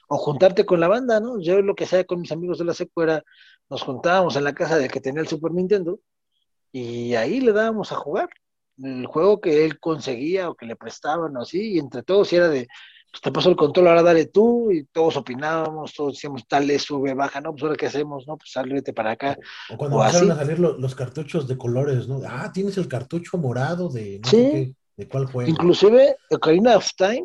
o 0.06 0.18
juntarte 0.18 0.66
con 0.66 0.80
la 0.80 0.88
banda, 0.88 1.18
¿no? 1.20 1.40
Yo 1.40 1.62
lo 1.62 1.74
que 1.74 1.84
hacía 1.84 2.04
con 2.04 2.20
mis 2.20 2.32
amigos 2.32 2.58
de 2.58 2.66
la 2.66 2.74
secu 2.74 3.00
era, 3.00 3.24
nos 3.70 3.80
juntábamos 3.80 4.36
en 4.36 4.44
la 4.44 4.52
casa 4.52 4.76
del 4.76 4.90
que 4.90 5.00
tenía 5.00 5.22
el 5.22 5.28
Super 5.28 5.52
Nintendo 5.52 5.98
y 6.72 7.14
ahí 7.14 7.40
le 7.40 7.52
dábamos 7.52 7.90
a 7.92 7.96
jugar 7.96 8.28
el 8.82 9.06
juego 9.06 9.40
que 9.40 9.64
él 9.64 9.78
conseguía 9.78 10.48
o 10.48 10.54
que 10.54 10.66
le 10.66 10.76
prestaban 10.76 11.36
o 11.36 11.42
así, 11.42 11.74
y 11.74 11.78
entre 11.78 12.02
todos 12.02 12.32
era 12.32 12.48
de, 12.48 12.68
pues 13.10 13.20
te 13.22 13.32
pasó 13.32 13.50
el 13.50 13.56
control, 13.56 13.88
ahora 13.88 14.02
dale 14.02 14.26
tú, 14.26 14.70
y 14.70 14.84
todos 14.84 15.16
opinábamos, 15.16 15.92
todos 15.94 16.14
decíamos, 16.14 16.44
dale, 16.48 16.78
sube, 16.78 17.14
baja, 17.14 17.40
no, 17.40 17.52
pues 17.52 17.64
ahora 17.64 17.76
qué 17.76 17.86
hacemos, 17.86 18.26
no, 18.26 18.36
pues 18.36 18.52
sal, 18.52 18.68
vete 18.68 18.92
para 18.92 19.12
acá. 19.12 19.36
O 19.70 19.76
cuando 19.76 20.00
empezaron 20.00 20.30
a 20.30 20.36
salir 20.36 20.58
los, 20.58 20.94
cartuchos 20.94 21.48
de 21.48 21.58
colores, 21.58 22.06
¿no? 22.06 22.20
Ah, 22.26 22.50
tienes 22.52 22.78
el 22.78 22.88
cartucho 22.88 23.36
morado 23.36 23.88
de 23.88 24.20
no 24.22 24.28
sé 24.28 24.36
qué, 24.36 24.74
de 24.96 25.08
cuál 25.08 25.26
juego. 25.26 25.50
Inclusive, 25.50 26.16
Ocarina 26.30 26.76
of 26.76 26.88
Time, 26.96 27.24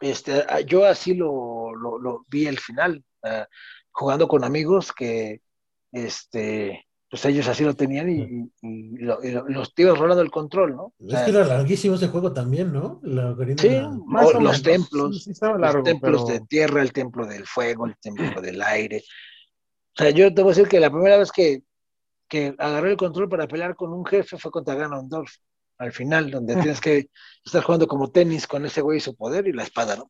este, 0.00 0.44
yo 0.66 0.84
así 0.84 1.14
lo, 1.14 1.74
lo, 1.74 2.24
vi 2.28 2.46
el 2.46 2.58
final, 2.58 3.02
ah, 3.24 3.46
jugando 3.90 4.28
con 4.28 4.44
amigos 4.44 4.92
que, 4.92 5.40
este, 5.90 6.86
pues 7.10 7.24
ellos 7.24 7.48
así 7.48 7.64
lo 7.64 7.74
tenían 7.74 8.08
y, 8.08 8.98
los 9.02 9.74
tíos 9.74 9.98
rolando 9.98 10.22
el 10.22 10.30
control, 10.30 10.76
¿no? 10.76 10.94
es 11.00 11.18
que 11.20 11.30
era 11.30 11.44
larguísimo 11.44 11.96
ese 11.96 12.06
juego 12.06 12.32
también, 12.32 12.72
¿no? 12.72 13.00
sí, 13.58 13.80
los 14.38 14.62
templos, 14.62 15.26
los 15.26 15.82
templos 15.82 16.28
de 16.28 16.40
tierra, 16.40 16.82
el 16.82 16.92
templo 16.92 17.26
del 17.26 17.46
fuego, 17.46 17.86
el 17.86 17.96
templo 17.98 18.40
del 18.40 18.62
aire. 18.62 19.02
O 19.98 20.02
sea, 20.02 20.10
yo 20.10 20.32
te 20.32 20.42
voy 20.42 20.52
a 20.52 20.54
decir 20.54 20.68
que 20.68 20.78
la 20.78 20.90
primera 20.90 21.18
vez 21.18 21.32
que, 21.32 21.64
que 22.28 22.54
agarré 22.56 22.92
el 22.92 22.96
control 22.96 23.28
para 23.28 23.48
pelear 23.48 23.74
con 23.74 23.92
un 23.92 24.06
jefe 24.06 24.38
fue 24.38 24.52
contra 24.52 24.76
Ganondorf, 24.76 25.32
al 25.78 25.90
final, 25.90 26.30
donde 26.30 26.54
tienes 26.62 26.80
que 26.80 27.10
estar 27.44 27.64
jugando 27.64 27.88
como 27.88 28.12
tenis 28.12 28.46
con 28.46 28.64
ese 28.64 28.82
güey 28.82 28.98
y 28.98 29.00
su 29.00 29.16
poder 29.16 29.48
y 29.48 29.52
la 29.52 29.64
espada, 29.64 29.96
¿no? 29.96 30.08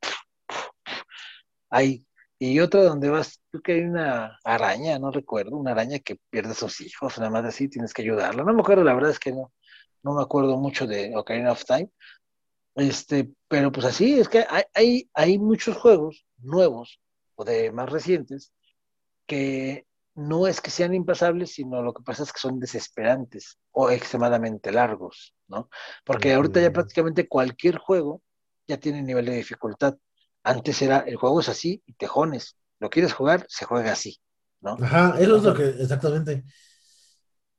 Ahí 1.71 2.05
y 2.41 2.59
otra 2.59 2.83
donde 2.83 3.11
vas, 3.11 3.40
creo 3.51 3.63
que 3.63 3.73
hay 3.73 3.81
una 3.83 4.39
araña, 4.45 4.99
no 4.99 5.11
recuerdo, 5.11 5.57
una 5.57 5.73
araña 5.73 5.99
que 5.99 6.17
pierde 6.31 6.53
a 6.53 6.55
sus 6.55 6.81
hijos, 6.81 7.19
nada 7.19 7.31
más 7.31 7.45
así, 7.45 7.69
tienes 7.69 7.93
que 7.93 8.03
ayudarla. 8.03 8.45
No 8.45 8.53
me 8.55 8.61
acuerdo, 8.61 8.85
la 8.85 8.95
verdad 8.95 9.11
es 9.11 9.19
que 9.19 9.33
no, 9.33 9.53
no 10.03 10.15
me 10.15 10.23
acuerdo 10.23 10.57
mucho 10.57 10.87
de 10.87 11.15
Ocarina 11.17 11.53
of 11.53 11.65
Time. 11.65 11.91
Este, 12.77 13.31
pero 13.49 13.73
pues 13.73 13.87
así, 13.87 14.19
es 14.21 14.29
que 14.29 14.45
hay, 14.49 14.63
hay, 14.75 15.11
hay 15.15 15.39
muchos 15.39 15.77
juegos 15.77 16.25
nuevos 16.39 17.01
o 17.35 17.45
de 17.45 17.73
más 17.73 17.91
recientes 17.91 18.53
que 19.27 19.87
no 20.15 20.47
es 20.47 20.61
que 20.61 20.71
sean 20.71 20.95
impasables, 20.95 21.53
sino 21.53 21.83
lo 21.83 21.93
que 21.95 22.03
pasa 22.03 22.23
es 22.23 22.33
que 22.33 22.41
son 22.41 22.61
desesperantes 22.61 23.59
o 23.73 23.91
extremadamente 23.91 24.73
largos, 24.73 25.35
¿no? 25.49 25.69
Porque 26.05 26.33
ahorita 26.35 26.61
ya 26.61 26.73
prácticamente 26.73 27.29
cualquier 27.29 27.79
juego 27.79 28.23
ya 28.67 28.79
tiene 28.79 29.03
nivel 29.03 29.27
de 29.27 29.37
dificultad. 29.37 29.97
Antes 30.43 30.83
era, 30.83 31.01
el 31.01 31.17
juego 31.17 31.41
es 31.41 31.49
así 31.49 31.83
y 31.87 31.95
tejones. 31.95 32.57
Lo 32.81 32.91
quieres 32.91 33.13
jugar, 33.13 33.47
se 33.49 33.67
juega 33.67 33.93
así, 33.93 34.19
¿no? 34.61 34.77
Ajá, 34.81 35.17
eso 35.21 35.37
es 35.37 35.43
lo 35.45 35.55
que, 35.55 35.69
exactamente. 35.69 36.45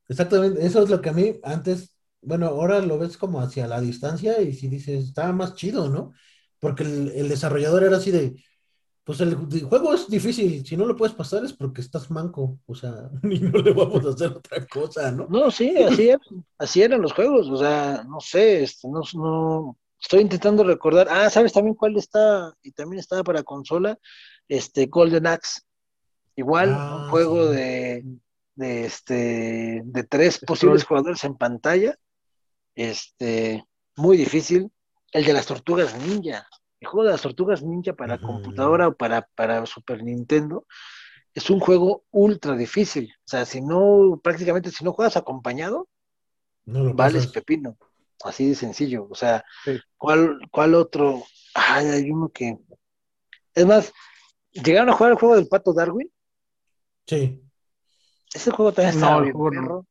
Exactamente, 0.07 0.65
eso 0.65 0.84
es 0.84 0.89
lo 0.89 0.99
que 0.99 1.09
a 1.09 1.13
mí 1.13 1.39
antes, 1.43 1.95
bueno, 2.22 2.47
ahora 2.47 2.82
lo 2.82 2.99
ves 2.99 3.17
como 3.17 3.39
hacia 3.39 3.67
la 3.67 3.80
distancia 3.80 4.41
y 4.41 4.53
si 4.53 4.67
dices, 4.67 5.05
estaba 5.05 5.32
más 5.32 5.55
chido, 5.55 5.89
¿no? 5.89 6.11
Porque 6.59 6.84
el, 6.84 7.30
desarrollador 7.30 7.84
era 7.84 7.97
así 7.97 8.11
de, 8.11 8.43
pues 9.03 9.22
el, 9.22 9.36
juego 9.36 9.93
es 9.93 10.09
difícil, 10.09 10.65
si 10.65 10.76
no 10.76 10.86
lo 10.86 10.97
puedes 10.97 11.15
pasar 11.15 11.45
es 11.45 11.53
porque 11.53 11.82
estás 11.82 12.11
manco, 12.11 12.59
o 12.65 12.76
sea, 12.76 13.09
y 13.24 13.39
no 13.39 13.59
le 13.59 13.74
vamos 13.74 14.05
a 14.05 14.09
hacer 14.09 14.32
otra 14.32 14.65
cosa, 14.65 15.11
¿no? 15.11 15.28
No, 15.30 15.49
sí, 15.49 15.78
así, 15.78 16.11
así 16.57 16.82
eran 16.82 17.01
los 17.01 17.13
juegos, 17.13 17.47
o 17.47 17.57
sea, 17.57 18.03
no 18.03 18.19
sé, 18.19 18.63
este, 18.63 18.89
no, 18.89 19.01
no, 19.13 19.78
Estoy 20.01 20.22
intentando 20.22 20.63
recordar. 20.63 21.07
Ah, 21.09 21.30
¿sabes 21.30 21.53
también 21.53 21.76
cuál 21.76 21.95
está? 21.95 22.53
Y 22.63 22.72
también 22.72 22.99
estaba 22.99 23.24
para 23.24 23.43
consola. 23.43 23.97
Este, 24.52 24.88
Golden 24.88 25.28
Axe. 25.28 25.62
Igual, 26.36 26.72
un 26.72 26.76
ah, 26.78 27.08
juego 27.10 27.45
de, 27.45 28.04
de, 28.56 28.86
este, 28.86 29.82
de 29.86 30.04
tres 30.04 30.39
posibles 30.39 30.84
jugadores 30.84 31.24
en 31.24 31.38
pantalla. 31.38 31.95
Este, 32.76 33.64
muy 33.95 34.18
difícil. 34.18 34.70
El 35.14 35.24
de 35.24 35.32
las 35.32 35.45
tortugas 35.45 35.97
ninja. 35.97 36.49
El 36.82 36.88
juego 36.89 37.06
de 37.06 37.14
las 37.14 37.22
tortugas 37.22 37.64
ninja 37.64 37.93
para 37.93 38.20
computadora 38.20 38.89
o 38.89 38.93
para, 38.93 39.22
para 39.36 39.66
Super 39.66 40.04
Nintendo 40.04 40.66
es 41.34 41.49
un 41.49 41.62
juego 41.62 42.04
ultra 42.12 42.58
difícil. 42.58 43.14
O 43.20 43.28
sea, 43.30 43.45
si 43.45 43.62
no, 43.62 44.20
prácticamente 44.22 44.70
si 44.70 44.84
no 44.84 44.91
juegas 44.91 45.16
acompañado, 45.16 45.88
no 46.66 46.93
vales 46.93 47.28
pepino. 47.28 47.78
Así 48.26 48.49
de 48.49 48.56
sencillo. 48.56 49.08
O 49.10 49.16
sea, 49.16 49.45
¿cuál, 49.95 50.39
¿cuál 50.52 50.76
otro? 50.76 51.24
Ay, 51.54 51.88
hay 51.88 52.12
uno 52.12 52.28
que. 52.28 52.58
Es 53.54 53.66
más, 53.66 53.93
¿llegaron 54.52 54.89
a 54.89 54.93
jugar 54.93 55.14
el 55.14 55.18
juego 55.18 55.36
del 55.36 55.47
pato 55.47 55.74
Darwin? 55.74 56.12
Sí. 57.06 57.41
Ese 58.34 58.52
juego 58.52 58.72
también 58.72 58.95
está 58.95 59.12
no, 59.12 59.22
bien, 59.22 59.62
perro. 59.62 59.86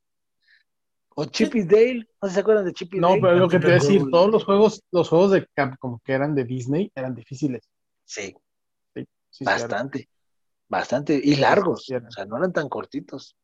O 1.15 1.25
Chippy 1.27 1.65
Dale, 1.65 2.09
¿no 2.23 2.29
se 2.29 2.41
acuerdan 2.41 2.65
de 2.65 2.73
Chippy 2.73 2.99
Dale? 2.99 3.17
No, 3.17 3.21
pero 3.21 3.37
lo 3.37 3.49
que 3.49 3.59
te 3.59 3.67
voy 3.67 3.73
a 3.73 3.75
decir, 3.75 4.03
todos 4.11 4.31
los 4.31 4.45
juegos, 4.45 4.83
los 4.91 5.09
juegos 5.09 5.33
de 5.33 5.47
Capcom 5.55 5.99
que 6.03 6.13
eran 6.13 6.35
de 6.35 6.45
Disney 6.45 6.91
eran 6.95 7.15
difíciles. 7.15 7.69
Sí. 8.05 8.35
sí, 9.29 9.45
bastante, 9.45 10.09
bastante. 10.69 11.21
Y 11.23 11.37
largos, 11.37 11.91
o 11.91 12.11
sea, 12.11 12.25
no 12.25 12.39
eran 12.39 12.53
tan 12.53 12.69
cortitos. 12.69 13.37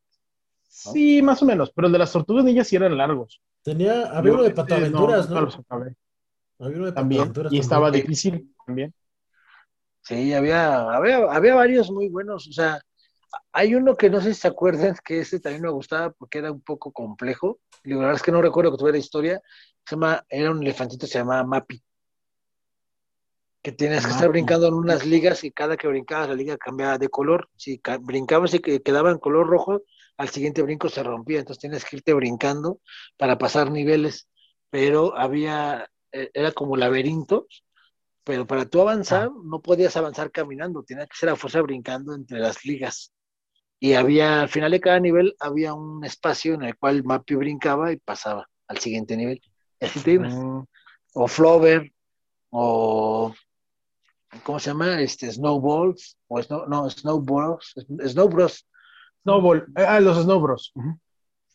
Sí, 0.62 1.22
más 1.22 1.42
o 1.42 1.46
menos, 1.46 1.70
pero 1.74 1.86
el 1.86 1.92
de 1.92 1.98
las 1.98 2.12
tortugas 2.12 2.44
ninjas 2.44 2.68
sí 2.68 2.76
eran 2.76 2.96
largos. 2.96 3.40
Tenía, 3.62 4.06
había 4.16 4.32
uno 4.32 4.42
de 4.42 4.50
pataventuras, 4.50 5.28
¿no? 5.28 5.40
¿no? 5.40 5.64
Había 6.58 6.76
uno 6.76 6.86
de 6.86 6.92
también, 6.92 7.32
y 7.50 7.58
estaba 7.58 7.90
difícil 7.90 8.54
también. 8.64 8.94
Sí, 10.06 10.32
había, 10.32 10.88
había, 10.92 11.16
había 11.16 11.56
varios 11.56 11.90
muy 11.90 12.08
buenos, 12.08 12.46
o 12.46 12.52
sea, 12.52 12.80
hay 13.52 13.74
uno 13.74 13.96
que 13.96 14.08
no 14.08 14.20
sé 14.20 14.34
si 14.34 14.40
se 14.42 14.46
acuerdan, 14.46 14.94
que 15.04 15.18
este 15.18 15.40
también 15.40 15.62
me 15.62 15.70
gustaba 15.70 16.10
porque 16.10 16.38
era 16.38 16.52
un 16.52 16.60
poco 16.60 16.92
complejo. 16.92 17.58
La 17.82 17.96
verdad 17.96 18.14
es 18.14 18.22
que 18.22 18.30
no 18.30 18.40
recuerdo 18.40 18.70
que 18.70 18.78
tuviera 18.78 18.98
historia. 18.98 19.42
Se 19.84 19.96
llama, 19.96 20.24
era 20.28 20.52
un 20.52 20.62
elefantito, 20.62 21.08
se 21.08 21.18
llamaba 21.18 21.42
Mappy. 21.42 21.82
Que 23.62 23.72
tienes 23.72 24.06
que 24.06 24.12
estar 24.12 24.28
brincando 24.28 24.68
en 24.68 24.74
unas 24.74 25.04
ligas 25.04 25.42
y 25.42 25.50
cada 25.50 25.76
que 25.76 25.88
brincabas 25.88 26.28
la 26.28 26.36
liga 26.36 26.56
cambiaba 26.56 26.98
de 26.98 27.08
color. 27.08 27.48
Si 27.56 27.80
brincabas 28.02 28.54
y 28.54 28.60
quedaba 28.60 29.10
en 29.10 29.18
color 29.18 29.48
rojo, 29.48 29.82
al 30.18 30.28
siguiente 30.28 30.62
brinco 30.62 30.88
se 30.88 31.02
rompía, 31.02 31.40
entonces 31.40 31.60
tienes 31.60 31.84
que 31.84 31.96
irte 31.96 32.14
brincando 32.14 32.80
para 33.16 33.38
pasar 33.38 33.72
niveles, 33.72 34.28
pero 34.70 35.18
había, 35.18 35.90
e, 36.12 36.30
era 36.32 36.52
como 36.52 36.76
laberintos, 36.76 37.65
pero 38.26 38.44
para 38.44 38.66
tú 38.66 38.80
avanzar 38.80 39.28
ah. 39.32 39.40
no 39.44 39.62
podías 39.62 39.96
avanzar 39.96 40.32
caminando, 40.32 40.82
tenía 40.82 41.06
que 41.06 41.16
ser 41.16 41.28
a 41.28 41.36
fuerza 41.36 41.62
brincando 41.62 42.12
entre 42.12 42.40
las 42.40 42.64
ligas. 42.64 43.12
Y 43.78 43.92
había, 43.92 44.40
al 44.40 44.48
final 44.48 44.72
de 44.72 44.80
cada 44.80 44.98
nivel, 44.98 45.36
había 45.38 45.74
un 45.74 46.04
espacio 46.04 46.54
en 46.54 46.64
el 46.64 46.76
cual 46.76 47.04
Mappy 47.04 47.36
brincaba 47.36 47.92
y 47.92 47.98
pasaba 47.98 48.48
al 48.66 48.78
siguiente 48.78 49.16
nivel. 49.16 49.40
así 49.80 50.00
te 50.00 50.12
ibas. 50.12 50.34
Mm. 50.34 50.64
O 51.14 51.28
Flover, 51.28 51.92
o 52.50 53.32
¿cómo 54.42 54.58
se 54.58 54.70
llama? 54.70 55.00
Este, 55.00 55.30
Snowballs, 55.30 56.18
o 56.26 56.42
snow, 56.42 56.66
no, 56.66 56.90
Snowballs, 56.90 57.74
Snowbros, 58.08 58.66
Snowball, 59.22 59.66
eh, 59.76 59.84
ah, 59.86 60.00
los 60.00 60.20
Snowbros. 60.20 60.72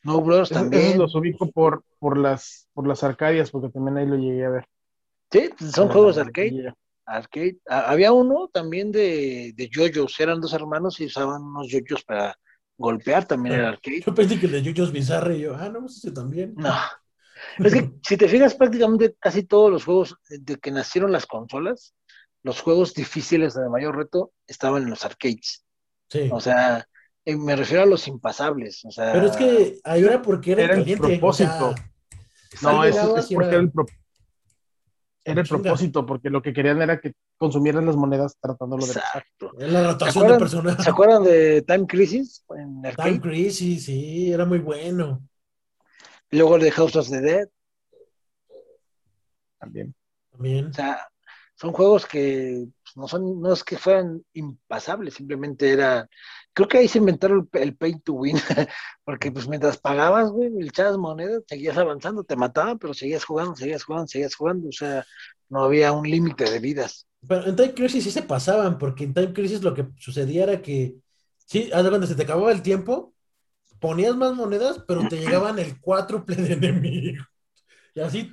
Snowbros 0.03 0.49
también. 0.49 0.97
los 0.97 1.13
ubico 1.15 1.51
por, 1.51 1.83
por, 1.99 2.17
las, 2.17 2.69
por 2.73 2.87
las 2.87 3.03
Arcadias, 3.03 3.51
porque 3.51 3.69
también 3.69 3.97
ahí 3.97 4.05
lo 4.05 4.15
llegué 4.15 4.45
a 4.45 4.49
ver. 4.49 4.65
Sí, 5.31 5.49
son 5.71 5.89
juegos 5.89 6.15
de 6.15 6.21
arcade. 6.21 6.73
arcade. 7.05 7.57
Había 7.67 8.11
uno 8.11 8.49
también 8.51 8.91
de, 8.91 9.53
de 9.55 9.69
yoyos, 9.69 10.19
eran 10.19 10.41
dos 10.41 10.53
hermanos 10.53 10.99
y 10.99 11.05
usaban 11.05 11.41
unos 11.43 11.69
yoyos 11.69 12.03
para 12.03 12.37
golpear 12.77 13.25
también 13.25 13.55
el 13.55 13.65
arcade. 13.65 14.01
Yo 14.05 14.13
pensé 14.13 14.39
que 14.39 14.47
el 14.47 14.51
de 14.51 14.63
yoyos 14.63 14.91
bizarre 14.91 15.37
y 15.37 15.41
yo, 15.41 15.55
ah, 15.55 15.69
no, 15.69 15.85
ese 15.85 16.11
también. 16.11 16.53
No. 16.57 16.73
Es 17.59 17.73
que 17.73 17.91
si 18.03 18.17
te 18.17 18.27
fijas, 18.27 18.55
prácticamente 18.55 19.15
casi 19.19 19.43
todos 19.43 19.71
los 19.71 19.85
juegos 19.85 20.15
de 20.29 20.57
que 20.57 20.71
nacieron 20.71 21.11
las 21.11 21.25
consolas, 21.25 21.93
los 22.43 22.61
juegos 22.61 22.93
difíciles 22.93 23.53
de 23.53 23.69
mayor 23.69 23.95
reto 23.95 24.33
estaban 24.47 24.83
en 24.83 24.89
los 24.89 25.05
arcades. 25.05 25.65
Sí. 26.09 26.29
O 26.31 26.39
sea, 26.39 26.87
eh, 27.25 27.35
me 27.35 27.55
refiero 27.55 27.83
a 27.83 27.87
los 27.87 28.07
impasables. 28.07 28.83
O 28.85 28.91
sea, 28.91 29.13
Pero 29.13 29.27
es 29.27 29.37
que 29.37 29.79
ahí 29.83 30.03
era 30.03 30.21
porque 30.21 30.51
era, 30.51 30.75
el 30.75 30.97
propósito. 30.97 31.75
no, 32.61 32.83
es, 32.83 32.95
porque 33.33 33.55
era 33.55 33.59
el, 33.59 33.71
era 35.23 35.41
el 35.41 35.47
propósito, 35.47 36.05
porque 36.05 36.29
lo 36.29 36.41
que 36.41 36.53
querían 36.53 36.81
era 36.81 36.99
que 36.99 37.13
consumieran 37.37 37.85
las 37.85 37.95
monedas 37.95 38.37
tratándolo 38.39 38.85
de 38.85 38.93
Exacto. 38.93 39.51
La 39.57 39.91
rotación 39.91 40.27
de 40.27 40.37
personajes. 40.37 40.83
¿Se 40.83 40.89
acuerdan 40.89 41.23
de 41.23 41.61
Time 41.61 41.85
Crisis? 41.85 42.43
Time 42.95 43.21
Crisis, 43.21 43.85
sí, 43.85 44.31
era 44.31 44.45
muy 44.45 44.59
bueno. 44.59 45.21
Y 46.29 46.37
luego 46.37 46.55
el 46.55 46.63
de 46.63 46.71
House 46.71 46.95
of 46.95 47.09
the 47.09 47.21
Dead. 47.21 47.49
También. 49.59 49.93
También. 50.31 50.67
O 50.67 50.73
sea, 50.73 51.07
son 51.55 51.71
juegos 51.73 52.07
que 52.07 52.67
pues, 52.83 52.97
no 52.97 53.07
son, 53.07 53.39
no 53.39 53.53
es 53.53 53.63
que 53.63 53.77
fueran 53.77 54.23
impasables, 54.33 55.13
simplemente 55.13 55.71
era 55.71 56.09
creo 56.53 56.67
que 56.67 56.77
ahí 56.79 56.87
se 56.87 56.97
inventaron 56.97 57.49
el, 57.53 57.75
pay 57.75 57.99
to 57.99 58.13
win, 58.13 58.37
porque 59.03 59.31
pues 59.31 59.47
mientras 59.47 59.77
pagabas, 59.77 60.31
güey, 60.31 60.49
le 60.49 60.67
echabas 60.67 60.97
monedas, 60.97 61.43
seguías 61.47 61.77
avanzando, 61.77 62.23
te 62.23 62.35
mataban, 62.35 62.77
pero 62.77 62.93
seguías 62.93 63.23
jugando, 63.23 63.55
seguías 63.55 63.83
jugando, 63.83 64.07
seguías 64.07 64.35
jugando, 64.35 64.69
o 64.69 64.71
sea, 64.71 65.05
no 65.49 65.63
había 65.63 65.91
un 65.91 66.09
límite 66.09 66.49
de 66.49 66.59
vidas. 66.59 67.07
Pero 67.27 67.45
en 67.47 67.55
Time 67.55 67.73
Crisis 67.73 68.03
sí 68.03 68.11
se 68.11 68.23
pasaban, 68.23 68.77
porque 68.77 69.03
en 69.03 69.13
Time 69.13 69.33
Crisis 69.33 69.61
lo 69.61 69.73
que 69.73 69.87
sucedía 69.97 70.43
era 70.43 70.61
que, 70.61 70.95
sí, 71.45 71.69
cuando 71.71 72.07
se 72.07 72.15
te 72.15 72.23
acababa 72.23 72.51
el 72.51 72.61
tiempo, 72.61 73.13
ponías 73.79 74.15
más 74.15 74.33
monedas, 74.33 74.83
pero 74.87 75.07
te 75.07 75.17
llegaban 75.17 75.59
el 75.59 75.79
cuádruple 75.79 76.35
de 76.35 76.53
enemigos. 76.53 77.27
Y 77.93 77.99
así 77.99 78.31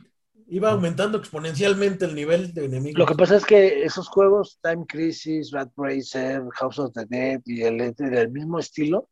iba 0.48 0.70
aumentando 0.70 1.18
exponencialmente 1.18 2.06
el 2.06 2.14
nivel 2.14 2.54
de 2.54 2.64
enemigos. 2.64 2.98
Lo 2.98 3.06
que 3.06 3.14
pasa 3.14 3.36
es 3.36 3.44
que 3.44 3.82
esos 3.84 4.08
juegos, 4.08 4.58
Time 4.62 4.86
Crisis, 4.86 5.50
Rat 5.52 5.70
Racer, 5.76 6.42
House 6.54 6.78
of 6.78 6.92
the 6.94 7.04
Dead 7.06 7.40
y 7.44 7.62
el 7.62 7.94
del 7.94 8.30
mismo 8.30 8.58
estilo, 8.58 9.10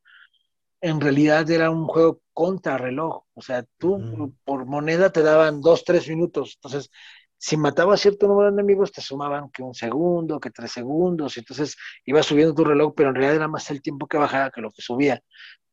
en 0.81 1.01
realidad 1.01 1.51
era 1.51 1.71
un 1.71 1.87
juego 1.87 2.21
contra 2.33 2.79
reloj. 2.79 3.25
O 3.35 3.43
sea, 3.43 3.65
tú 3.79 4.35
por 4.45 4.67
moneda 4.67 5.11
te 5.11 5.23
daban 5.23 5.61
dos, 5.61 5.85
tres 5.85 6.09
minutos. 6.09 6.55
Entonces, 6.57 6.91
si 7.39 7.57
matabas 7.57 8.01
cierto 8.01 8.27
número 8.27 8.51
de 8.51 8.55
enemigos, 8.55 8.93
te 8.93 9.03
sumaban 9.03 9.51
que 9.51 9.63
un 9.63 9.75
segundo, 9.75 10.41
que 10.41 10.51
tres 10.51 10.73
segundos. 10.73 11.37
Entonces, 11.37 11.77
iba 12.07 12.23
subiendo 12.23 12.55
tu 12.55 12.65
reloj, 12.65 12.95
pero 12.97 13.11
en 13.11 13.15
realidad 13.15 13.37
era 13.37 13.49
más 13.49 13.71
el 13.71 13.83
tiempo 13.83 14.07
que 14.07 14.17
bajaba 14.17 14.51
que 14.51 14.63
lo 14.63 14.71
que 14.71 14.83
subía. 14.83 15.23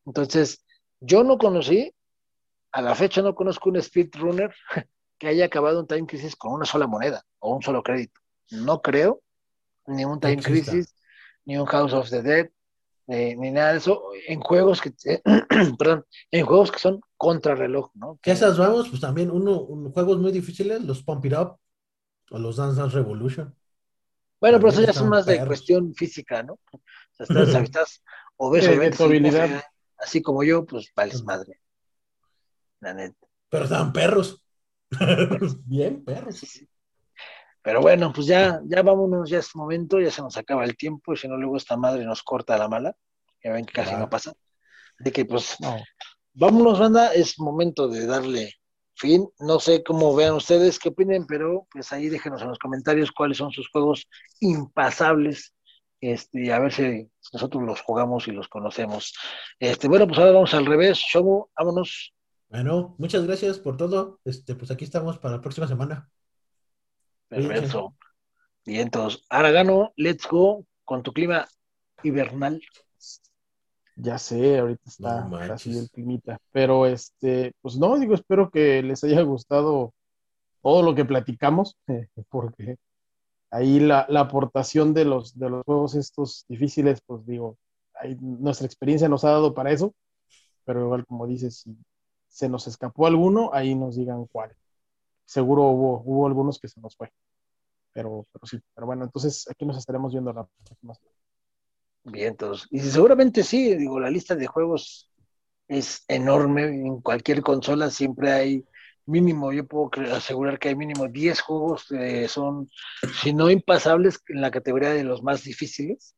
Entonces, 0.05 0.65
Yo 1.05 1.23
no 1.23 1.37
conocí, 1.37 1.93
a 2.71 2.81
la 2.81 2.95
fecha 2.95 3.21
no 3.21 3.35
conozco 3.35 3.69
un 3.69 3.81
speedrunner 3.81 4.53
que 5.23 5.29
haya 5.29 5.45
acabado 5.45 5.79
un 5.79 5.87
Time 5.87 6.05
Crisis 6.05 6.35
con 6.35 6.51
una 6.51 6.65
sola 6.65 6.85
moneda 6.85 7.25
o 7.39 7.55
un 7.55 7.61
solo 7.61 7.81
crédito. 7.81 8.19
No 8.51 8.81
creo, 8.81 9.21
ni 9.87 10.03
un 10.03 10.19
Time 10.19 10.43
Crisis, 10.43 10.93
ni 11.45 11.57
un 11.57 11.65
House 11.65 11.93
of 11.93 12.09
the 12.09 12.21
Dead, 12.21 12.49
eh, 13.07 13.33
ni 13.37 13.49
nada 13.49 13.71
de 13.71 13.77
eso, 13.77 14.03
en 14.27 14.41
juegos 14.41 14.81
que, 14.81 14.91
perdón, 15.79 16.05
en 16.29 16.45
juegos 16.45 16.73
que 16.73 16.79
son 16.79 16.99
contrarreloj, 17.15 17.91
¿no? 17.93 18.19
Que 18.21 18.31
esas 18.31 18.57
vamos, 18.57 18.89
pues 18.89 18.99
también 18.99 19.31
uno, 19.31 19.65
juegos 19.93 20.19
muy 20.19 20.33
difíciles, 20.33 20.83
los 20.83 21.01
Pump 21.03 21.23
It 21.23 21.33
Up 21.37 21.57
o 22.29 22.37
los 22.37 22.57
Dance 22.57 22.81
Dance 22.81 22.97
Revolution. 22.97 23.55
Bueno, 24.41 24.57
pero 24.57 24.69
eso 24.73 24.81
ya 24.81 24.91
son 24.91 25.07
más 25.07 25.25
de 25.25 25.45
cuestión 25.45 25.93
física, 25.95 26.43
¿no? 26.43 26.59
O 26.73 26.81
sea, 27.13 27.25
estás, 27.29 27.63
estás 27.63 28.03
obeso, 28.35 28.71
así 29.99 30.21
como 30.21 30.43
yo, 30.43 30.65
pues 30.65 30.91
vales 30.93 31.23
madre. 31.23 31.61
La 32.81 32.93
neta. 32.93 33.25
Pero 33.47 33.63
estaban 33.63 33.93
perros. 33.93 34.42
Bien. 35.65 36.03
Pero 37.61 37.81
bueno, 37.81 38.11
pues 38.13 38.27
ya, 38.27 38.59
ya 38.65 38.83
vámonos, 38.83 39.29
ya 39.29 39.39
es 39.39 39.55
momento, 39.55 39.99
ya 39.99 40.11
se 40.11 40.21
nos 40.21 40.35
acaba 40.37 40.65
el 40.65 40.75
tiempo, 40.75 41.13
y 41.13 41.17
si 41.17 41.27
no, 41.27 41.37
luego 41.37 41.55
esta 41.55 41.77
madre 41.77 42.03
nos 42.03 42.21
corta 42.21 42.57
la 42.57 42.67
mala. 42.67 42.95
Ya 43.43 43.51
ven 43.53 43.65
que 43.65 43.73
casi 43.73 43.95
no 43.95 44.09
pasa. 44.09 44.33
De 44.99 45.11
que 45.11 45.25
pues, 45.25 45.57
vámonos, 46.33 46.79
banda, 46.79 47.13
es 47.13 47.39
momento 47.39 47.87
de 47.87 48.05
darle 48.05 48.53
fin. 48.95 49.27
No 49.39 49.59
sé 49.59 49.83
cómo 49.83 50.15
vean 50.15 50.33
ustedes, 50.33 50.79
qué 50.79 50.89
opinen, 50.89 51.25
pero 51.25 51.67
pues 51.71 51.91
ahí 51.91 52.09
déjenos 52.09 52.41
en 52.41 52.49
los 52.49 52.59
comentarios 52.59 53.11
cuáles 53.11 53.37
son 53.37 53.51
sus 53.51 53.69
juegos 53.69 54.07
impasables. 54.39 55.53
Este, 56.01 56.51
a 56.51 56.59
ver 56.59 56.73
si 56.73 57.09
nosotros 57.31 57.63
los 57.63 57.81
jugamos 57.81 58.27
y 58.27 58.31
los 58.31 58.49
conocemos. 58.49 59.13
Este, 59.57 59.87
bueno, 59.87 60.05
pues 60.05 60.19
ahora 60.19 60.31
vamos 60.31 60.53
al 60.53 60.65
revés. 60.65 60.97
Show, 60.97 61.49
vámonos. 61.57 62.13
Bueno, 62.53 62.93
muchas 62.99 63.25
gracias 63.25 63.57
por 63.57 63.77
todo. 63.77 64.19
Este, 64.25 64.53
pues 64.53 64.69
aquí 64.69 64.83
estamos 64.83 65.17
para 65.17 65.37
la 65.37 65.41
próxima 65.41 65.67
semana. 65.67 66.07
Perfecto. 67.27 67.95
Bien, 68.63 68.81
entonces, 68.81 69.25
Aragano, 69.27 69.91
let's 69.95 70.27
go 70.29 70.63
con 70.85 71.01
tu 71.01 71.13
clima 71.13 71.47
hibernal. 72.03 72.61
Ya 73.95 74.19
sé, 74.19 74.59
ahorita 74.59 74.83
está 74.85 75.27
así 75.51 75.75
el 75.75 75.89
climita. 75.89 76.37
Pero 76.51 76.85
este, 76.85 77.53
pues 77.59 77.75
no, 77.77 77.97
digo, 77.97 78.13
espero 78.13 78.51
que 78.51 78.83
les 78.83 79.03
haya 79.03 79.23
gustado 79.23 79.91
todo 80.61 80.83
lo 80.83 80.93
que 80.93 81.05
platicamos, 81.05 81.75
porque 82.29 82.77
ahí 83.49 83.79
la, 83.79 84.01
aportación 84.01 84.93
de 84.93 85.05
los, 85.05 85.39
de 85.39 85.49
los 85.49 85.63
juegos 85.63 85.95
estos 85.95 86.45
difíciles, 86.47 87.01
pues 87.03 87.25
digo, 87.25 87.57
nuestra 88.19 88.67
experiencia 88.67 89.09
nos 89.09 89.23
ha 89.23 89.31
dado 89.31 89.55
para 89.55 89.71
eso, 89.71 89.95
pero 90.65 90.81
igual 90.81 91.03
como 91.07 91.25
dices, 91.25 91.57
si 91.57 91.75
se 92.33 92.49
nos 92.49 92.65
escapó 92.65 93.05
alguno, 93.05 93.51
ahí 93.53 93.75
nos 93.75 93.95
digan 93.95 94.25
cuál. 94.25 94.55
Seguro 95.23 95.65
hubo, 95.65 96.01
hubo 96.03 96.25
algunos 96.25 96.59
que 96.59 96.67
se 96.67 96.81
nos 96.81 96.95
fue. 96.95 97.13
Pero, 97.93 98.25
pero 98.31 98.47
sí, 98.47 98.59
pero 98.73 98.87
bueno, 98.87 99.03
entonces 99.03 99.47
aquí 99.51 99.65
nos 99.67 99.77
estaremos 99.77 100.13
viendo 100.13 100.33
la 100.33 100.47
próxima. 100.65 100.95
Bien, 102.05 102.29
entonces, 102.29 102.67
y 102.71 102.79
seguramente 102.79 103.43
sí, 103.43 103.75
digo, 103.75 103.99
la 103.99 104.09
lista 104.09 104.35
de 104.35 104.47
juegos 104.47 105.11
es 105.67 106.03
enorme, 106.07 106.63
en 106.63 107.01
cualquier 107.01 107.43
consola 107.43 107.91
siempre 107.91 108.31
hay 108.31 108.65
mínimo, 109.05 109.53
yo 109.53 109.67
puedo 109.67 109.91
asegurar 110.11 110.57
que 110.57 110.69
hay 110.69 110.75
mínimo 110.75 111.07
10 111.07 111.39
juegos 111.39 111.85
que 111.87 112.27
son, 112.27 112.67
si 113.21 113.31
no 113.31 113.51
impasables, 113.51 114.19
en 114.27 114.41
la 114.41 114.49
categoría 114.49 114.89
de 114.89 115.03
los 115.03 115.21
más 115.21 115.43
difíciles, 115.43 116.15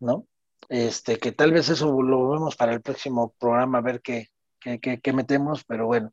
¿no? 0.00 0.26
Este, 0.68 1.18
que 1.18 1.30
tal 1.30 1.52
vez 1.52 1.68
eso 1.68 2.02
lo 2.02 2.30
vemos 2.30 2.56
para 2.56 2.72
el 2.72 2.82
próximo 2.82 3.32
programa, 3.38 3.78
a 3.78 3.82
ver 3.82 4.02
qué, 4.02 4.31
que, 4.80 5.12
metemos, 5.12 5.64
pero 5.64 5.86
bueno. 5.86 6.12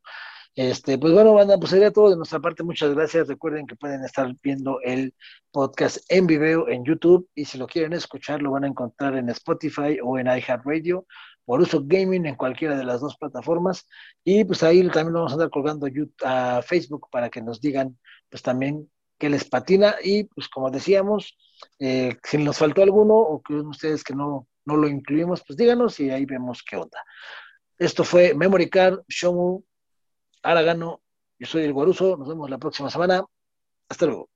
Este, 0.56 0.98
pues 0.98 1.12
bueno, 1.12 1.32
banda, 1.32 1.56
pues 1.58 1.70
sería 1.70 1.92
todo 1.92 2.10
de 2.10 2.16
nuestra 2.16 2.40
parte. 2.40 2.62
Muchas 2.64 2.94
gracias. 2.94 3.28
Recuerden 3.28 3.66
que 3.66 3.76
pueden 3.76 4.04
estar 4.04 4.34
viendo 4.42 4.80
el 4.82 5.14
podcast 5.52 5.98
en 6.08 6.26
video 6.26 6.68
en 6.68 6.84
YouTube 6.84 7.28
y 7.34 7.44
si 7.44 7.56
lo 7.56 7.66
quieren 7.66 7.92
escuchar 7.92 8.42
lo 8.42 8.50
van 8.50 8.64
a 8.64 8.68
encontrar 8.68 9.16
en 9.16 9.28
Spotify 9.30 9.98
o 10.02 10.18
en 10.18 10.26
iHeartRadio 10.26 11.06
por 11.44 11.60
uso 11.60 11.82
gaming 11.84 12.26
en 12.26 12.36
cualquiera 12.36 12.76
de 12.76 12.84
las 12.84 13.00
dos 13.00 13.16
plataformas 13.16 13.86
y 14.22 14.44
pues 14.44 14.62
ahí 14.62 14.86
también 14.88 15.14
vamos 15.14 15.32
a 15.32 15.34
andar 15.34 15.50
colgando 15.50 15.88
a 16.24 16.62
Facebook 16.62 17.08
para 17.10 17.28
que 17.30 17.42
nos 17.42 17.60
digan 17.60 17.98
pues 18.28 18.42
también 18.42 18.88
qué 19.18 19.28
les 19.28 19.44
patina 19.44 19.94
y 20.02 20.24
pues 20.24 20.48
como 20.48 20.70
decíamos, 20.70 21.36
eh, 21.78 22.16
si 22.24 22.38
nos 22.38 22.58
faltó 22.58 22.82
alguno 22.82 23.14
o 23.14 23.42
que 23.42 23.54
ustedes 23.54 24.02
que 24.02 24.14
no, 24.14 24.48
no 24.64 24.76
lo 24.76 24.88
incluimos, 24.88 25.42
pues 25.46 25.56
díganos 25.56 26.00
y 26.00 26.10
ahí 26.10 26.24
vemos 26.24 26.62
qué 26.62 26.76
onda. 26.76 27.04
Esto 27.80 28.04
fue 28.04 28.34
Memory 28.34 28.68
Card, 28.68 29.00
Shomu, 29.08 29.64
Aragano. 30.42 31.02
Yo 31.38 31.46
soy 31.46 31.64
el 31.64 31.72
Guaruso. 31.72 32.16
Nos 32.18 32.28
vemos 32.28 32.50
la 32.50 32.58
próxima 32.58 32.90
semana. 32.90 33.24
Hasta 33.88 34.06
luego. 34.06 34.30